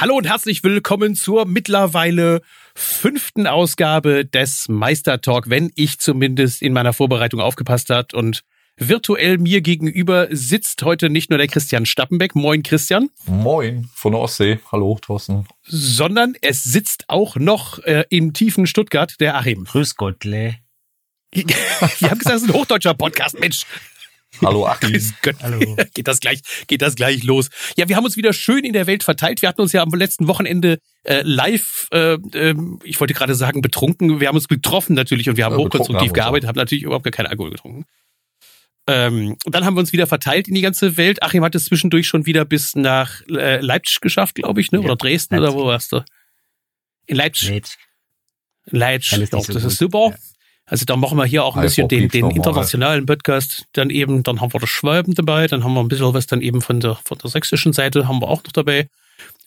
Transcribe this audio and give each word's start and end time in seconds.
Hallo 0.00 0.14
und 0.14 0.28
herzlich 0.28 0.62
willkommen 0.62 1.16
zur 1.16 1.44
mittlerweile 1.44 2.40
fünften 2.76 3.48
Ausgabe 3.48 4.24
des 4.24 4.68
Meister 4.68 5.20
Talk, 5.20 5.50
wenn 5.50 5.72
ich 5.74 5.98
zumindest 5.98 6.62
in 6.62 6.72
meiner 6.72 6.92
Vorbereitung 6.92 7.40
aufgepasst 7.40 7.90
hat 7.90 8.14
und 8.14 8.44
virtuell 8.76 9.38
mir 9.38 9.60
gegenüber 9.60 10.28
sitzt 10.30 10.84
heute 10.84 11.10
nicht 11.10 11.30
nur 11.30 11.38
der 11.38 11.48
Christian 11.48 11.84
Stappenbeck. 11.84 12.36
Moin 12.36 12.62
Christian. 12.62 13.10
Moin 13.26 13.88
von 13.92 14.12
der 14.12 14.20
Ostsee. 14.20 14.60
Hallo 14.70 15.00
Thorsten. 15.02 15.48
Sondern 15.64 16.34
es 16.42 16.62
sitzt 16.62 17.06
auch 17.08 17.34
noch 17.34 17.80
äh, 17.80 18.04
im 18.08 18.32
tiefen 18.34 18.68
Stuttgart 18.68 19.16
der 19.18 19.34
Achim. 19.34 19.64
Grüß 19.64 19.96
Gottle. 19.96 20.54
Wir 21.32 21.44
haben 22.08 22.18
gesagt, 22.20 22.36
es 22.36 22.42
ist 22.42 22.50
ein 22.50 22.54
hochdeutscher 22.54 22.94
Podcast, 22.94 23.40
Mensch. 23.40 23.66
Hallo 24.42 24.66
Achim. 24.68 24.90
Grüß 24.92 25.14
Gott. 25.22 25.36
Hallo. 25.42 25.76
Geht 25.94 26.06
das 26.08 26.20
gleich, 26.20 26.40
geht 26.66 26.82
das 26.82 26.94
gleich 26.94 27.24
los. 27.24 27.48
Ja, 27.76 27.88
wir 27.88 27.96
haben 27.96 28.04
uns 28.04 28.16
wieder 28.16 28.32
schön 28.32 28.64
in 28.64 28.72
der 28.72 28.86
Welt 28.86 29.02
verteilt. 29.02 29.42
Wir 29.42 29.48
hatten 29.48 29.60
uns 29.60 29.72
ja 29.72 29.82
am 29.82 29.90
letzten 29.90 30.28
Wochenende 30.28 30.78
äh, 31.04 31.22
live, 31.22 31.88
äh, 31.92 32.14
äh, 32.14 32.54
ich 32.84 33.00
wollte 33.00 33.14
gerade 33.14 33.34
sagen 33.34 33.62
betrunken. 33.62 34.20
Wir 34.20 34.28
haben 34.28 34.36
uns 34.36 34.48
getroffen 34.48 34.94
natürlich 34.94 35.28
und 35.28 35.36
wir 35.36 35.44
haben 35.44 35.52
Ja, 35.52 35.58
hochkonstruktiv 35.58 36.08
haben 36.10 36.14
gearbeitet, 36.14 36.48
haben 36.48 36.56
natürlich 36.56 36.84
überhaupt 36.84 37.04
gar 37.04 37.10
keinen 37.10 37.26
Alkohol 37.26 37.50
getrunken. 37.50 37.84
Ähm, 38.86 39.36
dann 39.44 39.64
haben 39.66 39.76
wir 39.76 39.80
uns 39.80 39.92
wieder 39.92 40.06
verteilt 40.06 40.48
in 40.48 40.54
die 40.54 40.62
ganze 40.62 40.96
Welt. 40.96 41.22
Achim 41.22 41.44
hat 41.44 41.54
es 41.54 41.66
zwischendurch 41.66 42.06
schon 42.08 42.24
wieder 42.24 42.44
bis 42.46 42.74
nach 42.74 43.20
äh, 43.28 43.60
Leipzig 43.60 44.00
geschafft, 44.00 44.36
glaube 44.36 44.60
ich, 44.62 44.72
ne? 44.72 44.78
Ja, 44.78 44.84
Oder 44.84 44.96
Dresden 44.96 45.36
Leipzig. 45.36 45.54
oder 45.54 45.62
wo 45.62 45.66
warst 45.66 45.92
du? 45.92 46.02
In 47.06 47.16
Leipzig. 47.16 47.50
Leipzig. 47.50 47.78
Leipzig, 48.70 49.30
doch, 49.30 49.44
so 49.44 49.52
das 49.52 49.62
gut. 49.62 49.72
ist 49.72 49.78
super. 49.78 50.10
Ja. 50.10 50.16
Also 50.68 50.84
da 50.84 50.96
machen 50.96 51.16
wir 51.16 51.24
hier 51.24 51.44
auch 51.44 51.56
ein 51.56 51.62
bisschen 51.62 51.88
den, 51.88 52.08
den 52.10 52.30
internationalen 52.30 53.06
Podcast 53.06 53.66
dann 53.72 53.88
eben, 53.88 54.22
dann 54.22 54.42
haben 54.42 54.52
wir 54.52 54.60
das 54.60 54.68
Schwaben 54.68 55.14
dabei, 55.14 55.46
dann 55.46 55.64
haben 55.64 55.72
wir 55.72 55.80
ein 55.80 55.88
bisschen 55.88 56.12
was 56.12 56.26
dann 56.26 56.42
eben 56.42 56.60
von 56.60 56.80
der, 56.80 56.96
von 56.96 57.16
der 57.16 57.30
sächsischen 57.30 57.72
Seite 57.72 58.06
haben 58.06 58.20
wir 58.20 58.28
auch 58.28 58.44
noch 58.44 58.52
dabei. 58.52 58.88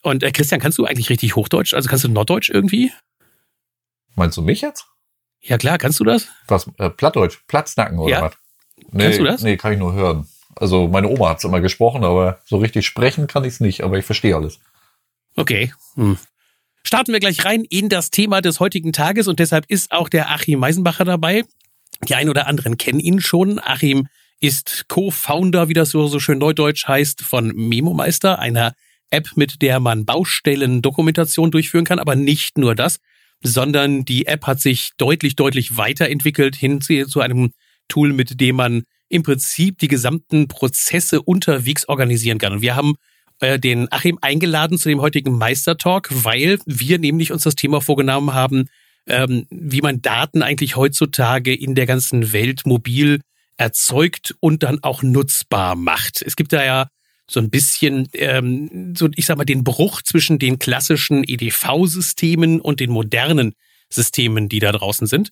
Und 0.02 0.24
äh, 0.24 0.32
Christian, 0.32 0.60
kannst 0.60 0.80
du 0.80 0.86
eigentlich 0.86 1.12
richtig 1.12 1.36
Hochdeutsch? 1.36 1.76
Also 1.76 1.90
kannst 1.90 2.04
du 2.04 2.10
Norddeutsch 2.10 2.50
irgendwie? 2.50 2.92
Meinst 4.16 4.36
du 4.38 4.42
mich 4.42 4.62
jetzt? 4.62 4.88
Ja 5.42 5.60
klar, 5.60 5.78
kannst 5.78 6.00
du 6.00 6.04
das? 6.04 6.28
Was, 6.48 6.70
äh, 6.80 6.90
Plattdeutsch? 6.90 7.38
Platznacken 7.48 8.00
oder 8.00 8.12
Ja. 8.12 8.22
was? 8.24 8.34
Nee, 8.92 9.04
Kannst 9.04 9.20
du 9.20 9.24
das? 9.24 9.42
Nee, 9.44 9.58
kann 9.58 9.74
ich 9.74 9.80
nur 9.80 9.94
hören. 9.94 10.28
Also 10.56 10.88
meine 10.88 11.08
Oma 11.08 11.30
hat's 11.30 11.44
immer 11.44 11.62
gesprochen, 11.62 12.04
aber 12.04 12.40
so 12.46 12.58
richtig 12.58 12.86
sprechen 12.88 13.28
kann 13.28 13.44
ich's 13.44 13.60
nicht, 13.60 13.84
aber 13.84 13.98
ich 14.00 14.06
verstehe 14.06 14.36
alles. 14.36 14.60
Okay. 15.36 15.72
Hm. 15.96 16.18
Starten 16.84 17.14
wir 17.14 17.20
gleich 17.20 17.46
rein 17.46 17.64
in 17.70 17.90
das 17.90 18.12
Thema 18.12 18.42
des 18.42 18.60
heutigen 18.60 18.92
Tages 18.94 19.28
und 19.28 19.40
deshalb 19.40 19.66
ist 19.68 19.92
auch 19.92 20.10
der 20.10 20.30
Achim 20.30 20.60
Meisenbacher 20.60 21.06
dabei. 21.06 21.44
Die 22.08 22.16
einen 22.16 22.30
oder 22.30 22.48
anderen 22.48 22.78
kennen 22.78 23.00
ihn 23.00 23.22
schon. 23.22 23.60
Achim 23.60 24.08
ist 24.40 24.86
Co-Founder, 24.88 25.70
wie 25.70 25.74
das 25.74 25.92
so, 25.92 26.20
schön 26.20 26.40
neudeutsch 26.40 26.88
heißt, 26.88 27.22
von 27.22 27.48
Memo-Meister, 27.56 28.40
einer 28.40 28.74
App, 29.12 29.30
mit 29.36 29.62
der 29.62 29.80
man 29.80 30.06
Baustellendokumentation 30.06 31.52
durchführen 31.52 31.86
kann, 31.86 32.00
aber 32.00 32.16
nicht 32.16 32.58
nur 32.58 32.74
das, 32.74 32.98
sondern 33.44 34.04
die 34.06 34.26
App 34.26 34.48
hat 34.48 34.60
sich 34.60 34.92
deutlich, 34.98 35.36
deutlich 35.36 35.78
weiterentwickelt 35.78 36.56
hin 36.56 36.82
zu 36.82 37.20
einem 37.20 37.52
Tool, 37.88 38.14
mit 38.14 38.40
dem 38.40 38.56
man 38.56 38.84
im 39.10 39.24
Prinzip 39.24 39.78
die 39.78 39.88
gesamten 39.88 40.48
Prozesse 40.48 41.22
unterwegs 41.22 41.88
organisieren 41.88 42.38
kann. 42.38 42.54
Und 42.54 42.62
wir 42.62 42.76
haben 42.76 42.96
äh, 43.42 43.60
den 43.60 43.92
Achim 43.92 44.18
eingeladen 44.22 44.78
zu 44.78 44.90
dem 44.90 45.02
heutigen 45.02 45.38
Meistertalk, 45.38 46.10
weil 46.12 46.60
wir 46.66 47.00
nämlich 47.00 47.32
uns 47.32 47.44
das 47.44 47.56
Thema 47.56 47.82
vorgenommen 47.82 48.34
haben, 48.34 48.70
ähm, 49.08 49.48
wie 49.50 49.82
man 49.82 50.02
Daten 50.02 50.44
eigentlich 50.44 50.76
heutzutage 50.76 51.54
in 51.54 51.76
der 51.76 51.86
ganzen 51.86 52.34
Welt 52.34 52.66
mobil 52.66 53.20
erzeugt 53.58 54.36
und 54.40 54.64
dann 54.64 54.80
auch 54.84 55.04
nutzbar 55.04 55.76
macht. 55.76 56.22
Es 56.22 56.36
gibt 56.36 56.54
da 56.54 56.64
ja 56.64 56.88
so 57.30 57.40
ein 57.40 57.50
bisschen, 57.50 58.08
ähm, 58.14 58.94
so 58.96 59.10
ich 59.16 59.26
sag 59.26 59.38
mal, 59.38 59.46
den 59.46 59.64
Bruch 59.64 60.02
zwischen 60.02 60.38
den 60.38 60.60
klassischen 60.60 61.24
EDV-Systemen 61.24 62.60
und 62.62 62.80
den 62.80 62.92
modernen 62.92 63.54
Systemen, 63.90 64.50
die 64.50 64.60
da 64.60 64.72
draußen 64.72 65.08
sind. 65.08 65.32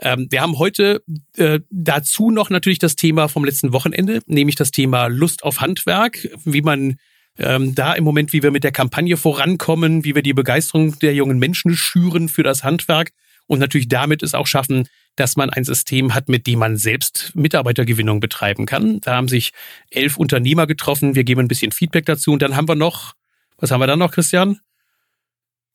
Ähm, 0.00 0.28
wir 0.30 0.40
haben 0.40 0.58
heute 0.58 1.02
äh, 1.36 1.60
dazu 1.70 2.30
noch 2.30 2.48
natürlich 2.50 2.78
das 2.78 2.96
Thema 2.96 3.28
vom 3.28 3.44
letzten 3.44 3.72
Wochenende, 3.72 4.22
nämlich 4.26 4.56
das 4.56 4.70
Thema 4.70 5.08
Lust 5.08 5.42
auf 5.42 5.60
Handwerk, 5.60 6.28
wie 6.44 6.62
man 6.62 6.96
ähm, 7.38 7.74
da 7.74 7.94
im 7.94 8.04
Moment, 8.04 8.32
wie 8.32 8.42
wir 8.42 8.50
mit 8.50 8.64
der 8.64 8.72
Kampagne 8.72 9.16
vorankommen, 9.16 10.04
wie 10.04 10.14
wir 10.14 10.22
die 10.22 10.34
Begeisterung 10.34 10.98
der 10.98 11.14
jungen 11.14 11.38
Menschen 11.38 11.76
schüren 11.76 12.28
für 12.28 12.42
das 12.42 12.64
Handwerk 12.64 13.12
und 13.46 13.58
natürlich 13.58 13.88
damit 13.88 14.22
es 14.22 14.34
auch 14.34 14.46
schaffen, 14.46 14.88
dass 15.16 15.36
man 15.36 15.50
ein 15.50 15.64
System 15.64 16.14
hat, 16.14 16.28
mit 16.28 16.46
dem 16.46 16.60
man 16.60 16.76
selbst 16.76 17.32
Mitarbeitergewinnung 17.34 18.20
betreiben 18.20 18.64
kann. 18.64 19.00
Da 19.00 19.16
haben 19.16 19.28
sich 19.28 19.52
elf 19.90 20.16
Unternehmer 20.16 20.66
getroffen. 20.66 21.14
Wir 21.14 21.24
geben 21.24 21.40
ein 21.40 21.48
bisschen 21.48 21.72
Feedback 21.72 22.06
dazu 22.06 22.32
und 22.32 22.42
dann 22.42 22.56
haben 22.56 22.68
wir 22.68 22.76
noch, 22.76 23.14
was 23.58 23.70
haben 23.70 23.80
wir 23.80 23.86
dann 23.86 23.98
noch, 23.98 24.12
Christian? 24.12 24.60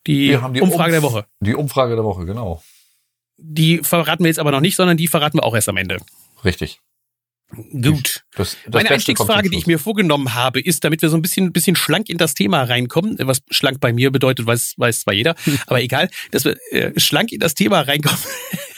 Die, 0.08 0.38
die 0.54 0.62
Umfrage 0.62 0.92
der 0.92 1.02
Umf- 1.02 1.14
Woche. 1.14 1.26
Die 1.42 1.56
Umfrage 1.56 1.96
der 1.96 2.04
Woche, 2.04 2.26
genau. 2.26 2.64
Die 3.38 3.80
verraten 3.80 4.24
wir 4.24 4.30
jetzt 4.30 4.40
aber 4.40 4.52
noch 4.52 4.62
nicht, 4.62 4.76
sondern 4.76 4.98
die 4.98 5.08
verraten 5.08 5.40
wir 5.40 5.44
auch 5.44 5.56
erst 5.56 5.68
am 5.68 5.78
Ende. 5.78 5.98
Richtig. 6.44 6.80
Gut. 7.50 8.24
Das, 8.36 8.58
das 8.66 8.74
Meine 8.74 8.92
Einstiegsfrage, 8.92 9.50
die 9.50 9.58
ich 9.58 9.68
mir 9.68 9.80
vorgenommen 9.80 10.34
habe, 10.34 10.60
ist, 10.60 10.84
damit 10.84 11.02
wir 11.02 11.10
so 11.10 11.16
ein 11.16 11.22
bisschen, 11.22 11.54
bisschen 11.54 11.76
schlank 11.76 12.10
in 12.10 12.18
das 12.18 12.34
Thema 12.34 12.64
reinkommen, 12.64 13.18
was 13.20 13.44
schlank 13.52 13.80
bei 13.80 13.94
mir 13.94 14.12
bedeutet, 14.12 14.46
weiß, 14.46 14.74
weiß 14.78 15.02
zwar 15.02 15.14
jeder, 15.14 15.36
aber 15.68 15.82
egal, 15.82 16.10
dass 16.32 16.44
wir 16.44 16.58
äh, 16.72 17.00
schlank 17.00 17.32
in 17.32 17.40
das 17.40 17.54
Thema 17.54 17.82
reinkommen. 17.82 18.20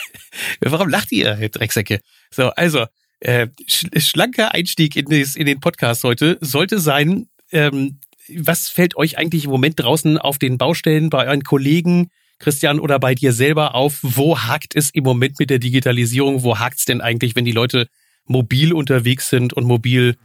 Warum 0.59 0.89
lacht 0.89 1.11
ihr, 1.11 1.35
Drecksäcke? 1.49 2.01
So, 2.29 2.49
also, 2.49 2.85
äh, 3.19 3.47
sch 3.67 3.87
schlanker 3.97 4.53
Einstieg 4.53 4.95
in, 4.95 5.05
des, 5.05 5.35
in 5.35 5.45
den 5.45 5.59
Podcast 5.59 6.03
heute 6.03 6.37
sollte 6.41 6.79
sein, 6.79 7.29
ähm, 7.51 7.99
was 8.35 8.69
fällt 8.69 8.97
euch 8.97 9.17
eigentlich 9.17 9.45
im 9.45 9.51
Moment 9.51 9.79
draußen 9.79 10.17
auf 10.17 10.37
den 10.37 10.57
Baustellen 10.57 11.09
bei 11.09 11.25
euren 11.25 11.43
Kollegen, 11.43 12.09
Christian, 12.39 12.79
oder 12.79 12.99
bei 12.99 13.15
dir 13.15 13.33
selber 13.33 13.73
auf? 13.73 13.99
Wo 14.01 14.37
hakt 14.37 14.75
es 14.75 14.91
im 14.91 15.03
Moment 15.03 15.39
mit 15.39 15.49
der 15.49 15.59
Digitalisierung? 15.59 16.43
Wo 16.43 16.59
hakt's 16.59 16.85
denn 16.85 17.01
eigentlich, 17.01 17.35
wenn 17.35 17.45
die 17.45 17.51
Leute 17.53 17.87
mobil 18.27 18.73
unterwegs 18.73 19.29
sind 19.29 19.53
und 19.53 19.65
mobil 19.65 20.17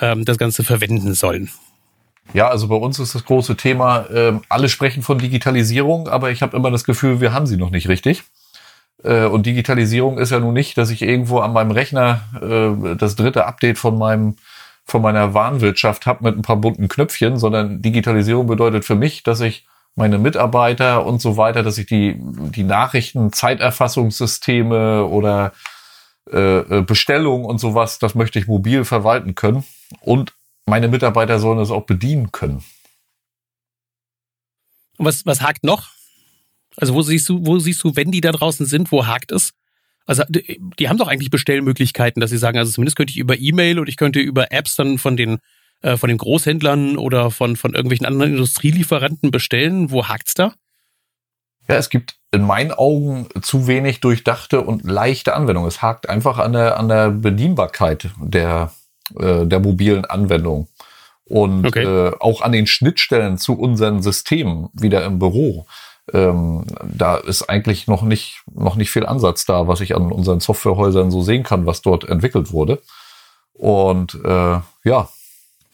ähm, 0.00 0.24
das 0.24 0.38
Ganze 0.38 0.64
verwenden 0.64 1.14
sollen? 1.14 1.50
Ja, 2.32 2.48
also 2.48 2.68
bei 2.68 2.76
uns 2.76 2.98
ist 2.98 3.14
das 3.14 3.24
große 3.24 3.56
Thema, 3.56 4.06
ähm, 4.12 4.42
alle 4.48 4.68
sprechen 4.68 5.02
von 5.02 5.18
Digitalisierung, 5.18 6.08
aber 6.08 6.30
ich 6.30 6.42
habe 6.42 6.56
immer 6.56 6.70
das 6.70 6.84
Gefühl, 6.84 7.20
wir 7.20 7.32
haben 7.32 7.46
sie 7.46 7.56
noch 7.56 7.70
nicht 7.70 7.88
richtig. 7.88 8.22
Äh, 9.02 9.24
und 9.24 9.46
Digitalisierung 9.46 10.18
ist 10.18 10.30
ja 10.30 10.38
nun 10.38 10.54
nicht, 10.54 10.78
dass 10.78 10.90
ich 10.90 11.02
irgendwo 11.02 11.40
an 11.40 11.52
meinem 11.52 11.72
Rechner 11.72 12.22
äh, 12.40 12.96
das 12.96 13.16
dritte 13.16 13.46
Update 13.46 13.78
von 13.78 13.98
meinem 13.98 14.36
von 14.86 15.02
meiner 15.02 15.34
Warenwirtschaft 15.34 16.06
habe 16.06 16.24
mit 16.24 16.36
ein 16.36 16.42
paar 16.42 16.56
bunten 16.56 16.88
Knöpfchen, 16.88 17.36
sondern 17.36 17.80
Digitalisierung 17.80 18.48
bedeutet 18.48 18.84
für 18.84 18.96
mich, 18.96 19.22
dass 19.22 19.40
ich 19.40 19.64
meine 19.94 20.18
Mitarbeiter 20.18 21.06
und 21.06 21.20
so 21.20 21.36
weiter, 21.36 21.62
dass 21.62 21.78
ich 21.78 21.86
die, 21.86 22.16
die 22.18 22.64
Nachrichten, 22.64 23.32
Zeiterfassungssysteme 23.32 25.04
oder 25.06 25.52
äh, 26.30 26.58
äh, 26.78 26.82
Bestellungen 26.82 27.44
und 27.44 27.58
sowas, 27.58 27.98
das 27.98 28.14
möchte 28.14 28.38
ich 28.38 28.46
mobil 28.46 28.84
verwalten 28.84 29.34
können. 29.34 29.64
Und 30.00 30.34
meine 30.66 30.88
Mitarbeiter 30.88 31.38
sollen 31.38 31.58
es 31.58 31.70
auch 31.70 31.86
bedienen 31.86 32.30
können. 32.30 32.62
Und 34.98 35.06
was, 35.06 35.24
was 35.26 35.40
hakt 35.40 35.64
noch? 35.64 35.88
Also 36.76 36.94
wo 36.94 37.02
siehst 37.02 37.28
du, 37.28 37.44
wo 37.44 37.58
siehst 37.58 37.82
du, 37.82 37.96
wenn 37.96 38.10
die 38.10 38.20
da 38.20 38.32
draußen 38.32 38.66
sind, 38.66 38.92
wo 38.92 39.06
hakt 39.06 39.32
es? 39.32 39.52
Also 40.06 40.24
die, 40.28 40.88
haben 40.88 40.98
doch 40.98 41.08
eigentlich 41.08 41.30
Bestellmöglichkeiten, 41.30 42.20
dass 42.20 42.30
sie 42.30 42.38
sagen, 42.38 42.58
also 42.58 42.70
zumindest 42.70 42.96
könnte 42.96 43.12
ich 43.12 43.18
über 43.18 43.38
E-Mail 43.38 43.78
oder 43.78 43.88
ich 43.88 43.96
könnte 43.96 44.20
über 44.20 44.52
Apps 44.52 44.76
dann 44.76 44.98
von 44.98 45.16
den 45.16 45.38
äh, 45.82 45.96
von 45.96 46.08
den 46.08 46.18
Großhändlern 46.18 46.96
oder 46.96 47.30
von 47.30 47.56
von 47.56 47.74
irgendwelchen 47.74 48.06
anderen 48.06 48.32
Industrielieferanten 48.32 49.30
bestellen. 49.30 49.90
Wo 49.90 50.08
hakt's 50.08 50.34
da? 50.34 50.54
Ja, 51.68 51.76
es 51.76 51.90
gibt 51.90 52.16
in 52.32 52.42
meinen 52.46 52.72
Augen 52.72 53.28
zu 53.42 53.66
wenig 53.66 54.00
durchdachte 54.00 54.60
und 54.60 54.84
leichte 54.84 55.34
Anwendung. 55.34 55.66
Es 55.66 55.82
hakt 55.82 56.08
einfach 56.08 56.38
an 56.38 56.52
der, 56.52 56.78
an 56.78 56.88
der 56.88 57.10
Bedienbarkeit 57.10 58.10
der, 58.20 58.72
äh, 59.18 59.46
der 59.46 59.60
mobilen 59.60 60.04
Anwendung. 60.04 60.68
Und 61.24 61.66
Okay. 61.66 61.84
äh, 61.84 62.12
auch 62.18 62.42
an 62.42 62.52
den 62.52 62.66
Schnittstellen 62.66 63.38
zu 63.38 63.54
unseren 63.58 64.02
Systemen 64.02 64.68
wieder 64.72 65.04
im 65.04 65.18
Büro. 65.18 65.66
Ähm, 66.12 66.64
da 66.82 67.16
ist 67.16 67.48
eigentlich 67.48 67.86
noch 67.86 68.02
nicht, 68.02 68.42
noch 68.52 68.74
nicht 68.74 68.90
viel 68.90 69.06
Ansatz 69.06 69.44
da, 69.44 69.68
was 69.68 69.80
ich 69.80 69.94
an 69.94 70.10
unseren 70.10 70.40
Softwarehäusern 70.40 71.10
so 71.12 71.22
sehen 71.22 71.44
kann, 71.44 71.66
was 71.66 71.82
dort 71.82 72.08
entwickelt 72.08 72.52
wurde. 72.52 72.80
Und 73.52 74.18
äh, 74.24 74.58
ja, 74.84 75.08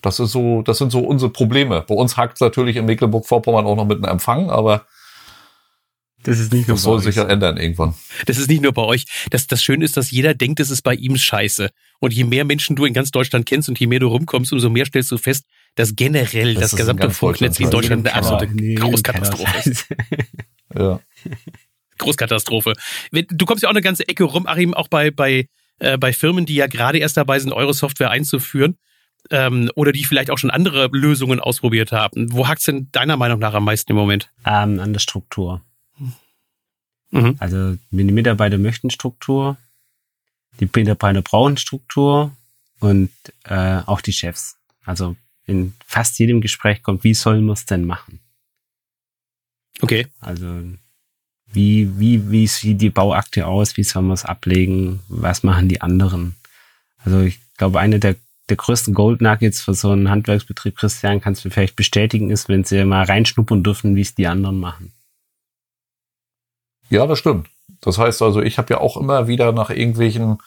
das 0.03 0.21
ist 0.21 0.33
so, 0.33 0.63
das 0.63 0.79
sind 0.79 0.93
so 0.93 1.01
unsere 1.01 1.31
Probleme. 1.31 1.83
Bei 1.83 1.95
uns 1.95 2.17
hakt 2.17 2.35
es 2.35 2.41
natürlich 2.41 2.77
in 2.77 2.85
Mecklenburg-Vorpommern 2.85 3.65
auch 3.67 3.77
noch 3.77 3.87
mit 3.87 3.99
einem 3.99 4.13
Empfang, 4.13 4.51
aber 4.51 4.83
Das 6.27 6.39
ist 6.39 6.53
nicht 6.53 6.69
das 6.69 6.83
soll 6.83 7.01
sich 7.01 7.17
ja 7.17 7.25
ändern 7.25 7.57
irgendwann. 7.57 7.95
Das 8.27 8.37
ist 8.37 8.49
nicht 8.51 8.61
nur 8.63 8.73
bei 8.73 8.83
euch. 8.83 9.05
Das, 9.31 9.47
das 9.47 9.63
Schöne 9.63 9.85
ist, 9.85 9.97
dass 9.97 10.11
jeder 10.11 10.35
denkt, 10.35 10.61
es 10.61 10.71
ist 10.71 10.83
bei 10.83 10.95
ihm 10.95 11.17
scheiße. 11.17 11.71
Und 12.01 12.13
je 12.13 12.25
mehr 12.25 12.45
Menschen 12.45 12.77
du 12.77 12.85
in 12.85 12.93
ganz 12.93 13.11
Deutschland 13.11 13.47
kennst 13.47 13.69
und 13.69 13.79
je 13.79 13.87
mehr 13.87 14.01
du 14.01 14.09
rumkommst, 14.09 14.53
umso 14.53 14.69
mehr 14.69 14.85
stellst 14.87 15.11
du 15.13 15.19
fest, 15.19 15.45
dass 15.77 15.95
generell 15.97 16.55
das, 16.55 16.73
Das 16.73 16.77
gesamte 16.77 17.11
Funknetz 17.11 17.61
in 17.61 17.71
Deutschland 17.71 18.07
eine 18.09 18.17
absolute 18.17 18.49
Großkatastrophe 18.75 19.69
ist. 19.71 19.87
Ja. 20.77 21.01
Großkatastrophe. 21.99 22.75
Du 23.13 23.47
kommst 23.47 23.63
ja 23.63 23.69
auch 23.69 23.73
eine 23.73 23.81
ganze 23.81 24.07
Ecke 24.09 24.25
rum, 24.25 24.47
Achim, 24.47 24.75
auch 24.75 24.89
bei, 24.89 25.11
bei, 25.11 25.49
äh, 25.79 25.97
bei 25.97 26.13
Firmen, 26.13 26.45
die 26.45 26.57
ja 26.57 26.67
gerade 26.67 26.99
erst 26.99 27.17
dabei 27.17 27.39
sind, 27.39 27.53
eure 27.53 27.73
Software 27.73 28.11
einzuführen. 28.11 28.77
ähm, 29.31 29.71
oder 29.75 29.93
die 29.93 30.05
vielleicht 30.05 30.31
auch 30.31 30.39
schon 30.39 30.51
andere 30.51 30.89
Lösungen 30.93 31.41
ausprobiert 31.41 31.93
haben. 31.93 32.33
Wo 32.33 32.47
hackt 32.49 32.61
es 32.61 32.67
denn 32.67 32.89
deiner 32.93 33.17
Meinung 33.17 33.39
nach 33.39 33.55
am 33.55 33.65
meisten 33.65 33.91
im 33.93 33.97
Moment? 33.97 34.31
Ähm, 34.47 34.79
an 34.81 34.93
der 34.93 35.01
Struktur. 35.01 35.63
Mhm. 37.11 37.37
Also 37.39 37.77
die 37.91 38.05
Mitarbeiter 38.05 38.59
möchten 38.59 38.91
Struktur, 38.91 39.57
die 40.61 40.69
Mitarbeiter 40.75 41.23
brauchen 41.23 41.57
Struktur 41.57 42.33
und 42.81 43.11
äh, 43.45 43.81
auch 43.87 44.01
die 44.01 44.13
Chefs. 44.13 44.57
Also 44.85 45.17
in 45.47 45.75
fast 45.87 46.19
jedem 46.19 46.41
Gespräch 46.41 46.83
kommt, 46.83 47.05
wie 47.05 47.15
sollen 47.15 47.45
wir 47.47 47.53
es 47.53 47.67
denn 47.67 47.85
machen? 47.85 48.21
Okay. 49.81 50.07
Also 50.21 50.63
wie, 51.53 51.99
wie, 51.99 52.31
wie 52.31 52.47
sieht 52.47 52.81
die 52.81 52.91
Bauakte 52.91 53.47
aus? 53.47 53.77
Wie 53.77 53.85
sollen 53.85 54.09
wir 54.09 54.15
es 54.15 54.25
ablegen? 54.25 55.01
Was 55.09 55.43
machen 55.43 55.69
die 55.69 55.81
anderen? 55.81 56.37
Also 56.99 57.21
ich 57.21 57.39
glaube, 57.57 57.81
eine 57.81 58.01
der, 58.01 58.17
der 58.49 58.57
größten 58.57 58.95
Gold 58.95 59.21
Nuggets 59.21 59.61
für 59.61 59.75
so 59.75 59.91
einen 59.91 60.11
Handwerksbetrieb, 60.11 60.77
Christian, 60.77 61.21
kannst 61.21 61.45
du 61.45 61.51
vielleicht 61.51 61.77
bestätigen, 61.77 62.31
ist, 62.31 62.49
wenn 62.49 62.65
sie 62.65 62.85
mal 62.85 63.05
reinschnuppern 63.05 63.63
dürfen, 63.63 63.95
wie 63.95 64.01
es 64.01 64.15
die 64.15 64.27
anderen 64.27 64.59
machen. 64.59 64.93
Ja, 66.91 67.07
das 67.07 67.19
stimmt. 67.19 67.49
Das 67.81 67.99
heißt 67.99 68.23
also, 68.23 68.41
ich 68.41 68.59
habe 68.59 68.75
ja 68.75 68.81
auch 68.81 68.97
immer 68.97 69.29
wieder 69.29 69.53
nach 69.53 69.71
irgendwelchen 69.71 70.39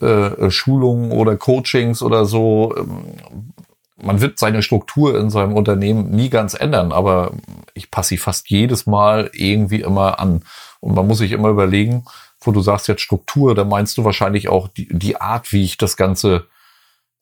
äh, 0.00 0.50
Schulungen 0.50 1.10
oder 1.12 1.36
Coachings 1.36 2.02
oder 2.02 2.24
so, 2.24 2.74
ähm, 2.76 3.52
man 4.00 4.20
wird 4.20 4.38
seine 4.38 4.62
Struktur 4.62 5.18
in 5.18 5.28
seinem 5.28 5.54
Unternehmen 5.54 6.10
nie 6.10 6.30
ganz 6.30 6.54
ändern, 6.54 6.92
aber 6.92 7.32
ich 7.74 7.90
passe 7.90 8.10
sie 8.10 8.18
fast 8.18 8.48
jedes 8.48 8.86
Mal 8.86 9.30
irgendwie 9.32 9.80
immer 9.80 10.20
an. 10.20 10.44
Und 10.80 10.94
man 10.94 11.06
muss 11.06 11.18
sich 11.18 11.32
immer 11.32 11.48
überlegen, 11.48 12.04
wo 12.40 12.52
du 12.52 12.60
sagst 12.60 12.86
jetzt 12.86 13.02
Struktur, 13.02 13.54
da 13.54 13.64
meinst 13.64 13.98
du 13.98 14.04
wahrscheinlich 14.04 14.48
auch 14.48 14.68
die, 14.68 14.88
die 14.90 15.20
Art, 15.20 15.52
wie 15.52 15.64
ich 15.64 15.76
das 15.76 15.96
Ganze 15.96 16.46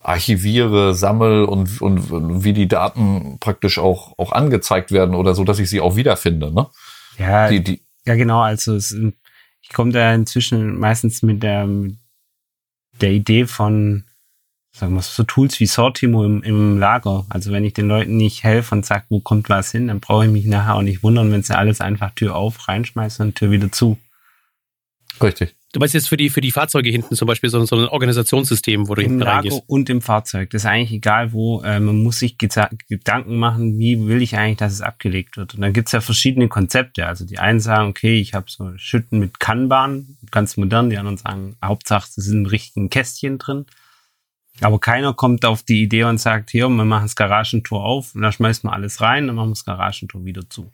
archiviere, 0.02 0.94
sammel 0.94 1.44
und, 1.44 1.80
und, 1.80 2.10
und 2.10 2.44
wie 2.44 2.52
die 2.52 2.68
Daten 2.68 3.38
praktisch 3.40 3.78
auch, 3.78 4.12
auch 4.18 4.32
angezeigt 4.32 4.92
werden 4.92 5.14
oder 5.14 5.34
so, 5.34 5.44
dass 5.44 5.58
ich 5.58 5.70
sie 5.70 5.80
auch 5.80 5.96
wiederfinde. 5.96 6.52
Ne? 6.52 6.66
Ja, 7.18 7.48
Die, 7.48 7.64
die, 7.64 7.80
ja 8.06 8.14
genau. 8.14 8.40
Also 8.40 8.76
es, 8.76 8.96
ich 9.60 9.72
komme 9.72 9.92
da 9.92 10.14
inzwischen 10.14 10.78
meistens 10.78 11.22
mit 11.22 11.42
der, 11.42 11.68
der 13.00 13.10
Idee 13.10 13.46
von, 13.46 14.04
sagen 14.72 14.94
wir 14.94 15.02
so 15.02 15.24
Tools 15.24 15.58
wie 15.60 15.66
Sortimo 15.66 16.24
im, 16.24 16.42
im 16.42 16.78
Lager. 16.78 17.26
Also 17.28 17.52
wenn 17.52 17.64
ich 17.64 17.74
den 17.74 17.88
Leuten 17.88 18.16
nicht 18.16 18.44
helfe 18.44 18.74
und 18.74 18.86
sage, 18.86 19.06
wo 19.08 19.20
kommt 19.20 19.48
was 19.48 19.72
hin, 19.72 19.88
dann 19.88 20.00
brauche 20.00 20.26
ich 20.26 20.30
mich 20.30 20.46
nachher 20.46 20.76
auch 20.76 20.82
nicht 20.82 21.02
wundern, 21.02 21.32
wenn 21.32 21.42
sie 21.42 21.56
alles 21.56 21.80
einfach 21.80 22.12
Tür 22.12 22.36
auf, 22.36 22.68
reinschmeißen 22.68 23.26
und 23.26 23.34
Tür 23.34 23.50
wieder 23.50 23.72
zu. 23.72 23.98
richtig. 25.20 25.56
Du 25.76 25.80
meinst 25.80 25.92
jetzt 25.92 26.08
für 26.08 26.16
die, 26.16 26.30
für 26.30 26.40
die 26.40 26.52
Fahrzeuge 26.52 26.88
hinten 26.88 27.16
zum 27.16 27.28
Beispiel 27.28 27.50
so, 27.50 27.62
so 27.66 27.76
ein 27.76 27.88
Organisationssystem, 27.88 28.88
wo 28.88 28.94
du 28.94 29.02
Im 29.02 29.08
hinten 29.08 29.24
Lager 29.24 29.50
reingehst. 29.50 29.62
und 29.66 29.90
im 29.90 30.00
Fahrzeug. 30.00 30.48
Das 30.48 30.62
ist 30.62 30.66
eigentlich 30.66 30.92
egal 30.92 31.34
wo. 31.34 31.60
Äh, 31.60 31.80
man 31.80 32.02
muss 32.02 32.20
sich 32.20 32.38
Gedanken 32.38 33.36
machen, 33.36 33.78
wie 33.78 34.08
will 34.08 34.22
ich 34.22 34.38
eigentlich, 34.38 34.56
dass 34.56 34.72
es 34.72 34.80
abgelegt 34.80 35.36
wird. 35.36 35.54
Und 35.54 35.60
dann 35.60 35.74
gibt's 35.74 35.92
ja 35.92 36.00
verschiedene 36.00 36.48
Konzepte. 36.48 37.06
Also 37.06 37.26
die 37.26 37.38
einen 37.38 37.60
sagen, 37.60 37.90
okay, 37.90 38.18
ich 38.18 38.32
habe 38.32 38.46
so 38.48 38.72
Schütten 38.78 39.18
mit 39.18 39.38
Kanban, 39.38 40.16
ganz 40.30 40.56
modern. 40.56 40.88
Die 40.88 40.96
anderen 40.96 41.18
sagen, 41.18 41.56
Hauptsache, 41.62 42.08
es 42.08 42.24
sind 42.24 42.38
im 42.38 42.46
richtigen 42.46 42.88
Kästchen 42.88 43.36
drin. 43.36 43.66
Aber 44.62 44.78
keiner 44.78 45.12
kommt 45.12 45.44
auf 45.44 45.62
die 45.62 45.82
Idee 45.82 46.04
und 46.04 46.16
sagt, 46.16 46.52
hier, 46.52 46.70
wir 46.70 46.84
machen 46.86 47.04
das 47.04 47.16
Garagentor 47.16 47.84
auf 47.84 48.14
und 48.14 48.22
dann 48.22 48.32
schmeißen 48.32 48.66
wir 48.66 48.72
alles 48.72 49.02
rein, 49.02 49.26
dann 49.26 49.36
machen 49.36 49.50
wir 49.50 49.56
das 49.56 49.66
Garagentor 49.66 50.24
wieder 50.24 50.48
zu. 50.48 50.72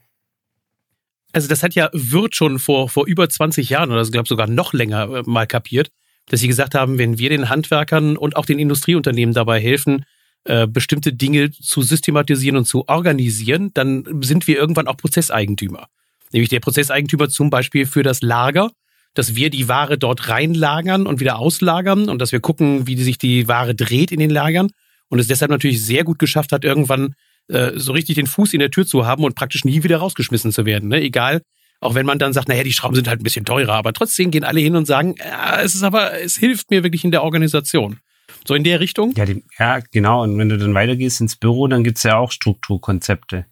Also 1.33 1.49
das 1.49 1.63
hat 1.63 1.75
ja 1.75 1.89
Wirt 1.93 2.37
schon 2.37 2.59
vor, 2.59 2.89
vor 2.89 3.07
über 3.07 3.29
20 3.29 3.69
Jahren 3.71 3.91
oder 3.91 4.03
ich 4.03 4.13
glaube 4.13 4.29
sogar 4.29 4.47
noch 4.47 4.73
länger 4.73 5.03
äh, 5.11 5.23
mal 5.25 5.47
kapiert, 5.47 5.91
dass 6.27 6.41
sie 6.41 6.49
gesagt 6.49 6.75
haben, 6.75 6.99
wenn 6.99 7.19
wir 7.19 7.31
den 7.31 7.49
Handwerkern 7.49 8.17
und 8.17 8.37
auch 8.37 8.47
den 8.47 8.59
Industrieunternehmen 8.59 9.35
dabei 9.35 9.61
helfen, 9.61 10.05
äh, 10.45 10.67
bestimmte 10.67 11.13
Dinge 11.13 11.51
zu 11.51 11.83
systematisieren 11.83 12.57
und 12.57 12.67
zu 12.67 12.89
organisieren, 12.89 13.71
dann 13.75 14.05
sind 14.23 14.47
wir 14.47 14.57
irgendwann 14.57 14.89
auch 14.89 14.97
Prozesseigentümer. 14.97 15.89
Nämlich 16.33 16.51
der 16.51 16.61
Prozesseigentümer 16.61 17.29
zum 17.29 17.51
Beispiel 17.51 17.87
für 17.87 18.03
das 18.03 18.23
Lager, 18.23 18.71
dass 19.15 19.35
wir 19.35 19.51
die 19.51 19.69
Ware 19.69 19.99
dort 19.99 20.29
reinlagern 20.29 21.07
und 21.07 21.21
wieder 21.21 21.39
auslagern 21.39 22.09
und 22.09 22.19
dass 22.19 22.33
wir 22.33 22.41
gucken, 22.41 22.87
wie 22.87 22.97
sich 22.97 23.19
die 23.19 23.47
Ware 23.49 23.75
dreht 23.75 24.11
in 24.11 24.19
den 24.19 24.31
Lagern 24.31 24.71
und 25.09 25.19
es 25.19 25.29
deshalb 25.29 25.51
natürlich 25.51 25.85
sehr 25.85 26.05
gut 26.05 26.19
geschafft 26.19 26.53
hat, 26.53 26.65
irgendwann 26.65 27.15
äh, 27.49 27.73
so 27.75 27.93
richtig 27.93 28.17
den 28.17 28.27
Fuß 28.27 28.53
in 28.55 28.61
der 28.61 28.71
Tür 28.71 28.87
zu 28.87 29.07
haben 29.07 29.25
und 29.25 29.35
praktisch 29.35 29.65
nie 29.65 29.83
wieder 29.83 29.99
rausgeschmissen 29.99 30.53
zu 30.53 30.65
werden. 30.65 30.89
Ne? 30.89 31.01
Egal, 31.01 31.43
auch 31.81 31.95
wenn 31.95 32.07
man 32.07 32.19
dann 32.19 32.33
sagt, 32.33 32.49
naja, 32.49 32.63
die 32.63 32.73
Schrauben 32.73 32.95
sind 32.95 33.09
halt 33.09 33.21
ein 33.21 33.25
bisschen 33.25 33.45
teurer, 33.45 33.75
aber 33.75 33.93
trotzdem 33.93 34.31
gehen 34.31 34.45
alle 34.45 34.61
hin 34.61 34.77
und 34.77 34.87
sagen, 34.87 35.17
ja, 35.19 35.61
es 35.61 35.75
ist 35.75 35.83
aber, 35.83 36.21
es 36.21 36.37
hilft 36.37 36.71
mir 36.71 36.83
wirklich 36.83 37.05
in 37.05 37.11
der 37.11 37.25
Organisation. 37.25 37.99
So 38.47 38.55
in 38.55 38.65
der 38.65 38.81
Richtung? 38.81 39.13
Ja, 39.17 39.25
die, 39.25 39.45
ja, 39.59 39.81
genau. 39.91 40.23
Und 40.23 40.39
wenn 40.39 40.49
du 40.49 40.59
dann 40.59 40.75
weitergehst 40.75 41.21
ins 41.21 41.37
Büro, 41.37 41.67
dann 41.67 41.85
gibt's 41.85 42.03
ja 42.03 42.17
auch 42.17 42.31
Strukturkonzepte. 42.33 43.47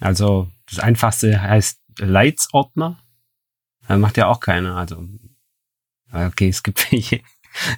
Also 0.00 0.48
das 0.68 0.78
einfachste 0.78 1.40
heißt 1.40 1.80
Leitsordner. 1.98 2.98
Das 3.88 3.98
macht 3.98 4.16
ja 4.16 4.28
auch 4.28 4.40
keiner. 4.40 4.76
Also 4.76 5.04
okay, 6.12 6.48
es 6.48 6.62
gibt 6.62 6.90
welche, 6.92 7.20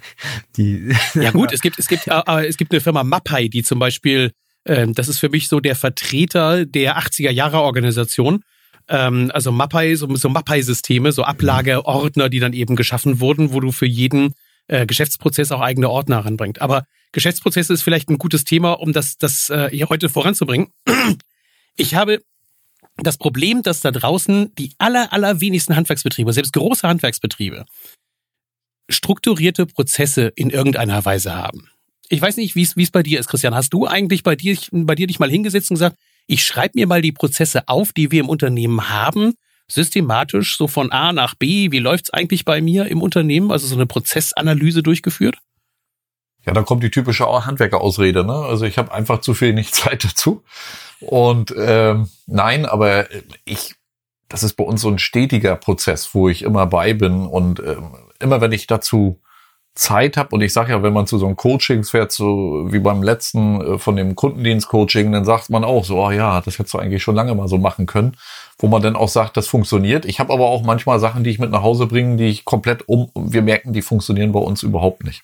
die 0.57 0.93
Ja 1.13 1.31
gut, 1.31 1.51
es 1.51 1.61
gibt, 1.61 1.79
es 1.79 1.87
gibt, 1.87 2.07
äh, 2.07 2.45
es 2.45 2.57
gibt 2.57 2.71
eine 2.71 2.81
Firma 2.81 3.03
Mappai, 3.03 3.47
die 3.47 3.63
zum 3.63 3.79
Beispiel, 3.79 4.31
ähm, 4.69 4.93
das 4.93 5.07
ist 5.07 5.17
für 5.17 5.29
mich 5.29 5.49
so 5.49 5.59
der 5.59 5.75
Vertreter 5.75 6.65
der 6.65 6.99
80er 6.99 7.31
Jahre 7.31 7.61
Organisation. 7.61 8.43
Ähm, 8.87 9.31
also 9.33 9.51
Mappai, 9.51 9.95
so, 9.95 10.15
so 10.15 10.29
Mappai-Systeme, 10.29 11.11
so 11.11 11.23
Ablageordner, 11.23 12.29
die 12.29 12.39
dann 12.39 12.53
eben 12.53 12.75
geschaffen 12.75 13.19
wurden, 13.19 13.51
wo 13.51 13.59
du 13.59 13.71
für 13.71 13.87
jeden 13.87 14.35
äh, 14.67 14.85
Geschäftsprozess 14.85 15.51
auch 15.51 15.61
eigene 15.61 15.89
Ordner 15.89 16.19
ranbringt. 16.19 16.61
Aber 16.61 16.85
Geschäftsprozesse 17.11 17.73
ist 17.73 17.81
vielleicht 17.81 18.09
ein 18.09 18.19
gutes 18.19 18.43
Thema, 18.43 18.73
um 18.73 18.93
das, 18.93 19.17
das 19.17 19.49
äh, 19.49 19.69
hier 19.71 19.89
heute 19.89 20.07
voranzubringen. 20.07 20.67
Ich 21.75 21.95
habe 21.95 22.21
das 22.97 23.17
Problem, 23.17 23.63
dass 23.63 23.81
da 23.81 23.89
draußen 23.89 24.53
die 24.55 24.73
aller, 24.77 25.13
allerwenigsten 25.13 25.75
Handwerksbetriebe, 25.75 26.33
selbst 26.33 26.53
große 26.53 26.87
Handwerksbetriebe, 26.87 27.65
strukturierte 28.89 29.65
Prozesse 29.65 30.31
in 30.35 30.49
irgendeiner 30.49 31.03
Weise 31.05 31.35
haben. 31.35 31.69
Ich 32.09 32.21
weiß 32.21 32.37
nicht, 32.37 32.55
wie 32.55 32.63
es 32.63 32.75
es 32.75 32.91
bei 32.91 33.03
dir 33.03 33.19
ist, 33.19 33.27
Christian. 33.29 33.53
Hast 33.53 33.71
du 33.71 33.85
eigentlich 33.85 34.23
bei 34.23 34.35
dir, 34.35 34.57
bei 34.71 34.95
dir 34.95 35.05
dich 35.05 35.19
mal 35.19 35.29
hingesetzt 35.29 35.69
und 35.69 35.75
gesagt, 35.75 35.95
ich 36.25 36.43
schreibe 36.43 36.73
mir 36.75 36.87
mal 36.87 37.03
die 37.03 37.11
Prozesse 37.11 37.67
auf, 37.67 37.93
die 37.93 38.11
wir 38.11 38.19
im 38.19 38.29
Unternehmen 38.29 38.89
haben, 38.89 39.35
systematisch 39.67 40.57
so 40.57 40.67
von 40.67 40.91
A 40.91 41.13
nach 41.13 41.35
B. 41.35 41.71
Wie 41.71 41.79
läuft's 41.79 42.09
eigentlich 42.09 42.45
bei 42.45 42.61
mir 42.61 42.87
im 42.87 43.03
Unternehmen? 43.03 43.51
Also 43.51 43.67
so 43.67 43.75
eine 43.75 43.85
Prozessanalyse 43.85 44.81
durchgeführt? 44.81 45.37
Ja, 46.45 46.53
da 46.53 46.63
kommt 46.63 46.83
die 46.83 46.89
typische 46.89 47.27
Handwerkerausrede. 47.27 48.25
Ne? 48.25 48.33
Also 48.33 48.65
ich 48.65 48.79
habe 48.79 48.91
einfach 48.91 49.21
zu 49.21 49.35
viel 49.35 49.53
nicht 49.53 49.75
Zeit 49.75 50.03
dazu. 50.03 50.43
Und 50.99 51.53
ähm, 51.55 52.09
nein, 52.25 52.65
aber 52.65 53.07
ich, 53.45 53.75
das 54.27 54.41
ist 54.41 54.53
bei 54.53 54.63
uns 54.63 54.81
so 54.81 54.89
ein 54.89 54.99
stetiger 54.99 55.55
Prozess, 55.55 56.13
wo 56.15 56.27
ich 56.27 56.41
immer 56.41 56.65
bei 56.65 56.93
bin 56.93 57.27
und 57.27 57.59
ähm, 57.59 57.95
immer 58.19 58.41
wenn 58.41 58.51
ich 58.51 58.65
dazu 58.65 59.21
Zeit 59.79 60.17
habe 60.17 60.35
und 60.35 60.41
ich 60.41 60.51
sage 60.51 60.73
ja, 60.73 60.83
wenn 60.83 60.93
man 60.93 61.07
zu 61.07 61.17
so 61.17 61.25
einem 61.25 61.37
Coaching 61.37 61.83
fährt, 61.85 62.11
so 62.11 62.67
wie 62.69 62.79
beim 62.79 63.01
letzten 63.01 63.61
äh, 63.61 63.77
von 63.79 63.95
dem 63.95 64.15
Kundendienst-Coaching, 64.15 65.11
dann 65.11 65.23
sagt 65.23 65.49
man 65.49 65.63
auch 65.63 65.85
so, 65.85 66.03
oh 66.03 66.11
ja, 66.11 66.41
das 66.41 66.59
hättest 66.59 66.73
du 66.73 66.79
eigentlich 66.79 67.01
schon 67.01 67.15
lange 67.15 67.33
mal 67.33 67.47
so 67.47 67.57
machen 67.57 67.85
können, 67.85 68.17
wo 68.57 68.67
man 68.67 68.81
dann 68.81 68.97
auch 68.97 69.07
sagt, 69.07 69.37
das 69.37 69.47
funktioniert. 69.47 70.03
Ich 70.05 70.19
habe 70.19 70.33
aber 70.33 70.47
auch 70.47 70.63
manchmal 70.63 70.99
Sachen, 70.99 71.23
die 71.23 71.29
ich 71.29 71.39
mit 71.39 71.51
nach 71.51 71.63
Hause 71.63 71.87
bringe, 71.87 72.17
die 72.17 72.27
ich 72.27 72.43
komplett 72.43 72.87
um, 72.89 73.09
wir 73.15 73.41
merken, 73.41 73.71
die 73.71 73.81
funktionieren 73.81 74.33
bei 74.33 74.39
uns 74.39 74.63
überhaupt 74.63 75.05
nicht. 75.05 75.23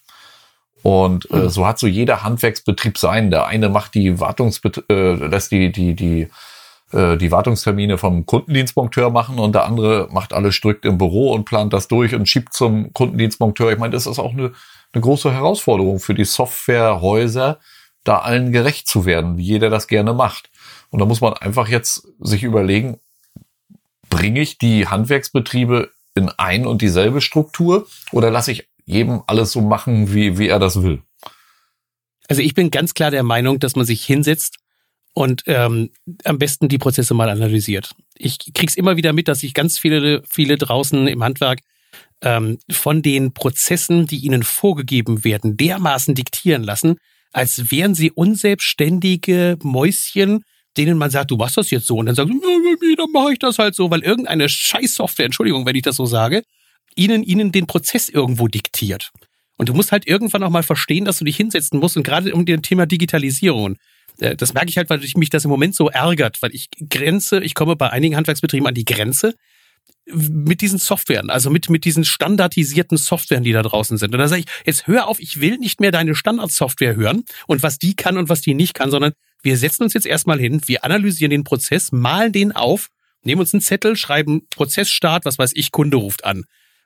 Und 0.81 1.29
äh, 1.31 1.49
so 1.49 1.67
hat 1.67 1.77
so 1.77 1.87
jeder 1.87 2.23
Handwerksbetrieb 2.23 2.97
sein. 2.97 3.31
Der 3.31 3.47
eine 3.47 3.69
macht 3.69 3.95
die 3.95 4.19
Wartungsbet 4.19 4.85
äh, 4.89 5.15
lässt 5.15 5.51
die 5.51 5.71
die 5.71 5.95
die 5.95 6.29
äh, 6.91 7.17
die 7.17 7.31
Wartungstermine 7.31 7.97
vom 7.97 8.25
Kundendienstmonteur 8.25 9.09
machen 9.09 9.39
und 9.39 9.53
der 9.53 9.65
andere 9.65 10.07
macht 10.11 10.33
alles 10.33 10.55
strikt 10.55 10.85
im 10.85 10.97
Büro 10.97 11.33
und 11.33 11.45
plant 11.45 11.73
das 11.73 11.87
durch 11.87 12.13
und 12.13 12.27
schiebt 12.27 12.53
zum 12.53 12.93
Kundendienstmonteur. 12.93 13.71
Ich 13.71 13.79
meine, 13.79 13.93
das 13.93 14.07
ist 14.07 14.19
auch 14.19 14.33
eine, 14.33 14.53
eine 14.93 15.01
große 15.01 15.31
Herausforderung 15.31 15.99
für 15.99 16.13
die 16.13 16.25
Softwarehäuser, 16.25 17.59
da 18.03 18.19
allen 18.19 18.51
gerecht 18.51 18.87
zu 18.87 19.05
werden, 19.05 19.37
wie 19.37 19.43
jeder 19.43 19.69
das 19.69 19.87
gerne 19.87 20.13
macht. 20.13 20.49
Und 20.89 20.99
da 20.99 21.05
muss 21.05 21.21
man 21.21 21.33
einfach 21.33 21.67
jetzt 21.67 22.07
sich 22.19 22.43
überlegen, 22.43 22.99
bringe 24.09 24.41
ich 24.41 24.57
die 24.57 24.87
Handwerksbetriebe 24.87 25.91
in 26.13 26.29
ein 26.29 26.65
und 26.65 26.81
dieselbe 26.81 27.19
Struktur 27.21 27.87
oder 28.11 28.31
lasse 28.31 28.51
ich 28.51 28.67
jedem 28.85 29.23
alles 29.27 29.51
so 29.51 29.61
machen, 29.61 30.13
wie, 30.13 30.37
wie 30.37 30.47
er 30.47 30.59
das 30.59 30.83
will? 30.83 31.01
Also 32.27 32.41
ich 32.41 32.53
bin 32.53 32.71
ganz 32.71 32.93
klar 32.93 33.11
der 33.11 33.23
Meinung, 33.23 33.59
dass 33.59 33.75
man 33.75 33.85
sich 33.85 34.05
hinsetzt 34.05 34.57
und 35.15 35.43
ähm, 35.47 35.91
am 36.25 36.37
besten 36.37 36.67
die 36.67 36.77
Prozesse 36.77 37.13
mal 37.13 37.29
analysiert. 37.29 37.91
Ich 38.17 38.37
krieg's 38.53 38.75
immer 38.75 38.97
wieder 38.97 39.13
mit, 39.13 39.29
dass 39.29 39.39
sich 39.39 39.53
ganz 39.53 39.79
viele, 39.79 40.21
viele 40.29 40.57
draußen 40.57 41.07
im 41.07 41.23
Handwerk 41.23 41.61
ähm, 42.21 42.59
von 42.69 43.01
den 43.01 43.33
Prozessen, 43.33 44.07
die 44.07 44.17
ihnen 44.17 44.43
vorgegeben 44.43 45.23
werden, 45.23 45.55
dermaßen 45.55 46.15
diktieren 46.15 46.63
lassen, 46.63 46.97
als 47.31 47.71
wären 47.71 47.95
sie 47.95 48.11
unselbstständige 48.11 49.57
Mäuschen, 49.63 50.43
denen 50.77 50.97
man 50.97 51.09
sagt, 51.09 51.31
du 51.31 51.37
machst 51.37 51.55
das 51.55 51.69
jetzt 51.69 51.87
so. 51.87 51.95
Und 51.95 52.07
dann 52.07 52.15
sie, 52.15 52.21
ja, 52.21 52.95
dann 52.97 53.11
mache 53.13 53.31
ich 53.33 53.39
das 53.39 53.57
halt 53.57 53.73
so, 53.73 53.89
weil 53.89 54.01
irgendeine 54.01 54.49
Scheißsoftware, 54.49 55.27
Entschuldigung, 55.27 55.65
wenn 55.65 55.77
ich 55.77 55.83
das 55.83 55.95
so 55.95 56.05
sage, 56.05 56.43
ihnen, 56.97 57.23
ihnen 57.23 57.53
den 57.53 57.67
Prozess 57.67 58.09
irgendwo 58.09 58.49
diktiert. 58.49 59.11
Und 59.57 59.69
du 59.69 59.73
musst 59.73 59.93
halt 59.93 60.05
irgendwann 60.07 60.43
auch 60.43 60.49
mal 60.49 60.63
verstehen, 60.63 61.05
dass 61.05 61.19
du 61.19 61.25
dich 61.25 61.37
hinsetzen 61.37 61.79
musst 61.79 61.95
und 61.95 62.03
gerade 62.03 62.33
um 62.33 62.45
den 62.45 62.61
Thema 62.61 62.85
Digitalisierung. 62.85 63.77
Äh, 64.19 64.35
das 64.35 64.53
merke 64.53 64.69
ich 64.69 64.77
halt, 64.77 64.89
weil 64.89 65.01
mich 65.15 65.29
das 65.29 65.45
im 65.45 65.51
Moment 65.51 65.75
so 65.75 65.89
ärgert, 65.89 66.41
weil 66.41 66.53
ich 66.53 66.69
grenze, 66.89 67.39
ich 67.41 67.53
komme 67.53 67.75
bei 67.75 67.89
einigen 67.89 68.15
Handwerksbetrieben 68.15 68.67
an 68.67 68.73
die 68.73 68.85
Grenze 68.85 69.35
mit 70.07 70.61
diesen 70.61 70.77
Softwaren, 70.77 71.29
also 71.29 71.49
mit, 71.49 71.69
mit 71.69 71.83
diesen 71.83 72.05
standardisierten 72.05 72.97
Softwaren, 72.97 73.43
die 73.43 73.53
da 73.53 73.63
draußen 73.63 73.97
sind. 73.97 74.13
Und 74.13 74.19
da 74.19 74.27
sage 74.27 74.41
ich, 74.41 74.47
jetzt 74.65 74.87
hör 74.87 75.07
auf, 75.07 75.19
ich 75.19 75.41
will 75.41 75.57
nicht 75.57 75.79
mehr 75.79 75.91
deine 75.91 76.13
Standardsoftware 76.13 76.95
hören 76.95 77.23
und 77.47 77.63
was 77.63 77.79
die 77.79 77.95
kann 77.95 78.17
und 78.17 78.29
was 78.29 78.41
die 78.41 78.53
nicht 78.53 78.75
kann, 78.75 78.91
sondern 78.91 79.13
wir 79.41 79.57
setzen 79.57 79.83
uns 79.83 79.93
jetzt 79.93 80.05
erstmal 80.05 80.39
hin, 80.39 80.61
wir 80.65 80.83
analysieren 80.83 81.31
den 81.31 81.43
Prozess, 81.43 81.91
malen 81.91 82.31
den 82.31 82.51
auf, 82.51 82.89
nehmen 83.23 83.41
uns 83.41 83.53
einen 83.53 83.61
Zettel, 83.61 83.95
schreiben 83.95 84.47
Prozessstart, 84.49 85.25
was 85.25 85.39
weiß 85.39 85.53
ich, 85.55 85.71
Kunde 85.71 85.97
ruft 85.97 86.23
an. 86.23 86.45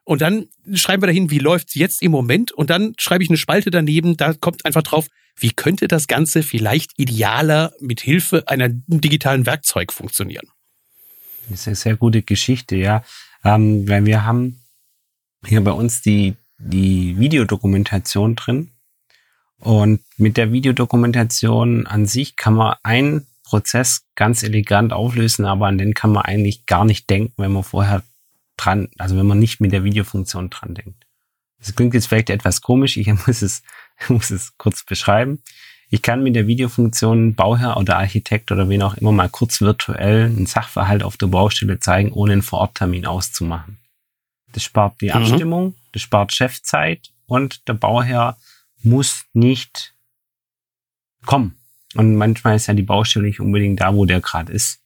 Und 0.10 0.22
dann 0.22 0.48
schreiben 0.74 1.04
wir 1.04 1.08
dahin, 1.08 1.30
wie 1.30 1.38
läuft's 1.38 1.76
jetzt 1.76 2.02
im 2.02 2.10
Moment? 2.10 2.52
Und 2.52 2.72
dann 2.72 2.96
schreibe 2.98 3.24
ich 3.24 3.30
eine 3.30 3.38
Spalte 3.38 3.70
daneben, 3.70 4.18
da 4.18 4.34
kommt 4.34 4.66
einfach 4.66 4.82
drauf, 4.82 5.06
wie 5.36 5.52
könnte 5.52 5.88
das 5.88 6.08
Ganze 6.08 6.42
vielleicht 6.42 6.98
idealer 6.98 7.74
mit 7.80 8.02
Hilfe 8.02 8.48
einer 8.48 8.70
digitalen 8.70 9.46
Werkzeug 9.46 9.94
funktionieren? 9.94 10.48
Das 11.48 11.60
ist 11.60 11.68
eine 11.68 11.76
sehr 11.76 11.96
gute 11.96 12.24
Geschichte, 12.24 12.76
ja. 12.76 13.04
Ähm, 13.44 13.88
weil 13.88 14.08
wir 14.08 14.26
haben 14.26 14.64
hier 15.46 15.64
bei 15.64 15.74
uns 15.74 16.02
die, 16.02 16.34
die 16.58 17.20
Videodokumentation 17.20 18.36
drin. 18.36 18.72
Und 19.60 20.02
mit 20.18 20.38
der 20.38 20.52
Videodokumentation 20.52 21.86
an 21.86 22.08
sich 22.08 22.36
kann 22.36 22.56
man 22.56 22.78
einen 22.82 23.28
Prozess 23.44 24.08
ganz 24.16 24.42
elegant 24.42 24.92
auflösen, 24.92 25.46
aber 25.46 25.68
an 25.68 25.78
den 25.78 25.94
kann 25.94 26.12
man 26.12 26.24
eigentlich 26.24 26.66
gar 26.66 26.84
nicht 26.84 27.08
denken, 27.12 27.34
wenn 27.38 27.52
man 27.52 27.64
vorher 27.64 28.02
dran, 28.60 28.90
also 28.98 29.18
wenn 29.18 29.26
man 29.26 29.40
nicht 29.40 29.62
mit 29.62 29.72
der 29.72 29.84
Videofunktion 29.84 30.50
dran 30.50 30.76
denkt. 30.76 31.06
Das 31.60 31.76
klingt 31.76 31.94
jetzt 31.94 32.08
vielleicht 32.08 32.30
etwas 32.30 32.62
komisch, 32.62 32.98
ich 32.98 33.08
muss 33.28 33.42
es, 33.42 33.64
muss 34.08 34.30
es 34.32 34.58
kurz 34.58 34.84
beschreiben. 34.84 35.42
Ich 35.92 36.04
kann 36.04 36.22
mit 36.22 36.36
der 36.36 36.46
Videofunktion 36.46 37.34
Bauherr 37.34 37.78
oder 37.78 37.98
Architekt 37.98 38.52
oder 38.52 38.70
wen 38.70 38.84
auch 38.84 38.94
immer 38.96 39.12
mal 39.12 39.30
kurz 39.30 39.60
virtuell 39.60 40.26
einen 40.26 40.46
Sachverhalt 40.46 41.02
auf 41.02 41.18
der 41.18 41.28
Baustelle 41.28 41.80
zeigen, 41.80 42.12
ohne 42.12 42.34
einen 42.34 42.42
Vororttermin 42.44 43.08
auszumachen. 43.08 43.80
Das 44.52 44.64
spart 44.64 45.02
die 45.02 45.08
mhm. 45.08 45.14
Abstimmung, 45.14 45.76
das 45.92 46.04
spart 46.04 46.34
Chefzeit 46.34 47.12
und 47.26 47.68
der 47.68 47.74
Bauherr 47.74 48.38
muss 48.84 49.26
nicht 49.34 49.96
kommen. 51.26 51.56
Und 51.96 52.16
manchmal 52.16 52.56
ist 52.56 52.68
ja 52.68 52.76
die 52.76 52.84
Baustelle 52.84 53.26
nicht 53.26 53.40
unbedingt 53.40 53.82
da, 53.82 53.94
wo 53.96 54.06
der 54.06 54.22
gerade 54.22 54.54
ist. 54.54 54.80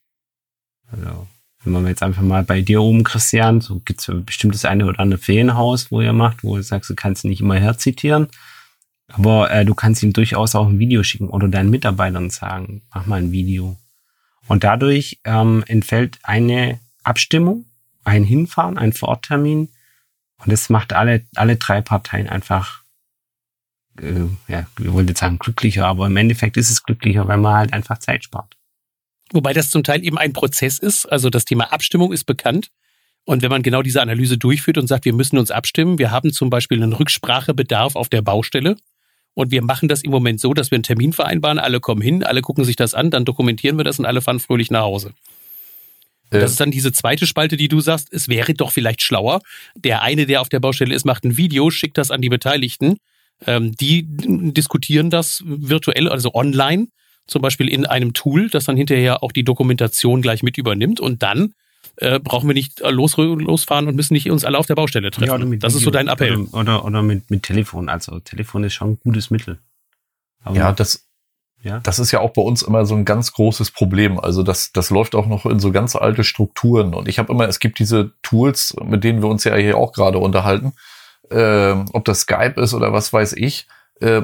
Also, 0.89 1.27
wenn 1.63 1.73
man 1.73 1.87
jetzt 1.87 2.03
einfach 2.03 2.21
mal 2.21 2.43
bei 2.43 2.61
dir 2.61 2.81
oben, 2.81 3.03
Christian, 3.03 3.61
so 3.61 3.79
gibt's 3.79 4.11
bestimmt 4.25 4.53
das 4.53 4.65
eine 4.65 4.85
oder 4.85 4.99
andere 4.99 5.19
Ferienhaus, 5.19 5.91
wo 5.91 6.01
ihr 6.01 6.13
macht, 6.13 6.43
wo 6.43 6.55
du 6.55 6.63
sagst, 6.63 6.89
du 6.89 6.95
kannst 6.95 7.25
nicht 7.25 7.41
immer 7.41 7.55
herzitieren. 7.55 8.27
Aber 9.07 9.51
äh, 9.51 9.65
du 9.65 9.75
kannst 9.75 10.01
ihm 10.03 10.13
durchaus 10.13 10.55
auch 10.55 10.67
ein 10.67 10.79
Video 10.79 11.03
schicken 11.03 11.29
oder 11.29 11.47
deinen 11.47 11.69
Mitarbeitern 11.69 12.29
sagen, 12.29 12.81
mach 12.93 13.05
mal 13.05 13.21
ein 13.21 13.31
Video. 13.31 13.77
Und 14.47 14.63
dadurch 14.63 15.19
ähm, 15.23 15.63
entfällt 15.67 16.19
eine 16.23 16.79
Abstimmung, 17.03 17.65
ein 18.03 18.23
Hinfahren, 18.23 18.77
ein 18.77 18.93
Vororttermin. 18.93 19.69
Und 20.37 20.51
das 20.51 20.69
macht 20.69 20.93
alle, 20.93 21.25
alle 21.35 21.55
drei 21.55 21.81
Parteien 21.81 22.27
einfach, 22.27 22.81
äh, 23.99 24.25
ja, 24.47 24.65
wir 24.77 24.93
wollten 24.93 25.09
jetzt 25.09 25.19
sagen 25.19 25.39
glücklicher, 25.39 25.85
aber 25.85 26.07
im 26.07 26.17
Endeffekt 26.17 26.57
ist 26.57 26.71
es 26.71 26.83
glücklicher, 26.83 27.27
weil 27.27 27.37
man 27.37 27.55
halt 27.55 27.73
einfach 27.73 27.99
Zeit 27.99 28.23
spart. 28.23 28.57
Wobei 29.33 29.51
das 29.53 29.69
zum 29.69 29.83
Teil 29.83 30.03
eben 30.03 30.17
ein 30.17 30.31
Prozess 30.31 30.79
ist. 30.79 31.05
Also 31.05 31.29
das 31.29 31.43
Thema 31.43 31.73
Abstimmung 31.73 32.13
ist 32.13 32.23
bekannt. 32.23 32.69
Und 33.25 33.41
wenn 33.41 33.49
man 33.49 33.63
genau 33.63 33.81
diese 33.81 34.01
Analyse 34.01 34.37
durchführt 34.37 34.77
und 34.77 34.87
sagt, 34.87 35.05
wir 35.05 35.13
müssen 35.13 35.37
uns 35.37 35.51
abstimmen, 35.51 35.97
wir 35.97 36.11
haben 36.11 36.31
zum 36.31 36.49
Beispiel 36.49 36.81
einen 36.81 36.93
Rücksprachebedarf 36.93 37.95
auf 37.95 38.09
der 38.09 38.21
Baustelle, 38.21 38.75
und 39.35 39.51
wir 39.51 39.63
machen 39.63 39.89
das 39.89 40.03
im 40.03 40.11
Moment 40.11 40.39
so, 40.39 40.53
dass 40.53 40.71
wir 40.71 40.75
einen 40.75 40.83
Termin 40.83 41.13
vereinbaren, 41.13 41.59
alle 41.59 41.79
kommen 41.79 42.01
hin, 42.01 42.23
alle 42.23 42.41
gucken 42.41 42.65
sich 42.65 42.75
das 42.75 42.93
an, 42.93 43.09
dann 43.09 43.25
dokumentieren 43.25 43.77
wir 43.77 43.83
das 43.83 43.99
und 43.99 44.05
alle 44.05 44.21
fahren 44.21 44.39
fröhlich 44.39 44.69
nach 44.69 44.81
Hause. 44.81 45.13
Äh. 46.29 46.39
Das 46.39 46.51
ist 46.51 46.59
dann 46.59 46.71
diese 46.71 46.91
zweite 46.91 47.25
Spalte, 47.25 47.57
die 47.57 47.67
du 47.67 47.79
sagst, 47.79 48.09
es 48.11 48.27
wäre 48.27 48.53
doch 48.53 48.71
vielleicht 48.71 49.01
schlauer. 49.01 49.41
Der 49.75 50.01
eine, 50.01 50.25
der 50.25 50.41
auf 50.41 50.49
der 50.49 50.59
Baustelle 50.59 50.93
ist, 50.93 51.05
macht 51.05 51.23
ein 51.23 51.37
Video, 51.37 51.71
schickt 51.71 51.97
das 51.97 52.11
an 52.11 52.21
die 52.21 52.29
Beteiligten. 52.29 52.97
Ähm, 53.45 53.75
die 53.75 54.05
diskutieren 54.07 55.09
das 55.09 55.41
virtuell, 55.45 56.09
also 56.09 56.33
online, 56.35 56.87
zum 57.27 57.41
Beispiel 57.41 57.67
in 57.67 57.85
einem 57.85 58.13
Tool, 58.13 58.49
das 58.49 58.65
dann 58.65 58.77
hinterher 58.77 59.23
auch 59.23 59.31
die 59.31 59.43
Dokumentation 59.43 60.21
gleich 60.21 60.43
mit 60.43 60.57
übernimmt. 60.57 60.99
Und 60.99 61.23
dann 61.23 61.53
äh, 61.97 62.19
brauchen 62.19 62.47
wir 62.47 62.53
nicht 62.53 62.79
los, 62.79 63.17
losfahren 63.17 63.87
und 63.87 63.95
müssen 63.95 64.13
nicht 64.13 64.29
uns 64.29 64.45
alle 64.45 64.57
auf 64.57 64.65
der 64.65 64.75
Baustelle 64.75 65.11
treffen. 65.11 65.27
Ja, 65.27 65.37
das 65.37 65.49
Video, 65.49 65.67
ist 65.67 65.79
so 65.83 65.91
dein 65.91 66.07
Appell. 66.07 66.37
Oder, 66.37 66.59
oder, 66.59 66.85
oder 66.85 67.01
mit, 67.01 67.29
mit 67.29 67.43
Telefon. 67.43 67.89
Also 67.89 68.19
Telefon 68.19 68.63
ist 68.63 68.73
schon 68.73 68.91
ein 68.91 68.99
gutes 69.03 69.29
Mittel. 69.29 69.59
Aber 70.43 70.55
ja, 70.55 70.71
das, 70.71 71.07
ja? 71.61 71.79
das 71.79 71.99
ist 71.99 72.11
ja 72.11 72.19
auch 72.19 72.31
bei 72.31 72.41
uns 72.41 72.61
immer 72.61 72.85
so 72.85 72.95
ein 72.95 73.05
ganz 73.05 73.31
großes 73.33 73.71
Problem. 73.71 74.19
Also 74.19 74.43
das, 74.43 74.71
das 74.73 74.89
läuft 74.89 75.15
auch 75.15 75.27
noch 75.27 75.45
in 75.45 75.59
so 75.59 75.71
ganz 75.71 75.95
alte 75.95 76.23
Strukturen. 76.23 76.93
Und 76.93 77.07
ich 77.07 77.19
habe 77.19 77.31
immer, 77.31 77.47
es 77.47 77.59
gibt 77.59 77.79
diese 77.79 78.11
Tools, 78.21 78.75
mit 78.83 79.03
denen 79.03 79.21
wir 79.21 79.29
uns 79.29 79.43
ja 79.43 79.55
hier 79.55 79.77
auch 79.77 79.93
gerade 79.93 80.17
unterhalten, 80.17 80.73
äh, 81.29 81.71
ob 81.93 82.05
das 82.05 82.21
Skype 82.21 82.59
ist 82.59 82.73
oder 82.73 82.91
was 82.91 83.13
weiß 83.13 83.33
ich. 83.33 83.67
Äh, 84.01 84.23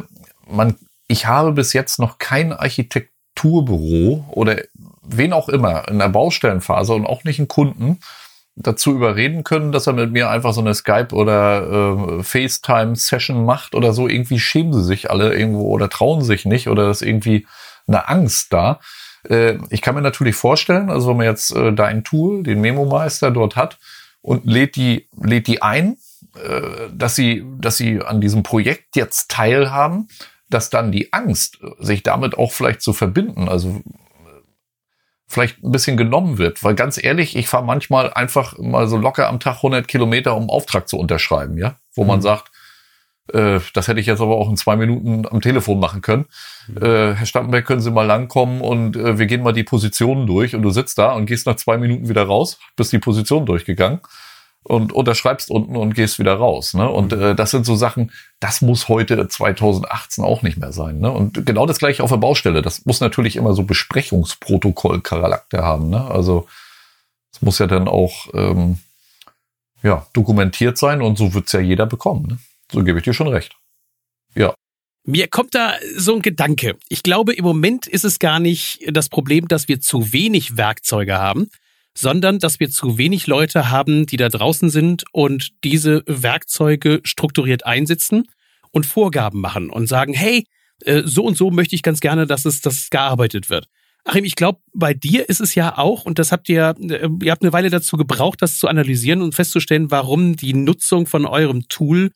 man, 0.49 0.75
ich 1.09 1.25
habe 1.25 1.51
bis 1.51 1.73
jetzt 1.73 1.99
noch 1.99 2.19
kein 2.19 2.53
Architekturbüro 2.53 4.25
oder 4.29 4.61
wen 5.01 5.33
auch 5.33 5.49
immer 5.49 5.87
in 5.89 5.99
der 5.99 6.09
Baustellenphase 6.09 6.93
und 6.93 7.05
auch 7.05 7.23
nicht 7.23 7.39
einen 7.39 7.47
Kunden 7.47 7.99
dazu 8.55 8.91
überreden 8.91 9.43
können, 9.43 9.71
dass 9.71 9.87
er 9.87 9.93
mit 9.93 10.11
mir 10.11 10.29
einfach 10.29 10.53
so 10.53 10.61
eine 10.61 10.75
Skype 10.75 11.13
oder 11.13 12.19
äh, 12.19 12.23
FaceTime-Session 12.23 13.43
macht 13.43 13.73
oder 13.73 13.91
so. 13.91 14.07
Irgendwie 14.07 14.39
schämen 14.39 14.73
sie 14.73 14.83
sich 14.83 15.09
alle 15.09 15.33
irgendwo 15.33 15.71
oder 15.71 15.89
trauen 15.89 16.21
sich 16.21 16.45
nicht 16.45 16.67
oder 16.67 16.89
ist 16.91 17.01
irgendwie 17.01 17.47
eine 17.87 18.07
Angst 18.07 18.53
da. 18.53 18.79
Äh, 19.27 19.57
ich 19.71 19.81
kann 19.81 19.95
mir 19.95 20.01
natürlich 20.01 20.35
vorstellen, 20.35 20.91
also 20.91 21.09
wenn 21.09 21.17
man 21.17 21.25
jetzt 21.25 21.55
äh, 21.55 21.73
dein 21.73 22.03
Tool, 22.03 22.43
den 22.43 22.61
Memo-Meister 22.61 23.31
dort 23.31 23.55
hat 23.55 23.79
und 24.21 24.45
lädt 24.45 24.75
die, 24.75 25.07
lädt 25.19 25.47
die 25.47 25.63
ein, 25.63 25.97
äh, 26.35 26.89
dass 26.93 27.15
sie, 27.15 27.45
dass 27.59 27.77
sie 27.77 28.01
an 28.01 28.21
diesem 28.21 28.43
Projekt 28.43 28.95
jetzt 28.95 29.31
teilhaben, 29.31 30.07
dass 30.49 30.69
dann 30.69 30.91
die 30.91 31.13
Angst, 31.13 31.59
sich 31.79 32.03
damit 32.03 32.37
auch 32.37 32.51
vielleicht 32.51 32.81
zu 32.81 32.93
verbinden, 32.93 33.47
also 33.47 33.81
vielleicht 35.27 35.63
ein 35.63 35.71
bisschen 35.71 35.95
genommen 35.95 36.37
wird. 36.37 36.63
Weil 36.63 36.75
ganz 36.75 37.01
ehrlich, 37.01 37.35
ich 37.35 37.47
fahre 37.47 37.63
manchmal 37.63 38.11
einfach 38.11 38.57
mal 38.57 38.87
so 38.87 38.97
locker 38.97 39.29
am 39.29 39.39
Tag 39.39 39.57
100 39.57 39.87
Kilometer, 39.87 40.35
um 40.35 40.49
Auftrag 40.49 40.89
zu 40.89 40.97
unterschreiben, 40.97 41.57
ja, 41.57 41.75
wo 41.93 42.01
mhm. 42.01 42.07
man 42.07 42.21
sagt, 42.21 42.51
äh, 43.31 43.59
das 43.73 43.87
hätte 43.87 43.99
ich 43.99 44.07
jetzt 44.07 44.21
aber 44.21 44.37
auch 44.37 44.49
in 44.49 44.57
zwei 44.57 44.75
Minuten 44.75 45.27
am 45.27 45.39
Telefon 45.39 45.79
machen 45.79 46.01
können. 46.01 46.25
Mhm. 46.67 46.77
Äh, 46.77 47.15
Herr 47.15 47.25
Stampenberg, 47.27 47.65
können 47.65 47.81
Sie 47.81 47.91
mal 47.91 48.07
langkommen 48.07 48.61
und 48.61 48.95
äh, 48.95 49.19
wir 49.19 49.27
gehen 49.27 49.43
mal 49.43 49.53
die 49.53 49.63
Positionen 49.63 50.25
durch 50.25 50.55
und 50.55 50.63
du 50.63 50.71
sitzt 50.71 50.97
da 50.97 51.11
und 51.11 51.27
gehst 51.27 51.45
nach 51.45 51.57
zwei 51.57 51.77
Minuten 51.77 52.09
wieder 52.09 52.23
raus, 52.23 52.59
bist 52.75 52.91
die 52.91 52.99
Position 52.99 53.45
durchgegangen 53.45 54.01
und 54.63 54.93
unterschreibst 54.93 55.49
unten 55.49 55.75
und 55.75 55.93
gehst 55.93 56.19
wieder 56.19 56.35
raus. 56.35 56.73
Ne? 56.73 56.89
Und 56.89 57.11
mhm. 57.11 57.21
äh, 57.21 57.35
das 57.35 57.51
sind 57.51 57.65
so 57.65 57.75
Sachen, 57.75 58.11
das 58.39 58.61
muss 58.61 58.87
heute 58.87 59.27
2018 59.27 60.23
auch 60.23 60.41
nicht 60.41 60.57
mehr 60.57 60.71
sein. 60.71 60.99
Ne? 60.99 61.11
Und 61.11 61.45
genau 61.45 61.65
das 61.65 61.79
gleiche 61.79 62.03
auf 62.03 62.11
der 62.11 62.17
Baustelle. 62.17 62.61
Das 62.61 62.85
muss 62.85 62.99
natürlich 62.99 63.35
immer 63.35 63.53
so 63.53 63.63
Besprechungsprotokoll-Charakter 63.63 65.63
haben. 65.63 65.89
Ne? 65.89 66.05
Also 66.05 66.47
es 67.33 67.41
muss 67.41 67.59
ja 67.59 67.67
dann 67.67 67.87
auch 67.87 68.27
ähm, 68.33 68.79
ja, 69.81 70.05
dokumentiert 70.13 70.77
sein 70.77 71.01
und 71.01 71.17
so 71.17 71.33
wird's 71.33 71.51
ja 71.51 71.59
jeder 71.59 71.85
bekommen. 71.85 72.27
Ne? 72.27 72.39
So 72.71 72.83
gebe 72.83 72.99
ich 72.99 73.05
dir 73.05 73.13
schon 73.13 73.27
recht. 73.27 73.55
Ja. 74.35 74.53
Mir 75.05 75.27
kommt 75.27 75.55
da 75.55 75.73
so 75.95 76.15
ein 76.15 76.21
Gedanke. 76.21 76.77
Ich 76.89 77.01
glaube, 77.01 77.33
im 77.33 77.45
Moment 77.45 77.87
ist 77.87 78.03
es 78.03 78.19
gar 78.19 78.39
nicht 78.39 78.81
das 78.91 79.09
Problem, 79.09 79.47
dass 79.47 79.67
wir 79.67 79.79
zu 79.79 80.13
wenig 80.13 80.57
Werkzeuge 80.57 81.17
haben, 81.17 81.49
sondern 81.99 82.39
dass 82.39 82.61
wir 82.61 82.69
zu 82.69 82.97
wenig 82.97 83.27
Leute 83.27 83.69
haben, 83.69 84.05
die 84.05 84.15
da 84.15 84.29
draußen 84.29 84.69
sind 84.69 85.03
und 85.11 85.49
diese 85.65 86.03
Werkzeuge 86.05 87.01
strukturiert 87.03 87.65
einsetzen 87.65 88.23
und 88.71 88.85
Vorgaben 88.85 89.41
machen 89.41 89.69
und 89.69 89.87
sagen, 89.87 90.13
hey, 90.13 90.45
äh, 90.85 91.01
so 91.03 91.25
und 91.25 91.35
so 91.35 91.51
möchte 91.51 91.75
ich 91.75 91.83
ganz 91.83 91.99
gerne, 91.99 92.25
dass 92.25 92.45
es 92.45 92.61
das 92.61 92.89
gearbeitet 92.89 93.49
wird. 93.49 93.67
Achim, 94.05 94.23
ich 94.23 94.35
glaube, 94.35 94.59
bei 94.73 94.93
dir 94.93 95.27
ist 95.27 95.41
es 95.41 95.55
ja 95.55 95.77
auch, 95.77 96.05
und 96.05 96.19
das 96.19 96.31
habt 96.31 96.47
ihr, 96.47 96.73
äh, 96.79 97.09
ihr 97.21 97.31
habt 97.31 97.43
eine 97.43 97.51
Weile 97.51 97.69
dazu 97.69 97.97
gebraucht, 97.97 98.41
das 98.41 98.59
zu 98.59 98.69
analysieren 98.69 99.21
und 99.21 99.35
festzustellen, 99.35 99.91
warum 99.91 100.37
die 100.37 100.53
Nutzung 100.53 101.05
von 101.05 101.25
eurem 101.25 101.67
Tool 101.67 102.11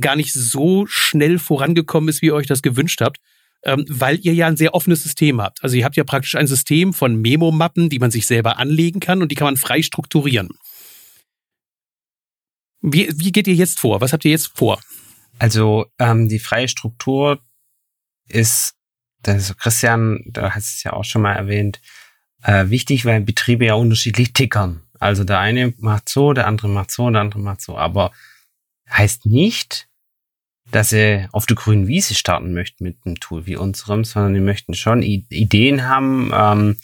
gar 0.00 0.16
nicht 0.16 0.32
so 0.32 0.86
schnell 0.86 1.38
vorangekommen 1.38 2.08
ist, 2.08 2.22
wie 2.22 2.26
ihr 2.26 2.34
euch 2.34 2.46
das 2.46 2.62
gewünscht 2.62 3.02
habt 3.02 3.18
ähm, 3.64 3.84
weil 3.88 4.18
ihr 4.22 4.34
ja 4.34 4.46
ein 4.46 4.56
sehr 4.56 4.74
offenes 4.74 5.02
System 5.02 5.40
habt. 5.40 5.62
Also 5.62 5.76
ihr 5.76 5.84
habt 5.84 5.96
ja 5.96 6.04
praktisch 6.04 6.34
ein 6.34 6.46
System 6.46 6.92
von 6.92 7.16
Memo-Mappen, 7.20 7.88
die 7.88 7.98
man 7.98 8.10
sich 8.10 8.26
selber 8.26 8.58
anlegen 8.58 9.00
kann 9.00 9.22
und 9.22 9.30
die 9.30 9.34
kann 9.34 9.46
man 9.46 9.56
frei 9.56 9.82
strukturieren. 9.82 10.50
Wie, 12.80 13.08
wie 13.12 13.32
geht 13.32 13.48
ihr 13.48 13.54
jetzt 13.54 13.80
vor? 13.80 14.00
Was 14.00 14.12
habt 14.12 14.24
ihr 14.24 14.30
jetzt 14.30 14.56
vor? 14.56 14.80
Also 15.38 15.86
ähm, 15.98 16.28
die 16.28 16.38
freie 16.38 16.68
Struktur 16.68 17.40
ist, 18.28 18.74
das 19.22 19.56
Christian, 19.56 20.22
da 20.26 20.54
hast 20.54 20.76
es 20.76 20.82
ja 20.84 20.92
auch 20.92 21.04
schon 21.04 21.22
mal 21.22 21.34
erwähnt, 21.34 21.80
äh, 22.42 22.70
wichtig, 22.70 23.04
weil 23.04 23.20
Betriebe 23.20 23.66
ja 23.66 23.74
unterschiedlich 23.74 24.32
tickern. 24.32 24.82
Also 25.00 25.24
der 25.24 25.40
eine 25.40 25.74
macht 25.78 26.08
so, 26.08 26.32
der 26.32 26.46
andere 26.46 26.68
macht 26.68 26.90
so, 26.90 27.10
der 27.10 27.20
andere 27.20 27.40
macht 27.40 27.60
so. 27.60 27.76
Aber 27.76 28.12
heißt 28.90 29.26
nicht, 29.26 29.87
dass 30.70 30.90
sie 30.90 31.26
auf 31.32 31.46
der 31.46 31.56
grünen 31.56 31.86
Wiese 31.86 32.14
starten 32.14 32.52
möchten 32.52 32.84
mit 32.84 32.98
einem 33.04 33.20
Tool 33.20 33.46
wie 33.46 33.56
unserem, 33.56 34.04
sondern 34.04 34.34
die 34.34 34.40
möchten 34.40 34.74
schon 34.74 35.02
Ideen 35.02 35.88
haben, 35.88 36.30
ähm, 36.34 36.76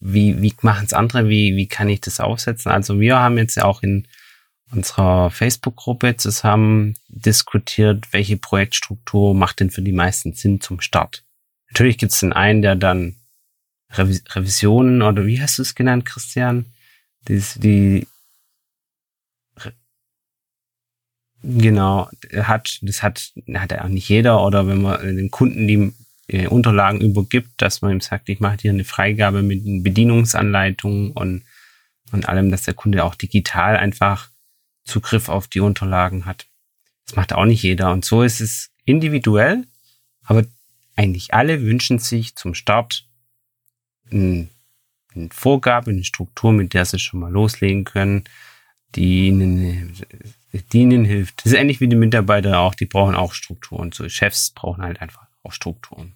wie, 0.00 0.40
wie 0.40 0.54
machen 0.62 0.86
es 0.86 0.92
andere, 0.92 1.28
wie, 1.28 1.56
wie 1.56 1.66
kann 1.66 1.88
ich 1.88 2.00
das 2.00 2.20
aufsetzen. 2.20 2.70
Also 2.70 3.00
wir 3.00 3.18
haben 3.18 3.38
jetzt 3.38 3.60
auch 3.60 3.82
in 3.82 4.06
unserer 4.70 5.30
Facebook-Gruppe 5.30 6.16
zusammen 6.16 6.94
diskutiert, 7.08 8.12
welche 8.12 8.36
Projektstruktur 8.36 9.34
macht 9.34 9.60
denn 9.60 9.70
für 9.70 9.82
die 9.82 9.92
meisten 9.92 10.32
Sinn 10.32 10.60
zum 10.60 10.80
Start. 10.80 11.24
Natürlich 11.70 11.98
gibt 11.98 12.12
es 12.12 12.20
den 12.20 12.32
einen, 12.32 12.62
der 12.62 12.76
dann 12.76 13.16
Revis 13.92 14.22
Revisionen 14.30 15.02
oder 15.02 15.26
wie 15.26 15.40
hast 15.40 15.58
du 15.58 15.62
es 15.62 15.74
genannt, 15.74 16.04
Christian? 16.04 16.66
Die, 17.28 17.42
die 17.56 18.06
Genau, 21.42 22.08
hat, 22.34 22.78
das 22.82 23.02
hat, 23.02 23.32
hat 23.54 23.72
auch 23.72 23.88
nicht 23.88 24.08
jeder 24.08 24.44
oder 24.44 24.66
wenn 24.66 24.82
man 24.82 25.16
dem 25.16 25.30
Kunden 25.30 25.66
die 25.66 25.92
äh, 26.28 26.46
Unterlagen 26.46 27.00
übergibt, 27.00 27.50
dass 27.56 27.80
man 27.80 27.92
ihm 27.92 28.00
sagt, 28.00 28.28
ich 28.28 28.40
mache 28.40 28.58
dir 28.58 28.70
eine 28.70 28.84
Freigabe 28.84 29.42
mit 29.42 29.62
Bedienungsanleitungen 29.82 31.12
und, 31.12 31.42
und 32.12 32.28
allem, 32.28 32.50
dass 32.50 32.62
der 32.62 32.74
Kunde 32.74 33.04
auch 33.04 33.14
digital 33.14 33.76
einfach 33.76 34.28
Zugriff 34.84 35.28
auf 35.28 35.48
die 35.48 35.60
Unterlagen 35.60 36.26
hat. 36.26 36.46
Das 37.06 37.16
macht 37.16 37.32
auch 37.32 37.46
nicht 37.46 37.62
jeder. 37.62 37.90
Und 37.90 38.04
so 38.04 38.22
ist 38.22 38.40
es 38.40 38.70
individuell, 38.84 39.66
aber 40.24 40.44
eigentlich 40.94 41.32
alle 41.32 41.62
wünschen 41.62 41.98
sich 41.98 42.36
zum 42.36 42.54
Start 42.54 43.06
eine, 44.10 44.48
eine 45.14 45.28
Vorgabe, 45.32 45.90
eine 45.90 46.04
Struktur, 46.04 46.52
mit 46.52 46.74
der 46.74 46.84
sie 46.84 46.98
schon 46.98 47.20
mal 47.20 47.32
loslegen 47.32 47.84
können, 47.84 48.24
die 48.94 49.28
ihnen 49.28 49.96
die 50.72 50.80
ihnen 50.80 51.04
hilft. 51.04 51.38
Das 51.38 51.52
ist 51.52 51.58
ähnlich 51.58 51.80
wie 51.80 51.88
die 51.88 51.96
Mitarbeiter 51.96 52.58
auch, 52.60 52.74
die 52.74 52.86
brauchen 52.86 53.14
auch 53.14 53.34
Strukturen. 53.34 53.92
So 53.92 54.08
Chefs 54.08 54.50
brauchen 54.50 54.82
halt 54.82 55.00
einfach 55.00 55.26
auch 55.42 55.52
Strukturen. 55.52 56.14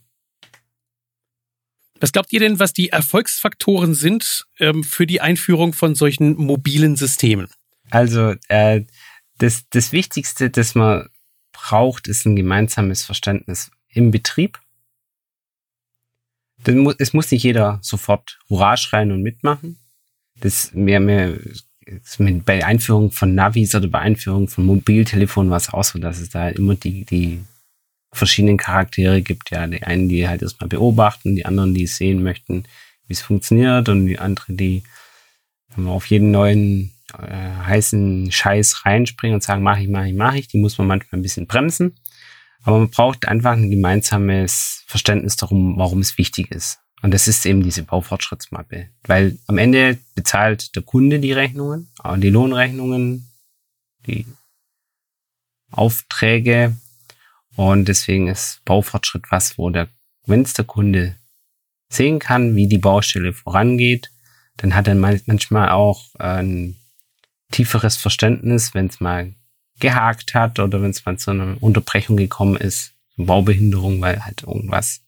Was 2.00 2.12
glaubt 2.12 2.32
ihr 2.32 2.40
denn, 2.40 2.58
was 2.58 2.72
die 2.72 2.90
Erfolgsfaktoren 2.90 3.94
sind 3.94 4.46
ähm, 4.58 4.82
für 4.84 5.06
die 5.06 5.20
Einführung 5.20 5.72
von 5.72 5.94
solchen 5.94 6.34
mobilen 6.34 6.96
Systemen? 6.96 7.48
Also 7.90 8.34
äh, 8.48 8.82
das, 9.38 9.64
das 9.70 9.92
Wichtigste, 9.92 10.50
das 10.50 10.74
man 10.74 11.08
braucht, 11.52 12.08
ist 12.08 12.26
ein 12.26 12.36
gemeinsames 12.36 13.04
Verständnis 13.04 13.70
im 13.88 14.10
Betrieb. 14.10 14.60
es 16.98 17.12
muss 17.12 17.30
nicht 17.30 17.44
jeder 17.44 17.78
sofort 17.82 18.38
Hurra 18.48 18.76
schreien 18.76 19.12
und 19.12 19.22
mitmachen. 19.22 19.78
Das 20.40 20.72
mehr, 20.74 21.38
mehr 22.18 22.40
bei 22.44 22.64
Einführung 22.64 23.10
von 23.10 23.34
Navis 23.34 23.74
oder 23.74 23.88
bei 23.88 24.00
Einführung 24.00 24.48
von 24.48 24.64
Mobiltelefonen 24.64 25.50
war 25.50 25.56
es 25.56 25.72
auch 25.72 25.84
so, 25.84 25.98
dass 25.98 26.20
es 26.20 26.30
da 26.30 26.48
immer 26.48 26.74
die, 26.74 27.04
die 27.04 27.44
verschiedenen 28.12 28.56
Charaktere 28.56 29.22
gibt. 29.22 29.50
Ja, 29.50 29.66
die 29.66 29.82
einen, 29.82 30.08
die 30.08 30.28
halt 30.28 30.42
erstmal 30.42 30.68
beobachten, 30.68 31.36
die 31.36 31.46
anderen, 31.46 31.74
die 31.74 31.86
sehen 31.86 32.22
möchten, 32.22 32.64
wie 33.06 33.12
es 33.12 33.22
funktioniert 33.22 33.88
und 33.88 34.06
die 34.06 34.18
anderen, 34.18 34.56
die 34.56 34.82
auf 35.76 36.06
jeden 36.06 36.30
neuen 36.30 36.92
äh, 37.18 37.66
heißen 37.66 38.30
Scheiß 38.30 38.86
reinspringen 38.86 39.34
und 39.34 39.42
sagen, 39.42 39.62
mach 39.62 39.78
ich, 39.78 39.88
mach 39.88 40.04
ich, 40.04 40.14
mach 40.14 40.34
ich. 40.34 40.48
Die 40.48 40.58
muss 40.58 40.78
man 40.78 40.86
manchmal 40.86 41.18
ein 41.18 41.22
bisschen 41.22 41.46
bremsen. 41.46 41.96
Aber 42.62 42.78
man 42.78 42.90
braucht 42.90 43.28
einfach 43.28 43.52
ein 43.52 43.70
gemeinsames 43.70 44.84
Verständnis 44.86 45.36
darum, 45.36 45.76
warum 45.76 46.00
es 46.00 46.16
wichtig 46.16 46.50
ist. 46.50 46.78
Und 47.04 47.12
das 47.12 47.28
ist 47.28 47.44
eben 47.44 47.62
diese 47.62 47.82
Baufortschrittsmappe. 47.82 48.88
Weil 49.02 49.36
am 49.46 49.58
Ende 49.58 49.98
bezahlt 50.14 50.74
der 50.74 50.82
Kunde 50.82 51.20
die 51.20 51.34
Rechnungen, 51.34 51.92
die 52.16 52.30
Lohnrechnungen, 52.30 53.30
die 54.06 54.24
Aufträge. 55.70 56.78
Und 57.56 57.88
deswegen 57.88 58.28
ist 58.28 58.64
Baufortschritt 58.64 59.24
was, 59.28 59.58
wo 59.58 59.68
der, 59.68 59.90
wenn 60.24 60.40
es 60.40 60.54
der 60.54 60.64
Kunde 60.64 61.14
sehen 61.90 62.20
kann, 62.20 62.56
wie 62.56 62.68
die 62.68 62.78
Baustelle 62.78 63.34
vorangeht, 63.34 64.10
dann 64.56 64.74
hat 64.74 64.88
er 64.88 64.94
manchmal 64.94 65.68
auch 65.68 66.06
ein 66.14 66.74
tieferes 67.50 67.98
Verständnis, 67.98 68.72
wenn 68.72 68.86
es 68.86 69.00
mal 69.00 69.34
gehakt 69.78 70.32
hat 70.32 70.58
oder 70.58 70.80
wenn 70.80 70.92
es 70.92 71.04
mal 71.04 71.18
zu 71.18 71.32
einer 71.32 71.62
Unterbrechung 71.62 72.16
gekommen 72.16 72.56
ist, 72.56 72.94
Baubehinderung, 73.18 74.00
weil 74.00 74.24
halt 74.24 74.44
irgendwas 74.44 75.03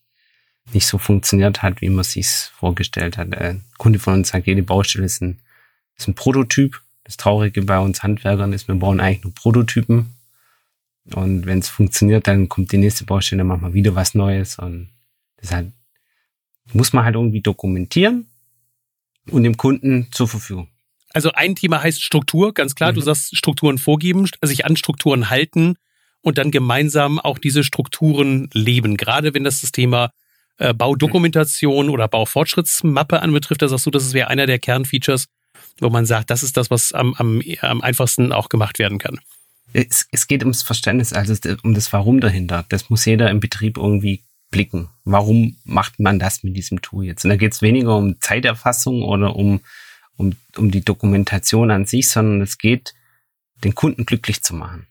nicht 0.72 0.86
so 0.86 0.98
funktioniert 0.98 1.62
hat, 1.62 1.80
wie 1.80 1.88
man 1.88 2.04
sich's 2.04 2.52
vorgestellt 2.58 3.16
hat. 3.16 3.36
Ein 3.36 3.64
Kunde 3.78 3.98
von 3.98 4.14
uns 4.14 4.28
sagt, 4.30 4.46
jede 4.46 4.62
Baustelle 4.62 5.06
ist 5.06 5.22
ein, 5.22 5.40
ist 5.96 6.08
ein 6.08 6.14
Prototyp. 6.14 6.80
Das 7.04 7.16
Traurige 7.16 7.62
bei 7.62 7.78
uns 7.78 8.02
Handwerkern 8.02 8.52
ist, 8.52 8.66
wir 8.66 8.74
bauen 8.74 9.00
eigentlich 9.00 9.24
nur 9.24 9.34
Prototypen. 9.34 10.16
Und 11.14 11.46
wenn 11.46 11.60
es 11.60 11.68
funktioniert, 11.68 12.26
dann 12.26 12.48
kommt 12.48 12.72
die 12.72 12.78
nächste 12.78 13.04
Baustelle, 13.04 13.38
dann 13.38 13.46
machen 13.46 13.62
wir 13.62 13.74
wieder 13.74 13.94
was 13.94 14.14
Neues. 14.14 14.58
Und 14.58 14.90
deshalb 15.40 15.72
muss 16.72 16.92
man 16.92 17.04
halt 17.04 17.14
irgendwie 17.14 17.40
dokumentieren 17.40 18.26
und 19.30 19.44
dem 19.44 19.56
Kunden 19.56 20.08
zur 20.10 20.26
Verfügung. 20.26 20.68
Also 21.12 21.32
ein 21.32 21.54
Thema 21.54 21.82
heißt 21.82 22.02
Struktur, 22.02 22.52
ganz 22.52 22.74
klar. 22.74 22.90
Mhm. 22.90 22.96
Du 22.96 23.00
sagst 23.02 23.36
Strukturen 23.36 23.78
vorgeben, 23.78 24.28
sich 24.42 24.64
an 24.64 24.76
Strukturen 24.76 25.30
halten 25.30 25.76
und 26.20 26.38
dann 26.38 26.50
gemeinsam 26.50 27.18
auch 27.20 27.38
diese 27.38 27.62
Strukturen 27.62 28.50
leben. 28.52 28.96
Gerade 28.96 29.32
wenn 29.32 29.44
das 29.44 29.60
das 29.60 29.72
Thema 29.72 30.10
äh, 30.58 30.74
Baudokumentation 30.74 31.90
oder 31.90 32.08
Baufortschrittsmappe 32.08 33.20
anbetrifft, 33.20 33.62
da 33.62 33.68
sagst 33.68 33.86
du, 33.86 33.90
das 33.90 34.12
wäre 34.12 34.28
einer 34.28 34.46
der 34.46 34.58
Kernfeatures, 34.58 35.28
wo 35.80 35.90
man 35.90 36.06
sagt, 36.06 36.30
das 36.30 36.42
ist 36.42 36.56
das, 36.56 36.70
was 36.70 36.92
am, 36.92 37.14
am, 37.14 37.42
am 37.60 37.80
einfachsten 37.82 38.32
auch 38.32 38.48
gemacht 38.48 38.78
werden 38.78 38.98
kann. 38.98 39.20
Es, 39.72 40.06
es 40.10 40.26
geht 40.26 40.42
ums 40.42 40.62
Verständnis, 40.62 41.12
also 41.12 41.34
um 41.62 41.74
das 41.74 41.92
Warum 41.92 42.20
dahinter. 42.20 42.64
Das 42.68 42.88
muss 42.88 43.04
jeder 43.04 43.30
im 43.30 43.40
Betrieb 43.40 43.76
irgendwie 43.76 44.22
blicken. 44.50 44.88
Warum 45.04 45.56
macht 45.64 46.00
man 46.00 46.18
das 46.18 46.42
mit 46.42 46.56
diesem 46.56 46.80
Tool 46.80 47.04
jetzt? 47.04 47.24
Und 47.24 47.30
da 47.30 47.36
geht 47.36 47.52
es 47.52 47.62
weniger 47.62 47.96
um 47.96 48.20
Zeiterfassung 48.20 49.02
oder 49.02 49.36
um, 49.36 49.60
um, 50.16 50.34
um 50.56 50.70
die 50.70 50.84
Dokumentation 50.84 51.70
an 51.70 51.84
sich, 51.84 52.08
sondern 52.08 52.40
es 52.40 52.58
geht, 52.58 52.94
den 53.64 53.74
Kunden 53.74 54.06
glücklich 54.06 54.42
zu 54.42 54.54
machen. 54.54 54.86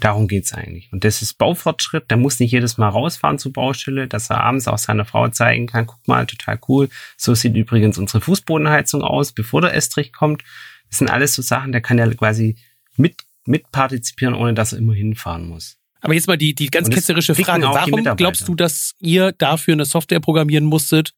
Darum 0.00 0.26
geht's 0.26 0.52
eigentlich. 0.52 0.90
Und 0.92 1.04
das 1.04 1.22
ist 1.22 1.34
Baufortschritt. 1.38 2.10
Der 2.10 2.16
muss 2.16 2.40
nicht 2.40 2.52
jedes 2.52 2.78
Mal 2.78 2.88
rausfahren 2.88 3.38
zur 3.38 3.52
Baustelle, 3.52 4.08
dass 4.08 4.30
er 4.30 4.42
abends 4.42 4.66
auch 4.66 4.78
seiner 4.78 5.04
Frau 5.04 5.28
zeigen 5.28 5.66
kann, 5.66 5.86
guck 5.86 6.06
mal, 6.08 6.26
total 6.26 6.58
cool. 6.68 6.88
So 7.16 7.34
sieht 7.34 7.54
übrigens 7.54 7.98
unsere 7.98 8.20
Fußbodenheizung 8.20 9.02
aus, 9.02 9.32
bevor 9.32 9.60
der 9.60 9.74
Estrich 9.74 10.12
kommt. 10.12 10.42
Das 10.88 10.98
sind 10.98 11.10
alles 11.10 11.34
so 11.34 11.42
Sachen, 11.42 11.72
der 11.72 11.82
kann 11.82 11.98
ja 11.98 12.08
quasi 12.14 12.56
mit, 12.96 13.16
mitpartizipieren, 13.44 14.34
ohne 14.34 14.54
dass 14.54 14.72
er 14.72 14.78
immer 14.78 14.94
hinfahren 14.94 15.48
muss. 15.48 15.78
Aber 16.00 16.14
jetzt 16.14 16.26
mal 16.26 16.36
die, 16.36 16.54
die 16.54 16.66
ganz 16.68 16.90
ketzerische 16.90 17.34
Frage. 17.34 17.62
Warum 17.62 18.16
glaubst 18.16 18.48
du, 18.48 18.54
dass 18.54 18.94
ihr 18.98 19.32
dafür 19.32 19.74
eine 19.74 19.84
Software 19.84 20.20
programmieren 20.20 20.64
musstet? 20.64 21.14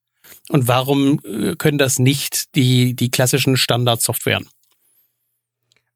Und 0.49 0.69
warum 0.69 1.21
äh, 1.25 1.55
können 1.57 1.79
das 1.79 1.99
nicht 1.99 2.55
die, 2.55 2.95
die 2.95 3.11
klassischen 3.11 3.57
Standardsoftwaren? 3.57 4.47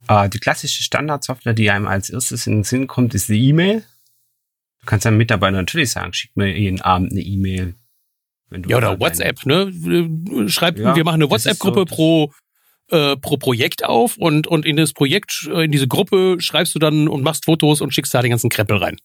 Äh, 0.08 0.28
die 0.28 0.38
klassische 0.38 0.82
Standardsoftware, 0.82 1.54
die 1.54 1.70
einem 1.70 1.86
als 1.86 2.10
erstes 2.10 2.46
in 2.46 2.56
den 2.56 2.64
Sinn 2.64 2.86
kommt, 2.86 3.14
ist 3.14 3.28
die 3.28 3.48
E-Mail. 3.48 3.84
Du 4.80 4.86
kannst 4.86 5.04
deinem 5.06 5.18
Mitarbeiter 5.18 5.56
natürlich 5.56 5.90
sagen, 5.90 6.12
schick 6.12 6.30
mir 6.34 6.56
jeden 6.56 6.80
Abend 6.80 7.12
eine 7.12 7.20
E-Mail. 7.20 7.74
ja, 8.66 8.78
oder 8.78 8.98
WhatsApp, 8.98 9.44
ne? 9.44 9.70
Schreib, 10.48 10.78
ja, 10.78 10.96
wir 10.96 11.04
machen 11.04 11.22
eine 11.22 11.30
WhatsApp-Gruppe 11.30 11.80
so, 11.80 11.84
pro, 11.84 12.32
äh, 12.90 13.16
pro 13.16 13.36
Projekt 13.36 13.84
auf 13.84 14.16
und, 14.16 14.46
und 14.46 14.64
in 14.64 14.76
das 14.76 14.94
Projekt, 14.94 15.48
äh, 15.52 15.64
in 15.64 15.72
diese 15.72 15.88
Gruppe 15.88 16.36
schreibst 16.38 16.74
du 16.74 16.78
dann 16.78 17.06
und 17.06 17.22
machst 17.22 17.44
Fotos 17.44 17.82
und 17.82 17.92
schickst 17.92 18.14
da 18.14 18.22
den 18.22 18.30
ganzen 18.30 18.48
Krempel 18.48 18.78
rein. 18.78 18.96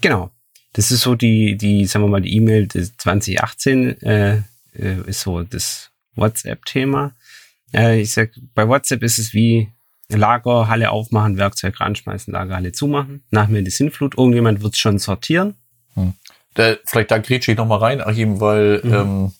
Genau. 0.00 0.30
Das 0.72 0.90
ist 0.90 1.02
so 1.02 1.14
die, 1.14 1.56
die, 1.56 1.84
sagen 1.84 2.04
wir 2.06 2.08
mal, 2.08 2.22
die 2.22 2.34
E-Mail 2.34 2.66
des 2.66 2.96
2018 2.96 4.00
äh, 4.02 4.36
äh, 4.74 5.00
ist 5.06 5.20
so 5.20 5.42
das 5.42 5.90
WhatsApp-Thema. 6.16 7.14
Äh, 7.72 8.00
ich 8.00 8.10
sag, 8.10 8.32
bei 8.54 8.66
WhatsApp 8.66 9.02
ist 9.02 9.18
es 9.18 9.34
wie 9.34 9.68
Lagerhalle 10.16 10.90
aufmachen, 10.90 11.38
Werkzeug 11.38 11.80
ranschmeißen, 11.80 12.32
Lagerhalle 12.32 12.72
zumachen. 12.72 13.24
Nach 13.30 13.48
mir 13.48 13.62
die 13.62 13.70
Sinnflut. 13.70 14.16
Irgendjemand 14.16 14.62
wird 14.62 14.74
es 14.74 14.80
schon 14.80 14.98
sortieren. 14.98 15.54
Hm. 15.94 16.14
Da, 16.54 16.74
vielleicht 16.84 17.10
da 17.10 17.18
grätsche 17.18 17.52
ich 17.52 17.58
noch 17.58 17.66
mal 17.66 17.78
rein, 17.78 18.00
Achim, 18.00 18.40
weil 18.40 18.80
mhm. 18.82 18.92
ähm, 18.92 19.32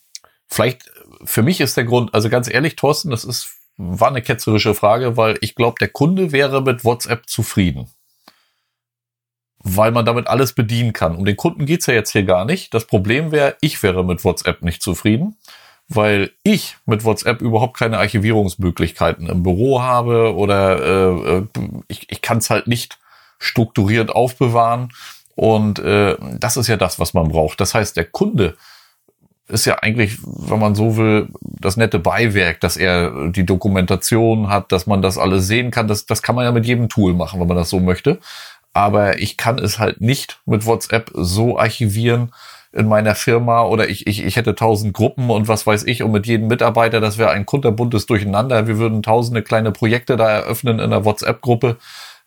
vielleicht 0.48 0.90
für 1.24 1.42
mich 1.42 1.60
ist 1.60 1.76
der 1.76 1.84
Grund, 1.84 2.14
also 2.14 2.30
ganz 2.30 2.52
ehrlich, 2.52 2.76
Thorsten, 2.76 3.10
das 3.10 3.24
ist 3.24 3.58
war 3.76 4.08
eine 4.08 4.22
ketzerische 4.22 4.74
Frage, 4.74 5.16
weil 5.16 5.38
ich 5.40 5.54
glaube, 5.54 5.76
der 5.80 5.88
Kunde 5.88 6.32
wäre 6.32 6.62
mit 6.62 6.84
WhatsApp 6.84 7.28
zufrieden. 7.28 7.88
Weil 9.58 9.92
man 9.92 10.04
damit 10.04 10.26
alles 10.26 10.52
bedienen 10.52 10.92
kann. 10.92 11.16
Um 11.16 11.24
den 11.24 11.36
Kunden 11.36 11.66
geht's 11.66 11.86
ja 11.86 11.94
jetzt 11.94 12.10
hier 12.10 12.24
gar 12.24 12.44
nicht. 12.44 12.74
Das 12.74 12.86
Problem 12.86 13.32
wäre, 13.32 13.56
ich 13.60 13.82
wäre 13.82 14.04
mit 14.04 14.24
WhatsApp 14.24 14.62
nicht 14.62 14.82
zufrieden 14.82 15.36
weil 15.88 16.30
ich 16.42 16.76
mit 16.86 17.04
WhatsApp 17.04 17.40
überhaupt 17.40 17.78
keine 17.78 17.98
Archivierungsmöglichkeiten 17.98 19.26
im 19.28 19.42
Büro 19.42 19.82
habe 19.82 20.34
oder 20.34 20.80
äh, 20.80 21.38
äh 21.38 21.46
ich, 21.88 22.10
ich 22.10 22.22
kann 22.22 22.38
es 22.38 22.50
halt 22.50 22.66
nicht 22.66 22.98
strukturiert 23.38 24.10
aufbewahren. 24.10 24.92
Und 25.34 25.78
äh, 25.78 26.16
das 26.38 26.56
ist 26.56 26.68
ja 26.68 26.76
das, 26.76 26.98
was 26.98 27.14
man 27.14 27.28
braucht. 27.28 27.60
Das 27.60 27.74
heißt, 27.74 27.96
der 27.96 28.04
Kunde 28.04 28.56
ist 29.48 29.64
ja 29.64 29.78
eigentlich, 29.80 30.18
wenn 30.24 30.60
man 30.60 30.74
so 30.74 30.96
will, 30.96 31.28
das 31.40 31.76
nette 31.76 31.98
Beiwerk, 31.98 32.60
dass 32.60 32.76
er 32.76 33.28
die 33.30 33.44
Dokumentation 33.44 34.48
hat, 34.48 34.72
dass 34.72 34.86
man 34.86 35.02
das 35.02 35.18
alles 35.18 35.46
sehen 35.46 35.70
kann. 35.70 35.88
Das, 35.88 36.06
das 36.06 36.22
kann 36.22 36.34
man 36.34 36.44
ja 36.44 36.52
mit 36.52 36.66
jedem 36.66 36.88
Tool 36.88 37.14
machen, 37.14 37.40
wenn 37.40 37.48
man 37.48 37.56
das 37.56 37.70
so 37.70 37.80
möchte. 37.80 38.20
aber 38.72 39.18
ich 39.18 39.36
kann 39.36 39.58
es 39.58 39.78
halt 39.78 40.00
nicht 40.00 40.40
mit 40.46 40.66
WhatsApp 40.66 41.10
so 41.14 41.58
archivieren 41.58 42.32
in 42.72 42.88
meiner 42.88 43.14
Firma 43.14 43.64
oder 43.64 43.88
ich, 43.88 44.06
ich, 44.06 44.24
ich 44.24 44.36
hätte 44.36 44.54
tausend 44.54 44.94
Gruppen 44.94 45.30
und 45.30 45.46
was 45.46 45.66
weiß 45.66 45.84
ich 45.84 46.02
und 46.02 46.10
mit 46.10 46.26
jedem 46.26 46.48
Mitarbeiter, 46.48 47.00
das 47.00 47.18
wäre 47.18 47.30
ein 47.30 47.44
kunterbuntes 47.44 48.06
Durcheinander. 48.06 48.66
Wir 48.66 48.78
würden 48.78 49.02
tausende 49.02 49.42
kleine 49.42 49.72
Projekte 49.72 50.16
da 50.16 50.30
eröffnen 50.30 50.78
in 50.78 50.86
einer 50.86 51.04
WhatsApp-Gruppe. 51.04 51.76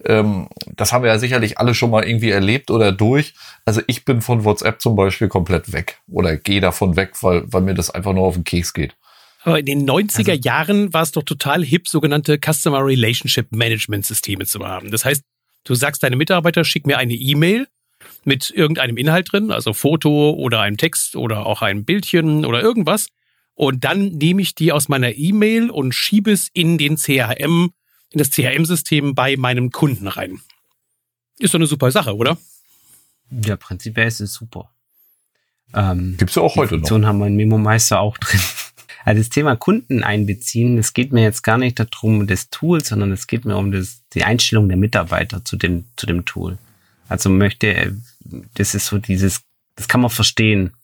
Ähm, 0.04 0.48
das 0.76 0.94
haben 0.94 1.04
wir 1.04 1.10
ja 1.10 1.18
sicherlich 1.18 1.58
alle 1.58 1.74
schon 1.74 1.90
mal 1.90 2.04
irgendwie 2.04 2.30
erlebt 2.30 2.70
oder 2.70 2.92
durch. 2.92 3.34
Also 3.66 3.82
ich 3.88 4.06
bin 4.06 4.22
von 4.22 4.44
WhatsApp 4.44 4.82
zum 4.82 4.96
Beispiel 4.96 5.30
komplett 5.30 5.74
weg 5.74 6.00
oder 6.12 6.38
gehe 6.38 6.62
davon 6.62 6.96
weg, 6.96 7.14
weil, 7.22 7.44
weil 7.48 7.62
mir 7.62 7.74
das 7.74 7.90
einfach 7.90 8.14
nur 8.14 8.26
auf 8.26 8.36
den 8.36 8.44
Keks 8.44 8.74
geht. 8.74 8.96
Aber 9.44 9.60
in 9.60 9.66
den 9.66 9.90
90er 9.90 10.32
also, 10.32 10.42
Jahren 10.44 10.94
war 10.94 11.04
es 11.04 11.12
doch 11.12 11.24
total 11.24 11.64
hip, 11.64 11.88
sogenannte 11.88 12.40
Customer 12.40 12.84
Relationship 12.84 13.52
Management 13.52 14.06
Systeme 14.06 14.46
zu 14.46 14.60
haben. 14.68 14.92
Das 14.92 15.06
heißt, 15.06 15.24
du 15.64 15.76
sagst 15.76 16.04
deine 16.04 16.16
Mitarbeiter, 16.16 16.64
schick 16.64 16.86
mir 16.86 16.98
eine 16.98 17.14
E-Mail 17.14 17.68
mit 18.24 18.50
irgendeinem 18.50 18.98
Inhalt 18.98 19.32
drin, 19.32 19.52
also 19.52 19.74
Foto 19.74 20.32
oder 20.32 20.62
einem 20.62 20.78
Text 20.78 21.16
oder 21.16 21.46
auch 21.46 21.62
ein 21.62 21.86
Bildchen 21.86 22.46
oder 22.46 22.62
irgendwas. 22.62 23.08
Und 23.54 23.84
dann 23.84 24.10
nehme 24.10 24.42
ich 24.42 24.56
die 24.56 24.72
aus 24.72 24.90
meiner 24.90 25.16
E-Mail 25.16 25.70
und 25.70 25.94
schiebe 25.94 26.32
es 26.32 26.50
in 26.54 26.78
den 26.78 26.98
CRM, 26.98 27.72
in 28.12 28.18
das 28.18 28.32
CRM-System 28.32 29.16
bei 29.16 29.38
meinem 29.38 29.72
Kunden 29.72 30.08
rein. 30.08 30.42
Ist 31.40 31.54
doch 31.54 31.60
eine 31.60 31.68
super 31.68 31.92
Sache, 31.92 32.16
oder? 32.16 32.38
Ja, 33.30 33.56
prinzipiell 33.56 34.08
ist 34.08 34.20
es 34.20 34.34
super. 34.34 34.70
Ähm, 35.74 36.16
Gibt's 36.18 36.36
ja 36.36 36.42
auch 36.42 36.56
heute 36.56 36.70
Funktion 36.70 37.02
noch. 37.02 37.10
haben 37.10 37.20
wir 37.20 37.28
in 37.28 37.36
Memo 37.36 37.58
Meister 37.58 38.00
auch 38.00 38.18
drin. 38.18 38.40
Also 39.08 39.20
das 39.20 39.30
Thema 39.30 39.56
Kunden 39.56 40.02
einbeziehen, 40.02 40.80
es 40.80 40.94
geht 40.94 41.14
mir 41.14 41.22
jetzt 41.22 41.44
gar 41.44 41.60
nicht 41.60 41.78
darum, 41.78 42.26
das 42.26 42.50
Tool, 42.50 42.84
sondern 42.84 43.12
es 43.12 43.28
geht 43.28 43.46
mir 43.46 43.56
um 43.56 43.72
das, 43.72 44.02
die 44.16 44.24
Einstellung 44.24 44.68
der 44.68 44.78
Mitarbeiter 44.78 45.46
zu 45.46 45.58
dem, 45.58 45.86
zu 45.96 46.08
dem 46.08 46.26
Tool. 46.26 46.58
Also 47.08 47.30
möchte, 47.30 47.98
das 48.56 48.76
ist 48.76 48.88
so 48.88 48.98
dieses, 48.98 49.42
das 49.76 49.88
kann 49.88 50.02
man 50.02 50.10
verstehen. 50.10 50.76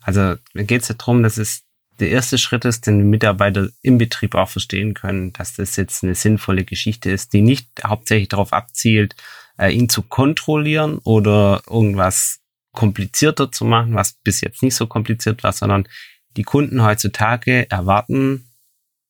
Also 0.00 0.36
geht 0.54 0.82
es 0.82 0.88
ja 0.88 0.94
darum, 0.94 1.22
dass 1.22 1.38
es 1.38 1.64
der 1.98 2.10
erste 2.10 2.38
Schritt 2.38 2.64
ist, 2.64 2.86
den 2.86 3.08
Mitarbeiter 3.08 3.68
im 3.82 3.98
Betrieb 3.98 4.34
auch 4.34 4.48
verstehen 4.48 4.94
können, 4.94 5.32
dass 5.32 5.54
das 5.54 5.76
jetzt 5.76 6.04
eine 6.04 6.14
sinnvolle 6.14 6.64
Geschichte 6.64 7.10
ist, 7.10 7.32
die 7.32 7.40
nicht 7.40 7.68
hauptsächlich 7.84 8.28
darauf 8.28 8.52
abzielt, 8.52 9.16
äh, 9.58 9.70
ihn 9.70 9.88
zu 9.88 10.02
kontrollieren 10.02 10.98
oder 10.98 11.62
irgendwas 11.68 12.40
komplizierter 12.72 13.50
zu 13.50 13.64
machen, 13.64 13.94
was 13.94 14.12
bis 14.12 14.42
jetzt 14.42 14.62
nicht 14.62 14.76
so 14.76 14.86
kompliziert 14.86 15.42
war, 15.42 15.52
sondern 15.52 15.88
die 16.36 16.42
Kunden 16.42 16.82
heutzutage 16.82 17.68
erwarten 17.70 18.50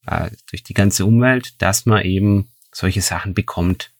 äh, 0.06 0.30
durch 0.48 0.62
die 0.62 0.74
ganze 0.74 1.04
Umwelt, 1.04 1.60
dass 1.60 1.86
man 1.86 2.04
eben 2.04 2.48
solche 2.70 3.02
Sachen 3.02 3.34
bekommt 3.34 3.92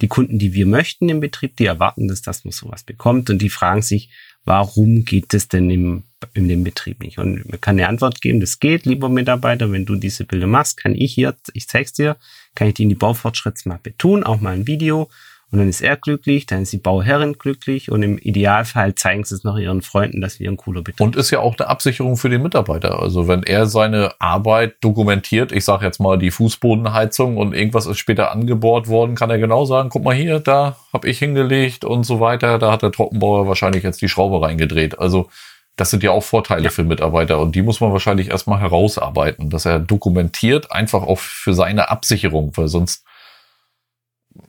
die 0.00 0.08
Kunden, 0.08 0.38
die 0.38 0.54
wir 0.54 0.66
möchten 0.66 1.08
im 1.08 1.20
Betrieb, 1.20 1.56
die 1.56 1.66
erwarten 1.66 2.08
das, 2.08 2.22
dass 2.22 2.44
man 2.44 2.52
sowas 2.52 2.84
bekommt 2.84 3.30
und 3.30 3.40
die 3.40 3.50
fragen 3.50 3.82
sich, 3.82 4.10
warum 4.44 5.04
geht 5.04 5.34
es 5.34 5.48
denn 5.48 5.70
im, 5.70 6.04
in 6.34 6.48
dem 6.48 6.64
Betrieb 6.64 7.02
nicht? 7.02 7.18
Und 7.18 7.48
man 7.48 7.60
kann 7.60 7.78
eine 7.78 7.88
Antwort 7.88 8.20
geben, 8.20 8.40
das 8.40 8.58
geht, 8.58 8.86
lieber 8.86 9.08
Mitarbeiter, 9.08 9.70
wenn 9.72 9.84
du 9.84 9.96
diese 9.96 10.24
Bilder 10.24 10.46
machst, 10.46 10.78
kann 10.78 10.94
ich 10.94 11.14
hier, 11.14 11.36
ich 11.52 11.68
zeig's 11.68 11.92
dir, 11.92 12.16
kann 12.54 12.68
ich 12.68 12.74
dir 12.74 12.84
in 12.84 12.88
die 12.88 12.94
Baufortschrittsmappe 12.94 13.96
tun, 13.96 14.24
auch 14.24 14.40
mal 14.40 14.54
ein 14.54 14.66
Video 14.66 15.08
und 15.52 15.58
dann 15.58 15.68
ist 15.68 15.80
er 15.80 15.96
glücklich, 15.96 16.46
dann 16.46 16.62
ist 16.62 16.72
die 16.72 16.78
Bauherrin 16.78 17.32
glücklich 17.32 17.90
und 17.90 18.02
im 18.04 18.18
Idealfall 18.18 18.94
zeigen 18.94 19.24
sie 19.24 19.34
es 19.34 19.42
noch 19.42 19.58
ihren 19.58 19.82
Freunden, 19.82 20.20
dass 20.20 20.38
wir 20.38 20.48
ein 20.48 20.56
cooler 20.56 20.82
Betrieb 20.82 21.00
Und 21.00 21.16
ist 21.16 21.30
ja 21.30 21.40
auch 21.40 21.58
eine 21.58 21.68
Absicherung 21.68 22.16
für 22.16 22.28
den 22.28 22.42
Mitarbeiter. 22.42 23.00
Also 23.00 23.26
wenn 23.26 23.42
er 23.42 23.66
seine 23.66 24.14
Arbeit 24.20 24.76
dokumentiert, 24.80 25.50
ich 25.50 25.64
sage 25.64 25.84
jetzt 25.84 25.98
mal 25.98 26.18
die 26.18 26.30
Fußbodenheizung 26.30 27.36
und 27.36 27.52
irgendwas 27.52 27.86
ist 27.86 27.98
später 27.98 28.30
angebohrt 28.30 28.86
worden, 28.86 29.16
kann 29.16 29.30
er 29.30 29.38
genau 29.38 29.64
sagen, 29.64 29.88
guck 29.88 30.04
mal 30.04 30.14
hier, 30.14 30.38
da 30.38 30.76
habe 30.92 31.08
ich 31.08 31.18
hingelegt 31.18 31.84
und 31.84 32.04
so 32.04 32.20
weiter. 32.20 32.58
Da 32.58 32.70
hat 32.70 32.82
der 32.82 32.92
Trockenbauer 32.92 33.48
wahrscheinlich 33.48 33.82
jetzt 33.82 34.02
die 34.02 34.08
Schraube 34.08 34.40
reingedreht. 34.46 35.00
Also 35.00 35.28
das 35.74 35.90
sind 35.90 36.04
ja 36.04 36.12
auch 36.12 36.22
Vorteile 36.22 36.64
ja. 36.64 36.70
für 36.70 36.84
Mitarbeiter 36.84 37.40
und 37.40 37.54
die 37.56 37.62
muss 37.62 37.80
man 37.80 37.90
wahrscheinlich 37.90 38.28
erstmal 38.30 38.60
herausarbeiten, 38.60 39.50
dass 39.50 39.64
er 39.64 39.80
dokumentiert, 39.80 40.70
einfach 40.70 41.02
auch 41.02 41.18
für 41.18 41.54
seine 41.54 41.88
Absicherung, 41.90 42.52
weil 42.56 42.68
sonst 42.68 43.04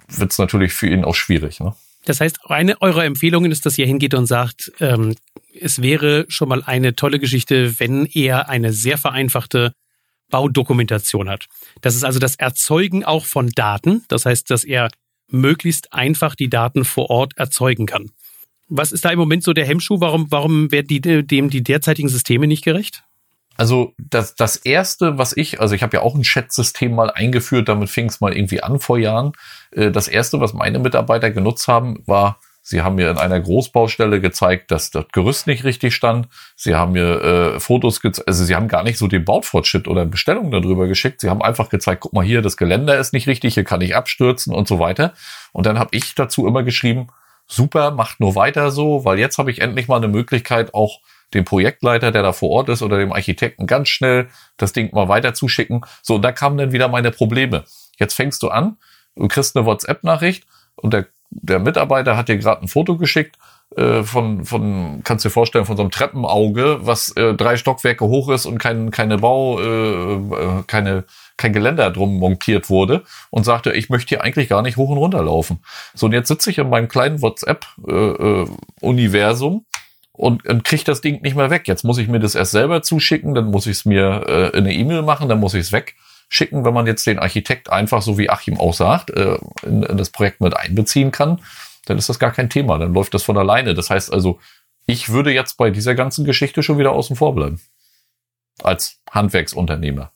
wird 0.08 0.32
es 0.32 0.38
natürlich 0.38 0.74
für 0.74 0.88
ihn 0.88 1.04
auch 1.04 1.16
schwierig. 1.16 1.60
Ne? 1.60 1.76
Das 2.06 2.20
heißt, 2.20 2.40
eine 2.46 2.82
eurer 2.82 3.06
Empfehlungen 3.06 3.52
ist, 3.52 3.66
dass 3.66 3.78
ihr 3.78 3.86
hingeht 3.86 4.14
und 4.14 4.26
sagt, 4.26 4.72
ähm, 4.80 5.16
es 5.60 5.82
wäre 5.82 6.26
schon 6.30 6.50
mal 6.50 6.64
eine 6.64 6.96
tolle 6.96 7.20
Geschichte, 7.20 7.80
wenn 7.80 8.06
er 8.06 8.50
eine 8.50 8.74
sehr 8.74 8.98
vereinfachte 8.98 9.74
Baudokumentation 10.30 11.30
hat. 11.30 11.48
Das 11.82 11.96
ist 11.96 12.04
also 12.04 12.20
das 12.20 12.36
Erzeugen 12.36 13.04
auch 13.04 13.26
von 13.26 13.50
Daten. 13.50 14.04
Das 14.08 14.26
heißt, 14.26 14.50
dass 14.50 14.64
er 14.64 14.90
möglichst 15.30 15.94
einfach 15.94 16.36
die 16.36 16.50
Daten 16.50 16.86
vor 16.86 17.10
Ort 17.10 17.38
erzeugen 17.38 17.86
kann. 17.86 18.12
Was 18.68 18.92
ist 18.92 19.06
da 19.06 19.10
im 19.10 19.20
Moment 19.20 19.44
so 19.44 19.54
der 19.54 19.66
Hemmschuh? 19.66 20.00
Warum, 20.00 20.32
warum 20.32 20.72
werden 20.72 20.88
die, 20.88 21.02
dem 21.02 21.50
die 21.50 21.62
derzeitigen 21.62 22.10
Systeme 22.10 22.48
nicht 22.48 22.64
gerecht? 22.64 23.04
Also 23.58 23.94
das, 23.98 24.36
das 24.36 24.56
erste, 24.56 25.18
was 25.18 25.36
ich, 25.36 25.60
also 25.60 25.76
ich 25.76 25.84
habe 25.84 25.98
ja 25.98 26.04
auch 26.04 26.16
ein 26.16 26.24
Chat-System 26.24 26.96
mal 26.96 27.12
eingeführt, 27.12 27.70
damit 27.70 27.90
fing 27.90 28.08
es 28.08 28.22
mal 28.22 28.36
irgendwie 28.36 28.64
an 28.64 28.80
vor 28.80 28.98
Jahren. 28.98 29.34
Äh, 29.72 29.92
das 29.92 30.08
erste, 30.08 30.40
was 30.40 30.54
meine 30.54 30.80
Mitarbeiter 30.80 31.32
genutzt 31.32 31.68
haben, 31.68 32.02
war, 32.06 32.40
sie 32.62 32.82
haben 32.82 32.96
mir 32.96 33.10
in 33.12 33.18
einer 33.18 33.40
Großbaustelle 33.40 34.22
gezeigt, 34.22 34.72
dass 34.72 34.90
das 34.90 35.06
Gerüst 35.12 35.48
nicht 35.48 35.64
richtig 35.64 35.94
stand. 35.94 36.28
Sie 36.56 36.76
haben 36.76 36.94
mir 36.94 37.22
äh, 37.22 37.60
Fotos 37.60 38.02
gezeigt, 38.02 38.28
also 38.28 38.46
sie 38.46 38.56
haben 38.56 38.68
gar 38.68 38.84
nicht 38.84 38.98
so 38.98 39.08
den 39.08 39.26
Baufortschritt 39.26 39.88
oder 39.88 40.06
Bestellungen 40.06 40.52
darüber 40.52 40.88
geschickt. 40.88 41.22
Sie 41.22 41.30
haben 41.30 41.42
einfach 41.42 41.70
gezeigt, 41.70 42.02
guck 42.02 42.14
mal 42.14 42.26
hier, 42.26 42.42
das 42.42 42.58
Geländer 42.58 42.98
ist 42.98 43.14
nicht 43.14 43.28
richtig, 43.28 43.56
hier 43.56 43.64
kann 43.64 43.82
ich 43.82 43.96
abstürzen 43.96 44.54
und 44.54 44.68
so 44.68 44.80
weiter. 44.80 45.14
Und 45.52 45.66
dann 45.66 45.78
habe 45.78 45.90
ich 45.92 46.16
dazu 46.16 46.48
immer 46.48 46.64
geschrieben, 46.64 47.08
super, 47.48 47.92
macht 47.92 48.20
nur 48.20 48.36
weiter 48.36 48.72
so, 48.72 49.04
weil 49.04 49.20
jetzt 49.20 49.38
habe 49.38 49.52
ich 49.52 49.62
endlich 49.62 49.88
mal 49.88 49.98
eine 49.98 50.08
Möglichkeit, 50.08 50.74
auch 50.74 51.00
dem 51.34 51.46
Projektleiter, 51.46 52.12
der 52.12 52.24
da 52.24 52.34
vor 52.34 52.50
Ort 52.50 52.70
ist, 52.70 52.82
oder 52.82 52.98
dem 52.98 53.13
Architekten 53.13 53.67
ganz 53.67 53.89
schnell 53.89 54.30
das 54.58 54.74
Ding 54.74 54.94
mal 54.94 55.08
weiter 55.08 55.34
zuschicken. 55.34 55.82
So, 56.02 56.15
und 56.15 56.22
da 56.22 56.32
kamen 56.32 56.58
dann 56.58 56.72
wieder 56.72 56.88
meine 56.88 57.12
Probleme. 57.12 57.63
Jetzt 57.98 58.13
fängst 58.13 58.44
du 58.44 58.50
an, 58.50 58.78
du 59.15 59.28
kriegst 59.28 59.56
eine 59.56 59.65
WhatsApp-Nachricht 59.65 60.46
und 60.76 60.94
der, 60.94 61.08
der 61.30 61.60
Mitarbeiter 61.60 62.17
hat 62.17 62.30
dir 62.30 62.38
gerade 62.38 62.62
ein 62.62 62.67
Foto 62.67 62.98
geschickt 62.98 63.38
äh, 63.78 64.04
von, 64.04 64.44
von, 64.44 65.00
kannst 65.04 65.24
dir 65.24 65.30
vorstellen, 65.30 65.63
von 65.65 65.78
so 65.78 65.84
einem 65.84 65.91
Treppenauge, 65.91 66.80
was 66.82 67.15
äh, 67.15 67.34
drei 67.34 67.56
Stockwerke 67.56 68.04
hoch 68.06 68.28
ist 68.30 68.46
und 68.46 68.58
kein, 68.58 68.91
keine 68.91 69.17
Bau, 69.17 69.62
äh, 69.62 70.15
äh, 70.15 70.63
keine, 70.67 71.06
kein 71.38 71.54
Geländer 71.54 71.89
drum 71.89 72.20
montiert 72.20 72.70
wurde 72.70 73.06
und 73.30 73.46
sagte, 73.46 73.72
ich 73.72 73.89
möchte 73.89 74.10
hier 74.10 74.24
eigentlich 74.24 74.50
gar 74.50 74.62
nicht 74.62 74.76
hoch 74.76 74.89
und 74.89 74.98
runter 74.98 75.24
laufen. 75.24 75.63
So, 75.94 76.08
und 76.08 76.12
jetzt 76.12 76.28
sitze 76.28 76.50
ich 76.50 76.58
in 76.58 76.70
meinem 76.70 76.89
kleinen 76.89 77.22
WhatsApp-Universum 77.22 79.54
äh, 79.54 79.58
äh, 79.58 79.62
und, 80.13 80.47
und 80.47 80.63
kriege 80.63 80.84
das 80.84 81.02
Ding 81.02 81.21
nicht 81.21 81.36
mehr 81.36 81.50
weg. 81.50 81.67
Jetzt 81.67 81.84
muss 81.84 81.97
ich 81.97 82.08
mir 82.08 82.19
das 82.19 82.36
erst 82.36 82.52
selber 82.52 82.82
zuschicken, 82.82 83.34
dann 83.34 83.45
muss 83.45 83.67
ich 83.67 83.78
es 83.78 83.86
mir 83.86 84.26
äh, 84.28 84.58
in 84.58 84.65
eine 84.65 84.74
E-Mail 84.74 85.02
machen, 85.02 85.30
dann 85.30 85.39
muss 85.39 85.54
ich 85.54 85.62
es 85.62 85.71
wegschicken. 85.71 86.65
Wenn 86.65 86.74
man 86.74 86.88
jetzt 86.88 87.06
den 87.08 87.19
Architekt 87.19 87.69
einfach, 87.69 88.02
so 88.02 88.17
wie 88.17 88.30
Achim 88.30 88.60
auch 88.60 88.74
sagt, 88.74 89.10
äh, 89.12 89.38
in, 89.63 89.84
in 89.84 89.97
das 89.97 90.10
Projekt 90.10 90.41
mit 90.41 90.56
einbeziehen 90.56 91.12
kann, 91.12 91.41
dann 91.86 91.97
ist 91.97 92.10
das 92.10 92.19
gar 92.19 92.32
kein 92.32 92.50
Thema. 92.50 92.78
Dann 92.78 92.93
läuft 92.93 93.13
das 93.13 93.24
von 93.24 93.38
alleine. 93.38 93.74
Das 93.74 93.89
heißt 93.89 94.12
also, 94.13 94.39
ich 94.86 95.10
würde 95.10 95.32
jetzt 95.32 95.58
bei 95.58 95.69
dieser 95.69 95.95
ganzen 95.95 96.26
Geschichte 96.26 96.63
schon 96.63 96.78
wieder 96.78 96.91
außen 96.91 97.15
vor 97.15 97.34
bleiben. 97.34 97.62
Als 98.62 99.00
Handwerksunternehmer. 99.10 100.12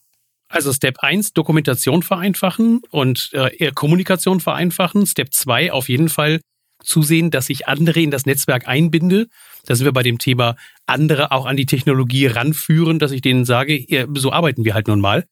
Also 0.48 0.72
Step 0.72 0.98
1, 1.00 1.32
Dokumentation 1.32 2.02
vereinfachen 2.02 2.82
und 2.90 3.30
äh, 3.32 3.72
Kommunikation 3.72 4.38
vereinfachen. 4.40 5.04
Step 5.06 5.32
2, 5.32 5.72
auf 5.72 5.88
jeden 5.88 6.08
Fall 6.08 6.40
zusehen, 6.86 7.30
dass 7.30 7.50
ich 7.50 7.68
andere 7.68 8.00
in 8.00 8.10
das 8.10 8.26
Netzwerk 8.26 8.66
einbinde. 8.68 9.28
Da 9.66 9.74
sind 9.74 9.84
wir 9.84 9.92
bei 9.92 10.02
dem 10.02 10.18
Thema 10.18 10.56
andere 10.86 11.32
auch 11.32 11.46
an 11.46 11.56
die 11.56 11.66
Technologie 11.66 12.26
ranführen, 12.26 12.98
dass 12.98 13.10
ich 13.10 13.20
denen 13.20 13.44
sage, 13.44 14.06
so 14.14 14.32
arbeiten 14.32 14.64
wir 14.64 14.74
halt 14.74 14.88
nun 14.88 15.00
mal 15.00 15.26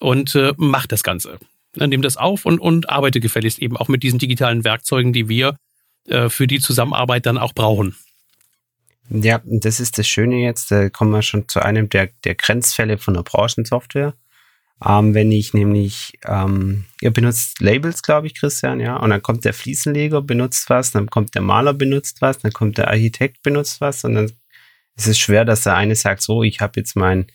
und 0.00 0.34
äh, 0.34 0.52
mach 0.56 0.86
das 0.86 1.02
Ganze. 1.02 1.38
Dann 1.74 1.90
nimm 1.90 2.02
das 2.02 2.16
auf 2.16 2.46
und, 2.46 2.58
und 2.58 2.88
arbeite 2.88 3.20
gefälligst 3.20 3.58
eben 3.58 3.76
auch 3.76 3.88
mit 3.88 4.02
diesen 4.02 4.18
digitalen 4.18 4.64
Werkzeugen, 4.64 5.12
die 5.12 5.28
wir 5.28 5.58
äh, 6.08 6.28
für 6.28 6.46
die 6.46 6.60
Zusammenarbeit 6.60 7.26
dann 7.26 7.38
auch 7.38 7.52
brauchen. 7.52 7.94
Ja, 9.08 9.40
das 9.44 9.78
ist 9.78 9.98
das 9.98 10.08
Schöne 10.08 10.36
jetzt. 10.36 10.70
Da 10.70 10.88
kommen 10.88 11.12
wir 11.12 11.22
schon 11.22 11.48
zu 11.48 11.60
einem 11.60 11.88
der, 11.88 12.08
der 12.24 12.34
Grenzfälle 12.34 12.98
von 12.98 13.14
der 13.14 13.22
Branchensoftware. 13.22 14.14
Ähm, 14.84 15.14
wenn 15.14 15.32
ich 15.32 15.54
nämlich, 15.54 16.18
ähm, 16.26 16.84
ihr 17.00 17.10
benutzt 17.10 17.60
Labels, 17.60 18.02
glaube 18.02 18.26
ich, 18.26 18.34
Christian, 18.34 18.78
ja, 18.78 18.96
und 18.96 19.08
dann 19.10 19.22
kommt 19.22 19.44
der 19.46 19.54
Fliesenleger, 19.54 20.20
benutzt 20.20 20.68
was, 20.68 20.90
dann 20.90 21.08
kommt 21.08 21.34
der 21.34 21.42
Maler, 21.42 21.72
benutzt 21.72 22.20
was, 22.20 22.38
dann 22.38 22.52
kommt 22.52 22.76
der 22.76 22.88
Architekt, 22.88 23.42
benutzt 23.42 23.80
was, 23.80 24.04
und 24.04 24.14
dann 24.14 24.32
ist 24.96 25.06
es 25.06 25.18
schwer, 25.18 25.46
dass 25.46 25.62
der 25.62 25.76
eine 25.76 25.94
sagt, 25.94 26.20
so, 26.20 26.42
ich 26.42 26.60
habe 26.60 26.78
jetzt 26.78 26.94
mein, 26.94 27.26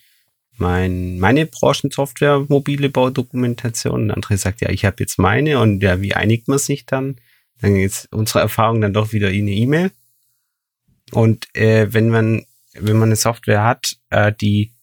mein, 0.58 1.17
meine 1.19 1.47
Branchensoftware, 1.47 2.45
mobile 2.47 2.89
Baudokumentation, 2.89 4.01
und 4.01 4.08
der 4.10 4.17
andere 4.17 4.38
sagt, 4.38 4.62
ja, 4.62 4.69
ich 4.69 4.86
habe 4.86 4.97
jetzt 4.99 5.17
meine, 5.17 5.60
und 5.60 5.82
ja, 5.82 5.99
wie 5.99 6.13
einigt 6.13 6.47
man 6.47 6.60
sich 6.60 6.86
dann? 6.86 7.15
Dann 7.60 7.75
ist 7.75 8.08
unsere 8.12 8.39
Erfahrung 8.39 8.82
dann 8.82 8.93
doch 8.93 9.13
wieder 9.13 9.32
in 9.32 9.47
eine 9.47 9.56
E-Mail. 9.56 9.91
Und 11.12 11.47
äh, 11.56 11.91
wenn 11.91 12.10
man, 12.10 12.45
wenn 12.73 12.97
man 12.97 13.10
eine 13.10 13.15
Software 13.15 13.63
hat, 13.63 13.97
äh, 14.10 14.32
die 14.32 14.73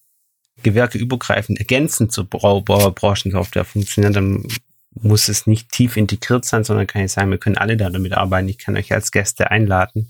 gewerkeübergreifend 0.62 1.58
ergänzend 1.58 2.12
zur 2.12 2.24
Branchensoftware 2.24 3.64
funktionieren, 3.64 4.12
dann 4.12 4.48
muss 5.00 5.28
es 5.28 5.46
nicht 5.46 5.70
tief 5.70 5.96
integriert 5.96 6.44
sein, 6.44 6.64
sondern 6.64 6.86
kann 6.86 7.04
ich 7.04 7.12
sagen, 7.12 7.30
wir 7.30 7.38
können 7.38 7.56
alle 7.56 7.76
da 7.76 7.90
damit 7.90 8.12
arbeiten. 8.12 8.48
Ich 8.48 8.58
kann 8.58 8.76
euch 8.76 8.92
als 8.92 9.12
Gäste 9.12 9.50
einladen. 9.50 10.08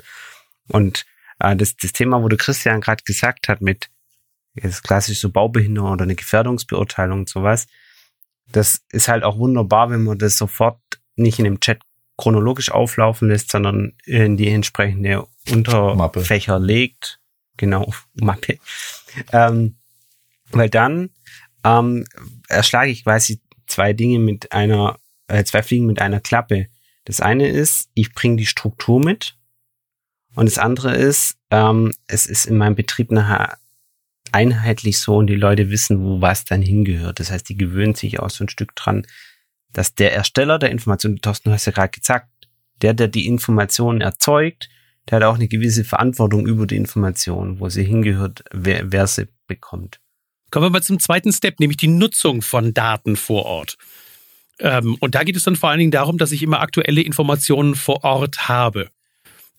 Und 0.69 1.05
äh, 1.41 1.57
das, 1.57 1.77
das 1.77 1.93
Thema, 1.93 2.23
wo 2.23 2.29
der 2.29 2.39
Christian 2.39 2.81
gerade 2.81 3.03
gesagt 3.05 3.49
hat, 3.49 3.61
mit 3.61 3.91
jetzt 4.55 4.83
klassisch 4.83 5.21
so 5.21 5.31
Baubehinderung 5.31 5.93
oder 5.93 6.05
eine 6.05 6.15
Gefährdungsbeurteilung 6.15 7.21
und 7.21 7.29
sowas, 7.29 7.67
das 8.51 8.83
ist 8.91 9.09
halt 9.09 9.25
auch 9.25 9.39
wunderbar, 9.39 9.91
wenn 9.91 10.05
man 10.05 10.19
das 10.19 10.39
sofort 10.39 10.81
nicht 11.17 11.39
in 11.39 11.45
dem 11.45 11.61
Chat 11.61 11.81
chronologisch 12.17 12.71
auflaufen 12.71 13.29
lässt, 13.29 13.51
sondern 13.51 13.93
in 14.05 14.37
die 14.37 14.49
entsprechende 14.49 15.27
Unterfächer 15.51 16.55
Mappe. 16.55 16.67
legt. 16.67 17.21
Genau, 17.57 17.93
Mappe. 18.15 18.59
Ähm, 19.33 19.78
weil 20.51 20.71
dann 20.71 21.11
ähm, 21.65 22.05
erschlage 22.49 22.91
ich 22.91 23.05
quasi 23.05 23.41
zwei 23.67 23.93
Dinge 23.93 24.19
mit 24.19 24.53
einer, 24.53 24.99
äh, 25.29 25.45
zwei 25.45 25.63
Fliegen 25.63 25.87
mit 25.87 26.01
einer 26.01 26.21
Klappe. 26.21 26.69
Das 27.05 27.21
eine 27.21 27.49
ist, 27.49 27.89
ich 27.95 28.13
bringe 28.13 28.37
die 28.37 28.47
Struktur 28.47 29.01
mit. 29.01 29.37
Und 30.35 30.47
das 30.47 30.59
andere 30.59 30.95
ist, 30.95 31.37
ähm, 31.51 31.93
es 32.07 32.27
ist 32.27 32.47
in 32.47 32.57
meinem 32.57 32.75
Betrieb 32.75 33.11
nachher 33.11 33.59
einheitlich 34.33 34.99
so 34.99 35.17
und 35.17 35.27
die 35.27 35.35
Leute 35.35 35.71
wissen, 35.71 36.03
wo 36.03 36.21
was 36.21 36.45
dann 36.45 36.63
hingehört. 36.63 37.19
Das 37.21 37.31
heißt, 37.31 37.49
die 37.49 37.57
gewöhnen 37.57 37.95
sich 37.95 38.21
auch 38.21 38.31
so 38.31 38.45
ein 38.45 38.49
Stück 38.49 38.77
dran, 38.77 39.07
dass 39.73 39.95
der 39.95 40.13
Ersteller 40.13 40.59
der 40.59 40.71
Information, 40.71 41.21
Thorsten, 41.21 41.49
du 41.49 41.55
hast 41.55 41.67
ja 41.67 41.73
gerade 41.73 41.99
gesagt, 41.99 42.29
der, 42.83 42.95
der 42.95 43.09
die 43.09 43.27
Informationen 43.27 44.01
erzeugt, 44.01 44.69
der 45.09 45.17
hat 45.17 45.25
auch 45.25 45.37
eine 45.37 45.49
gewisse 45.49 45.85
Verantwortung 45.85 46.47
über 46.47 46.67
die 46.67 46.77
Information, 46.77 47.61
wo 47.61 47.69
sie 47.69 47.85
hingehört, 47.85 48.45
wer, 48.53 48.93
wer 48.93 49.07
sie 49.07 49.29
bekommt. 49.47 50.01
Kommen 50.51 50.67
wir 50.67 50.71
mal 50.71 50.83
zum 50.83 50.99
zweiten 50.99 51.33
Step, 51.33 51.61
nämlich 51.61 51.77
die 51.77 51.89
Nutzung 51.89 52.43
von 52.43 52.73
Daten 52.75 53.17
vor 53.17 53.45
Ort. 53.45 53.77
Ähm, 54.61 54.97
und 55.01 55.15
da 55.15 55.25
geht 55.25 55.37
es 55.37 55.45
dann 55.45 55.57
vor 55.57 55.71
allen 55.71 55.79
Dingen 55.79 55.91
darum, 55.91 56.19
dass 56.19 56.33
ich 56.33 56.43
immer 56.43 56.61
aktuelle 56.61 57.03
Informationen 57.03 57.75
vor 57.75 58.05
Ort 58.05 58.49
habe. 58.49 58.89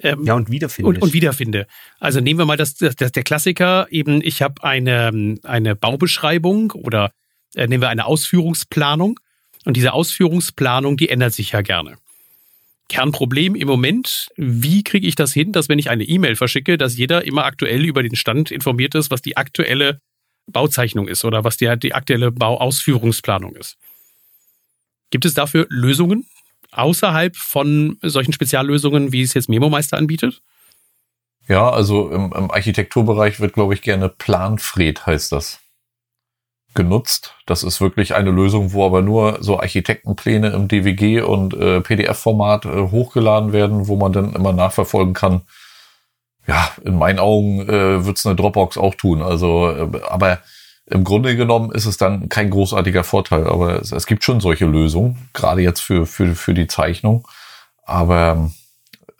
Ähm, 0.01 0.25
ja, 0.25 0.33
und 0.33 0.49
wiederfinde. 0.49 0.89
Und, 0.89 1.01
und 1.01 1.13
wiederfinde. 1.13 1.67
Also 1.99 2.21
nehmen 2.21 2.39
wir 2.39 2.45
mal 2.45 2.57
das, 2.57 2.75
das, 2.75 2.95
der 2.95 3.23
Klassiker, 3.23 3.87
eben 3.91 4.21
ich 4.23 4.41
habe 4.41 4.63
eine, 4.63 5.37
eine 5.43 5.75
Baubeschreibung 5.75 6.71
oder 6.71 7.11
äh, 7.55 7.67
nehmen 7.67 7.81
wir 7.81 7.89
eine 7.89 8.05
Ausführungsplanung. 8.05 9.19
Und 9.65 9.75
diese 9.75 9.93
Ausführungsplanung, 9.93 10.95
die 10.95 11.09
ändert 11.09 11.33
sich 11.33 11.51
ja 11.51 11.61
gerne. 11.61 11.97
Kernproblem 12.87 13.55
im 13.55 13.67
Moment, 13.67 14.29
wie 14.35 14.83
kriege 14.83 15.05
ich 15.05 15.15
das 15.15 15.33
hin, 15.33 15.51
dass 15.51 15.69
wenn 15.69 15.77
ich 15.77 15.89
eine 15.89 16.05
E-Mail 16.05 16.35
verschicke, 16.35 16.77
dass 16.77 16.97
jeder 16.97 17.25
immer 17.25 17.45
aktuell 17.45 17.85
über 17.85 18.01
den 18.01 18.15
Stand 18.15 18.51
informiert 18.51 18.95
ist, 18.95 19.11
was 19.11 19.21
die 19.21 19.37
aktuelle 19.37 19.99
Bauzeichnung 20.51 21.07
ist 21.07 21.25
oder 21.25 21.43
was 21.43 21.57
die, 21.57 21.73
die 21.77 21.93
aktuelle 21.93 22.31
Bauausführungsplanung 22.31 23.55
ist. 23.55 23.77
Gibt 25.11 25.25
es 25.25 25.33
dafür 25.33 25.65
Lösungen 25.69 26.27
außerhalb 26.71 27.35
von 27.35 27.97
solchen 28.01 28.33
Speziallösungen, 28.33 29.11
wie 29.11 29.21
es 29.21 29.33
jetzt 29.33 29.49
Memo-Meister 29.49 29.97
anbietet? 29.97 30.41
Ja, 31.47 31.69
also 31.69 32.11
im, 32.11 32.31
im 32.31 32.51
Architekturbereich 32.51 33.39
wird, 33.39 33.53
glaube 33.53 33.73
ich, 33.73 33.81
gerne 33.81 34.07
Planfred 34.07 35.05
heißt 35.05 35.31
das 35.31 35.59
genutzt. 36.75 37.33
Das 37.47 37.63
ist 37.63 37.81
wirklich 37.81 38.13
eine 38.13 38.29
Lösung, 38.29 38.73
wo 38.73 38.85
aber 38.85 39.01
nur 39.01 39.37
so 39.41 39.59
Architektenpläne 39.59 40.49
im 40.49 40.67
DWG 40.67 41.21
und 41.21 41.55
äh, 41.55 41.81
PDF-Format 41.81 42.65
äh, 42.65 42.69
hochgeladen 42.91 43.53
werden, 43.53 43.87
wo 43.87 43.95
man 43.95 44.13
dann 44.13 44.33
immer 44.33 44.53
nachverfolgen 44.53 45.15
kann, 45.15 45.41
ja, 46.47 46.69
in 46.83 46.97
meinen 46.97 47.19
Augen 47.19 47.61
äh, 47.67 48.05
wird 48.05 48.17
es 48.17 48.25
eine 48.25 48.35
Dropbox 48.35 48.77
auch 48.77 48.95
tun. 48.95 49.21
Also, 49.21 49.69
äh, 49.69 50.01
aber 50.09 50.39
im 50.87 51.03
Grunde 51.03 51.35
genommen 51.35 51.71
ist 51.71 51.85
es 51.85 51.97
dann 51.97 52.29
kein 52.29 52.49
großartiger 52.49 53.03
Vorteil. 53.03 53.47
Aber 53.47 53.79
es, 53.79 53.91
es 53.91 54.07
gibt 54.07 54.23
schon 54.23 54.39
solche 54.39 54.65
Lösungen, 54.65 55.29
gerade 55.33 55.61
jetzt 55.61 55.81
für, 55.81 56.05
für, 56.05 56.35
für 56.35 56.53
die 56.53 56.67
Zeichnung. 56.67 57.27
Aber 57.83 58.31
ähm, 58.31 58.53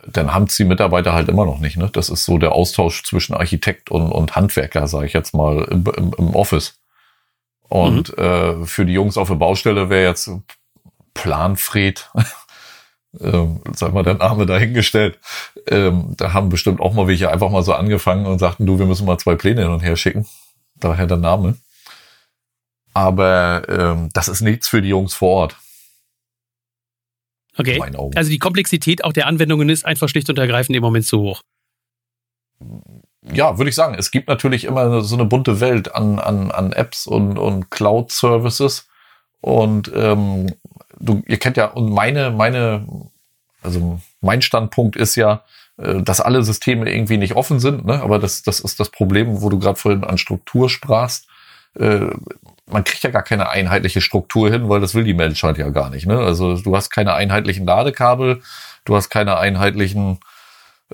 dann 0.07 0.33
haben 0.33 0.45
es 0.45 0.55
die 0.55 0.63
Mitarbeiter 0.63 1.13
halt 1.13 1.29
immer 1.29 1.45
noch 1.45 1.59
nicht. 1.59 1.77
Ne? 1.77 1.89
Das 1.91 2.09
ist 2.09 2.25
so 2.25 2.37
der 2.37 2.53
Austausch 2.53 3.03
zwischen 3.03 3.35
Architekt 3.35 3.91
und, 3.91 4.11
und 4.11 4.35
Handwerker, 4.35 4.87
sage 4.87 5.05
ich 5.05 5.13
jetzt 5.13 5.33
mal, 5.33 5.63
im, 5.69 5.83
im, 5.95 6.13
im 6.17 6.35
Office. 6.35 6.79
Und 7.67 8.17
mhm. 8.17 8.23
äh, 8.23 8.65
für 8.65 8.85
die 8.85 8.93
Jungs 8.93 9.17
auf 9.17 9.27
der 9.27 9.35
Baustelle 9.35 9.89
wäre 9.89 10.07
jetzt 10.07 10.31
Planfred 11.13 12.09
ähm, 13.19 13.61
sag 13.73 13.93
mal, 13.93 14.03
der 14.03 14.15
Name 14.15 14.45
dahingestellt. 14.45 15.19
Ähm, 15.67 16.13
da 16.17 16.33
haben 16.33 16.49
bestimmt 16.49 16.79
auch 16.79 16.93
mal 16.93 17.07
welche 17.07 17.31
einfach 17.31 17.49
mal 17.49 17.63
so 17.63 17.73
angefangen 17.73 18.25
und 18.25 18.39
sagten, 18.39 18.65
du, 18.65 18.79
wir 18.79 18.85
müssen 18.85 19.05
mal 19.05 19.17
zwei 19.17 19.35
Pläne 19.35 19.63
hin 19.63 19.71
und 19.71 19.81
her 19.81 19.95
schicken. 19.95 20.27
Daher 20.75 21.07
der 21.07 21.17
Name. 21.17 21.57
Aber 22.93 23.63
ähm, 23.67 24.09
das 24.13 24.27
ist 24.27 24.41
nichts 24.41 24.67
für 24.67 24.81
die 24.81 24.89
Jungs 24.89 25.13
vor 25.13 25.29
Ort. 25.29 25.57
Okay. 27.57 27.81
Also 28.15 28.29
die 28.29 28.39
Komplexität 28.39 29.03
auch 29.03 29.11
der 29.11 29.27
Anwendungen 29.27 29.69
ist 29.69 29.85
einfach 29.85 30.07
schlicht 30.07 30.29
und 30.29 30.39
ergreifend 30.39 30.75
im 30.75 30.81
Moment 30.81 31.05
zu 31.05 31.19
hoch. 31.19 31.41
Ja, 33.21 33.57
würde 33.57 33.69
ich 33.69 33.75
sagen. 33.75 33.95
Es 33.95 34.11
gibt 34.11 34.29
natürlich 34.29 34.63
immer 34.63 35.01
so 35.01 35.15
eine 35.15 35.25
bunte 35.25 35.59
Welt 35.59 35.93
an, 35.93 36.19
an, 36.19 36.51
an 36.51 36.71
Apps 36.71 37.05
und, 37.05 37.37
und 37.37 37.69
Cloud-Services. 37.69 38.87
Und 39.41 39.91
ähm, 39.93 40.53
du, 40.99 41.21
ihr 41.27 41.37
kennt 41.37 41.57
ja, 41.57 41.65
und 41.65 41.91
meine, 41.91 42.31
meine, 42.31 42.87
also 43.61 43.99
mein 44.21 44.41
Standpunkt 44.41 44.95
ist 44.95 45.15
ja, 45.15 45.43
äh, 45.77 46.01
dass 46.01 46.21
alle 46.21 46.43
Systeme 46.43 46.91
irgendwie 46.91 47.17
nicht 47.17 47.35
offen 47.35 47.59
sind, 47.59 47.85
ne? 47.85 48.01
aber 48.01 48.19
das, 48.19 48.43
das 48.43 48.59
ist 48.59 48.79
das 48.79 48.89
Problem, 48.89 49.41
wo 49.41 49.49
du 49.49 49.59
gerade 49.59 49.79
vorhin 49.79 50.03
an 50.03 50.17
Struktur 50.17 50.69
sprachst. 50.69 51.27
Äh, 51.77 52.07
man 52.67 52.83
kriegt 52.83 53.03
ja 53.03 53.09
gar 53.09 53.23
keine 53.23 53.49
einheitliche 53.49 54.01
Struktur 54.01 54.49
hin, 54.51 54.69
weil 54.69 54.79
das 54.79 54.93
will 54.93 55.03
die 55.03 55.13
Menschheit 55.13 55.57
ja 55.57 55.69
gar 55.69 55.89
nicht. 55.89 56.05
Ne? 56.05 56.19
Also 56.19 56.57
du 56.57 56.75
hast 56.75 56.89
keine 56.89 57.13
einheitlichen 57.13 57.65
Ladekabel, 57.65 58.41
du 58.85 58.95
hast 58.95 59.09
keine 59.09 59.37
einheitlichen 59.37 60.19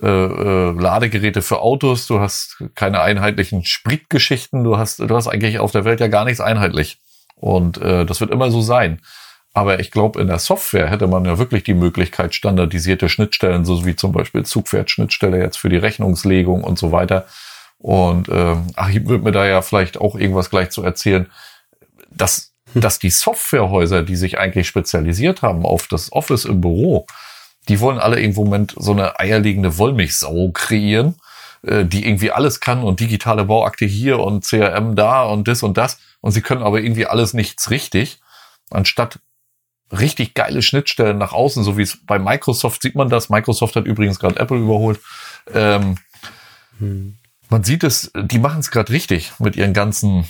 äh, 0.01 0.07
äh, 0.07 0.71
Ladegeräte 0.71 1.41
für 1.41 1.61
Autos, 1.61 2.07
du 2.07 2.19
hast 2.19 2.63
keine 2.75 3.01
einheitlichen 3.01 3.63
Spritgeschichten, 3.65 4.63
du 4.63 4.77
hast, 4.77 4.99
du 4.99 5.15
hast 5.15 5.27
eigentlich 5.27 5.59
auf 5.59 5.71
der 5.71 5.85
Welt 5.85 5.99
ja 5.99 6.07
gar 6.07 6.25
nichts 6.25 6.41
einheitlich. 6.41 6.99
Und 7.35 7.77
äh, 7.77 8.05
das 8.05 8.21
wird 8.21 8.31
immer 8.31 8.51
so 8.51 8.61
sein. 8.61 9.01
Aber 9.55 9.79
ich 9.79 9.89
glaube, 9.89 10.19
in 10.19 10.27
der 10.27 10.39
Software 10.39 10.89
hätte 10.89 11.07
man 11.07 11.23
ja 11.23 11.37
wirklich 11.37 11.63
die 11.63 11.73
Möglichkeit, 11.73 12.35
standardisierte 12.35 13.07
Schnittstellen, 13.07 13.63
so 13.63 13.85
wie 13.85 13.95
zum 13.95 14.11
Beispiel 14.11 14.43
Zugpferdschnittstelle 14.43 15.39
jetzt 15.39 15.55
für 15.55 15.69
die 15.69 15.77
Rechnungslegung 15.77 16.61
und 16.61 16.77
so 16.77 16.91
weiter. 16.91 17.25
Und 17.77 18.27
ähm, 18.27 18.67
Achim 18.75 19.07
wird 19.07 19.23
mir 19.23 19.31
da 19.31 19.47
ja 19.47 19.61
vielleicht 19.61 19.97
auch 19.97 20.15
irgendwas 20.15 20.49
gleich 20.49 20.71
zu 20.71 20.83
erzählen, 20.83 21.31
dass, 22.11 22.51
hm. 22.73 22.81
dass 22.81 22.99
die 22.99 23.09
Softwarehäuser, 23.09 24.03
die 24.03 24.17
sich 24.17 24.37
eigentlich 24.37 24.67
spezialisiert 24.67 25.41
haben 25.41 25.65
auf 25.65 25.87
das 25.87 26.11
Office 26.11 26.43
im 26.43 26.59
Büro, 26.59 27.07
die 27.69 27.79
wollen 27.79 27.99
alle 27.99 28.19
irgendwo 28.19 28.41
im 28.41 28.49
Moment 28.49 28.75
so 28.77 28.91
eine 28.91 29.21
eierlegende 29.21 29.77
Wollmilchsau 29.77 30.51
kreieren, 30.51 31.15
äh, 31.61 31.85
die 31.85 32.05
irgendwie 32.05 32.31
alles 32.31 32.59
kann 32.59 32.83
und 32.83 32.99
digitale 32.99 33.45
Bauakte 33.45 33.85
hier 33.85 34.19
und 34.19 34.43
CRM 34.43 34.97
da 34.97 35.23
und 35.23 35.47
das 35.47 35.63
und 35.63 35.77
das. 35.77 35.97
Und 36.19 36.31
sie 36.31 36.41
können 36.41 36.61
aber 36.61 36.81
irgendwie 36.81 37.05
alles 37.05 37.33
nichts 37.33 37.71
richtig 37.71 38.19
anstatt 38.69 39.19
richtig 39.99 40.33
geile 40.33 40.61
Schnittstellen 40.61 41.17
nach 41.17 41.33
außen, 41.33 41.63
so 41.63 41.77
wie 41.77 41.83
es 41.83 41.97
bei 42.05 42.19
Microsoft 42.19 42.81
sieht 42.81 42.95
man 42.95 43.09
das. 43.09 43.29
Microsoft 43.29 43.75
hat 43.75 43.85
übrigens 43.85 44.19
gerade 44.19 44.39
Apple 44.39 44.57
überholt. 44.57 44.99
Ähm, 45.53 45.97
hm. 46.79 47.15
Man 47.49 47.63
sieht 47.63 47.83
es, 47.83 48.11
die 48.15 48.39
machen 48.39 48.59
es 48.59 48.71
gerade 48.71 48.91
richtig 48.91 49.33
mit 49.39 49.55
ihren 49.55 49.73
ganzen 49.73 50.25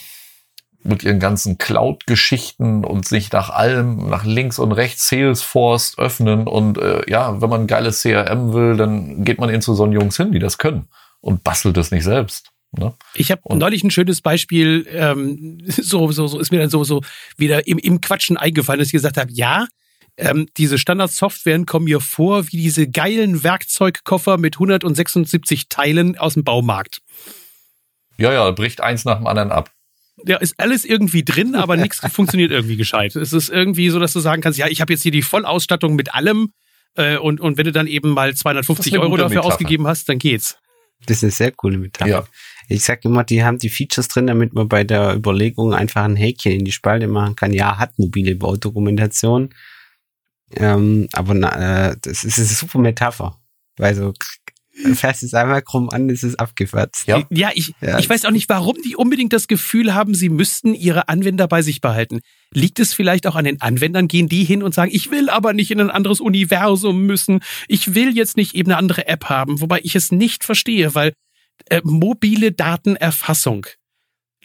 mit 0.86 1.04
ihren 1.04 1.20
ganzen 1.20 1.58
Cloud-Geschichten 1.58 2.86
und 2.86 3.08
sich 3.08 3.32
nach 3.32 3.50
allem, 3.50 4.08
nach 4.08 4.24
links 4.24 4.60
und 4.60 4.72
rechts 4.72 5.10
Salesforce 5.10 5.98
öffnen 5.98 6.48
und 6.48 6.78
äh, 6.78 7.02
ja, 7.10 7.42
wenn 7.42 7.50
man 7.50 7.62
ein 7.62 7.68
geiles 7.68 8.04
CRM 8.04 8.54
will, 8.54 8.78
dann 8.78 9.24
geht 9.24 9.40
man 9.40 9.50
eben 9.50 9.64
zu 9.64 9.74
so 9.74 9.88
Jungs 9.88 10.16
hin, 10.16 10.32
die 10.32 10.38
das 10.38 10.60
können 10.60 10.88
und 11.22 11.44
bastelt 11.44 11.78
es 11.78 11.90
nicht 11.90 12.04
selbst. 12.04 12.52
Ne? 12.78 12.94
Ich 13.14 13.32
habe 13.32 13.42
neulich 13.56 13.84
ein 13.84 13.92
schönes 13.92 14.22
Beispiel, 14.22 14.88
ähm, 14.90 15.60
so, 15.68 16.12
so, 16.12 16.28
so 16.28 16.40
ist 16.40 16.52
mir 16.52 16.60
dann 16.60 16.70
so, 16.70 16.84
so 16.84 17.02
wieder 17.38 17.68
im, 17.68 17.78
im 17.78 18.02
Quatschen 18.02 18.38
eingefallen, 18.38 18.80
dass 18.80 18.88
ich 18.88 18.94
gesagt 18.94 19.18
habe, 19.18 19.32
ja, 19.32 19.68
ähm, 20.18 20.48
diese 20.58 20.78
Standardsoftwaren 20.78 21.66
kommen 21.66 21.86
mir 21.86 22.00
vor 22.00 22.48
wie 22.48 22.58
diese 22.58 22.90
geilen 22.90 23.44
Werkzeugkoffer 23.44 24.38
mit 24.38 24.56
176 24.56 25.68
Teilen 25.68 26.18
aus 26.18 26.36
dem 26.36 26.44
Baumarkt. 26.44 27.00
Ja, 28.18 28.32
ja, 28.32 28.50
bricht 28.52 28.82
eins 28.82 29.04
nach 29.04 29.18
dem 29.18 29.28
anderen 29.28 29.52
ab. 29.52 29.72
Ja, 30.26 30.38
ist 30.38 30.56
alles 30.58 30.86
irgendwie 30.86 31.24
drin, 31.24 31.56
aber 31.56 31.76
nichts 31.76 32.00
funktioniert 32.12 32.52
irgendwie 32.52 32.78
gescheit. 32.78 33.16
Es 33.16 33.34
ist 33.34 33.50
irgendwie 33.50 33.90
so, 33.90 34.00
dass 34.00 34.14
du 34.14 34.20
sagen 34.20 34.42
kannst, 34.42 34.58
ja, 34.58 34.68
ich 34.68 34.80
habe 34.80 34.94
jetzt 34.94 35.04
hier 35.04 35.12
die 35.12 35.22
Vollausstattung 35.22 35.96
mit 35.96 36.14
allem 36.14 36.54
äh, 36.96 37.18
und, 37.18 37.42
und 37.42 37.58
wenn 37.58 37.66
du 37.66 37.72
dann 37.72 37.88
eben 37.88 38.12
mal 38.12 38.34
250 38.34 38.98
Euro 39.00 39.18
dafür 39.18 39.36
Metapher. 39.36 39.54
ausgegeben 39.54 39.88
hast, 39.88 40.08
dann 40.08 40.18
geht's. 40.18 40.58
Das 41.06 41.18
ist 41.18 41.24
eine 41.24 41.32
sehr 41.32 41.52
coole 41.52 41.78
Metapher. 41.78 42.10
Ja. 42.10 42.28
Ich 42.68 42.84
sag 42.84 43.06
immer, 43.06 43.24
die 43.24 43.44
haben 43.44 43.58
die 43.58 43.70
Features 43.70 44.08
drin, 44.08 44.28
damit 44.28 44.54
man 44.54 44.68
bei 44.68 44.84
der 44.84 45.16
Überlegung 45.16 45.74
einfach 45.74 46.04
ein 46.04 46.16
Häkchen 46.16 46.52
in 46.52 46.66
die 46.66 46.72
Spalte 46.72 47.08
machen 47.08 47.36
kann. 47.36 47.54
Ja, 47.54 47.78
hat 47.78 47.98
mobile 47.98 48.36
Baudokumentation. 48.36 49.54
Ähm, 50.56 51.08
aber 51.14 51.34
na, 51.34 51.90
äh, 51.90 51.98
das 52.02 52.24
ist 52.24 52.38
eine 52.38 52.48
super 52.48 52.80
Metapher. 52.80 53.40
Weil 53.78 53.96
so 53.96 54.14
fährst 54.94 55.24
es 55.24 55.34
einmal 55.34 55.62
krumm 55.62 55.90
an, 55.90 56.10
ist 56.10 56.24
es 56.24 56.36
abgefatzt. 56.36 57.08
Ja, 57.08 57.24
ja, 57.30 57.52
ich, 57.54 57.74
ja. 57.82 57.98
ich 57.98 58.10
weiß 58.10 58.26
auch 58.26 58.32
nicht, 58.32 58.50
warum 58.50 58.76
die 58.84 58.96
unbedingt 58.96 59.32
das 59.32 59.48
Gefühl 59.48 59.94
haben, 59.94 60.14
sie 60.14 60.30
müssten 60.30 60.74
ihre 60.74 61.08
Anwender 61.08 61.48
bei 61.48 61.62
sich 61.62 61.82
behalten. 61.82 62.20
Liegt 62.54 62.80
es 62.80 62.94
vielleicht 62.94 63.26
auch 63.28 63.36
an 63.36 63.46
den 63.46 63.62
Anwendern? 63.62 64.08
Gehen 64.08 64.28
die 64.28 64.44
hin 64.44 64.64
und 64.64 64.74
sagen, 64.74 64.92
ich 64.94 65.12
will 65.12 65.30
aber 65.30 65.54
nicht 65.54 65.72
in 65.72 65.80
ein 65.80 65.90
anderes 65.90 66.20
Universum 66.20 67.06
müssen. 67.06 67.40
Ich 67.68 67.96
will 67.96 68.16
jetzt 68.16 68.38
nicht 68.38 68.54
eben 68.54 68.72
eine 68.72 68.78
andere 68.78 69.08
App 69.08 69.26
haben, 69.26 69.62
wobei 69.62 69.80
ich 69.84 69.96
es 69.96 70.12
nicht 70.12 70.44
verstehe, 70.44 70.94
weil 70.94 71.14
äh, 71.70 71.82
mobile 71.84 72.52
Datenerfassung 72.52 73.66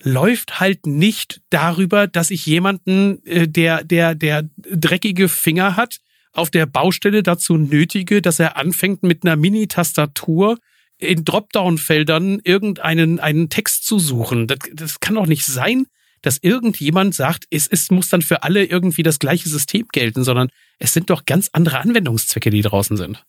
läuft 0.03 0.61
halt 0.61 0.87
nicht 0.87 1.42
darüber, 1.51 2.07
dass 2.07 2.31
ich 2.31 2.46
jemanden, 2.46 3.25
äh, 3.27 3.49
der, 3.49 3.85
der, 3.85 4.14
der 4.14 4.49
dreckige 4.57 5.29
Finger 5.29 5.77
hat, 5.77 5.99
auf 6.33 6.51
der 6.51 6.66
Baustelle 6.66 7.23
dazu 7.23 7.57
nötige, 7.57 8.23
dass 8.23 8.38
er 8.38 8.57
anfängt 8.57 9.03
mit 9.03 9.25
einer 9.25 9.37
Mini-Tastatur 9.37 10.59
in 10.99 11.25
Dropdown-Feldern 11.25 12.40
irgendeinen 12.44 13.20
einen 13.20 13.49
Text 13.49 13.85
zu 13.85 13.99
suchen. 13.99 14.46
Das, 14.46 14.59
das 14.73 15.01
kann 15.01 15.16
doch 15.16 15.27
nicht 15.27 15.44
sein, 15.44 15.87
dass 16.23 16.38
irgendjemand 16.38 17.14
sagt, 17.14 17.46
es, 17.51 17.66
es 17.66 17.90
muss 17.90 18.11
dann 18.11 18.23
für 18.23 18.42
alle 18.42 18.64
irgendwie 18.64 19.03
das 19.03 19.18
gleiche 19.18 19.49
System 19.49 19.87
gelten, 19.90 20.23
sondern 20.23 20.51
es 20.79 20.92
sind 20.92 21.11
doch 21.11 21.25
ganz 21.25 21.49
andere 21.53 21.81
Anwendungszwecke, 21.81 22.51
die 22.51 22.61
draußen 22.61 22.96
sind. 22.96 23.25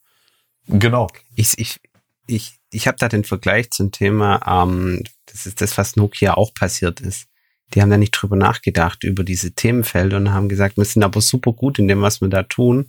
Genau. 0.68 1.08
Ich, 1.36 1.58
ich, 1.58 1.80
ich, 2.28 2.60
ich 2.72 2.88
habe 2.88 2.98
da 2.98 3.08
den 3.08 3.24
Vergleich 3.24 3.72
zum 3.72 3.92
Thema, 3.92 4.64
ähm, 4.64 5.04
das 5.26 5.46
ist 5.46 5.62
das, 5.62 5.78
was 5.78 5.96
Nokia 5.96 6.34
auch 6.36 6.54
passiert 6.54 7.00
ist 7.02 7.28
die 7.74 7.82
haben 7.82 7.90
da 7.90 7.98
nicht 7.98 8.12
drüber 8.12 8.36
nachgedacht, 8.36 9.04
über 9.04 9.24
diese 9.24 9.54
Themenfelder 9.54 10.18
und 10.18 10.34
haben 10.34 10.50
gesagt, 10.50 10.78
wir 10.78 10.86
sind 10.86 11.04
aber 11.04 11.22
super 11.22 11.54
gut 11.54 11.80
in 11.80 11.88
dem, 11.88 12.02
was 12.02 12.22
wir 12.22 12.28
da 12.28 12.44
tun. 12.44 12.88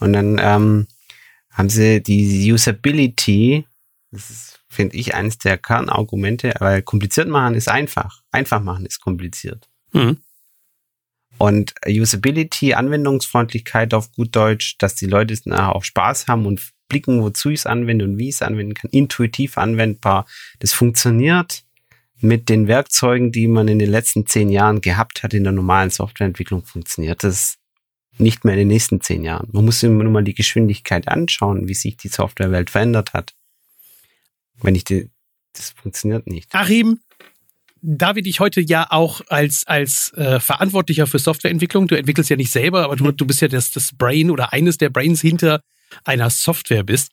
Und 0.00 0.12
dann 0.12 0.38
ähm, 0.40 0.86
haben 1.50 1.68
sie 1.68 2.02
die 2.02 2.52
Usability, 2.52 3.66
das 4.10 4.30
ist, 4.30 4.60
finde 4.68 4.96
ich, 4.96 5.14
eines 5.14 5.38
der 5.38 5.58
Kernargumente, 5.58 6.54
weil 6.58 6.82
kompliziert 6.82 7.28
machen 7.28 7.54
ist 7.54 7.68
einfach. 7.68 8.22
Einfach 8.30 8.60
machen 8.60 8.86
ist 8.86 9.00
kompliziert. 9.00 9.68
Mhm. 9.92 10.18
Und 11.38 11.74
Usability, 11.86 12.74
Anwendungsfreundlichkeit 12.74 13.94
auf 13.94 14.10
gut 14.12 14.34
Deutsch, 14.34 14.76
dass 14.78 14.94
die 14.94 15.06
Leute 15.06 15.34
es 15.34 15.44
nachher 15.44 15.76
auch 15.76 15.84
Spaß 15.84 16.28
haben 16.28 16.46
und 16.46 16.72
blicken, 16.88 17.22
wozu 17.22 17.50
ich 17.50 17.60
es 17.60 17.66
anwende 17.66 18.04
und 18.04 18.18
wie 18.18 18.28
ich 18.28 18.36
es 18.36 18.42
anwenden 18.42 18.74
kann, 18.74 18.90
intuitiv 18.90 19.58
anwendbar. 19.58 20.26
Das 20.58 20.72
funktioniert 20.72 21.64
mit 22.20 22.48
den 22.48 22.66
Werkzeugen, 22.68 23.32
die 23.32 23.46
man 23.46 23.68
in 23.68 23.78
den 23.78 23.90
letzten 23.90 24.26
zehn 24.26 24.50
Jahren 24.50 24.80
gehabt 24.80 25.22
hat 25.22 25.34
in 25.34 25.44
der 25.44 25.52
normalen 25.52 25.90
Softwareentwicklung, 25.90 26.64
funktioniert 26.64 27.22
das 27.22 27.58
nicht 28.18 28.44
mehr 28.44 28.54
in 28.54 28.60
den 28.60 28.68
nächsten 28.68 29.00
zehn 29.00 29.24
Jahren. 29.24 29.48
Man 29.52 29.64
muss 29.64 29.80
sich 29.80 29.90
nur 29.90 30.04
mal 30.04 30.24
die 30.24 30.34
Geschwindigkeit 30.34 31.08
anschauen, 31.08 31.68
wie 31.68 31.74
sich 31.74 31.96
die 31.96 32.08
Softwarewelt 32.08 32.70
verändert 32.70 33.12
hat. 33.12 33.34
Wenn 34.62 34.74
ich 34.74 34.84
die, 34.84 35.10
das 35.52 35.70
funktioniert 35.70 36.26
nicht. 36.26 36.54
Achim, 36.54 37.00
da 37.82 38.16
wir 38.16 38.22
dich 38.22 38.40
heute 38.40 38.60
ja 38.62 38.86
auch 38.90 39.20
als, 39.28 39.66
als 39.66 40.12
äh, 40.14 40.40
Verantwortlicher 40.40 41.06
für 41.06 41.18
Softwareentwicklung, 41.18 41.88
du 41.88 41.96
entwickelst 41.96 42.30
ja 42.30 42.36
nicht 42.36 42.50
selber, 42.50 42.84
aber 42.84 42.96
du, 42.96 43.12
du 43.12 43.26
bist 43.26 43.42
ja 43.42 43.48
das, 43.48 43.70
das 43.70 43.92
Brain 43.94 44.30
oder 44.30 44.52
eines 44.52 44.78
der 44.78 44.88
Brains 44.88 45.20
hinter 45.20 45.60
einer 46.04 46.30
Software 46.30 46.82
bist. 46.82 47.12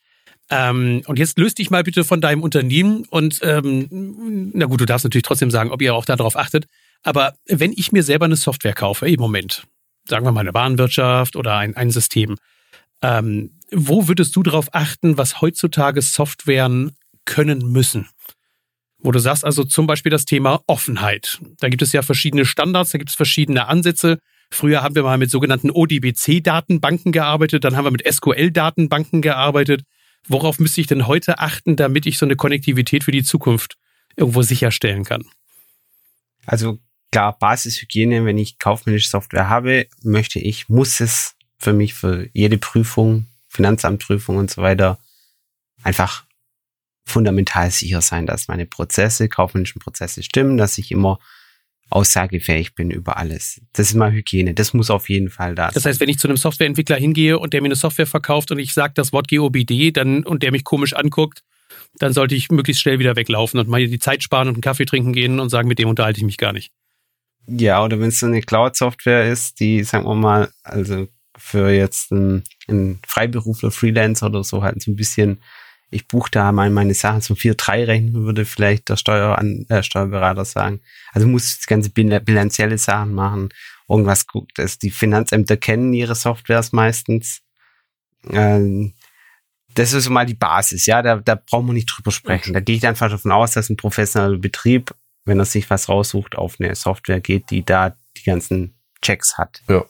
Ähm, 0.50 1.04
und 1.06 1.20
jetzt 1.20 1.38
löst 1.38 1.58
dich 1.58 1.70
mal 1.70 1.84
bitte 1.84 2.04
von 2.04 2.22
deinem 2.22 2.44
Unternehmen 2.44 3.06
und 3.10 3.40
ähm, 3.44 4.52
na 4.54 4.66
gut, 4.66 4.82
du 4.82 4.86
darfst 4.86 5.06
natürlich 5.06 5.24
trotzdem 5.24 5.52
sagen, 5.52 5.72
ob 5.72 5.82
ihr 5.82 5.96
auch 5.96 6.06
darauf 6.06 6.36
achtet. 6.36 6.66
Aber 7.02 7.36
wenn 7.48 7.72
ich 7.72 7.92
mir 7.92 8.04
selber 8.04 8.26
eine 8.26 8.36
Software 8.36 8.74
kaufe, 8.74 9.08
im 9.08 9.20
Moment, 9.20 9.64
sagen 10.08 10.26
wir 10.26 10.32
mal 10.32 10.42
eine 10.42 10.54
Warenwirtschaft 10.54 11.36
oder 11.36 11.58
ein, 11.58 11.76
ein 11.76 11.92
System, 11.92 12.36
ähm, 13.02 13.52
wo 13.72 14.08
würdest 14.08 14.36
du 14.36 14.44
darauf 14.44 14.74
achten, 14.74 15.18
was 15.18 15.42
heutzutage 15.42 16.02
Softwaren 16.02 16.92
können 17.26 17.72
müssen? 17.72 18.08
Wo 19.00 19.12
du 19.12 19.20
sagst 19.20 19.44
also 19.44 19.64
zum 19.64 19.88
Beispiel 19.88 20.12
das 20.12 20.26
Thema 20.26 20.62
Offenheit. 20.68 21.40
Da 21.60 21.70
gibt 21.70 21.82
es 21.82 21.92
ja 21.92 22.02
verschiedene 22.02 22.46
Standards, 22.46 22.92
da 22.92 22.98
gibt 22.98 23.10
es 23.10 23.16
verschiedene 23.16 23.68
Ansätze. 23.68 24.20
Früher 24.54 24.84
haben 24.84 24.94
wir 24.94 25.02
mal 25.02 25.18
mit 25.18 25.32
sogenannten 25.32 25.72
ODBC-Datenbanken 25.72 27.12
gearbeitet, 27.12 27.64
dann 27.64 27.76
haben 27.76 27.86
wir 27.86 27.92
mit 27.92 28.06
SQL-Datenbanken 28.06 29.24
gearbeitet. 29.24 29.82
Worauf 30.28 30.60
müsste 30.60 30.80
ich 30.80 30.88
denn 30.88 31.08
heute 31.08 31.40
achten, 31.40 31.76
damit 31.76 32.06
ich 32.06 32.20
so 32.20 32.26
eine 32.26 32.36
Konnektivität 32.36 33.04
für 33.04 33.12
die 33.12 33.24
Zukunft 33.24 33.78
irgendwo 34.16 34.44
sicherstellen 34.44 35.06
kann? 35.06 35.26
Also 36.46 36.78
klar, 37.12 37.38
Basishygiene, 37.38 38.26
wenn 38.26 38.38
ich 38.38 38.60
kaufmännische 38.60 39.10
Software 39.10 39.50
habe, 39.50 39.88
möchte 40.04 40.40
ich, 40.40 40.70
muss 40.70 41.00
es 41.00 41.34
für 41.58 41.74
mich 41.74 41.96
für 41.96 42.30
jede 42.34 42.60
Prüfung, 42.60 43.26
Finanzamtprüfung 43.48 44.38
und 44.38 44.52
so 44.52 44.62
weiter 44.62 45.00
einfach 45.82 46.26
fundamental 47.06 47.72
sicher 47.72 48.02
sein, 48.02 48.28
dass 48.28 48.48
meine 48.48 48.68
Prozesse, 48.68 49.30
kaufmännischen 49.30 49.82
Prozesse 49.82 50.22
stimmen, 50.22 50.58
dass 50.58 50.78
ich 50.78 50.92
immer 50.92 51.20
aussagefähig 51.94 52.74
bin 52.74 52.90
über 52.90 53.18
alles. 53.18 53.62
Das 53.74 53.90
ist 53.90 53.96
mal 53.96 54.12
Hygiene. 54.12 54.54
Das 54.54 54.74
muss 54.74 54.90
auf 54.90 55.10
jeden 55.10 55.30
Fall 55.30 55.56
da 55.56 55.66
sein. 55.66 55.74
Das 55.76 55.86
heißt, 55.86 56.00
wenn 56.00 56.10
ich 56.10 56.18
zu 56.18 56.28
einem 56.28 56.38
Softwareentwickler 56.38 56.96
hingehe 56.96 57.38
und 57.38 57.54
der 57.54 57.62
mir 57.62 57.68
eine 57.68 57.76
Software 57.76 58.08
verkauft 58.08 58.52
und 58.52 58.60
ich 58.60 58.74
sage 58.74 58.94
das 58.96 59.14
Wort 59.14 59.30
GOBD 59.30 59.92
dann, 59.92 60.24
und 60.24 60.44
der 60.44 60.52
mich 60.52 60.64
komisch 60.64 60.94
anguckt, 60.94 61.44
dann 61.96 62.14
sollte 62.14 62.36
ich 62.36 62.50
möglichst 62.50 62.82
schnell 62.82 63.00
wieder 63.00 63.16
weglaufen 63.16 63.60
und 63.60 63.70
mal 63.70 63.86
die 63.86 64.00
Zeit 64.00 64.24
sparen 64.24 64.48
und 64.48 64.56
einen 64.56 64.62
Kaffee 64.62 64.86
trinken 64.86 65.14
gehen 65.14 65.40
und 65.40 65.50
sagen, 65.50 65.68
mit 65.68 65.80
dem 65.80 65.90
unterhalte 65.90 66.20
ich 66.20 66.26
mich 66.26 66.38
gar 66.38 66.54
nicht. 66.54 66.72
Ja, 67.48 67.84
oder 67.84 68.00
wenn 68.00 68.08
es 68.08 68.20
so 68.20 68.26
eine 68.26 68.42
Cloud-Software 68.42 69.30
ist, 69.30 69.60
die, 69.60 69.84
sagen 69.84 70.06
wir 70.06 70.16
mal, 70.16 70.50
also 70.64 71.08
für 71.38 71.70
jetzt 71.72 72.12
einen, 72.12 72.44
einen 72.68 73.00
Freiberufler, 73.06 73.70
Freelancer 73.70 74.28
oder 74.28 74.44
so 74.44 74.64
halt 74.64 74.82
so 74.82 74.92
ein 74.92 74.96
bisschen 74.96 75.42
ich 75.94 76.08
buche 76.08 76.32
da 76.32 76.52
mal 76.52 76.70
meine 76.70 76.94
Sachen 76.94 77.22
zum 77.22 77.36
4-3 77.36 77.88
rechnen, 77.88 78.14
würde 78.26 78.46
vielleicht 78.46 78.90
der 78.90 78.98
Steuer 78.98 79.38
an, 79.38 79.66
äh, 79.70 79.84
Steuerberater 79.84 80.46
sagen. 80.46 80.82
Also 81.12 81.28
muss 81.28 81.58
das 81.58 81.68
ganze 81.68 81.90
bilanzielle 81.90 82.78
Sachen 82.78 83.14
machen. 83.14 83.50
Irgendwas 83.88 84.28
guckt. 84.28 84.60
Also 84.60 84.78
die 84.82 84.92
Finanzämter 84.92 85.58
kennen 85.58 85.94
ihre 85.94 86.16
Softwares 86.16 86.72
meistens. 86.72 87.42
Ähm, 88.30 88.94
das 89.76 89.94
ist 89.94 90.10
mal 90.10 90.26
die 90.26 90.36
Basis, 90.36 90.86
ja, 90.86 91.02
da, 91.02 91.18
da 91.18 91.36
brauchen 91.36 91.68
wir 91.68 91.74
nicht 91.74 91.88
drüber 91.88 92.12
sprechen. 92.12 92.54
Da 92.54 92.60
gehe 92.60 92.76
ich 92.76 92.86
einfach 92.86 93.10
davon 93.10 93.32
aus, 93.32 93.52
dass 93.52 93.70
ein 93.70 93.78
professioneller 93.78 94.38
Betrieb, 94.38 94.94
wenn 95.26 95.40
er 95.40 95.46
sich 95.46 95.70
was 95.70 95.90
raussucht, 95.90 96.36
auf 96.36 96.58
eine 96.60 96.76
Software 96.76 97.20
geht, 97.20 97.50
die 97.50 97.64
da 97.64 97.96
die 98.18 98.24
ganzen 98.24 98.76
Checks 99.02 99.38
hat. 99.38 99.62
Ja. 99.68 99.84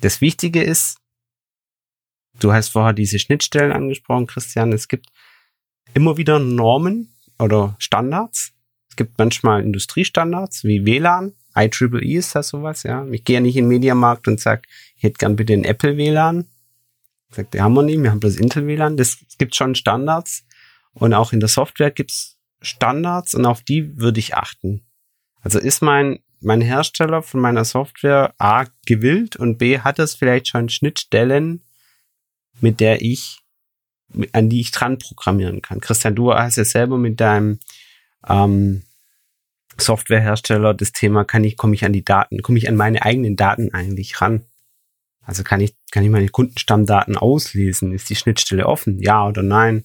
Das 0.00 0.20
Wichtige 0.20 0.62
ist, 0.62 0.98
du 2.38 2.52
hast 2.52 2.68
vorher 2.68 2.92
diese 2.92 3.18
Schnittstellen 3.18 3.72
angesprochen, 3.72 4.26
Christian. 4.26 4.72
Es 4.72 4.88
gibt 4.88 5.06
immer 5.94 6.16
wieder 6.16 6.38
Normen 6.38 7.14
oder 7.38 7.76
Standards. 7.78 8.52
Es 8.88 8.96
gibt 8.96 9.18
manchmal 9.18 9.62
Industriestandards 9.62 10.64
wie 10.64 10.84
WLAN. 10.84 11.32
IEEE 11.56 12.18
ist 12.18 12.34
das 12.34 12.48
sowas, 12.48 12.82
ja. 12.82 13.06
Ich 13.10 13.24
gehe 13.24 13.34
ja 13.34 13.40
nicht 13.40 13.56
in 13.56 13.64
den 13.64 13.68
Mediamarkt 13.68 14.28
und 14.28 14.40
sage, 14.40 14.62
ich 14.96 15.02
hätte 15.02 15.18
gern 15.18 15.36
bitte 15.36 15.52
ein 15.52 15.64
Apple 15.64 15.96
WLAN. 15.96 16.46
Sagt, 17.30 17.54
die 17.54 17.60
haben 17.60 17.74
wir 17.74 17.82
nicht, 17.82 18.02
wir 18.02 18.10
haben 18.10 18.20
bloß 18.20 18.36
Intel 18.36 18.66
WLAN. 18.66 18.96
Das 18.96 19.18
gibt 19.38 19.54
schon 19.54 19.74
Standards. 19.74 20.44
Und 20.94 21.14
auch 21.14 21.32
in 21.32 21.40
der 21.40 21.48
Software 21.48 21.90
gibt's 21.90 22.38
Standards 22.60 23.34
und 23.34 23.46
auf 23.46 23.62
die 23.62 23.98
würde 23.98 24.20
ich 24.20 24.34
achten. 24.36 24.82
Also 25.40 25.58
ist 25.58 25.82
mein, 25.82 26.20
mein 26.40 26.60
Hersteller 26.60 27.22
von 27.22 27.40
meiner 27.40 27.64
Software 27.64 28.34
A 28.38 28.66
gewillt 28.86 29.36
und 29.36 29.58
B 29.58 29.80
hat 29.80 29.98
es 29.98 30.14
vielleicht 30.14 30.48
schon 30.48 30.68
Schnittstellen, 30.68 31.62
mit 32.60 32.80
der 32.80 33.02
ich 33.02 33.41
an 34.32 34.48
die 34.48 34.60
ich 34.60 34.70
dran 34.70 34.98
programmieren 34.98 35.62
kann. 35.62 35.80
Christian, 35.80 36.14
du 36.14 36.32
hast 36.32 36.56
ja 36.56 36.64
selber 36.64 36.98
mit 36.98 37.20
deinem 37.20 37.58
ähm, 38.28 38.82
Softwarehersteller 39.78 40.74
das 40.74 40.92
Thema, 40.92 41.24
kann 41.24 41.44
ich, 41.44 41.56
komme 41.56 41.74
ich 41.74 41.84
an 41.84 41.92
die 41.92 42.04
Daten, 42.04 42.42
komme 42.42 42.58
ich 42.58 42.68
an 42.68 42.76
meine 42.76 43.02
eigenen 43.02 43.36
Daten 43.36 43.72
eigentlich 43.72 44.20
ran? 44.20 44.42
Also 45.24 45.44
kann 45.44 45.60
ich, 45.60 45.74
kann 45.90 46.04
ich 46.04 46.10
meine 46.10 46.28
Kundenstammdaten 46.28 47.16
auslesen? 47.16 47.92
Ist 47.92 48.10
die 48.10 48.16
Schnittstelle 48.16 48.66
offen? 48.66 49.00
Ja 49.00 49.26
oder 49.26 49.42
nein? 49.42 49.84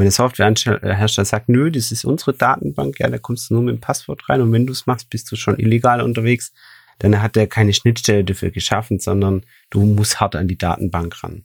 wenn 0.00 0.06
der 0.06 0.12
Softwarehersteller 0.12 1.24
sagt, 1.24 1.48
nö, 1.48 1.70
das 1.70 1.92
ist 1.92 2.04
unsere 2.04 2.32
Datenbank, 2.32 3.00
ja, 3.00 3.08
da 3.08 3.18
kommst 3.18 3.50
du 3.50 3.54
nur 3.54 3.62
mit 3.62 3.74
dem 3.74 3.80
Passwort 3.80 4.28
rein 4.28 4.40
und 4.40 4.52
wenn 4.52 4.66
du 4.66 4.72
es 4.72 4.86
machst, 4.86 5.10
bist 5.10 5.30
du 5.30 5.36
schon 5.36 5.58
illegal 5.58 6.00
unterwegs, 6.00 6.52
dann 6.98 7.20
hat 7.20 7.36
er 7.36 7.46
keine 7.46 7.72
Schnittstelle 7.72 8.24
dafür 8.24 8.50
geschaffen, 8.50 8.98
sondern 8.98 9.44
du 9.68 9.84
musst 9.84 10.20
hart 10.20 10.36
an 10.36 10.48
die 10.48 10.58
Datenbank 10.58 11.22
ran. 11.22 11.44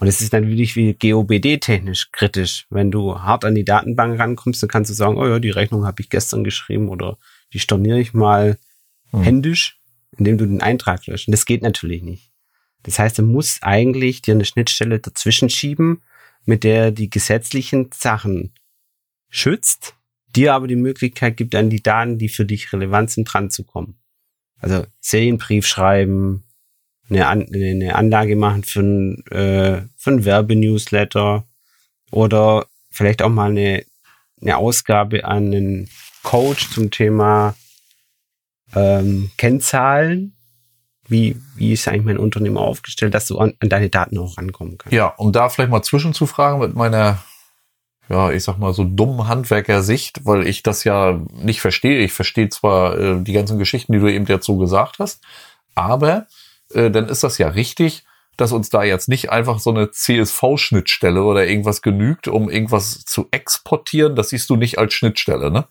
Und 0.00 0.06
es 0.06 0.22
ist 0.22 0.32
natürlich 0.32 0.76
wie 0.76 0.94
GOBD-technisch 0.94 2.10
kritisch. 2.10 2.66
Wenn 2.70 2.90
du 2.90 3.20
hart 3.20 3.44
an 3.44 3.54
die 3.54 3.66
Datenbank 3.66 4.18
rankommst, 4.18 4.62
dann 4.62 4.70
kannst 4.70 4.90
du 4.90 4.94
sagen, 4.94 5.18
oh 5.18 5.26
ja, 5.26 5.38
die 5.38 5.50
Rechnung 5.50 5.84
habe 5.84 6.00
ich 6.00 6.08
gestern 6.08 6.42
geschrieben 6.42 6.88
oder 6.88 7.18
die 7.52 7.58
storniere 7.58 8.00
ich 8.00 8.14
mal 8.14 8.58
hm. 9.10 9.22
händisch, 9.22 9.78
indem 10.16 10.38
du 10.38 10.46
den 10.46 10.62
Eintrag 10.62 11.06
löscht. 11.06 11.28
Und 11.28 11.32
das 11.32 11.44
geht 11.44 11.62
natürlich 11.62 12.02
nicht. 12.02 12.32
Das 12.82 12.98
heißt, 12.98 13.18
du 13.18 13.22
musst 13.22 13.62
eigentlich 13.62 14.22
dir 14.22 14.32
eine 14.32 14.46
Schnittstelle 14.46 15.00
dazwischen 15.00 15.50
schieben, 15.50 16.02
mit 16.46 16.64
der 16.64 16.92
die 16.92 17.10
gesetzlichen 17.10 17.90
Sachen 17.92 18.54
schützt, 19.28 19.96
dir 20.34 20.54
aber 20.54 20.66
die 20.66 20.76
Möglichkeit 20.76 21.36
gibt, 21.36 21.54
an 21.54 21.68
die 21.68 21.82
Daten, 21.82 22.16
die 22.16 22.30
für 22.30 22.46
dich 22.46 22.72
relevant 22.72 23.10
sind, 23.10 23.26
dran 23.26 23.50
zu 23.50 23.64
kommen. 23.64 23.98
Also 24.60 24.86
Serienbrief 25.00 25.66
schreiben, 25.66 26.44
eine, 27.10 27.26
An 27.26 27.46
eine 27.52 27.94
Anlage 27.94 28.36
machen 28.36 28.64
für 28.64 28.80
ein, 28.80 29.26
äh, 29.26 29.82
für 29.96 30.10
ein 30.10 30.24
Werbenewsletter 30.24 31.44
oder 32.10 32.66
vielleicht 32.90 33.22
auch 33.22 33.28
mal 33.28 33.50
eine, 33.50 33.84
eine 34.40 34.56
Ausgabe 34.56 35.24
an 35.24 35.46
einen 35.46 35.90
Coach 36.22 36.70
zum 36.70 36.90
Thema 36.90 37.54
ähm, 38.74 39.30
Kennzahlen. 39.36 40.36
Wie, 41.08 41.36
wie 41.56 41.72
ist 41.72 41.88
eigentlich 41.88 42.04
mein 42.04 42.18
Unternehmen 42.18 42.56
aufgestellt, 42.56 43.14
dass 43.14 43.26
du 43.26 43.38
an, 43.38 43.54
an 43.58 43.68
deine 43.68 43.90
Daten 43.90 44.16
auch 44.18 44.38
rankommen 44.38 44.78
kannst? 44.78 44.92
Ja, 44.92 45.08
um 45.08 45.32
da 45.32 45.48
vielleicht 45.48 45.70
mal 45.70 45.82
zwischenzufragen 45.82 46.60
mit 46.60 46.76
meiner, 46.76 47.20
ja, 48.08 48.30
ich 48.30 48.44
sag 48.44 48.58
mal 48.58 48.72
so 48.72 48.84
dummen 48.84 49.26
Handwerkersicht, 49.26 50.24
weil 50.24 50.46
ich 50.46 50.62
das 50.62 50.84
ja 50.84 51.20
nicht 51.32 51.60
verstehe. 51.60 51.98
Ich 51.98 52.12
verstehe 52.12 52.48
zwar 52.48 52.96
äh, 52.96 53.22
die 53.22 53.32
ganzen 53.32 53.58
Geschichten, 53.58 53.92
die 53.92 53.98
du 53.98 54.06
eben 54.06 54.26
dazu 54.26 54.56
gesagt 54.56 55.00
hast, 55.00 55.20
aber 55.74 56.28
äh, 56.72 56.90
dann 56.90 57.08
ist 57.08 57.24
das 57.24 57.38
ja 57.38 57.48
richtig, 57.48 58.04
dass 58.36 58.52
uns 58.52 58.70
da 58.70 58.82
jetzt 58.82 59.08
nicht 59.08 59.30
einfach 59.30 59.58
so 59.58 59.70
eine 59.70 59.90
CSV-Schnittstelle 59.90 61.22
oder 61.22 61.46
irgendwas 61.46 61.82
genügt, 61.82 62.28
um 62.28 62.48
irgendwas 62.48 63.04
zu 63.04 63.28
exportieren. 63.30 64.16
Das 64.16 64.30
siehst 64.30 64.48
du 64.50 64.56
nicht 64.56 64.78
als 64.78 64.94
Schnittstelle, 64.94 65.50
ne? 65.50 65.66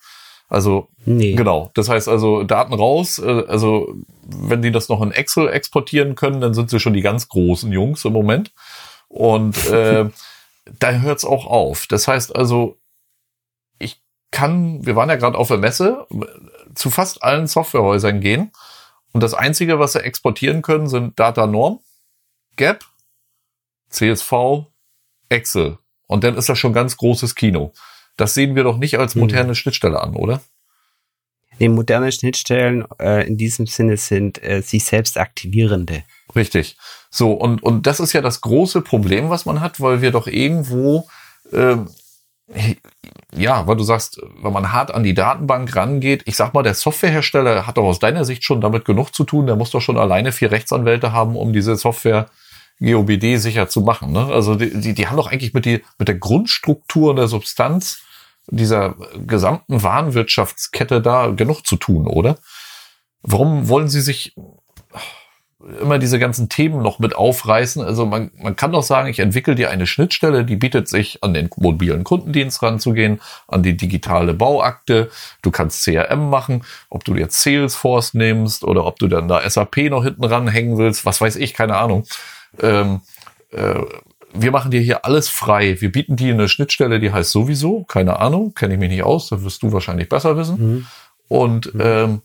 Also 0.49 0.89
Nee. 1.05 1.33
genau. 1.33 1.71
Das 1.75 1.89
heißt 1.89 2.07
also 2.07 2.43
Daten 2.43 2.73
raus. 2.73 3.19
Äh, 3.19 3.45
also 3.47 3.95
wenn 4.23 4.61
die 4.61 4.71
das 4.71 4.89
noch 4.89 5.01
in 5.01 5.11
Excel 5.11 5.47
exportieren 5.47 6.15
können, 6.15 6.41
dann 6.41 6.53
sind 6.53 6.69
sie 6.69 6.79
schon 6.79 6.93
die 6.93 7.01
ganz 7.01 7.29
großen 7.29 7.71
Jungs 7.71 8.03
im 8.05 8.13
Moment. 8.13 8.51
Und 9.07 9.65
äh, 9.71 10.09
da 10.79 10.91
hört's 10.91 11.25
auch 11.25 11.45
auf. 11.45 11.87
Das 11.87 12.07
heißt 12.07 12.35
also, 12.35 12.77
ich 13.77 14.01
kann, 14.31 14.85
wir 14.85 14.95
waren 14.95 15.09
ja 15.09 15.15
gerade 15.15 15.37
auf 15.37 15.47
der 15.47 15.57
Messe, 15.57 16.07
zu 16.75 16.89
fast 16.89 17.23
allen 17.23 17.47
Softwarehäusern 17.47 18.19
gehen. 18.19 18.51
Und 19.11 19.21
das 19.21 19.33
Einzige, 19.33 19.79
was 19.79 19.93
sie 19.93 20.03
exportieren 20.03 20.61
können, 20.61 20.87
sind 20.87 21.19
Data 21.19 21.47
Norm, 21.47 21.79
Gap, 22.55 22.85
CSV, 23.89 24.67
Excel. 25.29 25.77
Und 26.07 26.23
dann 26.23 26.35
ist 26.35 26.49
das 26.49 26.57
schon 26.59 26.73
ganz 26.73 26.97
großes 26.97 27.35
Kino. 27.35 27.73
Das 28.17 28.33
sehen 28.33 28.55
wir 28.55 28.63
doch 28.63 28.77
nicht 28.77 28.99
als 28.99 29.13
Hm. 29.15 29.21
moderne 29.21 29.55
Schnittstelle 29.55 29.99
an, 30.01 30.15
oder? 30.15 30.41
Nee, 31.59 31.69
moderne 31.69 32.11
Schnittstellen 32.11 32.85
äh, 32.99 33.27
in 33.27 33.37
diesem 33.37 33.67
Sinne 33.67 33.97
sind 33.97 34.41
äh, 34.41 34.61
sich 34.61 34.85
selbst 34.85 35.17
aktivierende. 35.17 36.03
Richtig. 36.35 36.77
So, 37.09 37.33
und, 37.33 37.61
und 37.61 37.85
das 37.85 37.99
ist 37.99 38.13
ja 38.13 38.21
das 38.21 38.41
große 38.41 38.81
Problem, 38.81 39.29
was 39.29 39.45
man 39.45 39.59
hat, 39.59 39.81
weil 39.81 40.01
wir 40.01 40.11
doch 40.11 40.27
irgendwo, 40.27 41.09
ähm, 41.51 41.89
ja, 43.35 43.67
weil 43.67 43.75
du 43.75 43.83
sagst, 43.83 44.21
wenn 44.41 44.53
man 44.53 44.71
hart 44.71 44.91
an 44.91 45.03
die 45.03 45.13
Datenbank 45.13 45.75
rangeht, 45.75 46.23
ich 46.25 46.35
sag 46.35 46.53
mal, 46.53 46.63
der 46.63 46.73
Softwarehersteller 46.73 47.67
hat 47.67 47.77
doch 47.77 47.83
aus 47.83 47.99
deiner 47.99 48.25
Sicht 48.25 48.43
schon 48.43 48.61
damit 48.61 48.85
genug 48.85 49.13
zu 49.13 49.23
tun, 49.23 49.45
der 49.45 49.55
muss 49.55 49.71
doch 49.71 49.81
schon 49.81 49.97
alleine 49.97 50.31
vier 50.31 50.51
Rechtsanwälte 50.51 51.11
haben, 51.11 51.35
um 51.35 51.53
diese 51.53 51.75
Software 51.75 52.29
GOBD 52.79 53.37
sicher 53.37 53.67
zu 53.67 53.81
machen. 53.81 54.11
Ne? 54.11 54.25
Also 54.25 54.55
die, 54.55 54.79
die, 54.79 54.93
die 54.93 55.07
haben 55.07 55.17
doch 55.17 55.31
eigentlich 55.31 55.53
mit, 55.53 55.65
die, 55.65 55.83
mit 55.97 56.07
der 56.07 56.15
Grundstruktur 56.15 57.11
und 57.11 57.17
der 57.17 57.27
Substanz 57.27 58.01
dieser 58.47 58.95
gesamten 59.27 59.83
Warenwirtschaftskette 59.83 61.01
da 61.01 61.27
genug 61.27 61.67
zu 61.67 61.75
tun, 61.75 62.07
oder? 62.07 62.37
Warum 63.21 63.67
wollen 63.67 63.89
sie 63.89 64.01
sich 64.01 64.33
immer 65.81 65.99
diese 65.99 66.19
ganzen 66.19 66.47
Themen 66.47 66.81
noch 66.81 66.99
mit 66.99 67.15
aufreißen. 67.15 67.83
Also 67.83 68.05
man, 68.05 68.31
man 68.37 68.55
kann 68.55 68.71
doch 68.71 68.83
sagen, 68.83 69.09
ich 69.09 69.19
entwickle 69.19 69.55
dir 69.55 69.69
eine 69.69 69.87
Schnittstelle, 69.87 70.45
die 70.45 70.55
bietet 70.55 70.87
sich 70.87 71.21
an 71.21 71.33
den 71.33 71.49
mobilen 71.57 72.05
Kundendienst 72.05 72.63
ranzugehen, 72.63 73.19
an 73.47 73.61
die 73.61 73.75
digitale 73.75 74.33
Bauakte. 74.33 75.09
Du 75.41 75.51
kannst 75.51 75.83
CRM 75.83 76.29
machen, 76.29 76.63
ob 76.89 77.03
du 77.03 77.15
jetzt 77.15 77.41
Salesforce 77.43 78.13
nimmst 78.13 78.63
oder 78.63 78.85
ob 78.85 78.99
du 78.99 79.07
dann 79.07 79.27
da 79.27 79.47
SAP 79.47 79.89
noch 79.89 80.05
hinten 80.05 80.23
ranhängen 80.23 80.77
willst, 80.77 81.05
was 81.05 81.19
weiß 81.19 81.35
ich, 81.35 81.53
keine 81.53 81.75
Ahnung. 81.75 82.05
Ähm, 82.61 83.01
äh, 83.51 83.81
wir 84.33 84.51
machen 84.51 84.71
dir 84.71 84.79
hier 84.79 85.05
alles 85.05 85.27
frei. 85.27 85.81
Wir 85.81 85.91
bieten 85.91 86.15
dir 86.15 86.33
eine 86.33 86.47
Schnittstelle, 86.47 86.99
die 86.99 87.11
heißt 87.11 87.31
sowieso, 87.31 87.83
keine 87.83 88.19
Ahnung, 88.19 88.53
kenne 88.53 88.75
ich 88.75 88.79
mich 88.79 88.91
nicht 88.91 89.03
aus, 89.03 89.27
da 89.27 89.43
wirst 89.43 89.61
du 89.63 89.73
wahrscheinlich 89.73 90.07
besser 90.07 90.37
wissen. 90.37 90.57
Mhm. 90.57 90.87
Und 91.27 91.73
ähm, 91.79 92.21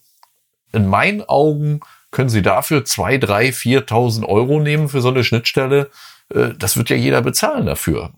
in 0.73 0.87
meinen 0.87 1.23
Augen 1.23 1.81
können 2.15 2.29
Sie 2.31 2.43
dafür 2.43 2.85
zwei, 2.85 3.19
drei, 3.19 3.49
4.000 3.49 4.25
Euro 4.25 4.61
nehmen 4.61 4.89
für 4.89 5.03
so 5.03 5.09
eine 5.09 5.25
Schnittstelle. 5.25 5.91
Äh, 6.33 6.51
Das 6.57 6.77
wird 6.77 6.89
ja 6.89 6.97
jeder 6.97 7.21
bezahlen 7.21 7.67
dafür. 7.67 8.13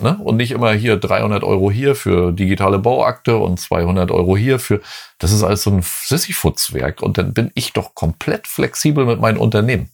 Ne? 0.00 0.18
Und 0.22 0.36
nicht 0.36 0.50
immer 0.50 0.72
hier 0.72 0.96
300 0.96 1.44
Euro 1.44 1.70
hier 1.70 1.94
für 1.94 2.32
digitale 2.32 2.78
Bauakte 2.78 3.36
und 3.36 3.58
200 3.58 4.10
Euro 4.10 4.36
hier 4.36 4.58
für, 4.58 4.80
das 5.18 5.32
ist 5.32 5.42
alles 5.42 5.62
so 5.62 5.70
ein 5.70 5.82
Sisyphutzwerk. 5.82 7.00
Und 7.00 7.16
dann 7.16 7.32
bin 7.32 7.50
ich 7.54 7.72
doch 7.72 7.94
komplett 7.94 8.48
flexibel 8.48 9.06
mit 9.06 9.20
meinem 9.20 9.40
Unternehmen. 9.40 9.90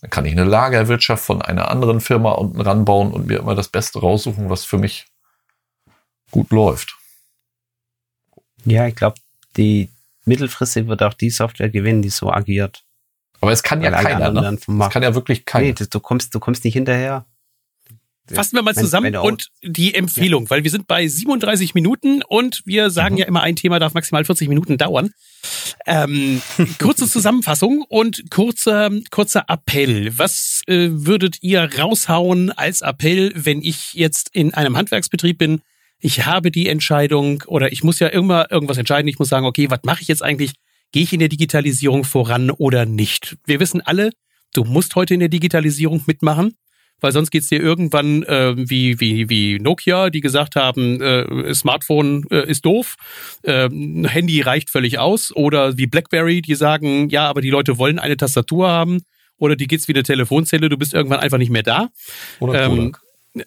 Dann 0.00 0.10
kann 0.10 0.24
ich 0.24 0.32
eine 0.32 0.44
Lagerwirtschaft 0.44 1.24
von 1.24 1.40
einer 1.40 1.70
anderen 1.70 2.00
Firma 2.00 2.32
unten 2.32 2.60
ranbauen 2.60 3.12
und 3.12 3.28
mir 3.28 3.38
immer 3.38 3.54
das 3.54 3.68
Beste 3.68 4.00
raussuchen, 4.00 4.50
was 4.50 4.64
für 4.64 4.78
mich 4.78 5.06
gut 6.32 6.50
läuft. 6.50 6.96
Ja, 8.64 8.88
ich 8.88 8.96
glaube, 8.96 9.20
die 9.56 9.88
mittelfristig 10.24 10.86
wird 10.88 11.02
auch 11.02 11.14
die 11.14 11.30
Software 11.30 11.68
gewinnen, 11.70 12.02
die 12.02 12.10
so 12.10 12.30
agiert. 12.30 12.84
Aber 13.40 13.52
es 13.52 13.62
kann 13.62 13.82
ja 13.82 13.90
Weil 13.90 13.98
alle 13.98 14.08
keiner. 14.08 14.26
anderen 14.26 14.54
Ne? 14.66 14.84
Es 14.84 14.90
kann 14.90 15.02
ja 15.02 15.14
wirklich 15.14 15.44
keiner. 15.44 15.66
Nee, 15.78 15.86
du 15.90 16.00
kommst, 16.00 16.34
du 16.34 16.38
kommst 16.40 16.64
nicht 16.64 16.74
hinterher. 16.74 17.26
Fassen 18.32 18.54
wir 18.56 18.62
mal 18.62 18.74
zusammen 18.74 19.16
und 19.16 19.48
die 19.64 19.94
Empfehlung, 19.94 20.48
weil 20.48 20.62
wir 20.62 20.70
sind 20.70 20.86
bei 20.86 21.06
37 21.08 21.74
Minuten 21.74 22.22
und 22.22 22.62
wir 22.64 22.88
sagen 22.90 23.16
Mhm. 23.16 23.18
ja 23.20 23.26
immer, 23.26 23.42
ein 23.42 23.56
Thema 23.56 23.80
darf 23.80 23.94
maximal 23.94 24.24
40 24.24 24.48
Minuten 24.48 24.78
dauern. 24.78 25.10
Ähm, 25.86 26.40
kurze 26.78 27.08
Zusammenfassung 27.10 27.84
und 27.88 28.30
kurzer, 28.30 28.90
kurzer 29.10 29.44
Appell. 29.48 30.16
Was 30.16 30.62
äh, 30.68 30.88
würdet 30.92 31.38
ihr 31.42 31.68
raushauen 31.78 32.52
als 32.52 32.80
Appell, 32.80 33.32
wenn 33.34 33.60
ich 33.60 33.92
jetzt 33.94 34.30
in 34.32 34.54
einem 34.54 34.76
Handwerksbetrieb 34.76 35.36
bin? 35.38 35.60
Ich 36.04 36.26
habe 36.26 36.50
die 36.50 36.68
Entscheidung 36.68 37.44
oder 37.46 37.72
ich 37.72 37.84
muss 37.84 38.00
ja 38.00 38.08
immer 38.08 38.50
irgendwas 38.50 38.76
entscheiden. 38.76 39.08
Ich 39.08 39.18
muss 39.18 39.28
sagen, 39.28 39.46
okay, 39.46 39.70
was 39.70 39.80
mache 39.84 40.02
ich 40.02 40.08
jetzt 40.08 40.22
eigentlich? 40.22 40.52
Gehe 40.90 41.04
ich 41.04 41.12
in 41.12 41.20
der 41.20 41.28
Digitalisierung 41.28 42.04
voran 42.04 42.50
oder 42.50 42.84
nicht? 42.84 43.38
Wir 43.46 43.60
wissen 43.60 43.80
alle, 43.80 44.10
du 44.52 44.64
musst 44.64 44.96
heute 44.96 45.14
in 45.14 45.20
der 45.20 45.28
Digitalisierung 45.28 46.02
mitmachen 46.06 46.54
weil 47.02 47.12
sonst 47.12 47.30
geht's 47.30 47.48
dir 47.48 47.60
irgendwann 47.60 48.22
äh, 48.22 48.54
wie, 48.56 49.00
wie, 49.00 49.28
wie 49.28 49.58
Nokia, 49.58 50.08
die 50.08 50.20
gesagt 50.20 50.56
haben, 50.56 51.00
äh, 51.00 51.52
Smartphone 51.52 52.24
äh, 52.30 52.48
ist 52.48 52.64
doof, 52.64 52.94
äh, 53.42 53.68
Handy 53.68 54.40
reicht 54.40 54.70
völlig 54.70 54.98
aus. 54.98 55.34
Oder 55.34 55.76
wie 55.76 55.88
BlackBerry, 55.88 56.42
die 56.42 56.54
sagen, 56.54 57.08
ja, 57.10 57.28
aber 57.28 57.40
die 57.40 57.50
Leute 57.50 57.76
wollen 57.76 57.98
eine 57.98 58.16
Tastatur 58.16 58.68
haben. 58.68 59.02
Oder 59.36 59.56
die 59.56 59.66
geht's 59.66 59.88
wie 59.88 59.94
eine 59.94 60.04
Telefonzelle, 60.04 60.68
du 60.68 60.76
bist 60.76 60.94
irgendwann 60.94 61.18
einfach 61.18 61.38
nicht 61.38 61.50
mehr 61.50 61.64
da. 61.64 61.88
Oder 62.38 62.66
Ähm, 62.66 62.94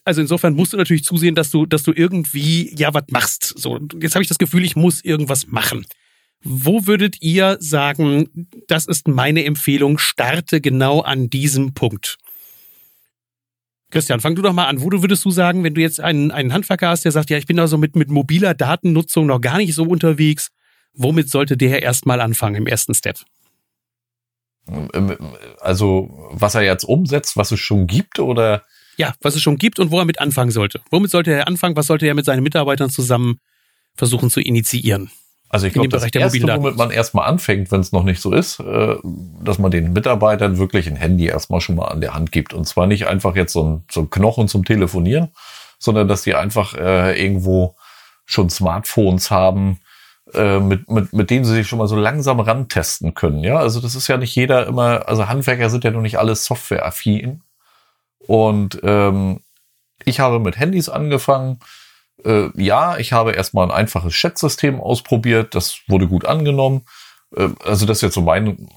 also 0.04 0.22
insofern 0.22 0.56
musst 0.56 0.74
du 0.74 0.78
natürlich 0.78 1.04
zusehen, 1.04 1.36
dass 1.36 1.52
du, 1.52 1.66
dass 1.66 1.84
du 1.84 1.92
irgendwie 1.94 2.74
ja 2.76 2.94
was 2.94 3.06
machst. 3.10 3.54
So, 3.58 3.80
jetzt 4.00 4.16
habe 4.16 4.24
ich 4.24 4.30
das 4.30 4.38
Gefühl, 4.38 4.64
ich 4.64 4.76
muss 4.76 5.04
irgendwas 5.04 5.48
machen. 5.48 5.86
Wo 6.44 6.86
würdet 6.86 7.22
ihr 7.22 7.58
sagen, 7.60 8.48
das 8.68 8.86
ist 8.86 9.08
meine 9.08 9.46
Empfehlung, 9.46 9.98
starte 9.98 10.62
genau 10.62 11.02
an 11.02 11.30
diesem 11.30 11.74
Punkt? 11.74 12.18
Christian, 13.92 14.20
fang 14.20 14.36
du 14.36 14.42
doch 14.42 14.54
mal 14.54 14.68
an. 14.68 14.82
Wo 14.82 14.92
würdest 14.92 15.24
du 15.26 15.32
sagen, 15.32 15.64
wenn 15.64 15.74
du 15.74 15.82
jetzt 15.82 16.00
einen, 16.00 16.32
einen 16.32 16.54
Handwerker 16.54 16.90
hast, 16.90 17.06
der 17.06 17.12
sagt, 17.12 17.30
ja, 17.30 17.38
ich 17.38 17.46
bin 17.46 17.58
da 17.58 17.68
so 17.68 17.78
mit, 17.78 17.96
mit 17.96 18.10
mobiler 18.10 18.54
Datennutzung 18.54 19.26
noch 19.26 19.40
gar 19.40 19.58
nicht 19.58 19.74
so 19.74 19.84
unterwegs, 19.84 20.52
womit 20.94 21.30
sollte 21.30 21.58
der 21.58 21.82
erstmal 21.82 22.20
anfangen 22.22 22.56
im 22.56 22.68
ersten 22.68 22.94
Step? 22.94 23.20
Ähm, 24.68 25.16
Also, 25.62 26.30
was 26.32 26.56
er 26.56 26.64
jetzt 26.64 26.84
umsetzt, 26.84 27.38
was 27.38 27.52
es 27.52 27.60
schon 27.60 27.88
gibt, 27.88 28.20
oder? 28.20 28.64
Ja, 28.98 29.14
was 29.22 29.36
es 29.36 29.42
schon 29.42 29.58
gibt 29.58 29.80
und 29.80 29.92
wo 29.92 30.00
er 30.00 30.06
mit 30.06 30.20
anfangen 30.20 30.52
sollte. 30.52 30.82
Womit 30.90 31.12
sollte 31.12 31.32
er 31.32 31.48
anfangen? 31.48 31.76
Was 31.76 31.88
sollte 31.88 32.06
er 32.06 32.14
mit 32.14 32.26
seinen 32.26 32.44
Mitarbeitern 32.44 32.90
zusammen 32.90 33.40
versuchen 33.96 34.30
zu 34.30 34.40
initiieren? 34.40 35.12
Also 35.50 35.68
ich 35.68 35.74
glaube, 35.74 35.90
das 35.90 36.02
Bereich 36.02 36.12
der 36.12 36.22
Erste, 36.22 36.42
womit 36.42 36.76
man 36.76 36.92
erstmal 36.92 37.28
anfängt, 37.30 37.72
wenn 37.72 37.80
es 37.80 37.92
noch 37.92 38.04
nicht 38.04 38.20
so 38.20 38.34
ist, 38.34 38.60
äh, 38.60 38.96
dass 39.42 39.60
man 39.60 39.72
den 39.72 39.94
Mitarbeitern 39.94 40.58
wirklich 40.58 40.88
ein 40.88 40.96
Handy 40.96 41.28
erstmal 41.28 41.62
schon 41.62 41.76
mal 41.76 41.86
an 41.86 42.02
der 42.02 42.14
Hand 42.14 42.32
gibt. 42.32 42.54
Und 42.54 42.66
zwar 42.66 42.88
nicht 42.88 43.08
einfach 43.08 43.36
jetzt 43.36 43.54
so 43.54 43.64
ein, 43.64 43.84
so 43.90 44.02
ein 44.02 44.10
Knochen 44.10 44.48
zum 44.48 44.66
Telefonieren, 44.66 45.30
sondern 45.78 46.08
dass 46.08 46.24
die 46.24 46.36
einfach 46.36 46.74
äh, 46.74 47.22
irgendwo 47.22 47.76
schon 48.26 48.50
Smartphones 48.50 49.30
haben, 49.30 49.80
äh, 50.34 50.60
mit, 50.60 50.90
mit, 50.90 51.14
mit 51.14 51.30
denen 51.30 51.46
sie 51.46 51.54
sich 51.54 51.68
schon 51.68 51.80
mal 51.80 51.88
so 51.88 51.96
langsam 51.96 52.40
rantesten 52.40 53.14
können. 53.14 53.44
Ja, 53.44 53.58
also 53.58 53.80
das 53.80 53.96
ist 53.96 54.08
ja 54.08 54.18
nicht 54.18 54.36
jeder 54.36 54.66
immer, 54.66 55.08
also 55.08 55.30
Handwerker 55.30 55.70
sind 55.70 55.84
ja 55.84 55.92
noch 55.92 56.02
nicht 56.02 56.18
alle 56.18 56.36
softwareaffin. 56.36 57.42
Und 58.28 58.80
ähm, 58.84 59.42
ich 60.04 60.20
habe 60.20 60.40
mit 60.40 60.58
Handys 60.60 60.90
angefangen. 60.90 61.60
Äh, 62.24 62.50
ja, 62.56 62.98
ich 62.98 63.14
habe 63.14 63.34
erstmal 63.34 63.68
ein 63.68 63.76
einfaches 63.76 64.14
Chat-System 64.14 64.80
ausprobiert. 64.80 65.56
Das 65.56 65.80
wurde 65.88 66.08
gut 66.08 66.26
angenommen. 66.26 66.84
Äh, 67.36 67.50
also 67.66 67.86
das 67.86 67.98
ist 67.98 68.02
jetzt 68.02 68.16
so 68.16 68.22
mein, 68.22 68.68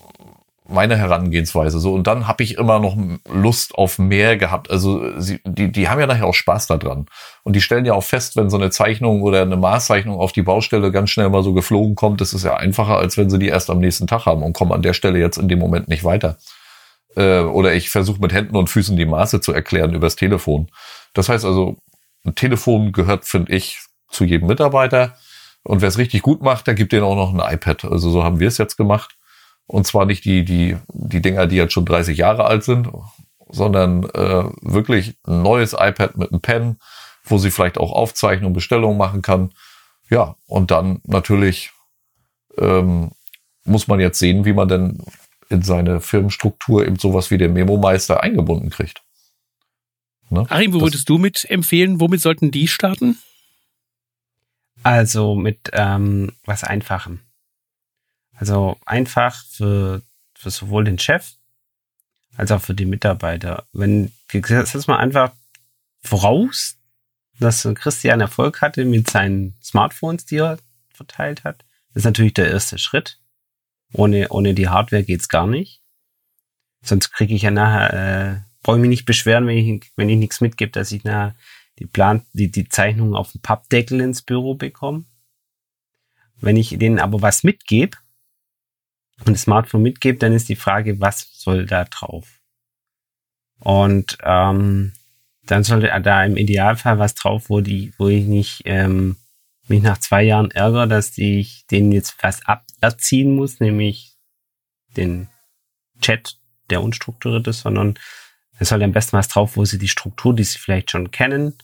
meine 0.68 0.96
Herangehensweise. 0.96 1.78
So 1.78 1.94
und 1.94 2.06
dann 2.06 2.28
habe 2.28 2.42
ich 2.42 2.56
immer 2.56 2.78
noch 2.78 2.96
Lust 3.28 3.74
auf 3.74 3.98
mehr 3.98 4.36
gehabt. 4.36 4.70
Also 4.70 5.18
sie, 5.18 5.40
die, 5.44 5.72
die 5.72 5.88
haben 5.88 6.00
ja 6.00 6.06
nachher 6.06 6.26
auch 6.26 6.34
Spaß 6.34 6.66
daran 6.66 7.06
und 7.42 7.56
die 7.56 7.60
stellen 7.60 7.86
ja 7.86 7.94
auch 7.94 8.04
fest, 8.04 8.36
wenn 8.36 8.50
so 8.50 8.58
eine 8.58 8.70
Zeichnung 8.70 9.22
oder 9.22 9.42
eine 9.42 9.56
Maßzeichnung 9.56 10.18
auf 10.18 10.32
die 10.32 10.42
Baustelle 10.42 10.92
ganz 10.92 11.10
schnell 11.10 11.30
mal 11.30 11.42
so 11.42 11.54
geflogen 11.54 11.94
kommt, 11.94 12.20
das 12.20 12.34
ist 12.34 12.44
ja 12.44 12.56
einfacher, 12.56 12.98
als 12.98 13.16
wenn 13.16 13.30
sie 13.30 13.38
die 13.38 13.48
erst 13.48 13.70
am 13.70 13.78
nächsten 13.78 14.06
Tag 14.06 14.26
haben 14.26 14.42
und 14.42 14.52
kommen 14.52 14.72
an 14.72 14.82
der 14.82 14.92
Stelle 14.92 15.18
jetzt 15.18 15.38
in 15.38 15.48
dem 15.48 15.58
Moment 15.58 15.88
nicht 15.88 16.04
weiter. 16.04 16.36
Äh, 17.16 17.40
oder 17.40 17.74
ich 17.74 17.90
versuche 17.90 18.20
mit 18.20 18.32
Händen 18.32 18.56
und 18.56 18.68
Füßen 18.68 18.96
die 18.96 19.06
Maße 19.06 19.40
zu 19.40 19.52
erklären 19.52 19.94
übers 19.94 20.16
Telefon. 20.16 20.70
Das 21.14 21.28
heißt 21.28 21.44
also, 21.44 21.76
ein 22.24 22.34
Telefon 22.34 22.92
gehört, 22.92 23.24
finde 23.24 23.52
ich, 23.52 23.78
zu 24.10 24.24
jedem 24.24 24.48
Mitarbeiter. 24.48 25.16
Und 25.62 25.80
wer 25.80 25.88
es 25.88 25.98
richtig 25.98 26.22
gut 26.22 26.42
macht, 26.42 26.66
der 26.66 26.74
gibt 26.74 26.92
denen 26.92 27.04
auch 27.04 27.16
noch 27.16 27.32
ein 27.32 27.54
iPad. 27.54 27.84
Also 27.86 28.10
so 28.10 28.24
haben 28.24 28.40
wir 28.40 28.48
es 28.48 28.58
jetzt 28.58 28.76
gemacht. 28.76 29.16
Und 29.66 29.86
zwar 29.86 30.06
nicht 30.06 30.24
die, 30.24 30.44
die, 30.44 30.76
die 30.92 31.20
Dinger, 31.20 31.46
die 31.46 31.56
jetzt 31.56 31.74
schon 31.74 31.84
30 31.84 32.16
Jahre 32.16 32.44
alt 32.46 32.64
sind, 32.64 32.88
sondern 33.50 34.04
äh, 34.10 34.44
wirklich 34.62 35.16
ein 35.26 35.42
neues 35.42 35.74
iPad 35.74 36.16
mit 36.16 36.32
einem 36.32 36.40
Pen, 36.40 36.78
wo 37.24 37.38
sie 37.38 37.50
vielleicht 37.50 37.78
auch 37.78 37.92
Aufzeichnungen, 37.92 38.54
Bestellungen 38.54 38.96
machen 38.96 39.20
kann. 39.20 39.52
Ja, 40.08 40.36
und 40.46 40.70
dann 40.70 41.00
natürlich 41.04 41.70
ähm, 42.56 43.10
muss 43.64 43.88
man 43.88 44.00
jetzt 44.00 44.18
sehen, 44.18 44.44
wie 44.44 44.54
man 44.54 44.68
denn 44.68 45.02
in 45.48 45.62
seine 45.62 46.00
Firmenstruktur 46.00 46.86
eben 46.86 46.98
sowas 46.98 47.30
wie 47.30 47.38
den 47.38 47.52
Memo-Meister 47.52 48.22
eingebunden 48.22 48.70
kriegt. 48.70 49.02
Ne? 50.30 50.46
Arim, 50.50 50.72
wo 50.72 50.78
das, 50.78 50.88
würdest 50.88 51.08
du 51.08 51.18
mit 51.18 51.44
empfehlen? 51.48 52.00
Womit 52.00 52.20
sollten 52.20 52.50
die 52.50 52.68
starten? 52.68 53.18
Also 54.82 55.34
mit 55.34 55.70
ähm, 55.72 56.32
was 56.44 56.64
Einfachem. 56.64 57.20
Also 58.34 58.78
einfach 58.84 59.44
für, 59.46 60.02
für 60.34 60.50
sowohl 60.50 60.84
den 60.84 60.98
Chef 60.98 61.32
als 62.36 62.52
auch 62.52 62.60
für 62.60 62.74
die 62.74 62.84
Mitarbeiter. 62.84 63.66
Wenn, 63.72 64.12
setz 64.30 64.86
mal 64.86 64.98
einfach 64.98 65.32
voraus, 66.02 66.76
dass 67.40 67.68
Christian 67.74 68.20
Erfolg 68.20 68.60
hatte 68.60 68.84
mit 68.84 69.10
seinen 69.10 69.56
Smartphones, 69.62 70.24
die 70.24 70.36
er 70.36 70.58
verteilt 70.92 71.44
hat. 71.44 71.64
Das 71.94 72.02
ist 72.02 72.04
natürlich 72.04 72.34
der 72.34 72.50
erste 72.50 72.78
Schritt. 72.78 73.18
Ohne, 73.92 74.28
ohne 74.30 74.54
die 74.54 74.68
Hardware 74.68 75.04
geht's 75.04 75.28
gar 75.28 75.46
nicht. 75.46 75.80
Sonst 76.82 77.10
kriege 77.10 77.34
ich 77.34 77.42
ja 77.42 77.50
nachher, 77.50 77.92
äh, 77.92 78.40
brauche 78.62 78.76
ich 78.76 78.82
mich 78.82 78.90
nicht 78.90 79.06
beschweren, 79.06 79.46
wenn 79.46 79.56
ich, 79.56 79.92
wenn 79.96 80.08
ich 80.08 80.18
nichts 80.18 80.40
mitgebe, 80.40 80.70
dass 80.70 80.92
ich 80.92 81.04
nachher 81.04 81.34
die 81.78 81.86
Plan, 81.86 82.26
die, 82.32 82.50
die 82.50 82.68
Zeichnung 82.68 83.14
auf 83.14 83.32
dem 83.32 83.40
Pappdeckel 83.40 84.00
ins 84.00 84.22
Büro 84.22 84.54
bekomme. 84.54 85.04
Wenn 86.40 86.56
ich 86.56 86.76
denen 86.78 86.98
aber 86.98 87.22
was 87.22 87.42
mitgebe 87.44 87.96
und 89.24 89.32
das 89.32 89.42
Smartphone 89.42 89.82
mitgebe, 89.82 90.18
dann 90.18 90.32
ist 90.32 90.48
die 90.48 90.56
Frage, 90.56 91.00
was 91.00 91.28
soll 91.32 91.66
da 91.66 91.84
drauf? 91.84 92.40
Und 93.60 94.18
ähm, 94.22 94.92
dann 95.42 95.64
sollte 95.64 95.90
da 96.02 96.24
im 96.24 96.36
Idealfall 96.36 96.98
was 96.98 97.14
drauf, 97.14 97.48
wo 97.48 97.60
die, 97.60 97.92
wo 97.98 98.08
ich 98.08 98.26
nicht 98.26 98.62
ähm, 98.66 99.16
mich 99.68 99.82
nach 99.82 99.98
zwei 99.98 100.22
Jahren 100.22 100.50
ärgere, 100.50 100.86
dass 100.86 101.16
ich 101.18 101.66
denen 101.66 101.92
jetzt 101.92 102.16
was 102.22 102.44
aberziehen 102.46 103.34
muss, 103.34 103.60
nämlich 103.60 104.16
den 104.96 105.28
Chat, 106.00 106.38
der 106.70 106.82
unstrukturiert 106.82 107.46
ist, 107.46 107.60
sondern 107.60 107.98
es 108.58 108.68
soll 108.68 108.82
am 108.82 108.92
besten 108.92 109.16
was 109.16 109.28
drauf, 109.28 109.56
wo 109.56 109.64
sie 109.64 109.78
die 109.78 109.88
Struktur, 109.88 110.34
die 110.34 110.44
sie 110.44 110.58
vielleicht 110.58 110.90
schon 110.90 111.10
kennen, 111.10 111.54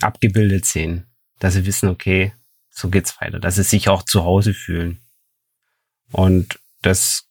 abgebildet 0.00 0.64
sehen. 0.64 1.06
Dass 1.38 1.54
sie 1.54 1.66
wissen, 1.66 1.88
okay, 1.88 2.32
so 2.70 2.88
geht's 2.88 3.20
weiter. 3.20 3.40
Dass 3.40 3.56
sie 3.56 3.64
sich 3.64 3.88
auch 3.88 4.04
zu 4.04 4.24
Hause 4.24 4.54
fühlen. 4.54 5.00
Und 6.12 6.60
das, 6.82 7.28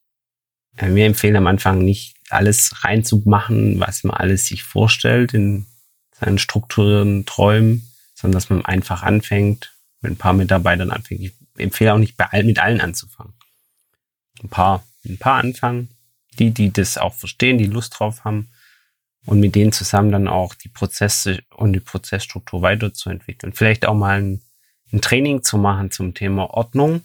äh, 0.76 0.94
wir 0.94 1.06
empfehlen 1.06 1.38
am 1.38 1.48
Anfang 1.48 1.80
nicht 1.80 2.18
alles 2.30 2.84
reinzumachen, 2.84 3.80
was 3.80 4.04
man 4.04 4.18
alles 4.18 4.48
sich 4.48 4.64
vorstellt 4.64 5.34
in 5.34 5.68
seinen 6.12 6.38
Strukturen, 6.38 7.26
Träumen, 7.26 7.93
sondern 8.24 8.38
dass 8.38 8.50
man 8.50 8.64
einfach 8.64 9.04
anfängt, 9.04 9.76
mit 10.00 10.14
ein 10.14 10.18
paar 10.18 10.32
Mitarbeitern 10.32 10.92
anfängt. 10.92 11.22
Ich 11.22 11.34
empfehle 11.58 11.94
auch 11.94 11.98
nicht 11.98 12.16
all, 12.18 12.46
mit 12.46 12.58
allen 12.58 12.80
anzufangen. 12.80 13.34
Ein 14.42 14.48
paar, 14.48 14.82
ein 15.06 15.18
paar 15.18 15.44
anfangen, 15.44 15.90
die, 16.40 16.52
die 16.52 16.72
das 16.72 16.98
auch 16.98 17.14
verstehen, 17.14 17.58
die 17.58 17.66
Lust 17.66 18.00
drauf 18.00 18.24
haben 18.24 18.50
und 19.26 19.42
mit 19.42 19.56
denen 19.56 19.74
zusammen 19.74 20.14
dann 20.14 20.30
auch 20.30 20.56
die 20.56 20.70
Prozesse 20.70 21.44
und 21.54 21.74
die 21.74 21.82
Prozessstruktur 21.82 22.62
weiterzuentwickeln. 22.62 23.52
Vielleicht 23.52 23.86
auch 23.86 23.94
mal 23.94 24.22
ein, 24.22 24.42
ein 24.94 25.02
Training 25.02 25.44
zu 25.44 25.58
machen 25.58 25.92
zum 25.92 26.14
Thema 26.14 26.50
Ordnung. 26.50 27.02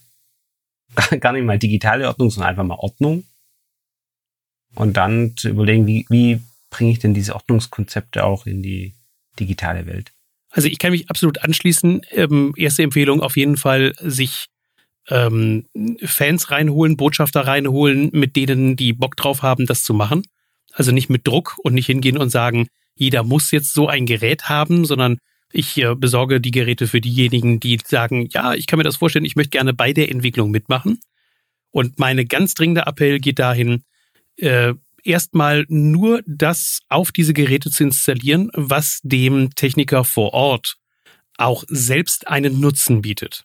Gar 1.20 1.32
nicht 1.32 1.44
mal 1.44 1.58
digitale 1.58 2.06
Ordnung, 2.06 2.30
sondern 2.30 2.50
einfach 2.50 2.64
mal 2.64 2.78
Ordnung. 2.78 3.24
Und 4.76 4.96
dann 4.96 5.36
zu 5.36 5.48
überlegen, 5.48 5.88
wie, 5.88 6.06
wie 6.10 6.40
bringe 6.70 6.92
ich 6.92 7.00
denn 7.00 7.12
diese 7.12 7.34
Ordnungskonzepte 7.34 8.22
auch 8.22 8.46
in 8.46 8.62
die 8.62 8.94
digitale 9.40 9.86
Welt? 9.86 10.12
Also 10.50 10.68
ich 10.68 10.78
kann 10.78 10.92
mich 10.92 11.10
absolut 11.10 11.42
anschließen. 11.42 12.02
Ähm, 12.10 12.54
erste 12.56 12.82
Empfehlung 12.82 13.20
auf 13.20 13.36
jeden 13.36 13.56
Fall, 13.56 13.94
sich 14.00 14.46
ähm, 15.08 15.66
Fans 16.02 16.50
reinholen, 16.50 16.96
Botschafter 16.96 17.46
reinholen, 17.46 18.10
mit 18.12 18.36
denen 18.36 18.76
die 18.76 18.92
Bock 18.92 19.16
drauf 19.16 19.42
haben, 19.42 19.66
das 19.66 19.82
zu 19.82 19.94
machen. 19.94 20.22
Also 20.72 20.92
nicht 20.92 21.10
mit 21.10 21.26
Druck 21.26 21.56
und 21.62 21.74
nicht 21.74 21.86
hingehen 21.86 22.18
und 22.18 22.30
sagen, 22.30 22.68
jeder 22.94 23.22
muss 23.22 23.50
jetzt 23.50 23.74
so 23.74 23.88
ein 23.88 24.06
Gerät 24.06 24.48
haben, 24.48 24.84
sondern 24.84 25.18
ich 25.52 25.78
äh, 25.78 25.94
besorge 25.94 26.40
die 26.40 26.50
Geräte 26.50 26.86
für 26.86 27.00
diejenigen, 27.00 27.60
die 27.60 27.78
sagen, 27.84 28.28
ja, 28.30 28.54
ich 28.54 28.66
kann 28.66 28.78
mir 28.78 28.84
das 28.84 28.96
vorstellen, 28.96 29.24
ich 29.24 29.36
möchte 29.36 29.50
gerne 29.50 29.72
bei 29.72 29.92
der 29.92 30.10
Entwicklung 30.10 30.50
mitmachen. 30.50 31.00
Und 31.70 31.98
meine 31.98 32.26
ganz 32.26 32.54
dringende 32.54 32.82
Appell 32.86 33.18
geht 33.18 33.38
dahin, 33.38 33.84
äh, 34.36 34.74
erstmal 35.04 35.64
nur 35.68 36.22
das 36.26 36.80
auf 36.88 37.12
diese 37.12 37.34
Geräte 37.34 37.70
zu 37.70 37.84
installieren, 37.84 38.50
was 38.54 39.00
dem 39.02 39.54
Techniker 39.54 40.04
vor 40.04 40.32
Ort 40.32 40.76
auch 41.36 41.64
selbst 41.68 42.28
einen 42.28 42.60
Nutzen 42.60 43.02
bietet. 43.02 43.44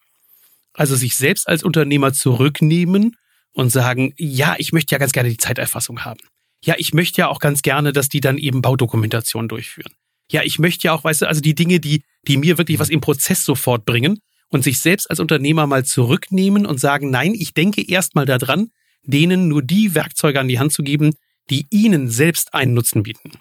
Also 0.74 0.96
sich 0.96 1.16
selbst 1.16 1.48
als 1.48 1.64
Unternehmer 1.64 2.14
zurücknehmen 2.14 3.16
und 3.52 3.70
sagen, 3.70 4.14
ja, 4.18 4.56
ich 4.58 4.74
möchte 4.74 4.96
ja 4.96 5.00
ganz 5.00 5.12
gerne 5.12 5.30
die 5.30 5.38
Zeiterfassung 5.38 6.04
haben. 6.04 6.20
Ja, 6.64 6.76
ich 6.78 6.94
möchte 6.94 7.22
ja 7.22 7.28
auch 7.28 7.40
ganz 7.40 7.62
gerne, 7.62 7.94
dass 7.94 8.10
die 8.10 8.22
dann 8.22 8.38
eben 8.38 8.62
Baudokumentation 8.62 9.48
durchführen. 9.48 9.94
Ja, 10.32 10.42
ich 10.44 10.58
möchte 10.60 10.88
ja 10.88 10.94
auch, 10.94 11.04
weißt 11.04 11.24
du, 11.24 11.28
also 11.28 11.42
die 11.42 11.56
Dinge, 11.56 11.80
die, 11.80 12.04
die 12.28 12.38
mir 12.38 12.58
wirklich 12.58 12.80
was 12.80 12.90
im 12.90 13.02
Prozess 13.02 13.46
sofort 13.46 13.86
bringen 13.86 14.20
und 14.50 14.64
sich 14.64 14.80
selbst 14.80 15.10
als 15.10 15.20
Unternehmer 15.20 15.68
mal 15.68 15.86
zurücknehmen 15.86 16.66
und 16.66 16.80
sagen, 16.80 17.10
nein, 17.10 17.34
ich 17.34 17.54
denke 17.54 17.88
erstmal 17.88 18.26
daran, 18.26 18.70
denen 19.04 19.50
nur 19.50 19.62
die 19.62 19.94
Werkzeuge 19.94 20.40
an 20.40 20.48
die 20.48 20.60
Hand 20.60 20.72
zu 20.72 20.82
geben, 20.84 21.14
die 21.50 21.66
ihnen 21.70 22.10
selbst 22.10 22.54
einen 22.54 22.74
Nutzen 22.74 23.04
bieten. 23.04 23.32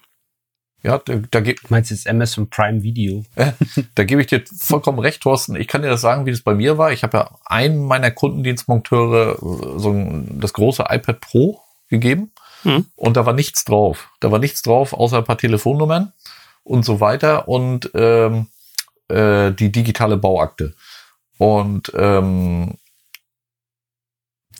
Ja, 0.83 0.97
da, 0.97 1.15
da 1.31 1.39
du 1.39 1.53
meinst 1.69 1.91
jetzt 1.91 2.07
Amazon 2.09 2.49
Prime 2.49 2.83
Video? 2.83 3.23
Da 3.95 4.03
gebe 4.03 4.21
ich 4.21 4.27
dir 4.27 4.43
vollkommen 4.59 4.99
recht, 4.99 5.21
Thorsten. 5.21 5.55
Ich 5.55 5.67
kann 5.67 5.81
dir 5.81 5.89
das 5.89 6.01
sagen, 6.01 6.25
wie 6.25 6.31
das 6.31 6.41
bei 6.41 6.53
mir 6.53 6.77
war. 6.77 6.91
Ich 6.91 7.03
habe 7.03 7.17
ja 7.17 7.31
einem 7.45 7.85
meiner 7.85 8.11
Kundendienstmonteure 8.11 9.35
äh, 9.35 9.79
so 9.79 9.91
ein, 9.91 10.39
das 10.39 10.53
große 10.53 10.85
iPad 10.89 11.21
Pro 11.21 11.61
gegeben 11.87 12.31
hm. 12.63 12.85
und 12.95 13.17
da 13.17 13.25
war 13.25 13.33
nichts 13.33 13.63
drauf. 13.63 14.09
Da 14.19 14.31
war 14.31 14.39
nichts 14.39 14.61
drauf, 14.61 14.93
außer 14.93 15.19
ein 15.19 15.23
paar 15.23 15.37
Telefonnummern 15.37 16.11
und 16.63 16.83
so 16.83 16.99
weiter 16.99 17.47
und 17.47 17.91
ähm, 17.93 18.47
äh, 19.07 19.51
die 19.51 19.71
digitale 19.71 20.17
Bauakte. 20.17 20.73
Und 21.37 21.91
ähm, 21.95 22.75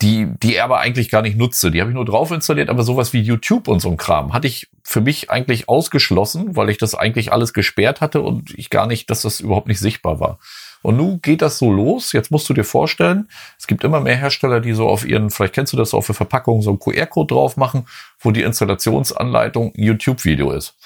die, 0.04 0.28
die 0.42 0.56
er 0.56 0.64
aber 0.64 0.80
eigentlich 0.80 1.08
gar 1.08 1.22
nicht 1.22 1.38
nutze. 1.38 1.70
Die 1.70 1.80
habe 1.80 1.90
ich 1.90 1.94
nur 1.94 2.04
drauf 2.04 2.30
installiert, 2.30 2.68
aber 2.68 2.82
sowas 2.82 3.14
wie 3.14 3.22
YouTube 3.22 3.68
und 3.68 3.80
so 3.80 3.88
ein 3.90 3.96
Kram 3.96 4.34
hatte 4.34 4.46
ich 4.46 4.68
für 4.82 5.00
mich 5.00 5.30
eigentlich 5.30 5.66
ausgeschlossen, 5.66 6.56
weil 6.56 6.68
ich 6.68 6.76
das 6.76 6.94
eigentlich 6.94 7.32
alles 7.32 7.54
gesperrt 7.54 8.02
hatte 8.02 8.20
und 8.20 8.50
ich 8.58 8.68
gar 8.68 8.86
nicht, 8.86 9.08
dass 9.08 9.22
das 9.22 9.40
überhaupt 9.40 9.66
nicht 9.66 9.80
sichtbar 9.80 10.20
war. 10.20 10.38
Und 10.82 10.98
nun 10.98 11.22
geht 11.22 11.40
das 11.40 11.58
so 11.58 11.72
los. 11.72 12.12
Jetzt 12.12 12.30
musst 12.30 12.46
du 12.50 12.52
dir 12.52 12.64
vorstellen, 12.64 13.30
es 13.58 13.66
gibt 13.66 13.82
immer 13.82 14.00
mehr 14.00 14.16
Hersteller, 14.16 14.60
die 14.60 14.74
so 14.74 14.86
auf 14.86 15.06
ihren, 15.06 15.30
vielleicht 15.30 15.54
kennst 15.54 15.72
du 15.72 15.78
das 15.78 15.94
auch 15.94 16.02
für 16.02 16.12
Verpackungen, 16.12 16.60
so 16.60 16.68
einen 16.68 16.80
QR-Code 16.80 17.32
drauf 17.32 17.56
machen, 17.56 17.86
wo 18.20 18.30
die 18.30 18.42
Installationsanleitung 18.42 19.72
YouTube-Video 19.74 20.50
ist. 20.50 20.76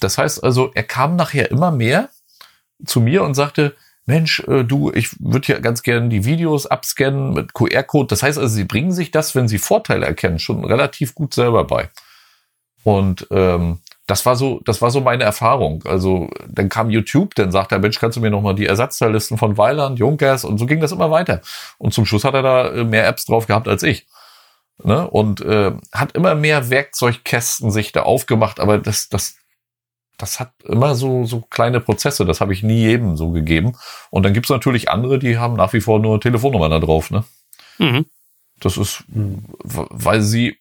Das 0.00 0.18
heißt 0.18 0.42
also, 0.42 0.72
er 0.74 0.82
kam 0.82 1.14
nachher 1.14 1.52
immer 1.52 1.70
mehr 1.70 2.08
zu 2.84 3.00
mir 3.00 3.22
und 3.22 3.34
sagte, 3.34 3.76
Mensch, 4.06 4.40
äh, 4.46 4.64
du, 4.64 4.92
ich 4.92 5.10
würde 5.18 5.52
ja 5.52 5.58
ganz 5.58 5.82
gerne 5.82 6.08
die 6.08 6.24
Videos 6.24 6.66
abscannen 6.66 7.34
mit 7.34 7.52
QR-Code. 7.52 8.06
Das 8.06 8.22
heißt 8.22 8.38
also, 8.38 8.54
sie 8.54 8.64
bringen 8.64 8.92
sich 8.92 9.10
das, 9.10 9.34
wenn 9.34 9.48
sie 9.48 9.58
Vorteile 9.58 10.06
erkennen, 10.06 10.38
schon 10.38 10.64
relativ 10.64 11.14
gut 11.14 11.34
selber 11.34 11.64
bei. 11.64 11.90
Und 12.84 13.26
ähm, 13.32 13.80
das 14.06 14.24
war 14.24 14.36
so, 14.36 14.60
das 14.64 14.80
war 14.80 14.92
so 14.92 15.00
meine 15.00 15.24
Erfahrung. 15.24 15.82
Also 15.84 16.30
dann 16.48 16.68
kam 16.68 16.88
YouTube, 16.88 17.34
dann 17.34 17.50
sagt 17.50 17.72
der 17.72 17.80
Mensch, 17.80 17.98
kannst 17.98 18.16
du 18.16 18.20
mir 18.20 18.30
noch 18.30 18.42
mal 18.42 18.54
die 18.54 18.66
Ersatzteillisten 18.66 19.38
von 19.38 19.58
Weiland, 19.58 19.98
Junkers 19.98 20.44
und 20.44 20.58
so 20.58 20.66
ging 20.66 20.80
das 20.80 20.92
immer 20.92 21.10
weiter. 21.10 21.40
Und 21.78 21.92
zum 21.92 22.06
Schluss 22.06 22.22
hat 22.22 22.34
er 22.34 22.42
da 22.42 22.68
äh, 22.68 22.84
mehr 22.84 23.08
Apps 23.08 23.24
drauf 23.24 23.48
gehabt 23.48 23.66
als 23.66 23.82
ich. 23.82 24.06
Ne? 24.84 25.08
Und 25.10 25.40
äh, 25.40 25.72
hat 25.92 26.12
immer 26.12 26.36
mehr 26.36 26.70
Werkzeugkästen 26.70 27.72
sich 27.72 27.90
da 27.90 28.02
aufgemacht, 28.02 28.60
aber 28.60 28.78
das, 28.78 29.08
das 29.08 29.36
das 30.18 30.40
hat 30.40 30.52
immer 30.64 30.94
so, 30.94 31.24
so 31.24 31.40
kleine 31.40 31.80
Prozesse. 31.80 32.24
Das 32.24 32.40
habe 32.40 32.52
ich 32.52 32.62
nie 32.62 32.80
jedem 32.80 33.16
so 33.16 33.30
gegeben. 33.30 33.76
Und 34.10 34.22
dann 34.22 34.32
gibt 34.32 34.46
es 34.46 34.50
natürlich 34.50 34.90
andere, 34.90 35.18
die 35.18 35.38
haben 35.38 35.54
nach 35.54 35.72
wie 35.72 35.80
vor 35.80 35.98
nur 35.98 36.20
Telefonnummern 36.20 36.70
da 36.70 36.78
drauf. 36.78 37.10
Ne? 37.10 37.24
Mhm. 37.78 38.06
Das 38.60 38.76
ist, 38.76 39.04
weil 39.08 40.22
sie, 40.22 40.56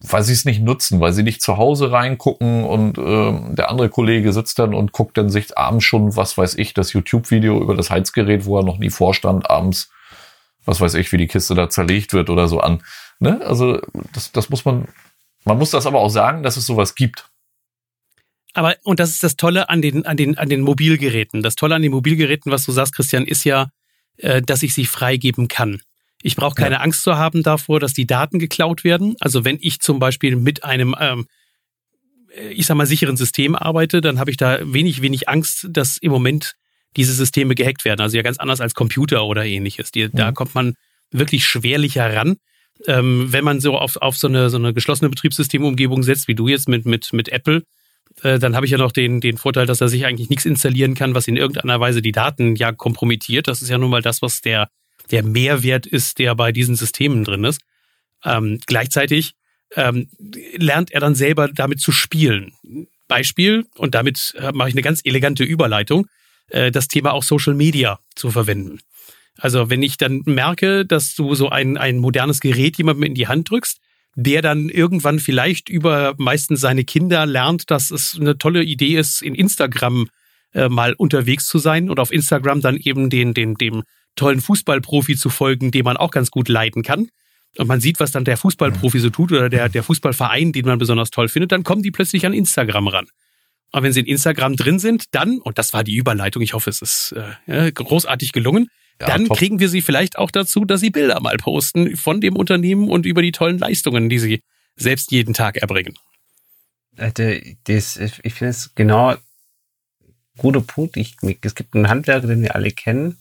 weil 0.00 0.22
sie 0.22 0.34
es 0.34 0.44
nicht 0.44 0.62
nutzen, 0.62 1.00
weil 1.00 1.12
sie 1.12 1.22
nicht 1.22 1.40
zu 1.40 1.56
Hause 1.56 1.90
reingucken 1.90 2.64
und 2.64 2.98
äh, 2.98 3.54
der 3.54 3.70
andere 3.70 3.88
Kollege 3.88 4.32
sitzt 4.32 4.58
dann 4.58 4.74
und 4.74 4.92
guckt 4.92 5.16
dann 5.16 5.30
sich 5.30 5.56
abends 5.56 5.84
schon, 5.84 6.16
was 6.16 6.36
weiß 6.36 6.56
ich, 6.56 6.74
das 6.74 6.92
YouTube-Video 6.92 7.60
über 7.60 7.74
das 7.74 7.90
Heizgerät, 7.90 8.44
wo 8.44 8.58
er 8.58 8.64
noch 8.64 8.78
nie 8.78 8.90
vorstand, 8.90 9.50
abends, 9.50 9.90
was 10.66 10.80
weiß 10.80 10.94
ich, 10.94 11.10
wie 11.12 11.16
die 11.16 11.26
Kiste 11.26 11.54
da 11.54 11.70
zerlegt 11.70 12.12
wird 12.12 12.28
oder 12.28 12.46
so 12.46 12.60
an. 12.60 12.82
Ne? 13.18 13.40
Also 13.44 13.80
das, 14.12 14.30
das 14.30 14.50
muss 14.50 14.66
man, 14.66 14.86
man 15.44 15.58
muss 15.58 15.70
das 15.70 15.86
aber 15.86 16.00
auch 16.00 16.10
sagen, 16.10 16.42
dass 16.42 16.58
es 16.58 16.66
sowas 16.66 16.94
gibt. 16.94 17.27
Aber, 18.58 18.74
und 18.82 18.98
das 18.98 19.10
ist 19.10 19.22
das 19.22 19.36
Tolle 19.36 19.68
an 19.68 19.80
den, 19.82 20.04
an 20.04 20.16
den, 20.16 20.36
an 20.36 20.48
den 20.48 20.62
Mobilgeräten. 20.62 21.44
Das 21.44 21.54
Tolle 21.54 21.76
an 21.76 21.82
den 21.82 21.92
Mobilgeräten, 21.92 22.50
was 22.50 22.64
du 22.64 22.72
sagst, 22.72 22.92
Christian, 22.92 23.24
ist 23.24 23.44
ja, 23.44 23.68
äh, 24.16 24.42
dass 24.42 24.64
ich 24.64 24.74
sie 24.74 24.84
freigeben 24.84 25.46
kann. 25.46 25.80
Ich 26.24 26.34
brauche 26.34 26.56
keine 26.56 26.74
ja. 26.74 26.80
Angst 26.80 27.04
zu 27.04 27.16
haben 27.16 27.44
davor, 27.44 27.78
dass 27.78 27.92
die 27.92 28.08
Daten 28.08 28.40
geklaut 28.40 28.82
werden. 28.82 29.14
Also 29.20 29.44
wenn 29.44 29.58
ich 29.60 29.78
zum 29.78 30.00
Beispiel 30.00 30.34
mit 30.34 30.64
einem, 30.64 30.96
ähm, 30.98 31.28
ich 32.50 32.66
sag 32.66 32.76
mal, 32.76 32.84
sicheren 32.84 33.16
System 33.16 33.54
arbeite, 33.54 34.00
dann 34.00 34.18
habe 34.18 34.32
ich 34.32 34.36
da 34.36 34.58
wenig, 34.64 35.02
wenig 35.02 35.28
Angst, 35.28 35.68
dass 35.70 35.96
im 35.96 36.10
Moment 36.10 36.54
diese 36.96 37.12
Systeme 37.12 37.54
gehackt 37.54 37.84
werden. 37.84 38.00
Also 38.00 38.16
ja 38.16 38.24
ganz 38.24 38.38
anders 38.38 38.60
als 38.60 38.74
Computer 38.74 39.24
oder 39.24 39.44
ähnliches. 39.44 39.92
Die, 39.92 40.06
mhm. 40.06 40.10
Da 40.14 40.32
kommt 40.32 40.56
man 40.56 40.74
wirklich 41.12 41.46
schwerlicher 41.46 42.12
ran. 42.12 42.38
Ähm, 42.88 43.32
wenn 43.32 43.44
man 43.44 43.60
so 43.60 43.78
auf, 43.78 43.98
auf 43.98 44.16
so, 44.16 44.26
eine, 44.26 44.50
so 44.50 44.56
eine 44.56 44.74
geschlossene 44.74 45.10
Betriebssystemumgebung 45.10 46.02
setzt, 46.02 46.26
wie 46.26 46.34
du 46.34 46.48
jetzt 46.48 46.68
mit, 46.68 46.86
mit, 46.86 47.12
mit 47.12 47.28
Apple, 47.28 47.62
äh, 48.22 48.38
dann 48.38 48.56
habe 48.56 48.66
ich 48.66 48.72
ja 48.72 48.78
noch 48.78 48.92
den, 48.92 49.20
den 49.20 49.36
Vorteil, 49.36 49.66
dass 49.66 49.80
er 49.80 49.88
sich 49.88 50.06
eigentlich 50.06 50.30
nichts 50.30 50.44
installieren 50.44 50.94
kann, 50.94 51.14
was 51.14 51.28
in 51.28 51.36
irgendeiner 51.36 51.80
Weise 51.80 52.02
die 52.02 52.12
Daten 52.12 52.56
ja 52.56 52.72
kompromittiert. 52.72 53.48
Das 53.48 53.62
ist 53.62 53.68
ja 53.68 53.78
nun 53.78 53.90
mal 53.90 54.02
das, 54.02 54.22
was 54.22 54.40
der, 54.40 54.70
der 55.10 55.22
Mehrwert 55.22 55.86
ist, 55.86 56.18
der 56.18 56.34
bei 56.34 56.52
diesen 56.52 56.76
Systemen 56.76 57.24
drin 57.24 57.44
ist. 57.44 57.60
Ähm, 58.24 58.60
gleichzeitig 58.66 59.34
ähm, 59.76 60.08
lernt 60.56 60.90
er 60.90 61.00
dann 61.00 61.14
selber 61.14 61.48
damit 61.48 61.80
zu 61.80 61.92
spielen. 61.92 62.52
Beispiel, 63.06 63.66
und 63.76 63.94
damit 63.94 64.34
äh, 64.38 64.52
mache 64.52 64.68
ich 64.68 64.74
eine 64.74 64.82
ganz 64.82 65.00
elegante 65.04 65.44
Überleitung, 65.44 66.06
äh, 66.48 66.70
das 66.70 66.88
Thema 66.88 67.12
auch 67.12 67.22
Social 67.22 67.54
Media 67.54 68.00
zu 68.14 68.30
verwenden. 68.30 68.80
Also 69.36 69.70
wenn 69.70 69.82
ich 69.82 69.96
dann 69.96 70.22
merke, 70.26 70.84
dass 70.84 71.14
du 71.14 71.34
so 71.34 71.48
ein, 71.48 71.76
ein 71.76 71.98
modernes 71.98 72.40
Gerät 72.40 72.76
jemandem 72.76 73.04
in 73.04 73.14
die 73.14 73.28
Hand 73.28 73.50
drückst, 73.50 73.80
der 74.14 74.42
dann 74.42 74.68
irgendwann 74.68 75.18
vielleicht 75.18 75.68
über 75.68 76.14
meistens 76.18 76.60
seine 76.60 76.84
Kinder 76.84 77.26
lernt, 77.26 77.70
dass 77.70 77.90
es 77.90 78.16
eine 78.18 78.38
tolle 78.38 78.64
Idee 78.64 78.96
ist, 78.96 79.22
in 79.22 79.34
Instagram 79.34 80.08
äh, 80.54 80.68
mal 80.68 80.94
unterwegs 80.94 81.46
zu 81.46 81.58
sein 81.58 81.90
und 81.90 82.00
auf 82.00 82.12
Instagram 82.12 82.60
dann 82.60 82.76
eben 82.76 83.10
den, 83.10 83.34
den, 83.34 83.54
dem 83.54 83.82
tollen 84.16 84.40
Fußballprofi 84.40 85.16
zu 85.16 85.30
folgen, 85.30 85.70
den 85.70 85.84
man 85.84 85.96
auch 85.96 86.10
ganz 86.10 86.30
gut 86.30 86.48
leiten 86.48 86.82
kann. 86.82 87.08
Und 87.56 87.66
man 87.66 87.80
sieht, 87.80 88.00
was 88.00 88.12
dann 88.12 88.24
der 88.24 88.36
Fußballprofi 88.36 88.98
so 88.98 89.10
tut 89.10 89.32
oder 89.32 89.48
der, 89.48 89.68
der 89.68 89.82
Fußballverein, 89.82 90.52
den 90.52 90.66
man 90.66 90.78
besonders 90.78 91.10
toll 91.10 91.28
findet, 91.28 91.52
dann 91.52 91.64
kommen 91.64 91.82
die 91.82 91.90
plötzlich 91.90 92.26
an 92.26 92.32
Instagram 92.32 92.88
ran. 92.88 93.06
Und 93.72 93.82
wenn 93.82 93.92
sie 93.92 94.00
in 94.00 94.06
Instagram 94.06 94.56
drin 94.56 94.78
sind, 94.78 95.04
dann, 95.12 95.38
und 95.38 95.58
das 95.58 95.72
war 95.72 95.84
die 95.84 95.96
Überleitung, 95.96 96.42
ich 96.42 96.54
hoffe, 96.54 96.70
es 96.70 96.80
ist 96.82 97.14
äh, 97.46 97.70
großartig 97.72 98.32
gelungen, 98.32 98.68
ja, 99.00 99.06
dann 99.06 99.26
top. 99.26 99.38
kriegen 99.38 99.60
wir 99.60 99.68
sie 99.68 99.82
vielleicht 99.82 100.18
auch 100.18 100.30
dazu, 100.30 100.64
dass 100.64 100.80
sie 100.80 100.90
Bilder 100.90 101.20
mal 101.20 101.36
posten 101.36 101.96
von 101.96 102.20
dem 102.20 102.36
Unternehmen 102.36 102.88
und 102.88 103.06
über 103.06 103.22
die 103.22 103.32
tollen 103.32 103.58
Leistungen, 103.58 104.08
die 104.08 104.18
sie 104.18 104.42
selbst 104.76 105.12
jeden 105.12 105.34
Tag 105.34 105.56
erbringen. 105.56 105.94
Äh, 106.96 107.54
das, 107.64 107.96
ich 107.96 108.34
finde 108.34 108.50
es 108.50 108.74
genau 108.74 109.16
guter 110.36 110.60
Punkt. 110.60 110.96
Ich, 110.96 111.16
es 111.42 111.54
gibt 111.54 111.74
einen 111.74 111.88
Handwerker, 111.88 112.26
den 112.26 112.42
wir 112.42 112.54
alle 112.54 112.70
kennen. 112.70 113.18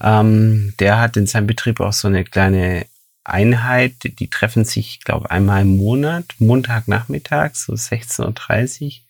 Ähm, 0.00 0.74
der 0.78 1.00
hat 1.00 1.16
in 1.16 1.26
seinem 1.26 1.46
Betrieb 1.46 1.80
auch 1.80 1.92
so 1.92 2.08
eine 2.08 2.24
kleine 2.24 2.86
Einheit. 3.24 3.94
Die 4.02 4.28
treffen 4.28 4.64
sich, 4.64 5.00
glaube 5.00 5.30
einmal 5.30 5.62
im 5.62 5.76
Monat, 5.76 6.34
Montagnachmittag, 6.38 7.54
so 7.54 7.72
16.30 7.72 9.00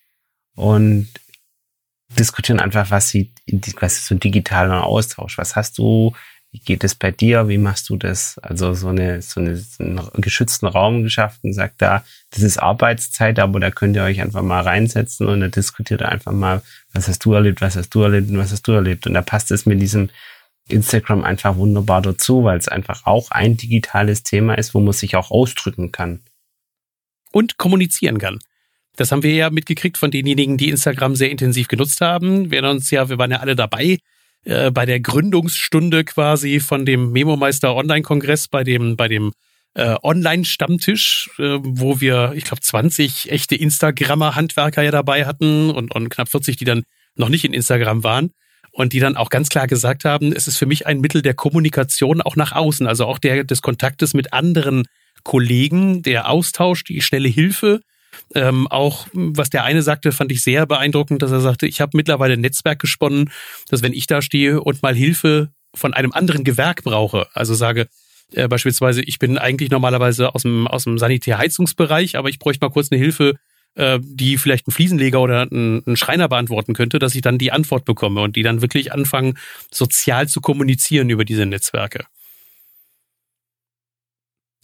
Uhr. 0.56 0.64
Und 0.64 1.08
diskutieren 2.16 2.60
einfach, 2.60 2.90
was 2.90 3.08
sie, 3.08 3.32
was 3.80 3.98
ist 3.98 4.06
so 4.06 4.14
ein 4.14 4.20
digitaler 4.20 4.84
Austausch? 4.84 5.38
Was 5.38 5.56
hast 5.56 5.78
du? 5.78 6.14
Wie 6.50 6.60
geht 6.60 6.82
es 6.82 6.94
bei 6.94 7.10
dir? 7.10 7.48
Wie 7.48 7.58
machst 7.58 7.90
du 7.90 7.96
das? 7.98 8.38
Also 8.38 8.72
so 8.72 8.88
eine, 8.88 9.20
so 9.20 9.38
eine, 9.38 9.56
so 9.56 9.84
einen 9.84 10.00
geschützten 10.14 10.66
Raum 10.66 11.02
geschaffen, 11.02 11.52
sagt 11.52 11.82
da, 11.82 12.04
das 12.30 12.42
ist 12.42 12.56
Arbeitszeit, 12.56 13.38
aber 13.38 13.60
da 13.60 13.70
könnt 13.70 13.96
ihr 13.96 14.02
euch 14.02 14.22
einfach 14.22 14.42
mal 14.42 14.62
reinsetzen 14.62 15.26
und 15.26 15.40
dann 15.40 15.50
diskutiert 15.50 16.02
einfach 16.02 16.32
mal, 16.32 16.62
was 16.94 17.06
hast 17.06 17.24
du 17.24 17.34
erlebt, 17.34 17.60
was 17.60 17.76
hast 17.76 17.90
du 17.90 18.00
erlebt 18.00 18.30
und 18.30 18.38
was 18.38 18.50
hast 18.50 18.66
du 18.66 18.72
erlebt. 18.72 19.06
Und 19.06 19.12
da 19.12 19.20
passt 19.20 19.50
es 19.50 19.66
mit 19.66 19.82
diesem 19.82 20.08
Instagram 20.68 21.24
einfach 21.24 21.56
wunderbar 21.56 22.00
dazu, 22.00 22.44
weil 22.44 22.58
es 22.58 22.68
einfach 22.68 23.04
auch 23.04 23.30
ein 23.30 23.58
digitales 23.58 24.22
Thema 24.22 24.54
ist, 24.54 24.74
wo 24.74 24.80
man 24.80 24.92
sich 24.92 25.16
auch 25.16 25.30
ausdrücken 25.30 25.92
kann. 25.92 26.20
Und 27.30 27.58
kommunizieren 27.58 28.18
kann. 28.18 28.38
Das 28.98 29.12
haben 29.12 29.22
wir 29.22 29.32
ja 29.32 29.48
mitgekriegt 29.48 29.96
von 29.96 30.10
denjenigen, 30.10 30.56
die 30.56 30.68
Instagram 30.68 31.14
sehr 31.14 31.30
intensiv 31.30 31.68
genutzt 31.68 32.00
haben. 32.00 32.50
Wir 32.50 32.64
uns 32.64 32.90
ja, 32.90 33.08
wir 33.08 33.16
waren 33.16 33.30
ja 33.30 33.38
alle 33.38 33.54
dabei 33.54 33.98
äh, 34.44 34.72
bei 34.72 34.86
der 34.86 34.98
Gründungsstunde 34.98 36.02
quasi 36.02 36.58
von 36.58 36.84
dem 36.84 37.12
Memo-Meister 37.12 37.76
Online-Kongress, 37.76 38.48
bei 38.48 38.64
dem, 38.64 38.96
bei 38.96 39.06
dem 39.06 39.30
äh, 39.74 39.94
Online-Stammtisch, 40.02 41.30
äh, 41.38 41.58
wo 41.60 42.00
wir, 42.00 42.32
ich 42.34 42.42
glaube, 42.42 42.60
20 42.60 43.30
echte 43.30 43.54
Instagrammer-Handwerker 43.54 44.82
ja 44.82 44.90
dabei 44.90 45.26
hatten 45.26 45.70
und, 45.70 45.94
und 45.94 46.08
knapp 46.08 46.28
40, 46.28 46.56
die 46.56 46.64
dann 46.64 46.82
noch 47.14 47.28
nicht 47.28 47.44
in 47.44 47.54
Instagram 47.54 48.02
waren 48.02 48.32
und 48.72 48.94
die 48.94 49.00
dann 49.00 49.16
auch 49.16 49.30
ganz 49.30 49.48
klar 49.48 49.68
gesagt 49.68 50.04
haben, 50.04 50.32
es 50.32 50.48
ist 50.48 50.56
für 50.56 50.66
mich 50.66 50.88
ein 50.88 51.00
Mittel 51.00 51.22
der 51.22 51.34
Kommunikation 51.34 52.20
auch 52.20 52.34
nach 52.34 52.50
außen, 52.50 52.88
also 52.88 53.06
auch 53.06 53.20
der 53.20 53.44
des 53.44 53.62
Kontaktes 53.62 54.12
mit 54.12 54.32
anderen 54.32 54.86
Kollegen, 55.22 56.02
der 56.02 56.28
Austausch, 56.28 56.82
die 56.82 57.00
schnelle 57.00 57.28
Hilfe 57.28 57.80
ähm, 58.34 58.66
auch, 58.68 59.06
was 59.12 59.50
der 59.50 59.64
eine 59.64 59.82
sagte, 59.82 60.12
fand 60.12 60.32
ich 60.32 60.42
sehr 60.42 60.66
beeindruckend, 60.66 61.22
dass 61.22 61.30
er 61.30 61.40
sagte, 61.40 61.66
ich 61.66 61.80
habe 61.80 61.96
mittlerweile 61.96 62.34
ein 62.34 62.40
Netzwerk 62.40 62.78
gesponnen, 62.78 63.30
dass 63.68 63.82
wenn 63.82 63.92
ich 63.92 64.06
da 64.06 64.22
stehe 64.22 64.60
und 64.60 64.82
mal 64.82 64.94
Hilfe 64.94 65.50
von 65.74 65.94
einem 65.94 66.12
anderen 66.12 66.44
Gewerk 66.44 66.84
brauche, 66.84 67.26
also 67.34 67.54
sage, 67.54 67.88
äh, 68.32 68.48
beispielsweise, 68.48 69.02
ich 69.02 69.18
bin 69.18 69.38
eigentlich 69.38 69.70
normalerweise 69.70 70.34
aus 70.34 70.42
dem, 70.42 70.66
aus 70.66 70.84
dem 70.84 70.98
Sanitärheizungsbereich, 70.98 72.16
aber 72.16 72.28
ich 72.28 72.38
bräuchte 72.38 72.64
mal 72.64 72.72
kurz 72.72 72.90
eine 72.90 73.00
Hilfe, 73.00 73.34
äh, 73.74 73.98
die 74.02 74.38
vielleicht 74.38 74.68
ein 74.68 74.72
Fliesenleger 74.72 75.20
oder 75.20 75.42
ein, 75.42 75.82
ein 75.86 75.96
Schreiner 75.96 76.28
beantworten 76.28 76.74
könnte, 76.74 76.98
dass 76.98 77.14
ich 77.14 77.22
dann 77.22 77.38
die 77.38 77.52
Antwort 77.52 77.84
bekomme 77.84 78.20
und 78.20 78.36
die 78.36 78.42
dann 78.42 78.60
wirklich 78.60 78.92
anfangen, 78.92 79.38
sozial 79.70 80.28
zu 80.28 80.40
kommunizieren 80.40 81.10
über 81.10 81.24
diese 81.24 81.46
Netzwerke. 81.46 82.04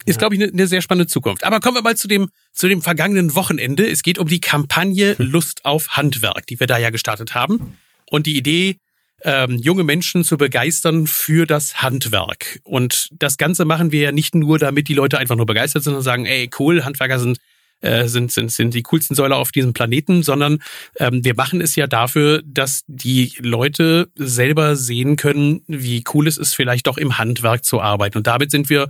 Ist, 0.06 0.18
glaube 0.18 0.34
ich, 0.34 0.42
eine, 0.42 0.52
eine 0.52 0.66
sehr 0.66 0.82
spannende 0.82 1.06
Zukunft. 1.06 1.44
Aber 1.44 1.60
kommen 1.60 1.76
wir 1.76 1.82
mal 1.82 1.96
zu 1.96 2.08
dem, 2.08 2.28
zu 2.52 2.68
dem 2.68 2.82
vergangenen 2.82 3.34
Wochenende. 3.34 3.88
Es 3.88 4.02
geht 4.02 4.18
um 4.18 4.28
die 4.28 4.40
Kampagne 4.40 5.16
hm. 5.16 5.30
Lust 5.30 5.64
auf 5.64 5.88
Handwerk, 5.90 6.46
die 6.46 6.60
wir 6.60 6.66
da 6.66 6.78
ja 6.78 6.90
gestartet 6.90 7.34
haben. 7.34 7.78
Und 8.10 8.26
die 8.26 8.36
Idee, 8.36 8.76
ähm, 9.22 9.56
junge 9.56 9.84
Menschen 9.84 10.22
zu 10.22 10.36
begeistern 10.36 11.06
für 11.06 11.46
das 11.46 11.82
Handwerk. 11.82 12.60
Und 12.64 13.08
das 13.12 13.38
Ganze 13.38 13.64
machen 13.64 13.92
wir 13.92 14.00
ja 14.00 14.12
nicht 14.12 14.34
nur, 14.34 14.58
damit 14.58 14.88
die 14.88 14.94
Leute 14.94 15.18
einfach 15.18 15.36
nur 15.36 15.46
begeistert 15.46 15.82
sind 15.82 15.94
und 15.94 16.02
sagen, 16.02 16.26
ey, 16.26 16.50
cool, 16.58 16.84
Handwerker 16.84 17.18
sind 17.18 17.38
äh, 17.84 18.08
sind, 18.08 18.32
sind, 18.32 18.50
sind 18.50 18.72
die 18.72 18.82
coolsten 18.82 19.14
Säuler 19.14 19.36
auf 19.36 19.52
diesem 19.52 19.74
Planeten, 19.74 20.22
sondern 20.22 20.62
ähm, 20.98 21.22
wir 21.22 21.34
machen 21.34 21.60
es 21.60 21.76
ja 21.76 21.86
dafür, 21.86 22.40
dass 22.46 22.82
die 22.86 23.32
Leute 23.40 24.10
selber 24.14 24.74
sehen 24.74 25.16
können, 25.16 25.62
wie 25.66 26.02
cool 26.14 26.26
es 26.26 26.38
ist, 26.38 26.54
vielleicht 26.54 26.86
doch 26.86 26.96
im 26.96 27.18
Handwerk 27.18 27.62
zu 27.64 27.82
arbeiten. 27.82 28.16
Und 28.16 28.26
damit 28.26 28.50
sind 28.50 28.70
wir 28.70 28.88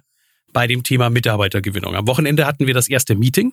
bei 0.55 0.67
dem 0.67 0.83
Thema 0.83 1.11
Mitarbeitergewinnung. 1.11 1.95
Am 1.95 2.07
Wochenende 2.07 2.47
hatten 2.47 2.67
wir 2.67 2.73
das 2.73 2.89
erste 2.89 3.15
Meeting 3.15 3.53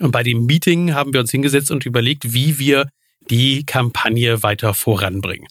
und 0.00 0.10
bei 0.10 0.24
dem 0.24 0.46
Meeting 0.46 0.94
haben 0.94 1.12
wir 1.12 1.20
uns 1.20 1.30
hingesetzt 1.30 1.70
und 1.70 1.86
überlegt, 1.86 2.32
wie 2.32 2.58
wir 2.58 2.88
die 3.30 3.64
Kampagne 3.64 4.42
weiter 4.42 4.74
voranbringen. 4.74 5.46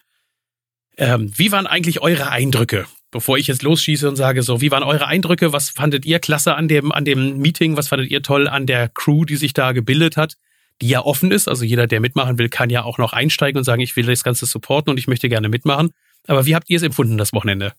Ähm, 0.98 1.32
wie 1.38 1.54
waren 1.54 1.68
eigentlich 1.68 2.02
eure 2.02 2.30
Eindrücke? 2.30 2.86
Bevor 3.12 3.38
ich 3.38 3.48
jetzt 3.48 3.64
losschieße 3.64 4.08
und 4.08 4.18
sage 4.18 4.44
so, 4.44 4.62
wie 4.62 4.70
waren 4.70 4.84
eure 4.84 5.08
Eindrücke? 5.08 5.54
Was 5.54 5.70
fandet 5.70 6.06
ihr 6.06 6.20
klasse 6.20 6.56
an 6.56 6.68
dem, 6.68 6.92
an 6.92 7.06
dem 7.06 7.38
Meeting? 7.38 7.78
Was 7.78 7.88
fandet 7.88 8.12
ihr 8.12 8.22
toll 8.22 8.48
an 8.48 8.66
der 8.66 8.90
Crew, 8.90 9.24
die 9.26 9.38
sich 9.38 9.54
da 9.54 9.72
gebildet 9.72 10.18
hat? 10.18 10.36
Die 10.82 10.90
ja 10.90 11.04
offen 11.04 11.32
ist. 11.32 11.48
Also 11.48 11.64
jeder, 11.64 11.88
der 11.88 12.02
mitmachen 12.02 12.38
will, 12.38 12.50
kann 12.50 12.70
ja 12.70 12.84
auch 12.84 12.98
noch 12.98 13.14
einsteigen 13.14 13.58
und 13.58 13.64
sagen, 13.64 13.82
ich 13.82 13.96
will 13.96 14.06
das 14.06 14.24
Ganze 14.24 14.46
supporten 14.46 14.92
und 14.92 14.98
ich 14.98 15.08
möchte 15.08 15.30
gerne 15.30 15.50
mitmachen. 15.50 15.92
Aber 16.28 16.46
wie 16.46 16.56
habt 16.56 16.70
ihr 16.70 16.78
es 16.78 16.84
empfunden, 16.84 17.18
das 17.18 17.34
Wochenende? 17.34 17.74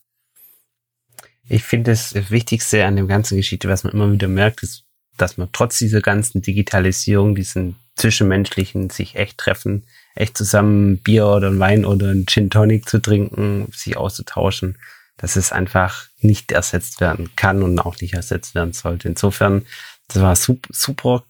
Ich 1.47 1.63
finde 1.63 1.91
das 1.91 2.13
Wichtigste 2.29 2.85
an 2.85 2.95
dem 2.95 3.07
ganzen 3.07 3.37
Geschichte, 3.37 3.67
was 3.67 3.83
man 3.83 3.93
immer 3.93 4.11
wieder 4.11 4.27
merkt, 4.27 4.63
ist, 4.63 4.85
dass 5.17 5.37
man 5.37 5.49
trotz 5.51 5.77
dieser 5.77 6.01
ganzen 6.01 6.41
Digitalisierung, 6.41 7.35
diesen 7.35 7.75
zwischenmenschlichen 7.95 8.89
sich 8.89 9.15
echt 9.15 9.37
treffen, 9.37 9.83
echt 10.15 10.37
zusammen 10.37 10.97
Bier 10.97 11.27
oder 11.27 11.49
ein 11.49 11.59
Wein 11.59 11.85
oder 11.85 12.07
ein 12.07 12.25
Gin 12.25 12.49
Tonic 12.49 12.87
zu 12.87 12.99
trinken, 12.99 13.67
sich 13.73 13.97
auszutauschen, 13.97 14.77
dass 15.17 15.35
es 15.35 15.51
einfach 15.51 16.07
nicht 16.19 16.51
ersetzt 16.51 17.01
werden 17.01 17.29
kann 17.35 17.63
und 17.63 17.79
auch 17.79 17.99
nicht 17.99 18.13
ersetzt 18.13 18.55
werden 18.55 18.73
sollte. 18.73 19.09
Insofern, 19.09 19.65
das 20.07 20.21
war 20.21 20.35
super, 20.35 21.23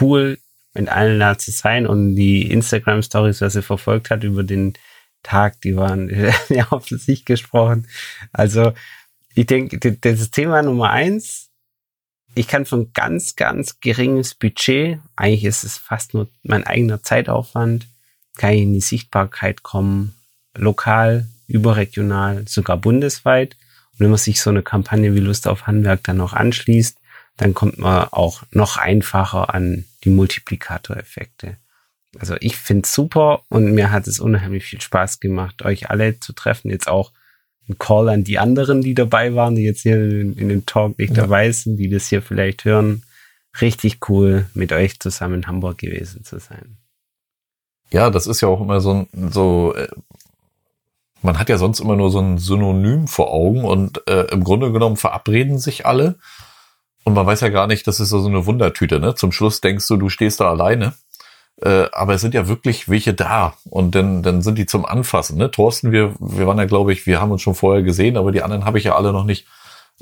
cool, 0.00 0.38
mit 0.74 0.88
allen 0.88 1.18
da 1.18 1.36
zu 1.36 1.50
sein 1.50 1.86
und 1.86 2.14
die 2.14 2.50
Instagram 2.50 3.02
Stories, 3.02 3.40
was 3.40 3.54
sie 3.54 3.62
verfolgt 3.62 4.10
hat 4.10 4.24
über 4.24 4.42
den 4.42 4.74
Tag, 5.22 5.60
die 5.60 5.76
waren 5.76 6.08
ja 6.48 6.68
auf 6.70 6.88
sich 6.88 7.24
gesprochen. 7.24 7.88
Also 8.32 8.72
ich 9.34 9.46
denke, 9.46 9.78
das 9.78 10.30
Thema 10.30 10.62
Nummer 10.62 10.90
eins, 10.90 11.50
ich 12.34 12.48
kann 12.48 12.64
von 12.64 12.92
ganz, 12.92 13.36
ganz 13.36 13.80
geringes 13.80 14.34
Budget, 14.34 14.98
eigentlich 15.16 15.44
ist 15.44 15.64
es 15.64 15.78
fast 15.78 16.14
nur 16.14 16.28
mein 16.42 16.64
eigener 16.64 17.02
Zeitaufwand, 17.02 17.86
kann 18.36 18.54
ich 18.54 18.62
in 18.62 18.74
die 18.74 18.80
Sichtbarkeit 18.80 19.62
kommen, 19.62 20.14
lokal, 20.54 21.28
überregional, 21.46 22.46
sogar 22.48 22.78
bundesweit. 22.78 23.56
Und 23.92 24.00
wenn 24.00 24.10
man 24.10 24.18
sich 24.18 24.40
so 24.40 24.50
eine 24.50 24.62
Kampagne 24.62 25.14
wie 25.14 25.20
Lust 25.20 25.46
auf 25.46 25.66
Handwerk 25.66 26.02
dann 26.04 26.16
noch 26.16 26.32
anschließt, 26.32 26.98
dann 27.36 27.54
kommt 27.54 27.78
man 27.78 28.08
auch 28.10 28.42
noch 28.50 28.76
einfacher 28.76 29.54
an 29.54 29.84
die 30.04 30.10
Multiplikatoreffekte. 30.10 31.56
also 32.18 32.36
ich 32.40 32.56
finde 32.56 32.82
es 32.84 32.94
super 32.94 33.42
und 33.48 33.72
mir 33.72 33.90
hat 33.90 34.06
es 34.06 34.20
unheimlich 34.20 34.64
viel 34.64 34.80
Spaß 34.80 35.20
gemacht, 35.20 35.62
euch 35.62 35.90
alle 35.90 36.20
zu 36.20 36.32
treffen. 36.32 36.70
Jetzt 36.70 36.88
auch 36.88 37.12
ein 37.68 37.78
Call 37.78 38.08
an 38.08 38.24
die 38.24 38.38
anderen, 38.38 38.82
die 38.82 38.94
dabei 38.94 39.34
waren, 39.34 39.54
die 39.54 39.62
jetzt 39.62 39.82
hier 39.82 39.96
in, 39.96 40.36
in 40.36 40.48
dem 40.48 40.66
Talk 40.66 40.98
nicht 40.98 41.16
ja. 41.16 41.22
dabei 41.22 41.50
sind, 41.52 41.76
die 41.76 41.88
das 41.88 42.08
hier 42.08 42.22
vielleicht 42.22 42.64
hören. 42.64 43.02
Richtig 43.60 44.08
cool, 44.08 44.46
mit 44.54 44.72
euch 44.72 44.98
zusammen 44.98 45.34
in 45.34 45.46
Hamburg 45.46 45.78
gewesen 45.78 46.24
zu 46.24 46.38
sein. 46.38 46.78
Ja, 47.90 48.10
das 48.10 48.26
ist 48.26 48.40
ja 48.40 48.48
auch 48.48 48.60
immer 48.60 48.80
so 48.80 48.94
ein, 48.94 49.30
so, 49.30 49.74
äh, 49.76 49.88
man 51.20 51.38
hat 51.38 51.48
ja 51.48 51.58
sonst 51.58 51.80
immer 51.80 51.94
nur 51.94 52.10
so 52.10 52.20
ein 52.20 52.38
Synonym 52.38 53.06
vor 53.06 53.32
Augen 53.32 53.64
und 53.64 54.02
äh, 54.08 54.32
im 54.32 54.42
Grunde 54.42 54.72
genommen 54.72 54.96
verabreden 54.96 55.58
sich 55.58 55.84
alle 55.84 56.16
und 57.04 57.14
man 57.14 57.26
weiß 57.26 57.40
ja 57.40 57.48
gar 57.48 57.66
nicht, 57.66 57.86
das 57.86 58.00
ist 58.00 58.10
so 58.10 58.24
eine 58.24 58.46
Wundertüte, 58.46 59.00
ne? 59.00 59.14
Zum 59.14 59.32
Schluss 59.32 59.60
denkst 59.60 59.86
du, 59.88 59.96
du 59.96 60.08
stehst 60.08 60.40
da 60.40 60.50
alleine. 60.50 60.94
Äh, 61.60 61.86
aber 61.92 62.14
es 62.14 62.20
sind 62.20 62.34
ja 62.34 62.48
wirklich 62.48 62.88
welche 62.88 63.14
da 63.14 63.54
und 63.68 63.94
dann, 63.94 64.22
dann 64.22 64.42
sind 64.42 64.58
die 64.58 64.66
zum 64.66 64.84
Anfassen. 64.84 65.38
Ne? 65.38 65.50
Thorsten, 65.50 65.92
wir, 65.92 66.14
wir 66.18 66.46
waren 66.46 66.58
ja, 66.58 66.64
glaube 66.64 66.92
ich, 66.92 67.06
wir 67.06 67.20
haben 67.20 67.30
uns 67.30 67.42
schon 67.42 67.54
vorher 67.54 67.82
gesehen, 67.82 68.16
aber 68.16 68.32
die 68.32 68.42
anderen 68.42 68.64
habe 68.64 68.78
ich 68.78 68.84
ja 68.84 68.96
alle 68.96 69.12
noch 69.12 69.24
nicht, 69.24 69.46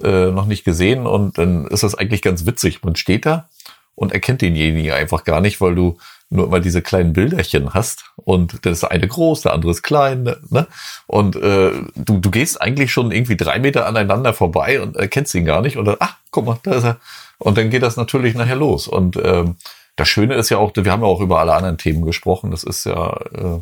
äh, 0.03 0.31
noch 0.31 0.47
nicht 0.47 0.65
gesehen 0.65 1.07
und 1.07 1.39
dann 1.39 1.67
ist 1.67 1.83
das 1.83 1.95
eigentlich 1.95 2.23
ganz 2.23 2.47
witzig. 2.47 2.83
Man 2.83 2.97
steht 2.97 3.27
da 3.27 3.49
und 3.95 4.13
erkennt 4.13 4.43
denjenigen 4.43 4.93
einfach 4.93 5.25
gar 5.25 5.41
nicht, 5.41 5.61
weil 5.61 5.75
du 5.75 5.99
nur 6.31 6.47
immer 6.47 6.61
diese 6.61 6.81
kleinen 6.81 7.13
Bilderchen 7.13 7.75
hast 7.75 8.05
und 8.15 8.65
das 8.65 8.79
ist 8.79 8.85
eine 8.85 9.09
groß, 9.09 9.43
der 9.43 9.53
andere 9.53 9.73
ist 9.73 9.83
klein, 9.83 10.33
ne? 10.49 10.67
Und 11.09 11.35
äh, 11.35 11.73
du, 11.97 12.19
du 12.19 12.31
gehst 12.31 12.63
eigentlich 12.63 12.93
schon 12.93 13.11
irgendwie 13.11 13.37
drei 13.37 13.59
Meter 13.59 13.87
aneinander 13.87 14.33
vorbei 14.33 14.81
und 14.81 14.97
erkennst 14.97 15.35
ihn 15.35 15.45
gar 15.45 15.61
nicht 15.61 15.77
und 15.77 15.87
dann, 15.87 15.97
ach, 15.99 16.17
guck 16.31 16.47
mal, 16.47 16.59
da 16.63 16.75
ist 16.77 16.85
er. 16.85 16.97
Und 17.39 17.59
dann 17.59 17.71
geht 17.71 17.83
das 17.83 17.97
natürlich 17.97 18.35
nachher 18.35 18.57
los. 18.57 18.87
Und 18.87 19.19
ähm, 19.23 19.57
das 19.97 20.09
Schöne 20.09 20.35
ist 20.35 20.49
ja 20.51 20.59
auch, 20.59 20.73
wir 20.75 20.91
haben 20.91 21.03
ja 21.03 21.09
auch 21.09 21.21
über 21.21 21.41
alle 21.41 21.55
anderen 21.55 21.79
Themen 21.79 22.05
gesprochen. 22.05 22.51
Das 22.51 22.65
ist 22.65 22.85
ja 22.85 23.13
äh, 23.35 23.61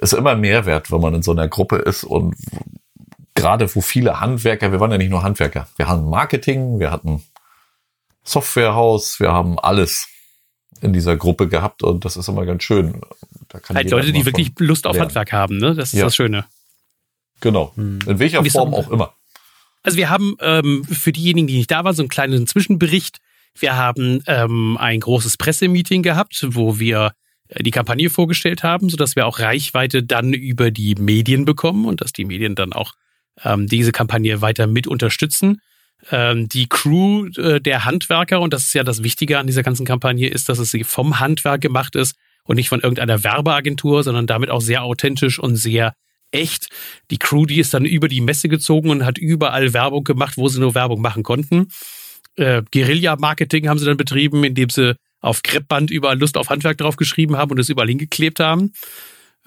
ist 0.00 0.12
immer 0.12 0.36
Mehrwert, 0.36 0.90
wenn 0.92 1.00
man 1.00 1.14
in 1.14 1.22
so 1.22 1.32
einer 1.32 1.48
Gruppe 1.48 1.76
ist 1.76 2.04
und 2.04 2.36
gerade 3.34 3.74
wo 3.74 3.80
viele 3.80 4.20
Handwerker, 4.20 4.72
wir 4.72 4.80
waren 4.80 4.90
ja 4.90 4.98
nicht 4.98 5.10
nur 5.10 5.22
Handwerker, 5.22 5.68
wir 5.76 5.88
hatten 5.88 6.08
Marketing, 6.08 6.78
wir 6.78 6.90
hatten 6.90 7.22
Softwarehaus, 8.24 9.20
wir 9.20 9.32
haben 9.32 9.58
alles 9.58 10.08
in 10.80 10.92
dieser 10.92 11.16
Gruppe 11.16 11.48
gehabt 11.48 11.82
und 11.82 12.04
das 12.04 12.16
ist 12.16 12.28
immer 12.28 12.44
ganz 12.46 12.62
schön. 12.62 13.00
Da 13.48 13.58
kann 13.58 13.76
halt 13.76 13.90
Leute, 13.90 14.12
die 14.12 14.24
wirklich 14.24 14.52
Lust 14.58 14.86
auf 14.86 14.94
lernen. 14.94 15.08
Handwerk 15.08 15.32
haben, 15.32 15.58
ne? 15.58 15.74
Das 15.74 15.92
ist 15.92 15.98
ja. 15.98 16.04
das 16.04 16.14
Schöne. 16.14 16.44
Genau. 17.40 17.72
Hm. 17.76 18.00
In 18.06 18.18
welcher 18.18 18.44
Form 18.44 18.74
auch 18.74 18.90
immer. 18.90 19.14
Also 19.82 19.96
wir 19.96 20.10
haben 20.10 20.36
ähm, 20.40 20.84
für 20.84 21.12
diejenigen, 21.12 21.46
die 21.46 21.56
nicht 21.56 21.70
da 21.70 21.84
waren, 21.84 21.94
so 21.94 22.02
einen 22.02 22.08
kleinen 22.08 22.46
Zwischenbericht. 22.46 23.20
Wir 23.54 23.76
haben 23.76 24.22
ähm, 24.26 24.76
ein 24.78 25.00
großes 25.00 25.36
Pressemeeting 25.36 26.02
gehabt, 26.02 26.46
wo 26.48 26.78
wir 26.78 27.12
äh, 27.48 27.62
die 27.62 27.70
Kampagne 27.70 28.10
vorgestellt 28.10 28.62
haben, 28.62 28.88
sodass 28.88 29.16
wir 29.16 29.26
auch 29.26 29.38
Reichweite 29.38 30.02
dann 30.02 30.32
über 30.32 30.70
die 30.70 30.94
Medien 30.94 31.44
bekommen 31.44 31.84
und 31.84 32.00
dass 32.00 32.12
die 32.12 32.24
Medien 32.24 32.54
dann 32.54 32.72
auch 32.72 32.92
ähm, 33.44 33.66
diese 33.66 33.92
Kampagne 33.92 34.40
weiter 34.40 34.66
mit 34.66 34.86
unterstützen 34.86 35.60
ähm, 36.10 36.48
die 36.48 36.68
Crew 36.68 37.26
äh, 37.36 37.60
der 37.60 37.84
Handwerker, 37.84 38.40
und 38.40 38.52
das 38.52 38.64
ist 38.64 38.74
ja 38.74 38.84
das 38.84 39.02
Wichtige 39.02 39.38
an 39.38 39.46
dieser 39.46 39.62
ganzen 39.62 39.86
Kampagne, 39.86 40.28
ist, 40.28 40.48
dass 40.48 40.58
es 40.58 40.70
sie 40.70 40.84
vom 40.84 41.20
Handwerk 41.20 41.60
gemacht 41.60 41.96
ist 41.96 42.14
und 42.44 42.56
nicht 42.56 42.68
von 42.68 42.80
irgendeiner 42.80 43.24
Werbeagentur, 43.24 44.02
sondern 44.02 44.26
damit 44.26 44.50
auch 44.50 44.60
sehr 44.60 44.82
authentisch 44.82 45.38
und 45.38 45.56
sehr 45.56 45.94
echt. 46.30 46.68
Die 47.10 47.18
Crew, 47.18 47.46
die 47.46 47.58
ist 47.58 47.74
dann 47.74 47.84
über 47.84 48.08
die 48.08 48.20
Messe 48.20 48.48
gezogen 48.48 48.90
und 48.90 49.04
hat 49.04 49.18
überall 49.18 49.72
Werbung 49.72 50.04
gemacht, 50.04 50.36
wo 50.36 50.48
sie 50.48 50.60
nur 50.60 50.74
Werbung 50.74 51.00
machen 51.00 51.22
konnten. 51.22 51.68
Äh, 52.38 52.62
Guerilla-Marketing 52.72 53.68
haben 53.68 53.78
sie 53.78 53.86
dann 53.86 53.96
betrieben, 53.96 54.44
indem 54.44 54.70
sie 54.70 54.96
auf 55.20 55.42
Kreppband 55.42 55.90
überall 55.90 56.18
Lust 56.18 56.36
auf 56.36 56.48
Handwerk 56.50 56.78
draufgeschrieben 56.78 57.36
haben 57.36 57.50
und 57.50 57.58
es 57.58 57.68
überall 57.68 57.88
hingeklebt 57.88 58.40
haben. 58.40 58.72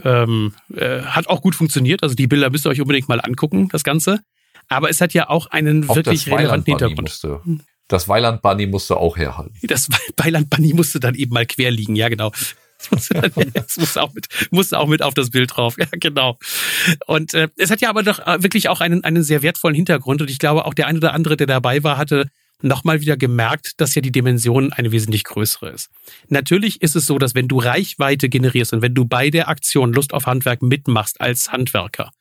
Ähm, 0.03 0.53
äh, 0.75 1.01
hat 1.01 1.27
auch 1.27 1.41
gut 1.41 1.55
funktioniert. 1.55 2.03
Also 2.03 2.15
die 2.15 2.27
Bilder 2.27 2.49
müsst 2.49 2.65
ihr 2.65 2.69
euch 2.69 2.81
unbedingt 2.81 3.07
mal 3.07 3.21
angucken, 3.21 3.69
das 3.69 3.83
Ganze. 3.83 4.19
Aber 4.67 4.89
es 4.89 5.01
hat 5.01 5.13
ja 5.13 5.29
auch 5.29 5.47
einen 5.47 5.89
auch 5.89 5.95
wirklich 5.95 6.27
relevanten 6.27 6.73
Hintergrund. 6.73 7.01
Musste, 7.01 7.41
das 7.87 8.07
Weiland 8.07 8.41
Bunny 8.41 8.67
musste 8.67 8.97
auch 8.97 9.17
herhalten. 9.17 9.53
Das 9.63 9.89
Weiland 10.17 10.49
Bunny 10.49 10.73
musste 10.73 10.99
dann 10.99 11.15
eben 11.15 11.33
mal 11.33 11.45
quer 11.45 11.71
liegen, 11.71 11.95
ja 11.95 12.09
genau. 12.09 12.31
Das 12.77 12.89
musste, 12.89 13.13
das 13.53 13.77
musste, 13.77 14.01
auch 14.01 14.13
mit, 14.13 14.27
musste 14.49 14.79
auch 14.79 14.87
mit 14.87 15.01
auf 15.01 15.13
das 15.13 15.29
Bild 15.29 15.55
drauf. 15.55 15.75
Ja, 15.77 15.87
genau. 15.91 16.39
Und 17.05 17.33
äh, 17.33 17.49
es 17.57 17.69
hat 17.69 17.81
ja 17.81 17.89
aber 17.89 18.03
doch 18.03 18.19
äh, 18.19 18.41
wirklich 18.41 18.69
auch 18.69 18.81
einen, 18.81 19.03
einen 19.03 19.23
sehr 19.23 19.41
wertvollen 19.41 19.75
Hintergrund. 19.75 20.21
Und 20.21 20.29
ich 20.29 20.39
glaube, 20.39 20.65
auch 20.65 20.73
der 20.73 20.87
eine 20.87 20.97
oder 20.97 21.13
andere, 21.13 21.37
der 21.37 21.47
dabei 21.47 21.83
war, 21.83 21.97
hatte 21.97 22.29
nochmal 22.62 23.01
wieder 23.01 23.18
gemerkt, 23.18 23.80
dass 23.80 23.95
ja 23.95 24.01
die 24.01 24.12
Dimension 24.12 24.74
eine 24.74 24.91
wesentlich 24.91 25.24
größere 25.24 25.70
ist. 25.70 25.89
Natürlich 26.30 26.82
ist 26.82 26.95
es 26.95 27.05
so, 27.05 27.18
dass 27.18 27.36
wenn 27.36 27.47
du 27.47 27.59
Reichweite 27.59 28.30
generierst 28.30 28.74
und 28.74 28.82
wenn 28.82 28.95
du 28.95 29.05
bei 29.05 29.30
der 29.30 29.47
Aktion 29.47 29.93
Lust 29.93 30.14
auf 30.14 30.26
Handwerk 30.26 30.62
mitmachst 30.62 31.20
als 31.22 31.51
Handwerker, 31.51 32.12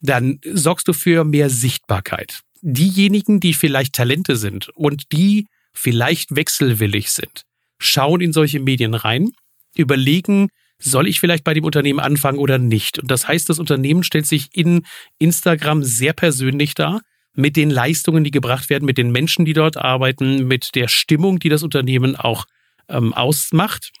dann 0.00 0.40
sorgst 0.52 0.88
du 0.88 0.92
für 0.92 1.24
mehr 1.24 1.48
Sichtbarkeit. 1.48 2.40
Diejenigen, 2.60 3.40
die 3.40 3.54
vielleicht 3.54 3.94
Talente 3.94 4.36
sind 4.36 4.68
und 4.70 5.12
die 5.12 5.46
vielleicht 5.72 6.34
wechselwillig 6.36 7.10
sind, 7.10 7.42
schauen 7.78 8.20
in 8.20 8.32
solche 8.32 8.60
Medien 8.60 8.94
rein, 8.94 9.30
überlegen, 9.76 10.48
soll 10.78 11.08
ich 11.08 11.20
vielleicht 11.20 11.44
bei 11.44 11.54
dem 11.54 11.64
Unternehmen 11.64 12.00
anfangen 12.00 12.38
oder 12.38 12.58
nicht? 12.58 12.98
Und 12.98 13.10
das 13.10 13.28
heißt, 13.28 13.48
das 13.48 13.58
Unternehmen 13.58 14.02
stellt 14.02 14.26
sich 14.26 14.48
in 14.52 14.84
Instagram 15.18 15.82
sehr 15.82 16.12
persönlich 16.12 16.74
dar, 16.74 17.02
mit 17.34 17.56
den 17.56 17.70
Leistungen, 17.70 18.24
die 18.24 18.30
gebracht 18.30 18.70
werden, 18.70 18.84
mit 18.84 18.98
den 18.98 19.10
Menschen, 19.10 19.44
die 19.44 19.54
dort 19.54 19.76
arbeiten, 19.76 20.46
mit 20.46 20.74
der 20.74 20.88
Stimmung, 20.88 21.38
die 21.38 21.48
das 21.48 21.62
Unternehmen 21.62 22.16
auch 22.16 22.44
ähm, 22.88 23.12
ausmacht. 23.14 23.92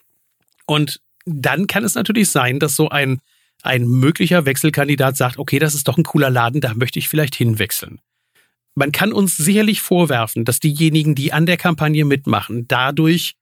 Und 0.66 1.00
dann 1.24 1.66
kann 1.66 1.84
es 1.84 1.94
natürlich 1.94 2.30
sein, 2.30 2.58
dass 2.58 2.76
so 2.76 2.88
ein 2.88 3.20
ein 3.62 3.86
möglicher 3.86 4.44
Wechselkandidat 4.44 5.16
sagt, 5.16 5.38
okay, 5.38 5.58
das 5.58 5.74
ist 5.74 5.88
doch 5.88 5.96
ein 5.96 6.02
cooler 6.02 6.30
Laden, 6.30 6.60
da 6.60 6.74
möchte 6.74 6.98
ich 6.98 7.08
vielleicht 7.08 7.34
hinwechseln. 7.34 8.00
Man 8.74 8.92
kann 8.92 9.12
uns 9.12 9.36
sicherlich 9.36 9.80
vorwerfen, 9.80 10.44
dass 10.44 10.60
diejenigen, 10.60 11.14
die 11.14 11.32
an 11.32 11.46
der 11.46 11.56
Kampagne 11.56 12.04
mitmachen, 12.04 12.66
dadurch 12.68 13.34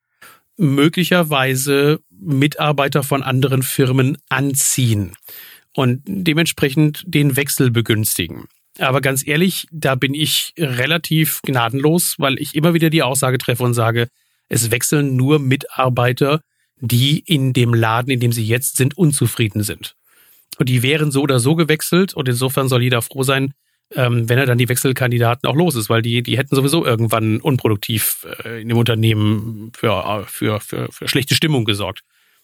möglicherweise 0.57 2.01
Mitarbeiter 2.11 3.03
von 3.03 3.23
anderen 3.23 3.63
Firmen 3.63 4.19
anziehen 4.29 5.13
und 5.75 6.03
dementsprechend 6.05 7.05
den 7.07 7.37
Wechsel 7.37 7.71
begünstigen. 7.71 8.47
Aber 8.81 9.01
ganz 9.01 9.27
ehrlich, 9.27 9.67
da 9.71 9.95
bin 9.95 10.15
ich 10.15 10.55
relativ 10.57 11.43
gnadenlos, 11.43 12.15
weil 12.19 12.41
ich 12.41 12.55
immer 12.55 12.73
wieder 12.73 12.89
die 12.89 13.03
Aussage 13.03 13.39
treffe 13.39 13.63
und 13.63 13.75
sage, 13.75 14.09
es 14.49 14.71
wechseln 14.71 15.17
nur 15.17 15.39
Mitarbeiter, 15.39 16.41
die 16.77 17.19
in 17.21 17.53
dem 17.53 17.75
Laden, 17.75 18.11
in 18.11 18.21
dem 18.21 18.33
sie 18.33 18.45
jetzt 18.45 18.79
sind, 18.79 18.97
unzufrieden 18.97 19.63
sind. 19.63 19.97
Und 20.59 20.69
die 20.69 20.83
wären 20.83 21.11
so 21.11 21.21
oder 21.23 21.41
so 21.41 21.57
gewechselt. 21.57 22.15
Und 22.15 22.29
insofern 22.29 22.69
soll 22.69 22.83
jeder 22.83 23.03
froh 23.03 23.23
sein, 23.23 23.53
ähm, 23.95 24.29
wenn 24.29 24.39
er 24.39 24.47
dann 24.47 24.59
die 24.59 24.69
Wechselkandidaten 24.69 25.49
auch 25.49 25.57
los 25.57 25.75
ist, 25.75 25.91
weil 25.91 26.03
die, 26.03 26.23
die 26.23 26.39
hätten 26.39 26.57
sowieso 26.57 26.85
irgendwann 26.85 27.41
unproduktiv 27.41 28.27
äh, 28.45 28.63
in 28.63 28.69
dem 28.69 28.79
Unternehmen 28.79 29.73
für, 29.77 30.25
für, 30.27 30.61
für, 30.61 30.91
für 30.91 31.09
schlechte 31.09 31.35
Stimmung 31.35 31.65
gesorgt. 31.65 32.01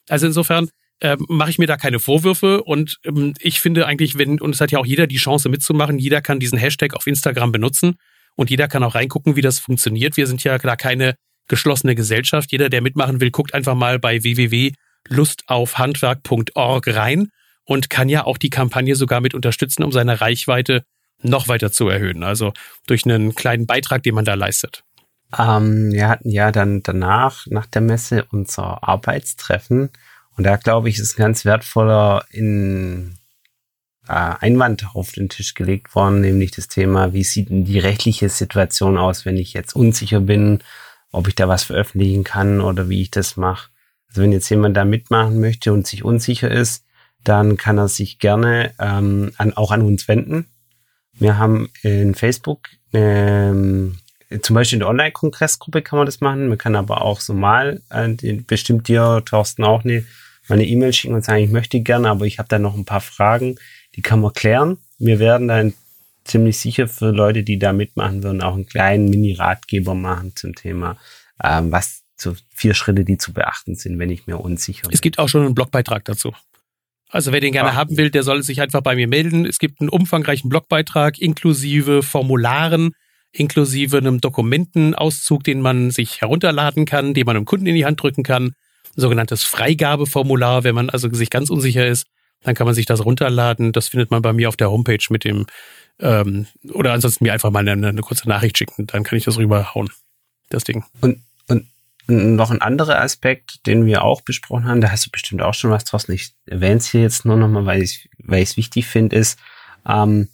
Also 0.08 0.26
insofern 0.26 0.68
äh, 1.00 1.16
mache 1.28 1.50
ich 1.50 1.58
mir 1.58 1.66
da 1.66 1.76
keine 1.76 1.98
Vorwürfe 1.98 2.62
und 2.62 2.98
ähm, 3.04 3.34
ich 3.38 3.60
finde 3.60 3.86
eigentlich, 3.86 4.18
wenn, 4.18 4.40
und 4.40 4.54
es 4.54 4.60
hat 4.60 4.72
ja 4.72 4.78
auch 4.78 4.86
jeder 4.86 5.06
die 5.06 5.16
Chance 5.16 5.48
mitzumachen, 5.48 5.98
jeder 5.98 6.22
kann 6.22 6.40
diesen 6.40 6.58
Hashtag 6.58 6.94
auf 6.94 7.06
Instagram 7.06 7.52
benutzen 7.52 7.96
und 8.34 8.50
jeder 8.50 8.68
kann 8.68 8.82
auch 8.82 8.94
reingucken, 8.94 9.36
wie 9.36 9.42
das 9.42 9.58
funktioniert. 9.58 10.16
Wir 10.16 10.26
sind 10.26 10.42
ja 10.44 10.58
da 10.58 10.76
keine 10.76 11.16
geschlossene 11.48 11.94
Gesellschaft. 11.94 12.52
Jeder, 12.52 12.68
der 12.68 12.82
mitmachen 12.82 13.20
will, 13.20 13.30
guckt 13.30 13.54
einfach 13.54 13.74
mal 13.74 13.98
bei 13.98 14.22
www.lustaufhandwerk.org 14.22 16.88
rein 16.88 17.30
und 17.64 17.90
kann 17.90 18.08
ja 18.08 18.24
auch 18.24 18.38
die 18.38 18.50
Kampagne 18.50 18.96
sogar 18.96 19.20
mit 19.20 19.34
unterstützen, 19.34 19.82
um 19.82 19.92
seine 19.92 20.20
Reichweite 20.20 20.84
noch 21.22 21.48
weiter 21.48 21.72
zu 21.72 21.88
erhöhen. 21.88 22.22
Also 22.22 22.52
durch 22.86 23.04
einen 23.04 23.34
kleinen 23.34 23.66
Beitrag, 23.66 24.02
den 24.02 24.14
man 24.14 24.24
da 24.24 24.34
leistet. 24.34 24.82
Ähm, 25.36 25.92
wir 25.92 26.08
hatten 26.08 26.30
ja 26.30 26.52
dann 26.52 26.82
danach, 26.82 27.46
nach 27.46 27.66
der 27.66 27.82
Messe, 27.82 28.24
unser 28.30 28.86
Arbeitstreffen. 28.86 29.90
Und 30.36 30.44
da 30.44 30.56
glaube 30.56 30.88
ich, 30.88 30.98
ist 30.98 31.18
ein 31.18 31.22
ganz 31.22 31.44
wertvoller 31.44 32.24
in, 32.30 33.16
äh, 34.08 34.12
Einwand 34.12 34.94
auf 34.94 35.12
den 35.12 35.28
Tisch 35.28 35.54
gelegt 35.54 35.94
worden, 35.94 36.20
nämlich 36.20 36.50
das 36.50 36.68
Thema, 36.68 37.12
wie 37.12 37.24
sieht 37.24 37.50
denn 37.50 37.64
die 37.64 37.78
rechtliche 37.78 38.28
Situation 38.28 38.98
aus, 38.98 39.24
wenn 39.24 39.36
ich 39.36 39.52
jetzt 39.52 39.74
unsicher 39.74 40.20
bin, 40.20 40.60
ob 41.10 41.28
ich 41.28 41.34
da 41.34 41.48
was 41.48 41.64
veröffentlichen 41.64 42.24
kann 42.24 42.60
oder 42.60 42.88
wie 42.88 43.02
ich 43.02 43.10
das 43.10 43.36
mache. 43.36 43.70
Also 44.08 44.22
wenn 44.22 44.32
jetzt 44.32 44.48
jemand 44.48 44.76
da 44.76 44.84
mitmachen 44.84 45.40
möchte 45.40 45.72
und 45.72 45.86
sich 45.86 46.04
unsicher 46.04 46.50
ist, 46.50 46.84
dann 47.24 47.56
kann 47.56 47.78
er 47.78 47.88
sich 47.88 48.18
gerne 48.18 48.72
ähm, 48.78 49.32
an, 49.36 49.52
auch 49.54 49.72
an 49.72 49.82
uns 49.82 50.06
wenden. 50.06 50.46
Wir 51.12 51.38
haben 51.38 51.70
in 51.82 52.14
Facebook, 52.14 52.68
ähm, 52.92 53.98
zum 54.42 54.54
Beispiel 54.54 54.76
in 54.76 54.80
der 54.80 54.88
Online-Kongressgruppe 54.88 55.82
kann 55.82 55.98
man 55.98 56.06
das 56.06 56.20
machen. 56.20 56.48
Man 56.48 56.58
kann 56.58 56.76
aber 56.76 57.02
auch 57.02 57.20
so 57.20 57.32
mal, 57.32 57.80
äh, 57.90 58.14
bestimmt 58.46 58.88
dir, 58.88 59.22
Thorsten, 59.24 59.64
auch 59.64 59.84
eine, 59.84 60.04
mal 60.48 60.56
eine 60.56 60.66
E-Mail 60.66 60.92
schicken 60.92 61.14
und 61.14 61.24
sagen, 61.24 61.42
ich 61.42 61.50
möchte 61.50 61.80
gerne, 61.80 62.08
aber 62.08 62.26
ich 62.26 62.38
habe 62.38 62.48
da 62.48 62.58
noch 62.58 62.76
ein 62.76 62.84
paar 62.84 63.00
Fragen, 63.00 63.56
die 63.94 64.02
kann 64.02 64.20
man 64.20 64.32
klären. 64.32 64.78
Wir 64.98 65.18
werden 65.18 65.48
dann 65.48 65.74
ziemlich 66.24 66.58
sicher 66.58 66.88
für 66.88 67.10
Leute, 67.10 67.42
die 67.42 67.58
da 67.58 67.72
mitmachen 67.72 68.22
würden, 68.22 68.42
auch 68.42 68.54
einen 68.54 68.66
kleinen 68.66 69.08
Mini-Ratgeber 69.08 69.94
machen 69.94 70.34
zum 70.34 70.54
Thema, 70.54 70.98
ähm, 71.42 71.72
was 71.72 72.02
so 72.16 72.34
vier 72.54 72.74
Schritte, 72.74 73.04
die 73.04 73.18
zu 73.18 73.32
beachten 73.32 73.74
sind, 73.74 73.98
wenn 73.98 74.10
ich 74.10 74.26
mir 74.26 74.38
unsicher 74.38 74.88
bin. 74.88 74.94
Es 74.94 75.00
gibt 75.00 75.18
auch 75.18 75.28
schon 75.28 75.44
einen 75.44 75.54
Blogbeitrag 75.54 76.04
dazu. 76.04 76.32
Also 77.08 77.32
wer 77.32 77.40
den 77.40 77.52
gerne 77.52 77.70
ah. 77.70 77.74
haben 77.74 77.96
will, 77.96 78.10
der 78.10 78.22
soll 78.22 78.42
sich 78.42 78.60
einfach 78.60 78.80
bei 78.80 78.96
mir 78.96 79.06
melden. 79.06 79.46
Es 79.46 79.58
gibt 79.58 79.80
einen 79.80 79.90
umfangreichen 79.90 80.50
Blogbeitrag 80.50 81.18
inklusive 81.18 82.02
Formularen, 82.02 82.92
inklusive 83.32 83.98
einem 83.98 84.20
Dokumentenauszug, 84.20 85.44
den 85.44 85.60
man 85.60 85.90
sich 85.90 86.20
herunterladen 86.20 86.84
kann, 86.84 87.14
den 87.14 87.26
man 87.26 87.36
einem 87.36 87.44
Kunden 87.44 87.66
in 87.66 87.74
die 87.74 87.86
Hand 87.86 88.02
drücken 88.02 88.22
kann. 88.22 88.54
Ein 88.96 89.00
sogenanntes 89.00 89.44
Freigabeformular, 89.44 90.64
wenn 90.64 90.74
man 90.74 90.90
also 90.90 91.12
sich 91.12 91.30
ganz 91.30 91.50
unsicher 91.50 91.86
ist, 91.86 92.06
dann 92.42 92.54
kann 92.54 92.66
man 92.66 92.74
sich 92.74 92.86
das 92.86 93.04
runterladen. 93.04 93.72
Das 93.72 93.88
findet 93.88 94.10
man 94.10 94.22
bei 94.22 94.32
mir 94.32 94.48
auf 94.48 94.56
der 94.56 94.70
Homepage 94.70 95.04
mit 95.10 95.24
dem 95.24 95.46
ähm, 95.98 96.46
oder 96.72 96.92
ansonsten 96.92 97.24
mir 97.24 97.32
einfach 97.32 97.50
mal 97.50 97.66
eine, 97.66 97.88
eine 97.88 98.00
kurze 98.02 98.28
Nachricht 98.28 98.58
schicken, 98.58 98.86
dann 98.86 99.02
kann 99.02 99.16
ich 99.16 99.24
das 99.24 99.38
rüberhauen. 99.38 99.90
Das 100.50 100.64
Ding. 100.64 100.84
Und, 101.00 101.22
und 101.48 101.66
noch 102.06 102.50
ein 102.50 102.60
anderer 102.60 103.00
Aspekt, 103.00 103.66
den 103.66 103.86
wir 103.86 104.04
auch 104.04 104.20
besprochen 104.20 104.66
haben, 104.66 104.80
da 104.80 104.90
hast 104.90 105.06
du 105.06 105.10
bestimmt 105.10 105.42
auch 105.42 105.54
schon 105.54 105.70
was 105.70 105.84
draußen. 105.84 106.14
Ich 106.14 106.34
erwähne 106.44 106.76
es 106.76 106.90
hier 106.90 107.00
jetzt 107.00 107.24
nur 107.24 107.36
nochmal, 107.36 107.66
weil 107.66 107.82
ich 107.82 108.08
weil 108.18 108.42
ich 108.42 108.50
es 108.50 108.56
wichtig 108.56 108.86
finde, 108.86 109.16
ist, 109.16 109.38
ähm, 109.88 110.28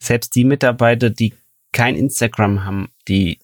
selbst 0.00 0.34
die 0.34 0.44
Mitarbeiter, 0.44 1.10
die 1.10 1.34
kein 1.72 1.96
Instagram 1.96 2.64
haben, 2.64 2.88
die 3.06 3.38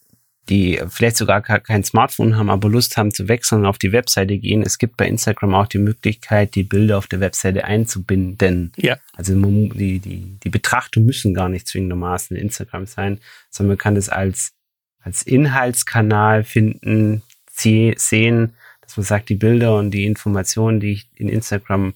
die 0.48 0.80
vielleicht 0.88 1.16
sogar 1.16 1.40
kein 1.40 1.84
Smartphone 1.84 2.36
haben, 2.36 2.50
aber 2.50 2.68
Lust 2.68 2.96
haben 2.96 3.14
zu 3.14 3.28
wechseln 3.28 3.60
und 3.60 3.66
auf 3.66 3.78
die 3.78 3.92
Webseite 3.92 4.36
gehen. 4.36 4.62
Es 4.62 4.78
gibt 4.78 4.96
bei 4.96 5.06
Instagram 5.06 5.54
auch 5.54 5.66
die 5.66 5.78
Möglichkeit, 5.78 6.54
die 6.54 6.64
Bilder 6.64 6.98
auf 6.98 7.06
der 7.06 7.20
Webseite 7.20 7.64
einzubinden. 7.64 8.72
Ja. 8.76 8.98
Also 9.14 9.34
die, 9.34 10.00
die, 10.00 10.38
die 10.42 10.50
Betrachtung 10.50 11.06
müssen 11.06 11.32
gar 11.32 11.48
nicht 11.48 11.66
zwingendermaßen 11.66 12.36
Instagram 12.36 12.86
sein, 12.86 13.20
sondern 13.50 13.70
man 13.70 13.78
kann 13.78 13.94
das 13.94 14.10
als, 14.10 14.52
als 15.00 15.22
Inhaltskanal 15.22 16.44
finden, 16.44 17.22
sehen, 17.50 18.54
dass 18.82 18.96
man 18.96 19.04
sagt, 19.04 19.30
die 19.30 19.36
Bilder 19.36 19.76
und 19.78 19.92
die 19.92 20.04
Informationen, 20.04 20.78
die 20.78 20.92
ich 20.92 21.08
in 21.14 21.28
Instagram 21.28 21.94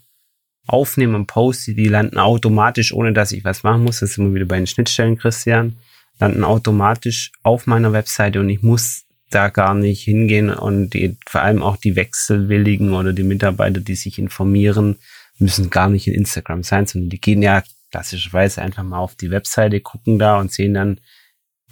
aufnehme 0.66 1.16
und 1.16 1.26
poste, 1.26 1.74
die 1.74 1.88
landen 1.88 2.18
automatisch, 2.18 2.92
ohne 2.92 3.12
dass 3.12 3.32
ich 3.32 3.44
was 3.44 3.62
machen 3.62 3.84
muss. 3.84 4.00
Das 4.00 4.14
sind 4.14 4.26
wir 4.26 4.34
wieder 4.34 4.46
bei 4.46 4.56
den 4.56 4.66
Schnittstellen, 4.66 5.18
Christian 5.18 5.76
landen 6.18 6.44
automatisch 6.44 7.32
auf 7.42 7.66
meiner 7.66 7.92
Webseite 7.92 8.40
und 8.40 8.48
ich 8.48 8.62
muss 8.62 9.04
da 9.30 9.48
gar 9.48 9.74
nicht 9.74 10.02
hingehen 10.02 10.50
und 10.50 10.90
die, 10.90 11.16
vor 11.26 11.42
allem 11.42 11.62
auch 11.62 11.76
die 11.76 11.96
Wechselwilligen 11.96 12.94
oder 12.94 13.12
die 13.12 13.22
Mitarbeiter, 13.22 13.80
die 13.80 13.94
sich 13.94 14.18
informieren, 14.18 14.96
müssen 15.38 15.70
gar 15.70 15.88
nicht 15.88 16.06
in 16.08 16.14
Instagram 16.14 16.62
sein, 16.62 16.86
sondern 16.86 17.10
die 17.10 17.20
gehen 17.20 17.42
ja 17.42 17.62
klassischerweise 17.90 18.62
einfach 18.62 18.82
mal 18.82 18.98
auf 18.98 19.14
die 19.14 19.30
Webseite, 19.30 19.80
gucken 19.80 20.18
da 20.18 20.38
und 20.38 20.52
sehen 20.52 20.74
dann 20.74 21.00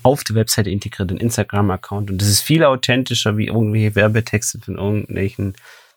auf 0.03 0.23
der 0.23 0.37
Webseite 0.37 0.71
integriert 0.71 1.11
den 1.11 1.17
Instagram-Account 1.17 2.11
und 2.11 2.21
das 2.21 2.29
ist 2.29 2.43
viel 2.43 2.63
authentischer 2.65 3.37
wie 3.37 3.47
irgendwelche 3.47 3.95
Werbetexte 3.95 4.61
von 4.61 4.77
irgendwelchen 4.77 5.55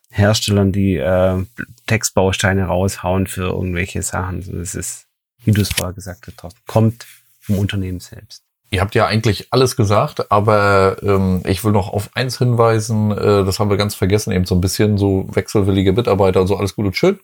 Herstellern, 0.09 0.71
die 0.71 0.95
äh, 0.95 1.45
Textbausteine 1.85 2.63
raushauen 2.65 3.27
für 3.27 3.49
irgendwelche 3.49 4.01
Sachen. 4.01 4.43
Das 4.57 4.73
ist, 4.73 5.05
wie 5.43 5.51
du 5.51 5.61
es 5.61 5.69
vorher 5.69 5.93
gesagt 5.93 6.25
hast, 6.41 6.65
kommt 6.65 7.05
vom 7.49 7.59
Unternehmen 7.59 7.99
selbst. 7.99 8.43
Ihr 8.71 8.81
habt 8.81 8.93
ja 8.93 9.07
eigentlich 9.07 9.47
alles 9.49 9.75
gesagt, 9.75 10.31
aber 10.31 10.97
ähm, 11.01 11.41
ich 11.47 11.63
will 11.63 11.71
noch 11.71 11.91
auf 11.91 12.11
eins 12.13 12.37
hinweisen, 12.37 13.11
äh, 13.11 13.43
das 13.43 13.59
haben 13.59 13.71
wir 13.71 13.77
ganz 13.77 13.95
vergessen, 13.95 14.31
eben 14.31 14.45
so 14.45 14.53
ein 14.53 14.61
bisschen 14.61 14.97
so 14.97 15.27
wechselwillige 15.31 15.93
Mitarbeiter 15.93 16.41
und 16.41 16.47
so 16.47 16.55
alles 16.55 16.75
gut 16.75 16.85
und 16.85 16.95
schön. 16.95 17.19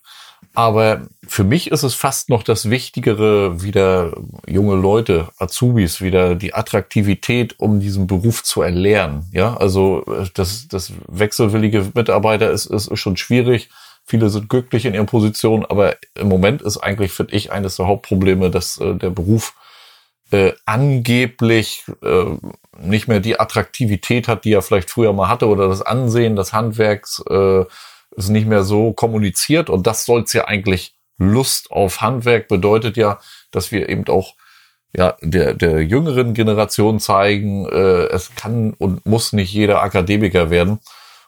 Aber 0.55 1.01
für 1.27 1.43
mich 1.43 1.71
ist 1.71 1.83
es 1.83 1.93
fast 1.93 2.29
noch 2.29 2.41
das 2.41 2.69
Wichtigere, 2.69 3.61
wieder 3.61 4.13
junge 4.47 4.75
Leute, 4.75 5.27
Azubis, 5.37 6.01
wieder 6.01 6.33
die 6.35 6.53
Attraktivität, 6.53 7.59
um 7.59 7.79
diesen 7.79 8.07
Beruf 8.07 8.43
zu 8.43 8.61
erlernen. 8.61 9.29
Ja, 9.31 9.55
also 9.55 10.03
äh, 10.07 10.27
das, 10.33 10.67
das 10.67 10.93
wechselwillige 11.07 11.91
Mitarbeiter 11.93 12.49
ist, 12.49 12.65
ist, 12.65 12.87
ist 12.87 12.99
schon 12.99 13.17
schwierig. 13.17 13.69
Viele 14.03 14.29
sind 14.29 14.49
glücklich 14.49 14.85
in 14.85 14.93
ihren 14.93 15.07
Positionen, 15.07 15.65
aber 15.65 15.95
im 16.15 16.27
Moment 16.27 16.61
ist 16.61 16.77
eigentlich, 16.77 17.11
finde 17.11 17.35
ich, 17.35 17.51
eines 17.51 17.75
der 17.75 17.87
Hauptprobleme, 17.87 18.49
dass 18.49 18.79
äh, 18.79 18.95
der 18.95 19.09
Beruf 19.09 19.53
äh, 20.31 20.53
angeblich 20.65 21.85
äh, 22.01 22.25
nicht 22.79 23.07
mehr 23.07 23.19
die 23.19 23.39
Attraktivität 23.39 24.27
hat, 24.27 24.45
die 24.45 24.53
er 24.53 24.61
vielleicht 24.61 24.89
früher 24.89 25.13
mal 25.13 25.29
hatte 25.29 25.47
oder 25.47 25.67
das 25.67 25.81
Ansehen 25.81 26.35
des 26.35 26.53
Handwerks 26.53 27.23
äh, 27.29 27.63
ist 28.15 28.29
nicht 28.29 28.47
mehr 28.47 28.63
so 28.63 28.93
kommuniziert 28.93 29.69
und 29.69 29.87
das 29.87 30.05
soll 30.05 30.21
es 30.21 30.33
ja 30.33 30.45
eigentlich 30.45 30.95
Lust 31.17 31.71
auf 31.71 32.01
Handwerk 32.01 32.47
bedeutet 32.47 32.97
ja, 32.97 33.19
dass 33.51 33.71
wir 33.71 33.87
eben 33.87 34.07
auch 34.07 34.33
ja, 34.95 35.15
der, 35.21 35.53
der 35.53 35.83
jüngeren 35.83 36.33
Generation 36.33 36.99
zeigen, 36.99 37.65
äh, 37.67 38.05
es 38.07 38.33
kann 38.35 38.73
und 38.73 39.05
muss 39.05 39.33
nicht 39.33 39.51
jeder 39.51 39.81
Akademiker 39.81 40.49
werden, 40.49 40.79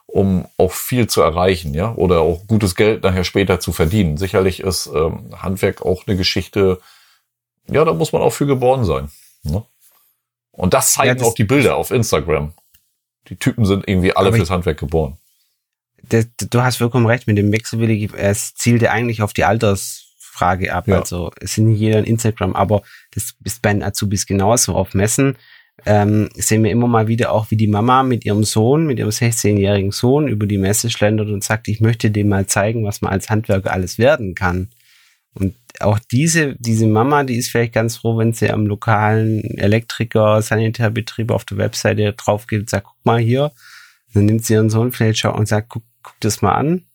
um 0.05 0.45
auch 0.57 0.71
viel 0.71 1.07
zu 1.07 1.21
erreichen, 1.21 1.73
ja, 1.73 1.93
oder 1.93 2.21
auch 2.21 2.47
gutes 2.47 2.75
Geld 2.75 3.03
nachher 3.03 3.25
später 3.25 3.59
zu 3.59 3.73
verdienen. 3.73 4.17
Sicherlich 4.17 4.61
ist 4.61 4.87
ähm, 4.87 5.35
Handwerk 5.35 5.81
auch 5.81 6.07
eine 6.07 6.15
Geschichte, 6.15 6.79
ja, 7.69 7.85
da 7.85 7.93
muss 7.93 8.11
man 8.13 8.21
auch 8.21 8.31
für 8.31 8.45
geboren 8.45 8.85
sein. 8.85 9.09
Ne? 9.43 9.63
Und 10.51 10.73
das 10.73 10.93
zeigen 10.93 11.07
ja, 11.09 11.15
das 11.15 11.27
auch 11.27 11.35
die 11.35 11.43
Bilder 11.43 11.75
auf 11.75 11.91
Instagram. 11.91 12.53
Die 13.29 13.35
Typen 13.35 13.65
sind 13.65 13.87
irgendwie 13.87 14.15
alle 14.15 14.33
fürs 14.33 14.49
Handwerk 14.49 14.79
geboren. 14.79 15.17
Das, 16.09 16.27
du 16.37 16.61
hast 16.61 16.77
vollkommen 16.77 17.05
recht 17.05 17.27
mit 17.27 17.37
dem 17.37 17.51
Wechselwillig. 17.51 18.13
Es 18.13 18.55
zielte 18.55 18.91
eigentlich 18.91 19.21
auf 19.21 19.33
die 19.33 19.43
Altersfrage 19.43 20.73
ab. 20.73 20.87
Ja. 20.87 20.99
Also 20.99 21.31
es 21.39 21.55
sind 21.55 21.67
nicht 21.67 21.79
jeder 21.79 21.99
in 21.99 22.05
Instagram, 22.05 22.55
aber 22.55 22.81
das 23.11 23.35
ist 23.43 23.61
bei 23.61 23.73
den 23.73 23.83
Azubis 23.83 24.25
genauso. 24.25 24.73
Auf 24.73 24.93
Messen 24.93 25.37
ähm, 25.85 26.29
sehen 26.35 26.63
wir 26.63 26.71
immer 26.71 26.87
mal 26.87 27.07
wieder 27.07 27.31
auch, 27.31 27.51
wie 27.51 27.57
die 27.57 27.67
Mama 27.67 28.03
mit 28.03 28.25
ihrem 28.25 28.43
Sohn, 28.43 28.87
mit 28.87 28.99
ihrem 28.99 29.09
16-jährigen 29.09 29.91
Sohn 29.91 30.27
über 30.27 30.47
die 30.47 30.57
Messe 30.57 30.89
schlendert 30.89 31.29
und 31.29 31.43
sagt, 31.43 31.67
ich 31.67 31.81
möchte 31.81 32.09
dem 32.09 32.29
mal 32.29 32.47
zeigen, 32.47 32.83
was 32.85 33.01
man 33.01 33.11
als 33.11 33.29
Handwerker 33.29 33.71
alles 33.71 33.97
werden 33.97 34.33
kann. 34.33 34.69
Und 35.39 35.55
auch 35.79 35.99
diese, 35.99 36.55
diese 36.55 36.87
Mama, 36.87 37.23
die 37.23 37.37
ist 37.37 37.49
vielleicht 37.49 37.73
ganz 37.73 37.97
froh, 37.97 38.17
wenn 38.17 38.33
sie 38.33 38.49
am 38.49 38.65
lokalen 38.65 39.43
Elektriker, 39.57 40.41
Sanitärbetrieb 40.41 41.31
auf 41.31 41.45
der 41.45 41.57
Webseite 41.57 42.13
drauf 42.13 42.47
geht 42.47 42.61
und 42.61 42.69
sagt, 42.69 42.87
guck 42.87 43.05
mal 43.05 43.19
hier. 43.19 43.51
Dann 44.13 44.25
nimmt 44.25 44.45
sie 44.45 44.53
ihren 44.53 44.69
Sohn 44.69 44.91
vielleicht 44.91 45.19
schon 45.19 45.31
und 45.31 45.47
sagt, 45.47 45.69
guck, 45.69 45.83
guck 46.01 46.19
das 46.21 46.41
mal 46.41 46.53
an. 46.53 46.85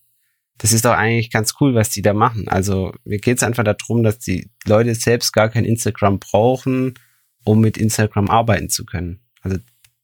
Das 0.59 0.72
ist 0.72 0.84
doch 0.84 0.93
eigentlich 0.93 1.30
ganz 1.30 1.55
cool, 1.61 1.74
was 1.74 1.90
die 1.90 2.03
da 2.03 2.14
machen. 2.14 2.49
Also 2.49 2.93
mir 3.05 3.18
geht 3.18 3.36
es 3.38 3.43
einfach 3.43 3.64
darum, 3.64 4.03
dass 4.03 4.18
die 4.18 4.51
Leute 4.64 4.95
selbst 4.95 5.32
gar 5.32 5.49
kein 5.49 5.64
Instagram 5.64 6.18
brauchen, 6.18 6.95
um 7.45 7.61
mit 7.61 7.76
Instagram 7.76 8.28
arbeiten 8.28 8.68
zu 8.68 8.84
können. 8.84 9.20
Also 9.40 9.59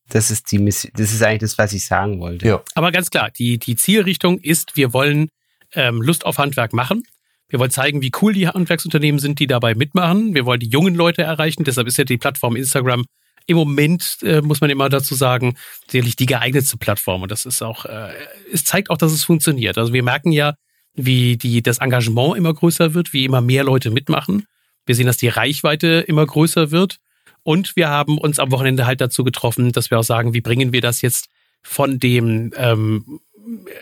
das 0.08 0.30
ist 0.30 0.50
die 0.50 0.58
Mission, 0.58 0.92
das 0.96 1.12
ist 1.12 1.22
eigentlich 1.22 1.40
das, 1.40 1.58
was 1.58 1.72
ich 1.72 1.84
sagen 1.84 2.18
wollte. 2.20 2.46
Ja. 2.46 2.62
Aber 2.74 2.92
ganz 2.92 3.10
klar, 3.10 3.30
die, 3.30 3.58
die 3.58 3.76
Zielrichtung 3.76 4.38
ist, 4.38 4.76
wir 4.76 4.92
wollen 4.92 5.28
ähm, 5.74 6.00
Lust 6.02 6.24
auf 6.24 6.38
Handwerk 6.38 6.72
machen. 6.72 7.04
Wir 7.48 7.58
wollen 7.58 7.70
zeigen, 7.70 8.02
wie 8.02 8.12
cool 8.20 8.32
die 8.32 8.48
Handwerksunternehmen 8.48 9.18
sind, 9.18 9.38
die 9.38 9.46
dabei 9.46 9.74
mitmachen. 9.74 10.34
Wir 10.34 10.44
wollen 10.44 10.60
die 10.60 10.68
jungen 10.68 10.94
Leute 10.94 11.22
erreichen. 11.22 11.64
Deshalb 11.64 11.86
ist 11.86 11.96
ja 11.96 12.04
die 12.04 12.18
Plattform 12.18 12.56
Instagram 12.56 13.04
im 13.46 13.56
Moment, 13.56 14.18
äh, 14.22 14.42
muss 14.42 14.60
man 14.60 14.68
immer 14.68 14.90
dazu 14.90 15.14
sagen, 15.14 15.56
sicherlich 15.90 16.16
die 16.16 16.26
geeignetste 16.26 16.76
Plattform. 16.76 17.22
Und 17.22 17.32
das 17.32 17.46
ist 17.46 17.62
auch, 17.62 17.86
äh, 17.86 18.12
es 18.52 18.64
zeigt 18.64 18.90
auch, 18.90 18.98
dass 18.98 19.12
es 19.12 19.24
funktioniert. 19.24 19.78
Also 19.78 19.94
wir 19.94 20.02
merken 20.02 20.32
ja, 20.32 20.54
wie 20.94 21.38
die, 21.38 21.62
das 21.62 21.78
Engagement 21.78 22.36
immer 22.36 22.52
größer 22.52 22.92
wird, 22.92 23.14
wie 23.14 23.24
immer 23.24 23.40
mehr 23.40 23.64
Leute 23.64 23.90
mitmachen. 23.90 24.44
Wir 24.84 24.94
sehen, 24.94 25.06
dass 25.06 25.16
die 25.16 25.28
Reichweite 25.28 26.04
immer 26.06 26.26
größer 26.26 26.70
wird. 26.70 26.98
Und 27.42 27.74
wir 27.76 27.88
haben 27.88 28.18
uns 28.18 28.38
am 28.38 28.50
Wochenende 28.50 28.84
halt 28.84 29.00
dazu 29.00 29.24
getroffen, 29.24 29.72
dass 29.72 29.90
wir 29.90 29.98
auch 29.98 30.04
sagen, 30.04 30.34
wie 30.34 30.42
bringen 30.42 30.72
wir 30.72 30.82
das 30.82 31.00
jetzt 31.00 31.28
von 31.62 31.98
dem 31.98 32.52
ähm, 32.56 33.20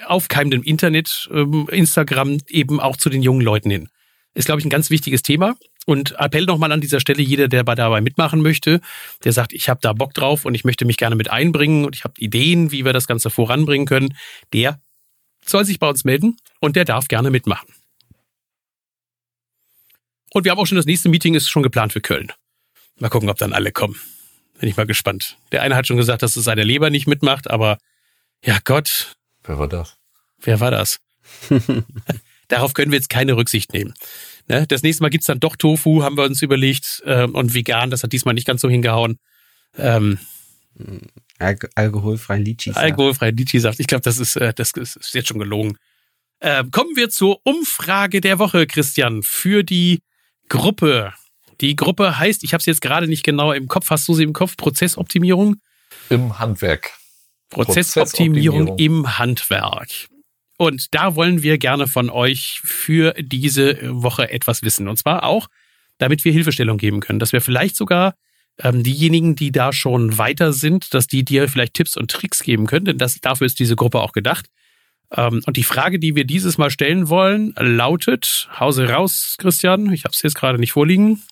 aufkeimendem 0.06 0.62
Internet, 0.62 1.28
ähm, 1.32 1.68
Instagram 1.70 2.38
eben 2.48 2.80
auch 2.80 2.96
zu 2.96 3.08
den 3.08 3.22
jungen 3.22 3.40
Leuten 3.40 3.70
hin. 3.70 3.88
Ist, 4.34 4.46
glaube 4.46 4.60
ich, 4.60 4.66
ein 4.66 4.70
ganz 4.70 4.90
wichtiges 4.90 5.22
Thema. 5.22 5.56
Und 5.86 6.18
Appell 6.18 6.46
nochmal 6.46 6.72
an 6.72 6.80
dieser 6.80 6.98
Stelle, 7.00 7.22
jeder, 7.22 7.46
der 7.48 7.62
dabei 7.62 8.00
mitmachen 8.00 8.42
möchte, 8.42 8.80
der 9.22 9.32
sagt, 9.32 9.52
ich 9.52 9.68
habe 9.68 9.78
da 9.80 9.92
Bock 9.92 10.14
drauf 10.14 10.44
und 10.44 10.54
ich 10.54 10.64
möchte 10.64 10.84
mich 10.84 10.96
gerne 10.96 11.14
mit 11.14 11.30
einbringen 11.30 11.84
und 11.84 11.94
ich 11.94 12.02
habe 12.02 12.14
Ideen, 12.18 12.72
wie 12.72 12.84
wir 12.84 12.92
das 12.92 13.06
Ganze 13.06 13.30
voranbringen 13.30 13.86
können, 13.86 14.16
der 14.52 14.80
soll 15.44 15.64
sich 15.64 15.78
bei 15.78 15.88
uns 15.88 16.04
melden 16.04 16.36
und 16.60 16.74
der 16.74 16.84
darf 16.84 17.06
gerne 17.06 17.30
mitmachen. 17.30 17.68
Und 20.32 20.44
wir 20.44 20.50
haben 20.50 20.58
auch 20.58 20.66
schon 20.66 20.76
das 20.76 20.86
nächste 20.86 21.08
Meeting 21.08 21.34
ist 21.34 21.48
schon 21.48 21.62
geplant 21.62 21.92
für 21.92 22.00
Köln. 22.00 22.32
Mal 22.98 23.08
gucken, 23.08 23.30
ob 23.30 23.38
dann 23.38 23.52
alle 23.52 23.70
kommen. 23.70 23.98
Bin 24.58 24.68
ich 24.68 24.76
mal 24.76 24.86
gespannt. 24.86 25.38
Der 25.52 25.62
eine 25.62 25.76
hat 25.76 25.86
schon 25.86 25.96
gesagt, 25.96 26.22
dass 26.22 26.36
es 26.36 26.44
seine 26.44 26.64
Leber 26.64 26.90
nicht 26.90 27.06
mitmacht, 27.06 27.48
aber 27.48 27.78
ja 28.44 28.58
Gott, 28.64 29.14
Wer 29.46 29.58
war 29.58 29.68
das? 29.68 29.96
Wer 30.40 30.60
war 30.60 30.70
das? 30.70 30.98
Darauf 32.48 32.74
können 32.74 32.92
wir 32.92 32.98
jetzt 32.98 33.08
keine 33.10 33.36
Rücksicht 33.36 33.72
nehmen. 33.72 33.94
Ne? 34.48 34.66
Das 34.66 34.82
nächste 34.82 35.02
Mal 35.02 35.08
gibt's 35.08 35.26
dann 35.26 35.40
doch 35.40 35.56
Tofu, 35.56 36.02
haben 36.02 36.16
wir 36.16 36.24
uns 36.24 36.42
überlegt, 36.42 37.02
ähm, 37.04 37.34
und 37.34 37.54
vegan, 37.54 37.90
das 37.90 38.02
hat 38.02 38.12
diesmal 38.12 38.34
nicht 38.34 38.46
ganz 38.46 38.60
so 38.60 38.68
hingehauen. 38.68 39.18
Ähm, 39.76 40.18
Al 41.38 41.58
alkoholfreien 41.74 42.44
Litchi-Saft. 42.44 42.82
Alkoholfreien 42.82 43.36
Litchi-Saft. 43.36 43.80
Ich 43.80 43.86
glaube, 43.86 44.02
das 44.02 44.18
ist, 44.18 44.36
äh, 44.36 44.54
das 44.54 44.72
ist 44.72 45.14
jetzt 45.14 45.28
schon 45.28 45.38
gelogen. 45.38 45.76
Ähm, 46.40 46.70
kommen 46.70 46.96
wir 46.96 47.10
zur 47.10 47.40
Umfrage 47.44 48.20
der 48.20 48.38
Woche, 48.38 48.66
Christian, 48.66 49.22
für 49.22 49.62
die 49.62 50.02
Gruppe. 50.48 51.12
Die 51.60 51.76
Gruppe 51.76 52.18
heißt, 52.18 52.44
ich 52.44 52.52
habe 52.52 52.60
es 52.60 52.66
jetzt 52.66 52.80
gerade 52.80 53.08
nicht 53.08 53.24
genau 53.24 53.52
im 53.52 53.68
Kopf, 53.68 53.90
hast 53.90 54.06
du 54.08 54.14
sie 54.14 54.22
im 54.22 54.32
Kopf, 54.32 54.56
Prozessoptimierung? 54.56 55.56
Im 56.10 56.38
Handwerk. 56.38 56.92
Prozessoptimierung, 57.50 58.66
Prozessoptimierung 58.66 58.78
im 58.78 59.18
Handwerk. 59.18 59.88
Und 60.58 60.94
da 60.94 61.14
wollen 61.14 61.42
wir 61.42 61.58
gerne 61.58 61.86
von 61.86 62.10
euch 62.10 62.60
für 62.64 63.14
diese 63.18 63.78
Woche 64.02 64.30
etwas 64.30 64.62
wissen. 64.62 64.88
Und 64.88 64.96
zwar 64.96 65.24
auch, 65.24 65.48
damit 65.98 66.24
wir 66.24 66.32
Hilfestellung 66.32 66.78
geben 66.78 67.00
können, 67.00 67.18
dass 67.18 67.32
wir 67.32 67.40
vielleicht 67.40 67.76
sogar 67.76 68.14
ähm, 68.58 68.82
diejenigen, 68.82 69.36
die 69.36 69.52
da 69.52 69.72
schon 69.72 70.16
weiter 70.18 70.52
sind, 70.52 70.94
dass 70.94 71.06
die 71.06 71.24
dir 71.24 71.48
vielleicht 71.48 71.74
Tipps 71.74 71.96
und 71.96 72.10
Tricks 72.10 72.42
geben 72.42 72.66
können, 72.66 72.86
denn 72.86 72.98
das, 72.98 73.20
dafür 73.20 73.46
ist 73.46 73.58
diese 73.58 73.76
Gruppe 73.76 74.00
auch 74.00 74.12
gedacht. 74.12 74.46
Ähm, 75.14 75.42
und 75.46 75.56
die 75.56 75.62
Frage, 75.62 75.98
die 75.98 76.14
wir 76.14 76.24
dieses 76.24 76.58
Mal 76.58 76.70
stellen 76.70 77.08
wollen, 77.08 77.54
lautet, 77.58 78.48
Hause 78.58 78.88
raus, 78.88 79.36
Christian, 79.38 79.92
ich 79.92 80.04
habe 80.04 80.12
es 80.12 80.22
jetzt 80.22 80.34
gerade 80.34 80.58
nicht 80.58 80.72
vorliegen. 80.72 81.22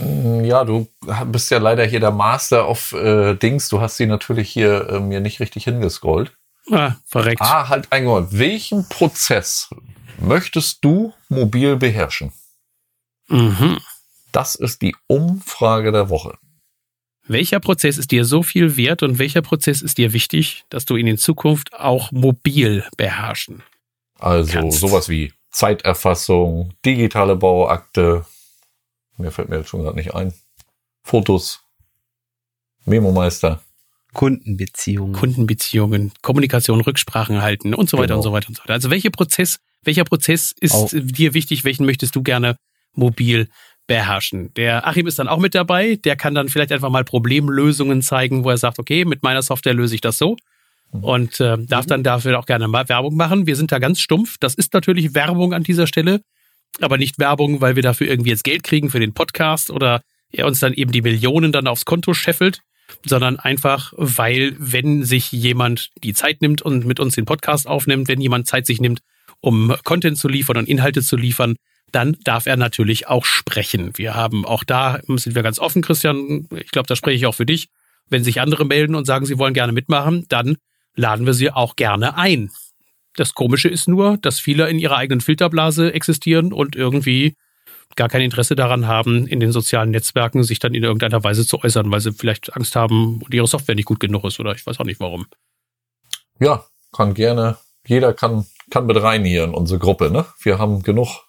Mm, 0.00 0.44
ja, 0.44 0.64
du 0.64 0.88
bist 1.26 1.50
ja 1.50 1.58
leider 1.58 1.84
hier 1.84 2.00
der 2.00 2.10
Master 2.10 2.68
of 2.68 2.92
äh, 2.92 3.34
Dings. 3.34 3.68
Du 3.68 3.80
hast 3.80 3.96
sie 3.96 4.06
natürlich 4.06 4.50
hier 4.50 4.88
äh, 4.88 5.00
mir 5.00 5.20
nicht 5.20 5.40
richtig 5.40 5.64
hingescrollt. 5.64 6.32
Ah, 6.70 6.94
verreckt. 7.06 7.40
Ah, 7.40 7.68
halt 7.68 7.92
eingeholt. 7.92 8.28
Welchen 8.30 8.88
Prozess 8.88 9.70
möchtest 10.18 10.84
du 10.84 11.12
mobil 11.28 11.76
beherrschen? 11.76 12.32
Mhm. 13.28 13.78
Das 14.32 14.54
ist 14.54 14.82
die 14.82 14.94
Umfrage 15.06 15.92
der 15.92 16.08
Woche. 16.10 16.36
Welcher 17.28 17.58
Prozess 17.58 17.98
ist 17.98 18.12
dir 18.12 18.24
so 18.24 18.42
viel 18.42 18.76
wert 18.76 19.02
und 19.02 19.18
welcher 19.18 19.42
Prozess 19.42 19.82
ist 19.82 19.98
dir 19.98 20.12
wichtig, 20.12 20.64
dass 20.68 20.84
du 20.84 20.96
ihn 20.96 21.08
in 21.08 21.18
Zukunft 21.18 21.74
auch 21.74 22.12
mobil 22.12 22.84
beherrschen? 22.96 23.62
Also 24.18 24.52
kannst? 24.52 24.80
sowas 24.80 25.08
wie 25.08 25.32
Zeiterfassung, 25.50 26.72
digitale 26.84 27.34
Bauakte, 27.34 28.24
mir 29.18 29.30
fällt 29.30 29.48
mir 29.48 29.58
jetzt 29.58 29.68
schon 29.68 29.82
gerade 29.82 29.96
nicht 29.96 30.14
ein, 30.14 30.32
Fotos, 31.02 31.60
Memo-Meister. 32.84 33.60
Kundenbeziehungen. 34.12 35.12
Kundenbeziehungen, 35.12 36.12
Kommunikation, 36.22 36.80
Rücksprachen 36.80 37.42
halten 37.42 37.74
und 37.74 37.90
so 37.90 37.98
weiter 37.98 38.08
genau. 38.08 38.18
und 38.18 38.22
so 38.22 38.32
weiter 38.32 38.48
und 38.48 38.56
so 38.56 38.62
weiter. 38.62 38.72
Also 38.72 38.90
welcher 38.90 39.10
Prozess, 39.10 39.58
welcher 39.82 40.04
Prozess 40.04 40.54
ist 40.58 40.72
auch. 40.72 40.90
dir 40.90 41.34
wichtig, 41.34 41.64
welchen 41.64 41.84
möchtest 41.84 42.16
du 42.16 42.22
gerne 42.22 42.56
mobil 42.94 43.48
beherrschen. 43.86 44.52
Der 44.54 44.86
Achim 44.86 45.06
ist 45.06 45.18
dann 45.18 45.28
auch 45.28 45.38
mit 45.38 45.54
dabei, 45.54 45.96
der 45.96 46.16
kann 46.16 46.34
dann 46.34 46.48
vielleicht 46.48 46.72
einfach 46.72 46.90
mal 46.90 47.04
Problemlösungen 47.04 48.02
zeigen, 48.02 48.42
wo 48.42 48.50
er 48.50 48.58
sagt, 48.58 48.78
okay, 48.78 49.04
mit 49.04 49.22
meiner 49.22 49.42
Software 49.42 49.74
löse 49.74 49.94
ich 49.94 50.00
das 50.00 50.18
so 50.18 50.36
mhm. 50.92 51.04
und 51.04 51.40
äh, 51.40 51.58
darf 51.58 51.84
mhm. 51.84 51.90
dann 51.90 52.02
dafür 52.02 52.38
auch 52.38 52.46
gerne 52.46 52.68
mal 52.68 52.88
Werbung 52.88 53.16
machen. 53.16 53.46
Wir 53.46 53.54
sind 53.54 53.70
da 53.70 53.78
ganz 53.78 54.00
stumpf. 54.00 54.38
Das 54.40 54.54
ist 54.54 54.72
natürlich 54.74 55.14
Werbung 55.14 55.52
an 55.52 55.62
dieser 55.62 55.86
Stelle, 55.86 56.22
aber 56.80 56.98
nicht 56.98 57.18
Werbung, 57.18 57.60
weil 57.60 57.76
wir 57.76 57.82
dafür 57.82 58.08
irgendwie 58.08 58.30
jetzt 58.30 58.44
Geld 58.44 58.62
kriegen 58.62 58.90
für 58.90 59.00
den 59.00 59.14
Podcast 59.14 59.70
oder 59.70 60.02
er 60.30 60.46
uns 60.46 60.60
dann 60.60 60.74
eben 60.74 60.92
die 60.92 61.02
Millionen 61.02 61.52
dann 61.52 61.66
aufs 61.66 61.84
Konto 61.84 62.14
scheffelt, 62.14 62.60
sondern 63.04 63.38
einfach, 63.38 63.92
weil 63.96 64.54
wenn 64.58 65.04
sich 65.04 65.32
jemand 65.32 65.90
die 66.02 66.14
Zeit 66.14 66.42
nimmt 66.42 66.62
und 66.62 66.84
mit 66.84 67.00
uns 67.00 67.14
den 67.14 67.24
Podcast 67.24 67.66
aufnimmt, 67.66 68.08
wenn 68.08 68.20
jemand 68.20 68.46
Zeit 68.46 68.66
sich 68.66 68.80
nimmt, 68.80 69.00
um 69.40 69.74
Content 69.84 70.18
zu 70.18 70.28
liefern 70.28 70.56
und 70.56 70.68
Inhalte 70.68 71.02
zu 71.02 71.16
liefern, 71.16 71.56
dann 71.92 72.16
darf 72.24 72.46
er 72.46 72.56
natürlich 72.56 73.06
auch 73.06 73.24
sprechen. 73.24 73.96
Wir 73.96 74.14
haben 74.14 74.44
auch 74.44 74.64
da, 74.64 75.00
sind 75.06 75.34
wir 75.34 75.42
ganz 75.42 75.58
offen, 75.58 75.82
Christian, 75.82 76.48
ich 76.54 76.70
glaube, 76.70 76.88
da 76.88 76.96
spreche 76.96 77.16
ich 77.16 77.26
auch 77.26 77.34
für 77.34 77.46
dich. 77.46 77.68
Wenn 78.08 78.24
sich 78.24 78.40
andere 78.40 78.64
melden 78.64 78.94
und 78.94 79.04
sagen, 79.04 79.26
sie 79.26 79.38
wollen 79.38 79.54
gerne 79.54 79.72
mitmachen, 79.72 80.26
dann 80.28 80.56
laden 80.94 81.26
wir 81.26 81.34
sie 81.34 81.50
auch 81.50 81.76
gerne 81.76 82.16
ein. 82.16 82.50
Das 83.16 83.34
Komische 83.34 83.68
ist 83.68 83.88
nur, 83.88 84.18
dass 84.18 84.38
viele 84.38 84.68
in 84.68 84.78
ihrer 84.78 84.96
eigenen 84.96 85.20
Filterblase 85.20 85.92
existieren 85.92 86.52
und 86.52 86.76
irgendwie 86.76 87.34
gar 87.96 88.08
kein 88.08 88.20
Interesse 88.20 88.56
daran 88.56 88.86
haben, 88.86 89.26
in 89.26 89.40
den 89.40 89.52
sozialen 89.52 89.90
Netzwerken 89.90 90.42
sich 90.42 90.58
dann 90.58 90.74
in 90.74 90.82
irgendeiner 90.82 91.24
Weise 91.24 91.46
zu 91.46 91.62
äußern, 91.62 91.90
weil 91.90 92.00
sie 92.00 92.12
vielleicht 92.12 92.54
Angst 92.54 92.76
haben 92.76 93.22
und 93.22 93.32
ihre 93.32 93.46
Software 93.46 93.74
nicht 93.74 93.86
gut 93.86 94.00
genug 94.00 94.24
ist 94.24 94.38
oder 94.38 94.52
ich 94.54 94.66
weiß 94.66 94.78
auch 94.80 94.84
nicht 94.84 95.00
warum. 95.00 95.26
Ja, 96.38 96.66
kann 96.92 97.14
gerne. 97.14 97.56
Jeder 97.86 98.12
kann, 98.12 98.44
kann 98.70 98.86
mit 98.86 99.00
rein 99.00 99.24
hier 99.24 99.44
in 99.44 99.54
unsere 99.54 99.78
Gruppe, 99.78 100.10
ne? 100.10 100.26
Wir 100.42 100.58
haben 100.58 100.82
genug 100.82 101.26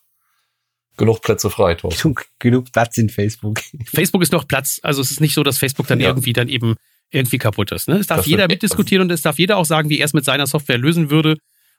genug 0.97 1.21
Plätze 1.21 1.49
frei, 1.49 1.75
Thorsten. 1.75 2.01
Genug, 2.01 2.25
genug 2.39 2.71
Platz 2.71 2.97
in 2.97 3.09
Facebook. 3.09 3.61
Facebook 3.85 4.23
ist 4.23 4.33
noch 4.33 4.47
Platz. 4.47 4.79
Also 4.83 5.01
es 5.01 5.11
ist 5.11 5.21
nicht 5.21 5.35
so, 5.35 5.43
dass 5.43 5.59
Facebook 5.59 5.87
dann 5.87 5.99
ja. 5.99 6.07
irgendwie 6.07 6.33
dann 6.33 6.49
eben 6.49 6.75
irgendwie 7.11 7.37
kaputt 7.37 7.71
ist. 7.71 7.87
Ne? 7.87 7.97
Es 7.97 8.07
darf 8.07 8.17
das 8.17 8.25
jeder 8.25 8.47
mitdiskutieren 8.47 9.03
und 9.03 9.11
es 9.11 9.21
darf 9.21 9.39
jeder 9.39 9.57
auch 9.57 9.65
sagen, 9.65 9.89
wie 9.89 9.99
er 9.99 10.05
es 10.05 10.13
mit 10.13 10.25
seiner 10.25 10.47
Software 10.47 10.77
lösen 10.77 11.09
würde 11.09 11.37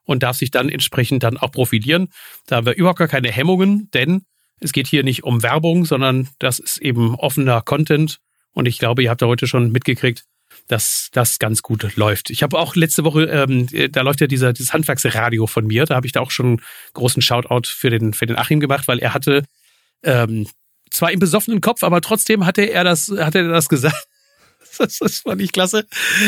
und 0.09 0.23
darf 0.23 0.37
sich 0.37 0.51
dann 0.51 0.71
entsprechend 0.71 1.23
dann 1.23 1.37
auch 1.37 1.53
profilieren. 1.53 2.09
Da 2.47 2.57
haben 2.57 2.67
wir 2.67 2.75
überhaupt 2.75 2.99
gar 2.99 3.09
keine 3.09 3.31
Hemmungen, 3.31 3.91
denn 3.93 4.23
es 4.59 4.73
geht 4.73 4.87
hier 4.87 5.05
nicht 5.05 5.23
um 5.23 5.43
Werbung, 5.43 5.85
sondern 5.85 6.29
das 6.39 6.59
ist 6.59 6.79
eben 6.79 7.15
offener 7.15 7.61
Content. 7.61 8.19
Und 8.53 8.67
ich 8.67 8.79
glaube, 8.79 9.03
ihr 9.03 9.11
habt 9.11 9.21
da 9.21 9.27
heute 9.27 9.47
schon 9.47 9.71
mitgekriegt, 9.71 10.25
dass 10.67 11.11
das 11.13 11.39
ganz 11.39 11.63
gut 11.63 11.95
läuft. 11.97 12.31
Ich 12.31 12.43
habe 12.43 12.59
auch 12.59 12.75
letzte 12.75 13.05
Woche, 13.05 13.25
ähm, 13.25 13.69
da 13.93 14.01
läuft 14.01 14.23
ja 14.23 14.27
dieser 14.27 14.55
dieses 14.55 14.73
Handwerksradio 14.73 15.47
von 15.47 15.67
mir, 15.67 15.85
da 15.85 15.95
habe 15.95 16.07
ich 16.07 16.13
da 16.13 16.21
auch 16.21 16.31
schon 16.31 16.47
einen 16.47 16.63
großen 16.95 17.21
Shoutout 17.21 17.69
für 17.69 17.91
den 17.91 18.15
für 18.15 18.27
den 18.27 18.37
Achim 18.37 18.61
gemacht, 18.61 18.89
weil 18.89 18.99
er 18.99 19.13
hatte 19.13 19.45
ähm, 20.03 20.47
zwar 20.91 21.13
im 21.13 21.21
besoffenen 21.21 21.61
Kopf, 21.61 21.83
aber 21.83 22.01
trotzdem 22.01 22.47
hatte 22.47 22.63
er 22.63 22.83
das 22.83 23.11
hatte 23.11 23.41
er 23.41 23.49
das 23.49 23.69
gesagt. 23.69 24.08
Das, 24.89 24.99
das 24.99 25.18
fand 25.18 25.41
ich 25.43 25.53
klasse. 25.53 25.87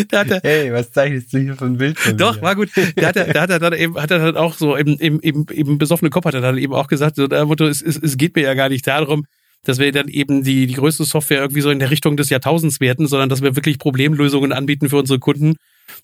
Da 0.08 0.20
hat 0.20 0.30
er, 0.30 0.40
hey, 0.42 0.72
was 0.72 0.90
zeichnest 0.92 1.32
du 1.32 1.38
hier 1.38 1.56
für 1.56 1.66
ein 1.66 1.78
Bild 1.78 1.98
von 1.98 2.16
Doch, 2.16 2.36
mir? 2.36 2.42
war 2.42 2.56
gut. 2.56 2.70
Da 2.96 3.08
hat 3.08 3.16
er, 3.16 3.32
da 3.32 3.42
hat 3.42 3.50
er 3.50 3.58
dann 3.58 3.72
eben, 3.72 4.00
hat 4.00 4.10
er 4.10 4.18
dann 4.18 4.36
auch 4.36 4.54
so 4.54 4.76
im, 4.76 4.98
im, 4.98 5.20
im, 5.20 5.46
im 5.50 5.78
besoffenen 5.78 6.10
Kopf 6.10 6.24
hat 6.24 6.34
er 6.34 6.40
dann 6.40 6.58
eben 6.58 6.74
auch 6.74 6.88
gesagt, 6.88 7.16
so 7.16 7.26
der 7.26 7.46
Motto, 7.46 7.66
es, 7.66 7.80
es, 7.80 7.96
es 7.96 8.16
geht 8.16 8.34
mir 8.36 8.42
ja 8.42 8.54
gar 8.54 8.68
nicht 8.68 8.86
darum, 8.86 9.24
dass 9.64 9.78
wir 9.78 9.92
dann 9.92 10.08
eben 10.08 10.42
die, 10.42 10.66
die 10.66 10.74
größte 10.74 11.04
Software 11.04 11.40
irgendwie 11.40 11.60
so 11.60 11.70
in 11.70 11.78
der 11.78 11.90
Richtung 11.90 12.16
des 12.16 12.30
Jahrtausends 12.30 12.80
werden, 12.80 13.06
sondern 13.06 13.28
dass 13.28 13.42
wir 13.42 13.56
wirklich 13.56 13.78
Problemlösungen 13.78 14.52
anbieten 14.52 14.88
für 14.88 14.96
unsere 14.96 15.18
Kunden 15.18 15.56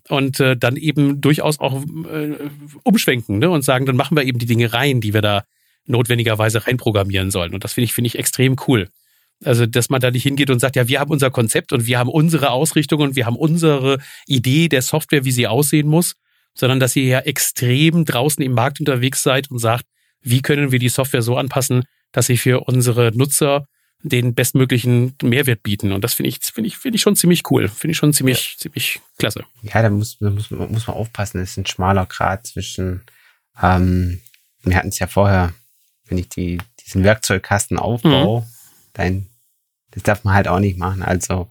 und 0.09 0.40
äh, 0.40 0.57
dann 0.57 0.76
eben 0.76 1.20
durchaus 1.20 1.59
auch 1.59 1.82
äh, 1.82 2.34
umschwenken 2.82 3.38
ne? 3.38 3.51
und 3.51 3.62
sagen, 3.62 3.86
dann 3.86 3.97
machen 3.97 4.16
wir 4.16 4.24
eben 4.24 4.38
die 4.38 4.47
Dinge 4.47 4.72
rein, 4.72 5.01
die 5.01 5.14
wir 5.14 5.22
da 5.22 5.44
notwendigerweise 5.86 6.66
reinprogrammieren 6.66 7.30
sollen. 7.30 7.55
Und 7.55 7.64
das 7.64 7.72
finde 7.72 7.86
ich, 7.86 7.92
finde 7.92 8.09
ich 8.09 8.18
extrem 8.18 8.57
cool. 8.66 8.88
Also, 9.45 9.66
dass 9.66 9.91
man 9.91 10.01
da 10.01 10.11
nicht 10.11 10.22
hingeht 10.22 10.51
und 10.51 10.61
sagt, 10.61 10.76
ja, 10.76 10.89
wir 10.89 10.99
haben 10.99 11.11
unser 11.11 11.30
Konzept 11.30 11.72
und 11.72 11.87
wir 11.87 11.99
haben 11.99 12.09
unsere 12.09 12.51
Ausrichtung 12.51 13.01
und 13.01 13.16
wir 13.16 13.26
haben 13.26 13.37
unsere 13.37 13.99
Idee 14.26 14.68
der 14.68 14.82
Software, 14.82 15.24
wie 15.24 15.32
sie 15.32 15.47
aussehen 15.47 15.89
muss, 15.89 16.14
sondern 16.55 16.80
dass 16.80 16.97
ihr 16.97 17.05
ja 17.05 17.20
extrem 17.20 18.05
draußen 18.05 18.43
im 18.43 18.53
Markt 18.53 18.80
unterwegs 18.80 19.22
seid 19.22 19.51
und 19.51 19.59
sagt, 19.59 19.84
wie 20.22 20.41
können 20.41 20.72
wir 20.72 20.78
die 20.78 20.89
Software 20.89 21.22
so 21.22 21.37
anpassen, 21.37 21.84
dass 22.12 22.26
sie 22.26 22.39
für 22.39 22.61
unsere 22.61 23.12
Nutzer 23.14 23.66
den 24.03 24.34
bestmöglichen 24.34 25.14
Mehrwert 25.22 25.62
bieten. 25.62 25.93
Und 25.93 26.03
das 26.03 26.14
finde 26.14 26.28
ich, 26.28 26.39
finde 26.41 26.68
ich, 26.68 26.76
finde 26.76 26.97
ich 26.97 27.03
schon 27.03 27.16
ziemlich 27.16 27.43
cool. 27.51 27.68
Finde 27.68 27.93
ich 27.93 27.97
schon 27.97 28.12
ziemlich, 28.12 28.53
ja. 28.53 28.59
ziemlich 28.59 29.01
klasse. 29.18 29.45
Ja, 29.62 29.82
da 29.82 29.91
muss, 29.91 30.18
da 30.18 30.30
muss, 30.30 30.51
muss 30.51 30.87
man 30.87 30.97
aufpassen. 30.97 31.41
Es 31.41 31.53
ist 31.53 31.57
ein 31.59 31.66
schmaler 31.66 32.07
Grad 32.07 32.47
zwischen, 32.47 33.03
ähm, 33.61 34.20
wir 34.62 34.76
hatten 34.76 34.89
es 34.89 34.99
ja 34.99 35.07
vorher, 35.07 35.53
wenn 36.09 36.18
ich 36.18 36.28
die, 36.28 36.59
diesen 36.84 37.05
Werkzeugkasten 37.05 37.78
aufbaue, 37.78 38.43
mhm. 38.43 38.47
Dann, 38.97 39.26
das 39.90 40.03
darf 40.03 40.24
man 40.24 40.34
halt 40.34 40.49
auch 40.49 40.61
nicht 40.61 40.78
machen. 40.78 41.03
Also, 41.03 41.49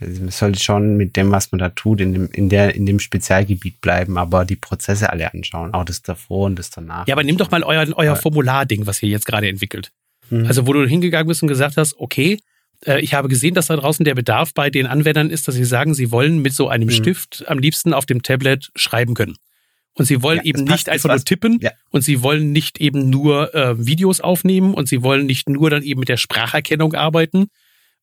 man 0.00 0.30
sollte 0.30 0.60
schon 0.60 0.96
mit 0.96 1.16
dem, 1.16 1.30
was 1.30 1.52
man 1.52 1.58
da 1.58 1.68
tut, 1.68 2.00
in 2.00 2.12
dem, 2.12 2.28
in 2.32 2.48
der, 2.48 2.74
in 2.74 2.86
dem 2.86 2.98
Spezialgebiet 2.98 3.80
bleiben, 3.80 4.18
aber 4.18 4.44
die 4.44 4.56
Prozesse 4.56 5.10
alle 5.10 5.32
anschauen. 5.32 5.74
Auch 5.74 5.84
das 5.84 6.02
davor 6.02 6.46
und 6.46 6.58
das 6.58 6.70
danach. 6.70 7.06
Ja, 7.06 7.14
aber 7.14 7.22
nimm 7.22 7.36
doch 7.36 7.50
mal 7.50 7.62
euer, 7.62 7.86
euer 7.96 8.16
Formularding, 8.16 8.86
was 8.86 9.02
ihr 9.02 9.08
jetzt 9.08 9.26
gerade 9.26 9.48
entwickelt. 9.48 9.92
Mhm. 10.30 10.46
Also, 10.46 10.66
wo 10.66 10.72
du 10.72 10.86
hingegangen 10.86 11.28
bist 11.28 11.42
und 11.42 11.48
gesagt 11.48 11.76
hast, 11.76 11.98
okay, 11.98 12.38
äh, 12.86 13.00
ich 13.00 13.14
habe 13.14 13.28
gesehen, 13.28 13.54
dass 13.54 13.66
da 13.66 13.76
draußen 13.76 14.04
der 14.04 14.14
Bedarf 14.14 14.54
bei 14.54 14.70
den 14.70 14.86
Anwendern 14.86 15.30
ist, 15.30 15.48
dass 15.48 15.54
sie 15.54 15.64
sagen, 15.64 15.94
sie 15.94 16.10
wollen 16.10 16.42
mit 16.42 16.52
so 16.52 16.68
einem 16.68 16.88
mhm. 16.88 16.92
Stift 16.92 17.44
am 17.46 17.58
liebsten 17.58 17.94
auf 17.94 18.06
dem 18.06 18.22
Tablet 18.22 18.70
schreiben 18.74 19.14
können. 19.14 19.36
Und 19.94 20.06
sie 20.06 20.22
wollen 20.22 20.38
ja, 20.38 20.44
eben 20.44 20.64
passt, 20.64 20.86
nicht 20.86 20.88
einfach 20.88 21.10
nur 21.10 21.24
tippen 21.24 21.58
ja. 21.60 21.70
und 21.90 22.00
sie 22.02 22.22
wollen 22.22 22.50
nicht 22.52 22.80
eben 22.80 23.10
nur 23.10 23.54
äh, 23.54 23.84
Videos 23.84 24.20
aufnehmen 24.20 24.72
und 24.72 24.88
sie 24.88 25.02
wollen 25.02 25.26
nicht 25.26 25.48
nur 25.48 25.68
dann 25.68 25.82
eben 25.82 26.00
mit 26.00 26.08
der 26.08 26.16
Spracherkennung 26.16 26.94
arbeiten. 26.94 27.48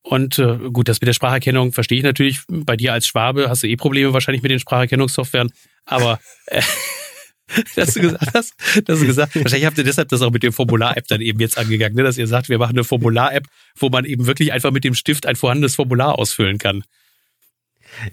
Und 0.02 0.38
äh, 0.38 0.58
gut, 0.72 0.88
das 0.88 1.00
mit 1.00 1.08
der 1.08 1.14
Spracherkennung 1.14 1.72
verstehe 1.72 1.98
ich 1.98 2.04
natürlich. 2.04 2.40
Bei 2.48 2.76
dir 2.76 2.92
als 2.92 3.06
Schwabe 3.06 3.48
hast 3.48 3.64
du 3.64 3.66
eh 3.66 3.76
Probleme 3.76 4.12
wahrscheinlich 4.12 4.42
mit 4.42 4.50
den 4.50 4.60
Spracherkennungssoftwaren. 4.60 5.50
Aber 5.84 6.20
äh, 6.46 6.62
dass 7.76 7.94
du 7.94 8.00
gesagt 8.00 8.34
hast, 8.34 8.54
dass 8.84 9.00
du 9.00 9.06
gesagt, 9.06 9.34
wahrscheinlich 9.34 9.66
habt 9.66 9.78
ihr 9.78 9.84
deshalb 9.84 10.08
das 10.08 10.22
auch 10.22 10.30
mit 10.30 10.42
dem 10.42 10.52
Formular-App 10.52 11.06
dann 11.08 11.20
eben 11.20 11.40
jetzt 11.40 11.58
angegangen, 11.58 11.96
ne? 11.96 12.02
dass 12.02 12.18
ihr 12.18 12.26
sagt, 12.26 12.48
wir 12.48 12.58
machen 12.58 12.72
eine 12.72 12.84
Formular-App, 12.84 13.46
wo 13.76 13.88
man 13.88 14.04
eben 14.04 14.26
wirklich 14.26 14.52
einfach 14.52 14.70
mit 14.70 14.84
dem 14.84 14.94
Stift 14.94 15.26
ein 15.26 15.36
vorhandenes 15.36 15.74
Formular 15.74 16.18
ausfüllen 16.18 16.58
kann. 16.58 16.84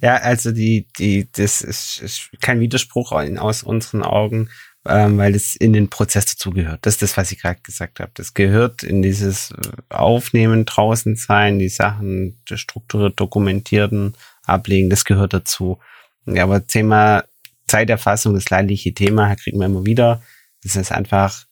Ja, 0.01 0.15
also 0.17 0.51
die, 0.51 0.87
die, 0.97 1.29
das 1.31 1.61
ist, 1.61 2.01
ist 2.01 2.29
kein 2.41 2.59
Widerspruch 2.59 3.11
aus 3.11 3.63
unseren 3.63 4.03
Augen, 4.03 4.49
ähm, 4.87 5.17
weil 5.17 5.35
es 5.35 5.55
in 5.55 5.73
den 5.73 5.89
Prozess 5.89 6.25
dazugehört. 6.25 6.85
Das 6.85 6.95
ist 6.95 7.01
das, 7.01 7.17
was 7.17 7.31
ich 7.31 7.41
gerade 7.41 7.59
gesagt 7.61 7.99
habe. 7.99 8.11
Das 8.13 8.33
gehört 8.33 8.83
in 8.83 9.01
dieses 9.01 9.53
Aufnehmen, 9.89 10.65
draußen 10.65 11.15
sein, 11.15 11.59
die 11.59 11.69
Sachen 11.69 12.39
strukturiert 12.51 13.19
dokumentieren, 13.19 14.15
ablegen, 14.43 14.89
das 14.89 15.05
gehört 15.05 15.33
dazu. 15.33 15.79
Ja, 16.25 16.43
aber 16.43 16.65
Thema 16.65 17.23
Zeiterfassung, 17.67 18.33
das 18.33 18.49
leidliche 18.49 18.93
Thema, 18.93 19.35
kriegen 19.35 19.59
wir 19.59 19.65
immer 19.65 19.85
wieder. 19.85 20.21
Das 20.63 20.75
ist 20.75 20.91
einfach 20.91 21.45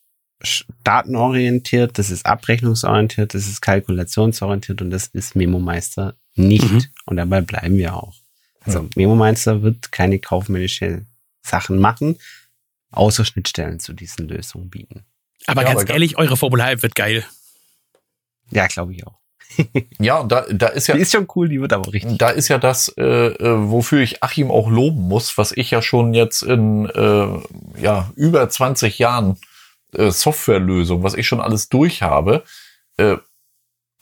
datenorientiert, 0.83 1.97
das 1.97 2.09
ist 2.09 2.25
abrechnungsorientiert, 2.25 3.33
das 3.33 3.47
ist 3.47 3.61
kalkulationsorientiert 3.61 4.81
und 4.81 4.89
das 4.89 5.07
ist 5.07 5.35
Memo 5.35 5.59
Meister 5.59 6.15
nicht. 6.35 6.71
Mhm. 6.71 6.83
Und 7.05 7.17
dabei 7.17 7.41
bleiben 7.41 7.77
wir 7.77 7.95
auch. 7.95 8.13
Also 8.61 8.79
ja. 8.79 8.89
MemoMeister 8.95 9.61
wird 9.61 9.91
keine 9.91 10.19
kaufmännische 10.19 11.05
Sachen 11.41 11.79
machen, 11.79 12.17
außer 12.91 13.25
Schnittstellen 13.25 13.79
zu 13.79 13.93
diesen 13.93 14.27
Lösungen 14.27 14.69
bieten. 14.69 15.05
Aber 15.47 15.61
ja, 15.61 15.69
ganz 15.69 15.81
aber 15.81 15.93
ehrlich, 15.93 16.17
eure 16.17 16.37
Formel 16.37 16.81
wird 16.81 16.95
geil. 16.95 17.23
Ja, 18.51 18.67
glaube 18.67 18.93
ich 18.93 19.05
auch. 19.05 19.19
ja, 19.99 20.23
da, 20.23 20.45
da 20.51 20.67
ist 20.67 20.87
ja. 20.87 20.95
Die 20.95 21.01
ist 21.01 21.11
schon 21.11 21.27
cool, 21.35 21.49
die 21.49 21.61
wird 21.61 21.71
aber 21.71 21.93
richtig. 21.93 22.17
Da 22.17 22.29
ist 22.29 22.47
ja 22.47 22.57
das, 22.57 22.89
äh, 22.97 23.03
äh, 23.03 23.69
wofür 23.69 24.01
ich 24.01 24.23
Achim 24.23 24.49
auch 24.49 24.69
loben 24.69 25.07
muss, 25.07 25.37
was 25.37 25.51
ich 25.51 25.71
ja 25.71 25.81
schon 25.81 26.13
jetzt 26.13 26.41
in 26.41 26.87
äh, 26.87 27.81
ja, 27.81 28.11
über 28.15 28.49
20 28.49 28.97
Jahren 28.99 29.37
äh, 29.93 30.09
Softwarelösung, 30.09 31.03
was 31.03 31.13
ich 31.13 31.27
schon 31.27 31.41
alles 31.41 31.69
durch 31.69 32.01
habe. 32.01 32.43
Äh, 32.97 33.17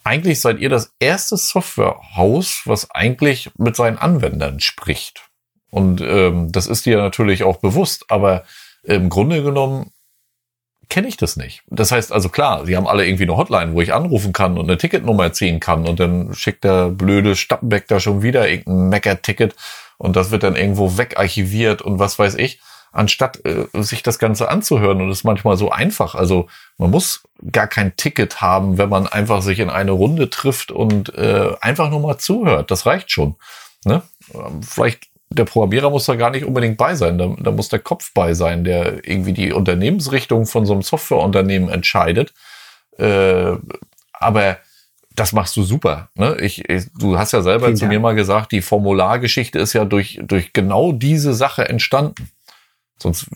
eigentlich 0.03 0.41
seid 0.41 0.59
ihr 0.59 0.69
das 0.69 0.93
erste 0.99 1.37
Softwarehaus, 1.37 2.61
was 2.65 2.91
eigentlich 2.91 3.49
mit 3.57 3.75
seinen 3.75 3.97
Anwendern 3.97 4.59
spricht. 4.59 5.23
Und 5.71 6.01
ähm, 6.01 6.51
das 6.51 6.67
ist 6.67 6.85
dir 6.85 6.97
natürlich 6.97 7.43
auch 7.43 7.57
bewusst, 7.57 8.05
aber 8.09 8.43
im 8.83 9.09
Grunde 9.09 9.41
genommen 9.41 9.91
kenne 10.89 11.07
ich 11.07 11.17
das 11.17 11.37
nicht. 11.37 11.63
Das 11.67 11.91
heißt 11.91 12.11
also 12.11 12.29
klar, 12.29 12.65
sie 12.65 12.77
haben 12.77 12.87
alle 12.87 13.05
irgendwie 13.07 13.23
eine 13.23 13.37
Hotline, 13.37 13.73
wo 13.73 13.81
ich 13.81 13.93
anrufen 13.93 14.33
kann 14.33 14.57
und 14.57 14.69
eine 14.69 14.77
Ticketnummer 14.77 15.33
ziehen 15.33 15.59
kann 15.59 15.87
und 15.87 15.99
dann 15.99 16.33
schickt 16.35 16.63
der 16.63 16.89
blöde 16.89 17.35
Stappenbeck 17.35 17.87
da 17.87 17.99
schon 17.99 18.21
wieder 18.21 18.47
irgendein 18.47 18.89
Mecker-Ticket 18.89 19.55
und 19.97 20.15
das 20.15 20.29
wird 20.29 20.43
dann 20.43 20.55
irgendwo 20.55 20.97
wegarchiviert 20.97 21.81
und 21.81 21.97
was 21.97 22.19
weiß 22.19 22.35
ich, 22.35 22.59
anstatt 22.93 23.43
äh, 23.45 23.65
sich 23.81 24.03
das 24.03 24.19
Ganze 24.19 24.49
anzuhören 24.49 25.01
und 25.01 25.09
es 25.09 25.19
ist 25.19 25.23
manchmal 25.23 25.57
so 25.57 25.71
einfach. 25.71 26.15
Also 26.15 26.47
man 26.77 26.91
muss 26.91 27.23
gar 27.51 27.67
kein 27.67 27.95
Ticket 27.97 28.39
haben, 28.39 28.77
wenn 28.77 28.89
man 28.89 29.07
einfach 29.07 29.41
sich 29.41 29.59
in 29.59 29.69
eine 29.69 29.91
Runde 29.91 30.29
trifft 30.29 30.71
und 30.71 31.13
äh, 31.15 31.51
einfach 31.59 31.89
nur 31.89 31.99
mal 31.99 32.19
zuhört. 32.19 32.71
Das 32.71 32.85
reicht 32.85 33.11
schon. 33.11 33.35
Ne? 33.83 34.03
Vielleicht 34.61 35.07
der 35.29 35.45
Programmierer 35.45 35.89
muss 35.89 36.05
da 36.05 36.15
gar 36.15 36.29
nicht 36.29 36.45
unbedingt 36.45 36.77
bei 36.77 36.93
sein. 36.93 37.17
Da, 37.17 37.35
da 37.39 37.51
muss 37.51 37.67
der 37.69 37.79
Kopf 37.79 38.11
bei 38.13 38.35
sein, 38.35 38.63
der 38.63 39.07
irgendwie 39.07 39.33
die 39.33 39.51
Unternehmensrichtung 39.51 40.45
von 40.45 40.67
so 40.67 40.73
einem 40.73 40.83
Softwareunternehmen 40.83 41.69
entscheidet. 41.69 42.33
Äh, 42.99 43.55
aber 44.13 44.57
das 45.15 45.33
machst 45.33 45.57
du 45.57 45.63
super. 45.63 46.09
Ne? 46.13 46.37
Ich, 46.39 46.69
ich, 46.69 46.85
du 46.97 47.17
hast 47.17 47.31
ja 47.33 47.41
selber 47.41 47.65
Vielen 47.65 47.77
zu 47.77 47.85
Dank. 47.85 47.93
mir 47.93 47.99
mal 47.99 48.15
gesagt, 48.15 48.51
die 48.51 48.61
Formulargeschichte 48.61 49.57
ist 49.57 49.73
ja 49.73 49.85
durch, 49.85 50.19
durch 50.23 50.53
genau 50.53 50.91
diese 50.91 51.33
Sache 51.33 51.67
entstanden. 51.67 52.29
Sonst 52.99 53.27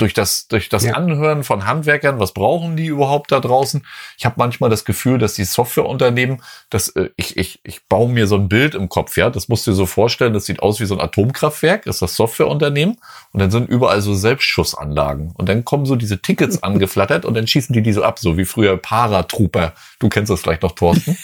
durch 0.00 0.14
das, 0.14 0.48
durch 0.48 0.68
das 0.68 0.84
ja. 0.84 0.94
Anhören 0.94 1.44
von 1.44 1.66
Handwerkern, 1.66 2.18
was 2.18 2.32
brauchen 2.32 2.76
die 2.76 2.86
überhaupt 2.86 3.32
da 3.32 3.40
draußen? 3.40 3.86
Ich 4.18 4.24
habe 4.24 4.36
manchmal 4.38 4.70
das 4.70 4.84
Gefühl, 4.84 5.18
dass 5.18 5.34
die 5.34 5.44
Softwareunternehmen, 5.44 6.42
dass 6.70 6.88
äh, 6.90 7.10
ich, 7.16 7.36
ich, 7.36 7.60
ich 7.64 7.86
baue 7.86 8.10
mir 8.10 8.26
so 8.26 8.36
ein 8.36 8.48
Bild 8.48 8.74
im 8.74 8.88
Kopf, 8.88 9.16
ja, 9.16 9.30
das 9.30 9.48
musst 9.48 9.66
du 9.66 9.72
dir 9.72 9.76
so 9.76 9.86
vorstellen, 9.86 10.32
das 10.32 10.46
sieht 10.46 10.60
aus 10.62 10.80
wie 10.80 10.86
so 10.86 10.94
ein 10.94 11.00
Atomkraftwerk, 11.00 11.86
ist 11.86 12.02
das 12.02 12.16
Softwareunternehmen 12.16 12.96
und 13.32 13.40
dann 13.40 13.50
sind 13.50 13.68
überall 13.68 14.00
so 14.00 14.14
Selbstschussanlagen 14.14 15.32
und 15.34 15.48
dann 15.48 15.64
kommen 15.64 15.86
so 15.86 15.96
diese 15.96 16.20
Tickets 16.22 16.62
angeflattert 16.62 17.24
und 17.24 17.34
dann 17.34 17.46
schießen 17.46 17.72
die 17.72 17.82
die 17.82 17.92
so 17.92 18.02
ab, 18.02 18.18
so 18.18 18.38
wie 18.38 18.44
früher 18.44 18.76
Paratrooper. 18.76 19.74
Du 19.98 20.08
kennst 20.08 20.30
das 20.30 20.40
vielleicht 20.40 20.62
noch, 20.62 20.72
Thorsten. 20.72 21.18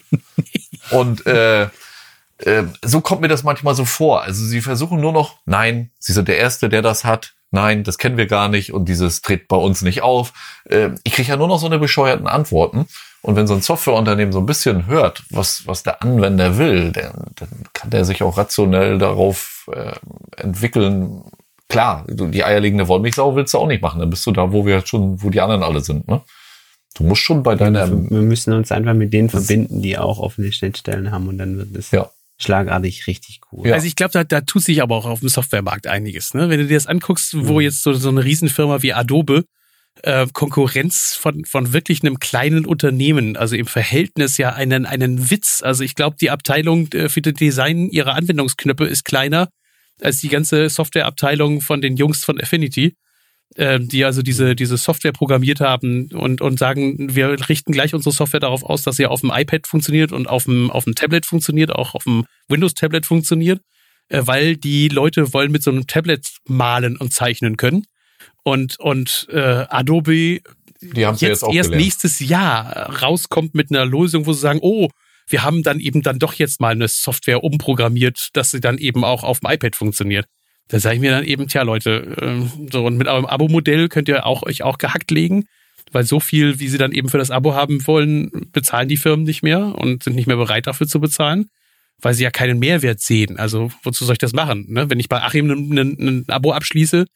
und 0.90 1.24
äh, 1.26 1.68
äh, 2.38 2.64
so 2.82 3.00
kommt 3.00 3.20
mir 3.20 3.28
das 3.28 3.42
manchmal 3.42 3.74
so 3.74 3.84
vor. 3.84 4.22
Also 4.22 4.44
sie 4.44 4.60
versuchen 4.60 5.00
nur 5.00 5.12
noch, 5.12 5.38
nein, 5.46 5.90
sie 5.98 6.12
sind 6.12 6.28
der 6.28 6.38
Erste, 6.38 6.68
der 6.68 6.82
das 6.82 7.04
hat 7.04 7.34
nein, 7.50 7.84
das 7.84 7.98
kennen 7.98 8.16
wir 8.16 8.26
gar 8.26 8.48
nicht 8.48 8.72
und 8.72 8.88
dieses 8.88 9.22
tritt 9.22 9.48
bei 9.48 9.56
uns 9.56 9.82
nicht 9.82 10.02
auf. 10.02 10.32
Äh, 10.64 10.90
ich 11.04 11.12
kriege 11.12 11.28
ja 11.28 11.36
nur 11.36 11.48
noch 11.48 11.58
so 11.58 11.66
eine 11.66 11.78
bescheuerten 11.78 12.26
Antworten. 12.26 12.86
Und 13.20 13.34
wenn 13.34 13.48
so 13.48 13.54
ein 13.54 13.62
Softwareunternehmen 13.62 14.32
so 14.32 14.38
ein 14.38 14.46
bisschen 14.46 14.86
hört, 14.86 15.24
was, 15.30 15.66
was 15.66 15.82
der 15.82 16.02
Anwender 16.02 16.56
will, 16.56 16.92
dann, 16.92 17.24
dann 17.34 17.48
kann 17.72 17.90
der 17.90 18.04
sich 18.04 18.22
auch 18.22 18.38
rationell 18.38 18.98
darauf 18.98 19.68
äh, 19.74 19.92
entwickeln. 20.36 21.24
Klar, 21.68 22.04
die 22.08 22.44
eierlegende 22.44 22.86
Wollmilchsau 22.86 23.34
willst 23.34 23.52
du 23.52 23.58
auch 23.58 23.66
nicht 23.66 23.82
machen. 23.82 24.00
Dann 24.00 24.10
bist 24.10 24.24
du 24.24 24.30
da, 24.30 24.52
wo 24.52 24.64
wir 24.64 24.86
schon, 24.86 25.22
wo 25.22 25.30
die 25.30 25.40
anderen 25.40 25.64
alle 25.64 25.80
sind. 25.80 26.06
Ne? 26.06 26.22
Du 26.94 27.04
musst 27.04 27.22
schon 27.22 27.42
bei 27.42 27.56
deiner. 27.56 27.90
Wir 27.90 28.22
müssen 28.22 28.52
uns 28.52 28.72
einfach 28.72 28.94
mit 28.94 29.12
denen 29.12 29.28
verbinden, 29.28 29.82
die 29.82 29.98
auch 29.98 30.18
offene 30.18 30.52
Schnittstellen 30.52 31.10
haben 31.10 31.28
und 31.28 31.38
dann 31.38 31.58
wird 31.58 31.76
es. 31.76 31.90
Ja 31.90 32.10
schlagartig 32.38 33.06
richtig 33.06 33.40
cool. 33.52 33.68
Ja. 33.68 33.74
Also 33.74 33.86
ich 33.86 33.96
glaube, 33.96 34.12
da, 34.12 34.24
da 34.24 34.40
tut 34.40 34.62
sich 34.62 34.82
aber 34.82 34.96
auch 34.96 35.06
auf 35.06 35.20
dem 35.20 35.28
Softwaremarkt 35.28 35.86
einiges. 35.86 36.34
Ne? 36.34 36.48
Wenn 36.48 36.60
du 36.60 36.66
dir 36.66 36.74
das 36.76 36.86
anguckst, 36.86 37.34
wo 37.36 37.54
mhm. 37.54 37.60
jetzt 37.60 37.82
so, 37.82 37.92
so 37.92 38.08
eine 38.08 38.24
Riesenfirma 38.24 38.82
wie 38.82 38.92
Adobe 38.92 39.44
äh, 40.02 40.26
Konkurrenz 40.32 41.16
von, 41.18 41.44
von 41.44 41.72
wirklich 41.72 42.02
einem 42.02 42.20
kleinen 42.20 42.64
Unternehmen, 42.64 43.36
also 43.36 43.56
im 43.56 43.66
Verhältnis 43.66 44.38
ja 44.38 44.52
einen, 44.52 44.86
einen 44.86 45.30
Witz. 45.30 45.62
Also 45.62 45.82
ich 45.82 45.94
glaube, 45.94 46.16
die 46.20 46.30
Abteilung 46.30 46.92
äh, 46.92 47.08
für 47.08 47.22
das 47.22 47.34
Design 47.34 47.88
ihrer 47.90 48.14
Anwendungsknöpfe 48.14 48.84
ist 48.84 49.04
kleiner 49.04 49.48
als 50.00 50.20
die 50.20 50.28
ganze 50.28 50.68
Softwareabteilung 50.68 51.60
von 51.60 51.80
den 51.80 51.96
Jungs 51.96 52.24
von 52.24 52.40
Affinity 52.40 52.94
äh, 53.56 53.80
die 53.80 54.04
also 54.04 54.22
diese, 54.22 54.54
diese 54.54 54.76
Software 54.76 55.12
programmiert 55.12 55.60
haben 55.60 56.10
und, 56.12 56.40
und 56.40 56.58
sagen, 56.58 57.14
wir 57.14 57.48
richten 57.48 57.72
gleich 57.72 57.94
unsere 57.94 58.14
Software 58.14 58.40
darauf 58.40 58.62
aus, 58.62 58.82
dass 58.82 58.96
sie 58.96 59.06
auf 59.06 59.20
dem 59.20 59.32
iPad 59.32 59.66
funktioniert 59.66 60.12
und 60.12 60.28
auf 60.28 60.44
dem, 60.44 60.70
auf 60.70 60.84
dem 60.84 60.94
Tablet 60.94 61.26
funktioniert, 61.26 61.70
auch 61.70 61.94
auf 61.94 62.04
dem 62.04 62.24
Windows-Tablet 62.48 63.06
funktioniert, 63.06 63.60
äh, 64.08 64.22
weil 64.24 64.56
die 64.56 64.88
Leute 64.88 65.32
wollen 65.32 65.52
mit 65.52 65.62
so 65.62 65.70
einem 65.70 65.86
Tablet 65.86 66.26
malen 66.46 66.96
und 66.96 67.12
zeichnen 67.12 67.56
können. 67.56 67.84
Und, 68.44 68.78
und 68.80 69.26
äh, 69.30 69.66
Adobe 69.68 70.40
die 70.80 71.06
haben 71.06 71.16
jetzt, 71.16 71.42
jetzt 71.42 71.54
erst 71.54 71.70
nächstes 71.70 72.20
Jahr 72.20 73.02
rauskommt 73.02 73.54
mit 73.54 73.70
einer 73.70 73.84
Lösung, 73.84 74.26
wo 74.26 74.32
sie 74.32 74.40
sagen, 74.40 74.60
oh, 74.62 74.88
wir 75.26 75.42
haben 75.42 75.62
dann 75.62 75.80
eben 75.80 76.02
dann 76.02 76.18
doch 76.18 76.34
jetzt 76.34 76.60
mal 76.60 76.70
eine 76.70 76.88
Software 76.88 77.42
umprogrammiert, 77.44 78.28
dass 78.32 78.50
sie 78.50 78.60
dann 78.60 78.78
eben 78.78 79.04
auch 79.04 79.24
auf 79.24 79.40
dem 79.40 79.50
iPad 79.50 79.76
funktioniert. 79.76 80.26
Da 80.68 80.78
sage 80.78 80.96
ich 80.96 81.00
mir 81.00 81.10
dann 81.10 81.24
eben, 81.24 81.48
tja 81.48 81.62
Leute, 81.62 82.16
äh, 82.20 82.70
so 82.70 82.84
und 82.84 82.96
mit 82.96 83.08
eurem 83.08 83.24
Abo-Modell 83.24 83.88
könnt 83.88 84.08
ihr 84.08 84.26
auch 84.26 84.42
euch 84.42 84.62
auch 84.62 84.78
gehackt 84.78 85.10
legen, 85.10 85.46
weil 85.92 86.04
so 86.04 86.20
viel, 86.20 86.60
wie 86.60 86.68
sie 86.68 86.78
dann 86.78 86.92
eben 86.92 87.08
für 87.08 87.18
das 87.18 87.30
Abo 87.30 87.54
haben 87.54 87.86
wollen, 87.86 88.30
bezahlen 88.52 88.88
die 88.88 88.98
Firmen 88.98 89.24
nicht 89.24 89.42
mehr 89.42 89.74
und 89.74 90.02
sind 90.04 90.14
nicht 90.14 90.26
mehr 90.26 90.36
bereit 90.36 90.66
dafür 90.66 90.86
zu 90.86 91.00
bezahlen, 91.00 91.48
weil 92.00 92.12
sie 92.12 92.24
ja 92.24 92.30
keinen 92.30 92.58
Mehrwert 92.58 93.00
sehen. 93.00 93.38
Also 93.38 93.70
wozu 93.82 94.04
soll 94.04 94.12
ich 94.12 94.18
das 94.18 94.34
machen? 94.34 94.66
Ne? 94.68 94.90
Wenn 94.90 95.00
ich 95.00 95.08
bei 95.08 95.22
Achim 95.22 95.50
ein 95.50 96.24
Abo 96.28 96.52
abschließe, 96.52 97.06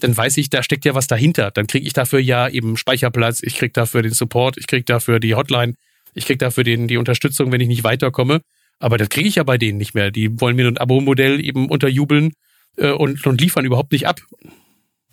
dann 0.00 0.16
weiß 0.16 0.36
ich, 0.36 0.50
da 0.50 0.62
steckt 0.62 0.84
ja 0.84 0.94
was 0.94 1.08
dahinter. 1.08 1.50
Dann 1.50 1.66
kriege 1.66 1.86
ich 1.86 1.92
dafür 1.92 2.20
ja 2.20 2.48
eben 2.48 2.76
Speicherplatz, 2.76 3.42
ich 3.42 3.56
kriege 3.56 3.72
dafür 3.72 4.02
den 4.02 4.12
Support, 4.12 4.56
ich 4.56 4.66
kriege 4.66 4.84
dafür 4.84 5.18
die 5.18 5.34
Hotline, 5.34 5.74
ich 6.14 6.26
kriege 6.26 6.38
dafür 6.38 6.64
den, 6.64 6.86
die 6.86 6.96
Unterstützung, 6.96 7.50
wenn 7.50 7.60
ich 7.60 7.68
nicht 7.68 7.82
weiterkomme. 7.82 8.40
Aber 8.78 8.98
das 8.98 9.08
kriege 9.08 9.28
ich 9.28 9.34
ja 9.34 9.42
bei 9.42 9.58
denen 9.58 9.78
nicht 9.78 9.94
mehr. 9.94 10.10
Die 10.10 10.40
wollen 10.40 10.56
mir 10.56 10.68
ein 10.68 10.78
Abo-Modell 10.78 11.44
eben 11.44 11.68
unterjubeln 11.68 12.32
äh, 12.76 12.90
und, 12.90 13.26
und 13.26 13.40
liefern 13.40 13.64
überhaupt 13.64 13.92
nicht 13.92 14.06
ab. 14.06 14.20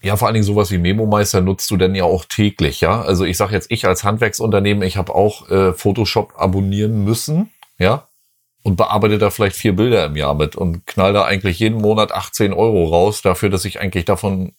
Ja, 0.01 0.15
vor 0.15 0.27
allen 0.27 0.35
Dingen 0.35 0.45
sowas 0.45 0.71
wie 0.71 0.77
Memo-Meister 0.77 1.41
nutzt 1.41 1.71
du 1.71 1.77
denn 1.77 1.95
ja 1.95 2.03
auch 2.03 2.25
täglich, 2.25 2.81
ja? 2.81 3.01
Also 3.01 3.25
ich 3.25 3.35
sage 3.35 3.53
jetzt, 3.53 3.71
ich 3.71 3.85
als 3.85 4.03
Handwerksunternehmen, 4.03 4.83
ich 4.83 4.95
habe 4.95 5.13
auch 5.15 5.49
äh, 5.49 5.73
Photoshop 5.73 6.33
abonnieren 6.37 7.03
müssen, 7.03 7.51
ja? 7.79 8.07
Und 8.61 8.75
bearbeite 8.75 9.17
da 9.17 9.29
vielleicht 9.31 9.55
vier 9.55 9.75
Bilder 9.75 10.05
im 10.05 10.15
Jahr 10.15 10.35
mit 10.35 10.55
und 10.55 10.85
knall 10.85 11.13
da 11.13 11.23
eigentlich 11.23 11.59
jeden 11.59 11.81
Monat 11.81 12.11
18 12.11 12.53
Euro 12.53 12.85
raus 12.85 13.21
dafür, 13.21 13.49
dass 13.49 13.65
ich 13.65 13.79
eigentlich 13.79 14.05
davon, 14.05 14.53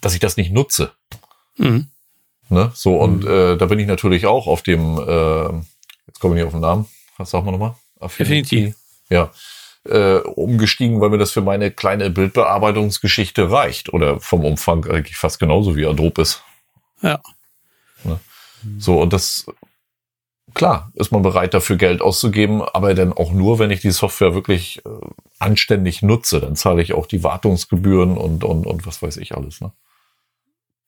dass 0.00 0.14
ich 0.14 0.20
das 0.20 0.36
nicht 0.36 0.52
nutze. 0.52 0.92
Mhm. 1.56 1.88
Ne? 2.48 2.70
So, 2.74 2.96
und 2.96 3.24
mhm. 3.24 3.30
äh, 3.30 3.56
da 3.56 3.66
bin 3.66 3.78
ich 3.80 3.86
natürlich 3.86 4.26
auch 4.26 4.46
auf 4.46 4.62
dem, 4.62 4.98
äh, 4.98 5.52
jetzt 6.06 6.20
komme 6.20 6.34
ich 6.34 6.40
nicht 6.40 6.46
auf 6.46 6.52
den 6.52 6.60
Namen, 6.60 6.86
was 7.18 7.30
sagen 7.30 7.44
wir 7.44 7.52
nochmal? 7.52 7.74
Affinity. 7.98 8.74
Ja 9.08 9.30
äh, 9.88 10.18
umgestiegen, 10.18 11.00
weil 11.00 11.10
mir 11.10 11.18
das 11.18 11.30
für 11.30 11.40
meine 11.40 11.70
kleine 11.70 12.10
Bildbearbeitungsgeschichte 12.10 13.50
reicht. 13.50 13.92
Oder 13.92 14.20
vom 14.20 14.44
Umfang 14.44 14.84
eigentlich 14.86 15.16
fast 15.16 15.38
genauso 15.38 15.76
wie 15.76 15.86
Adobe 15.86 16.22
ist. 16.22 16.42
Ja. 17.02 17.20
Ne? 18.04 18.20
So, 18.78 19.00
und 19.00 19.12
das, 19.12 19.46
klar, 20.54 20.92
ist 20.94 21.12
man 21.12 21.22
bereit 21.22 21.54
dafür 21.54 21.76
Geld 21.76 22.02
auszugeben, 22.02 22.62
aber 22.62 22.94
dann 22.94 23.12
auch 23.12 23.32
nur, 23.32 23.58
wenn 23.58 23.70
ich 23.70 23.80
die 23.80 23.90
Software 23.90 24.34
wirklich 24.34 24.84
äh, 24.84 24.90
anständig 25.38 26.02
nutze. 26.02 26.40
Dann 26.40 26.56
zahle 26.56 26.82
ich 26.82 26.92
auch 26.92 27.06
die 27.06 27.24
Wartungsgebühren 27.24 28.16
und, 28.16 28.44
und, 28.44 28.66
und 28.66 28.86
was 28.86 29.02
weiß 29.02 29.16
ich 29.16 29.34
alles. 29.34 29.60
Ne? 29.60 29.72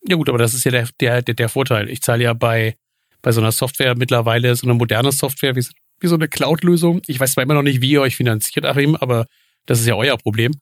Ja 0.07 0.17
gut, 0.17 0.29
aber 0.29 0.39
das 0.39 0.55
ist 0.55 0.65
ja 0.65 0.71
der, 0.71 0.89
der, 1.01 1.23
der, 1.23 1.35
der 1.35 1.49
Vorteil. 1.49 1.89
Ich 1.89 2.03
zahle 2.03 2.25
ja 2.25 2.35
bei, 2.35 2.77
bei 3.23 3.33
so 3.33 3.41
einer 3.41 3.53
Software 3.53 3.97
mittlerweile, 3.97 4.55
so 4.57 4.67
eine 4.67 4.75
moderne 4.75 5.13
Software, 5.13 5.57
wie 5.57 5.65
wie 6.03 6.09
so 6.09 6.15
eine 6.15 6.29
Cloud-Lösung. 6.29 7.03
Ich 7.07 7.19
weiß 7.19 7.33
zwar 7.33 7.45
immer 7.45 7.55
noch 7.55 7.63
nicht, 7.63 7.81
wie 7.81 7.91
ihr 7.91 8.03
euch 8.03 8.17
finanziert, 8.17 8.67
Achim, 8.67 8.97
aber 8.97 9.27
das 9.67 9.81
ist 9.81 9.87
ja 9.87 9.95
euer 9.95 10.17
Problem. 10.19 10.53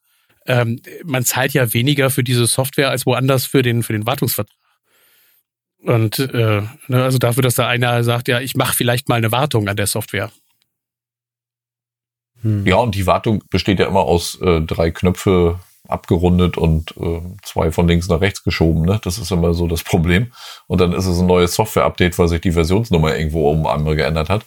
Ähm, 0.45 0.81
man 1.03 1.23
zahlt 1.23 1.53
ja 1.53 1.73
weniger 1.73 2.09
für 2.09 2.23
diese 2.23 2.47
Software 2.47 2.89
als 2.89 3.05
woanders 3.05 3.45
für 3.45 3.61
den, 3.61 3.83
für 3.83 3.93
den 3.93 4.05
Wartungsvertrag. 4.05 4.55
Und 5.83 6.19
äh, 6.19 6.61
ne, 6.87 7.03
also 7.03 7.17
dafür, 7.17 7.43
dass 7.43 7.55
da 7.55 7.67
einer 7.67 8.03
sagt, 8.03 8.27
ja, 8.27 8.39
ich 8.39 8.55
mache 8.55 8.75
vielleicht 8.75 9.09
mal 9.09 9.15
eine 9.15 9.31
Wartung 9.31 9.67
an 9.67 9.75
der 9.75 9.87
Software. 9.87 10.31
Hm. 12.41 12.65
Ja, 12.65 12.77
und 12.77 12.95
die 12.95 13.07
Wartung 13.07 13.43
besteht 13.49 13.79
ja 13.79 13.87
immer 13.87 14.01
aus 14.01 14.39
äh, 14.41 14.61
drei 14.61 14.91
Knöpfe 14.91 15.59
abgerundet 15.87 16.57
und 16.57 16.95
äh, 16.97 17.21
zwei 17.43 17.71
von 17.71 17.87
links 17.87 18.07
nach 18.07 18.21
rechts 18.21 18.43
geschoben. 18.43 18.83
Ne? 18.83 18.99
Das 19.03 19.17
ist 19.17 19.31
immer 19.31 19.53
so 19.53 19.67
das 19.67 19.83
Problem. 19.83 20.31
Und 20.67 20.81
dann 20.81 20.93
ist 20.93 21.05
es 21.05 21.19
ein 21.19 21.25
neues 21.25 21.55
Software-Update, 21.55 22.17
weil 22.17 22.27
sich 22.27 22.41
die 22.41 22.51
Versionsnummer 22.51 23.15
irgendwo 23.15 23.49
um 23.49 23.65
einmal 23.65 23.95
geändert 23.95 24.29
hat. 24.29 24.45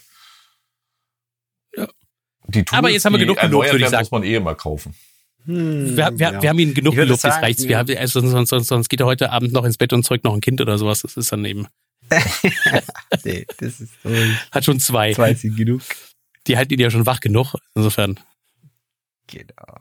Die 2.46 2.64
Tools, 2.64 2.78
Aber 2.78 2.90
jetzt 2.90 3.04
haben 3.04 3.14
wir 3.14 3.18
genug 3.18 3.40
gelobt, 3.40 3.72
würde 3.72 3.84
ich 3.84 3.90
sagen. 3.90 4.02
muss 4.02 4.10
man 4.10 4.24
eh 4.24 4.34
immer 4.34 4.54
kaufen. 4.54 4.94
Hm, 5.46 5.96
Wir, 5.96 6.18
wir, 6.18 6.32
ja. 6.32 6.42
wir 6.42 6.48
haben 6.48 6.58
ihn 6.58 6.74
genug 6.74 6.94
gelobt, 6.94 7.20
sagen, 7.20 7.42
reicht's. 7.42 7.66
Wir 7.68 7.78
haben, 7.78 7.96
also 7.96 8.20
sonst, 8.20 8.48
sonst, 8.48 8.68
sonst 8.68 8.88
geht 8.88 9.00
er 9.00 9.06
heute 9.06 9.30
Abend 9.30 9.52
noch 9.52 9.64
ins 9.64 9.76
Bett 9.76 9.92
und 9.92 10.04
zeugt 10.04 10.24
noch 10.24 10.34
ein 10.34 10.40
Kind 10.40 10.60
oder 10.60 10.78
sowas. 10.78 11.02
Das 11.02 11.16
ist 11.16 11.32
dann 11.32 11.44
eben, 11.44 11.66
nee, 13.24 13.46
das 13.58 13.80
ist 13.80 13.92
so, 14.02 14.10
hat 14.52 14.64
schon 14.64 14.80
zwei. 14.80 15.12
zwei 15.12 15.34
sind 15.34 15.56
genug. 15.56 15.82
Die 16.46 16.56
halten 16.56 16.74
ihn 16.74 16.80
ja 16.80 16.90
schon 16.90 17.06
wach 17.06 17.20
genug. 17.20 17.54
Insofern. 17.74 18.20
Genau. 19.26 19.78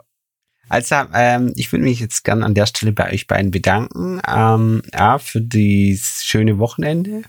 Also, 0.69 0.95
ähm, 1.13 1.53
ich 1.55 1.71
würde 1.71 1.83
mich 1.83 1.99
jetzt 1.99 2.23
gern 2.23 2.43
an 2.43 2.53
der 2.55 2.65
Stelle 2.65 2.93
bei 2.93 3.11
euch 3.11 3.27
beiden 3.27 3.51
bedanken. 3.51 4.21
Ähm, 4.27 4.81
ja, 4.93 5.19
für 5.19 5.41
dieses 5.41 6.23
schöne 6.23 6.57
Wochenende, 6.57 7.23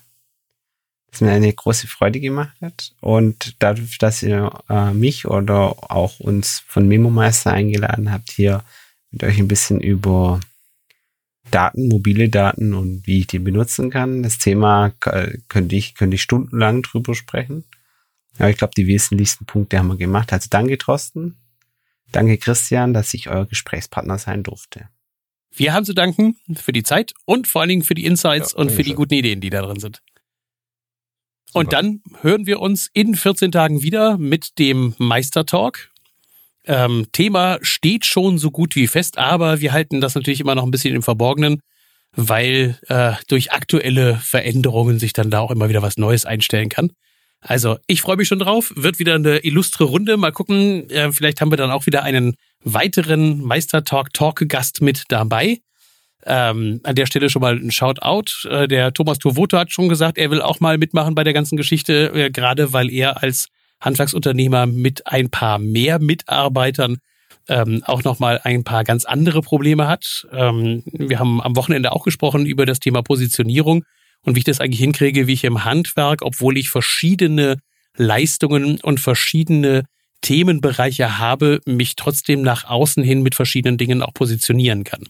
das 1.14 1.20
mir 1.20 1.32
eine 1.32 1.52
große 1.52 1.86
Freude 1.86 2.20
gemacht 2.20 2.56
hat. 2.60 2.92
Und 3.00 3.56
dadurch, 3.58 3.98
dass 3.98 4.22
ihr 4.22 4.50
äh, 4.68 4.92
mich 4.92 5.26
oder 5.26 5.90
auch 5.90 6.20
uns 6.20 6.62
von 6.66 6.86
Memo 6.86 7.10
Meister 7.10 7.52
eingeladen 7.52 8.12
habt, 8.12 8.30
hier 8.30 8.62
mit 9.10 9.24
euch 9.24 9.38
ein 9.38 9.48
bisschen 9.48 9.80
über 9.80 10.40
Daten, 11.50 11.88
mobile 11.88 12.28
Daten 12.28 12.74
und 12.74 13.06
wie 13.06 13.20
ich 13.20 13.26
die 13.26 13.38
benutzen 13.38 13.90
kann. 13.90 14.22
Das 14.22 14.38
Thema 14.38 14.92
äh, 15.04 15.38
könnte 15.48 15.76
ich, 15.76 15.94
könnte 15.94 16.16
ich 16.16 16.22
stundenlang 16.22 16.82
drüber 16.82 17.14
sprechen. 17.14 17.64
Aber 18.38 18.50
ich 18.50 18.56
glaube, 18.56 18.74
die 18.76 18.86
wesentlichsten 18.86 19.46
Punkte 19.46 19.78
haben 19.78 19.88
wir 19.88 19.96
gemacht. 19.96 20.32
Also 20.32 20.48
danke, 20.50 20.78
Thorsten. 20.78 21.36
Danke, 22.10 22.38
Christian, 22.38 22.92
dass 22.92 23.14
ich 23.14 23.28
euer 23.28 23.46
Gesprächspartner 23.46 24.18
sein 24.18 24.42
durfte. 24.42 24.88
Wir 25.56 25.72
haben 25.72 25.84
zu 25.84 25.94
danken 25.94 26.36
für 26.54 26.72
die 26.72 26.82
Zeit 26.82 27.14
und 27.24 27.46
vor 27.46 27.60
allen 27.60 27.68
Dingen 27.68 27.82
für 27.84 27.94
die 27.94 28.04
Insights 28.04 28.52
Ja, 28.52 28.58
und 28.58 28.72
für 28.72 28.82
die 28.82 28.94
guten 28.94 29.14
Ideen, 29.14 29.40
die 29.40 29.50
da 29.50 29.62
drin 29.62 29.78
sind. 29.78 30.02
Und 31.54 31.72
dann 31.72 32.02
hören 32.20 32.46
wir 32.46 32.60
uns 32.60 32.90
in 32.92 33.14
14 33.14 33.52
Tagen 33.52 33.82
wieder 33.82 34.18
mit 34.18 34.58
dem 34.58 34.94
Meistertalk. 34.98 35.90
Ähm, 36.66 37.06
Thema 37.12 37.58
steht 37.62 38.06
schon 38.06 38.38
so 38.38 38.50
gut 38.50 38.74
wie 38.74 38.88
fest, 38.88 39.18
aber 39.18 39.60
wir 39.60 39.72
halten 39.72 40.00
das 40.00 40.14
natürlich 40.14 40.40
immer 40.40 40.54
noch 40.54 40.64
ein 40.64 40.70
bisschen 40.70 40.94
im 40.94 41.02
Verborgenen, 41.02 41.60
weil 42.16 42.78
äh, 42.88 43.12
durch 43.28 43.52
aktuelle 43.52 44.16
Veränderungen 44.16 44.98
sich 44.98 45.12
dann 45.12 45.30
da 45.30 45.40
auch 45.40 45.50
immer 45.50 45.68
wieder 45.68 45.82
was 45.82 45.96
Neues 45.96 46.26
einstellen 46.26 46.70
kann. 46.70 46.90
Also 47.40 47.76
ich 47.86 48.00
freue 48.00 48.16
mich 48.16 48.26
schon 48.26 48.38
drauf, 48.38 48.72
wird 48.74 48.98
wieder 48.98 49.14
eine 49.14 49.44
illustre 49.44 49.84
Runde. 49.84 50.16
Mal 50.16 50.32
gucken, 50.32 50.88
äh, 50.90 51.12
vielleicht 51.12 51.40
haben 51.40 51.52
wir 51.52 51.58
dann 51.58 51.70
auch 51.70 51.86
wieder 51.86 52.02
einen 52.02 52.34
weiteren 52.64 53.42
Meistertalk-Talk-Gast 53.42 54.80
mit 54.80 55.04
dabei. 55.08 55.58
Ähm, 56.26 56.80
an 56.84 56.94
der 56.94 57.06
Stelle 57.06 57.28
schon 57.28 57.42
mal 57.42 57.56
ein 57.56 57.70
Shoutout. 57.70 58.48
Äh, 58.48 58.68
der 58.68 58.92
Thomas 58.92 59.18
Turvoto 59.18 59.58
hat 59.58 59.72
schon 59.72 59.88
gesagt, 59.88 60.18
er 60.18 60.30
will 60.30 60.40
auch 60.40 60.60
mal 60.60 60.78
mitmachen 60.78 61.14
bei 61.14 61.24
der 61.24 61.32
ganzen 61.32 61.56
Geschichte, 61.56 62.12
äh, 62.14 62.30
gerade 62.30 62.72
weil 62.72 62.90
er 62.90 63.22
als 63.22 63.48
Handwerksunternehmer 63.80 64.66
mit 64.66 65.06
ein 65.06 65.30
paar 65.30 65.58
mehr 65.58 65.98
Mitarbeitern 65.98 66.98
ähm, 67.48 67.82
auch 67.84 68.04
nochmal 68.04 68.40
ein 68.42 68.64
paar 68.64 68.84
ganz 68.84 69.04
andere 69.04 69.42
Probleme 69.42 69.86
hat. 69.86 70.26
Ähm, 70.32 70.82
wir 70.86 71.18
haben 71.18 71.42
am 71.42 71.56
Wochenende 71.56 71.92
auch 71.92 72.04
gesprochen 72.04 72.46
über 72.46 72.64
das 72.64 72.80
Thema 72.80 73.02
Positionierung 73.02 73.84
und 74.22 74.34
wie 74.34 74.38
ich 74.38 74.44
das 74.44 74.60
eigentlich 74.60 74.80
hinkriege, 74.80 75.26
wie 75.26 75.34
ich 75.34 75.44
im 75.44 75.64
Handwerk, 75.64 76.22
obwohl 76.22 76.56
ich 76.56 76.70
verschiedene 76.70 77.58
Leistungen 77.96 78.80
und 78.80 78.98
verschiedene 79.00 79.84
Themenbereiche 80.22 81.18
habe, 81.18 81.60
mich 81.66 81.96
trotzdem 81.96 82.40
nach 82.40 82.64
außen 82.64 83.02
hin 83.02 83.22
mit 83.22 83.34
verschiedenen 83.34 83.76
Dingen 83.76 84.02
auch 84.02 84.14
positionieren 84.14 84.82
kann. 84.82 85.04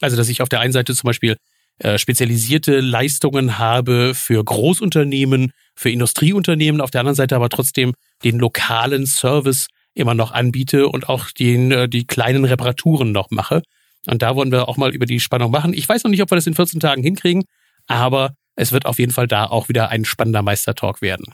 Also, 0.00 0.16
dass 0.16 0.28
ich 0.28 0.42
auf 0.42 0.48
der 0.48 0.60
einen 0.60 0.72
Seite 0.72 0.94
zum 0.94 1.06
Beispiel 1.08 1.36
äh, 1.78 1.98
spezialisierte 1.98 2.80
Leistungen 2.80 3.58
habe 3.58 4.14
für 4.14 4.42
Großunternehmen, 4.44 5.52
für 5.76 5.90
Industrieunternehmen, 5.90 6.80
auf 6.80 6.90
der 6.90 7.00
anderen 7.00 7.14
Seite 7.16 7.36
aber 7.36 7.48
trotzdem 7.48 7.94
den 8.24 8.38
lokalen 8.38 9.06
Service 9.06 9.68
immer 9.94 10.14
noch 10.14 10.32
anbiete 10.32 10.88
und 10.88 11.08
auch 11.08 11.30
den, 11.30 11.70
äh, 11.72 11.88
die 11.88 12.06
kleinen 12.06 12.44
Reparaturen 12.44 13.12
noch 13.12 13.30
mache. 13.30 13.62
Und 14.06 14.22
da 14.22 14.34
wollen 14.36 14.52
wir 14.52 14.68
auch 14.68 14.76
mal 14.76 14.94
über 14.94 15.06
die 15.06 15.20
Spannung 15.20 15.50
machen. 15.50 15.72
Ich 15.72 15.88
weiß 15.88 16.04
noch 16.04 16.10
nicht, 16.10 16.22
ob 16.22 16.30
wir 16.30 16.36
das 16.36 16.46
in 16.46 16.54
14 16.54 16.80
Tagen 16.80 17.02
hinkriegen, 17.02 17.44
aber 17.86 18.34
es 18.54 18.72
wird 18.72 18.86
auf 18.86 18.98
jeden 18.98 19.12
Fall 19.12 19.26
da 19.28 19.44
auch 19.46 19.68
wieder 19.68 19.88
ein 19.90 20.04
spannender 20.04 20.42
Meistertalk 20.42 21.02
werden. 21.02 21.32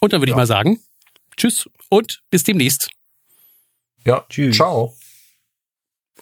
Und 0.00 0.12
dann 0.12 0.20
würde 0.20 0.30
ich 0.30 0.34
Ja. 0.34 0.36
mal 0.36 0.46
sagen, 0.46 0.80
tschüss 1.36 1.68
und 1.88 2.20
bis 2.30 2.44
demnächst. 2.44 2.90
Ja, 4.04 4.24
Tschüss. 4.28 4.56
ciao. 4.56 4.94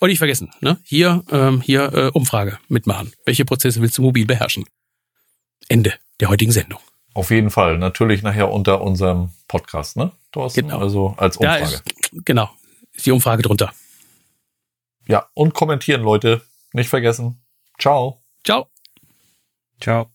Und 0.04 0.10
nicht 0.10 0.18
vergessen, 0.18 0.50
ne? 0.60 0.76
hier, 0.84 1.24
ähm, 1.30 1.62
hier 1.62 1.90
äh, 1.94 2.10
Umfrage 2.10 2.58
mitmachen. 2.68 3.14
Welche 3.24 3.46
Prozesse 3.46 3.80
willst 3.80 3.96
du 3.96 4.02
mobil 4.02 4.26
beherrschen? 4.26 4.66
Ende 5.70 5.94
der 6.20 6.28
heutigen 6.28 6.52
Sendung. 6.52 6.78
Auf 7.14 7.30
jeden 7.30 7.48
Fall. 7.48 7.78
Natürlich 7.78 8.22
nachher 8.22 8.52
unter 8.52 8.82
unserem 8.82 9.30
Podcast, 9.48 9.96
ne, 9.96 10.12
Thorsten? 10.30 10.60
Genau. 10.60 10.78
Also 10.78 11.14
als 11.16 11.38
Umfrage. 11.38 11.64
ist, 11.64 11.82
genau, 12.22 12.50
ist 12.92 13.06
die 13.06 13.12
Umfrage 13.12 13.40
drunter. 13.40 13.72
Ja, 15.08 15.26
und 15.32 15.54
kommentieren, 15.54 16.02
Leute. 16.02 16.42
Nicht 16.74 16.90
vergessen. 16.90 17.42
Ciao. 17.78 18.22
Ciao. 18.44 18.68
Ciao. 19.80 20.13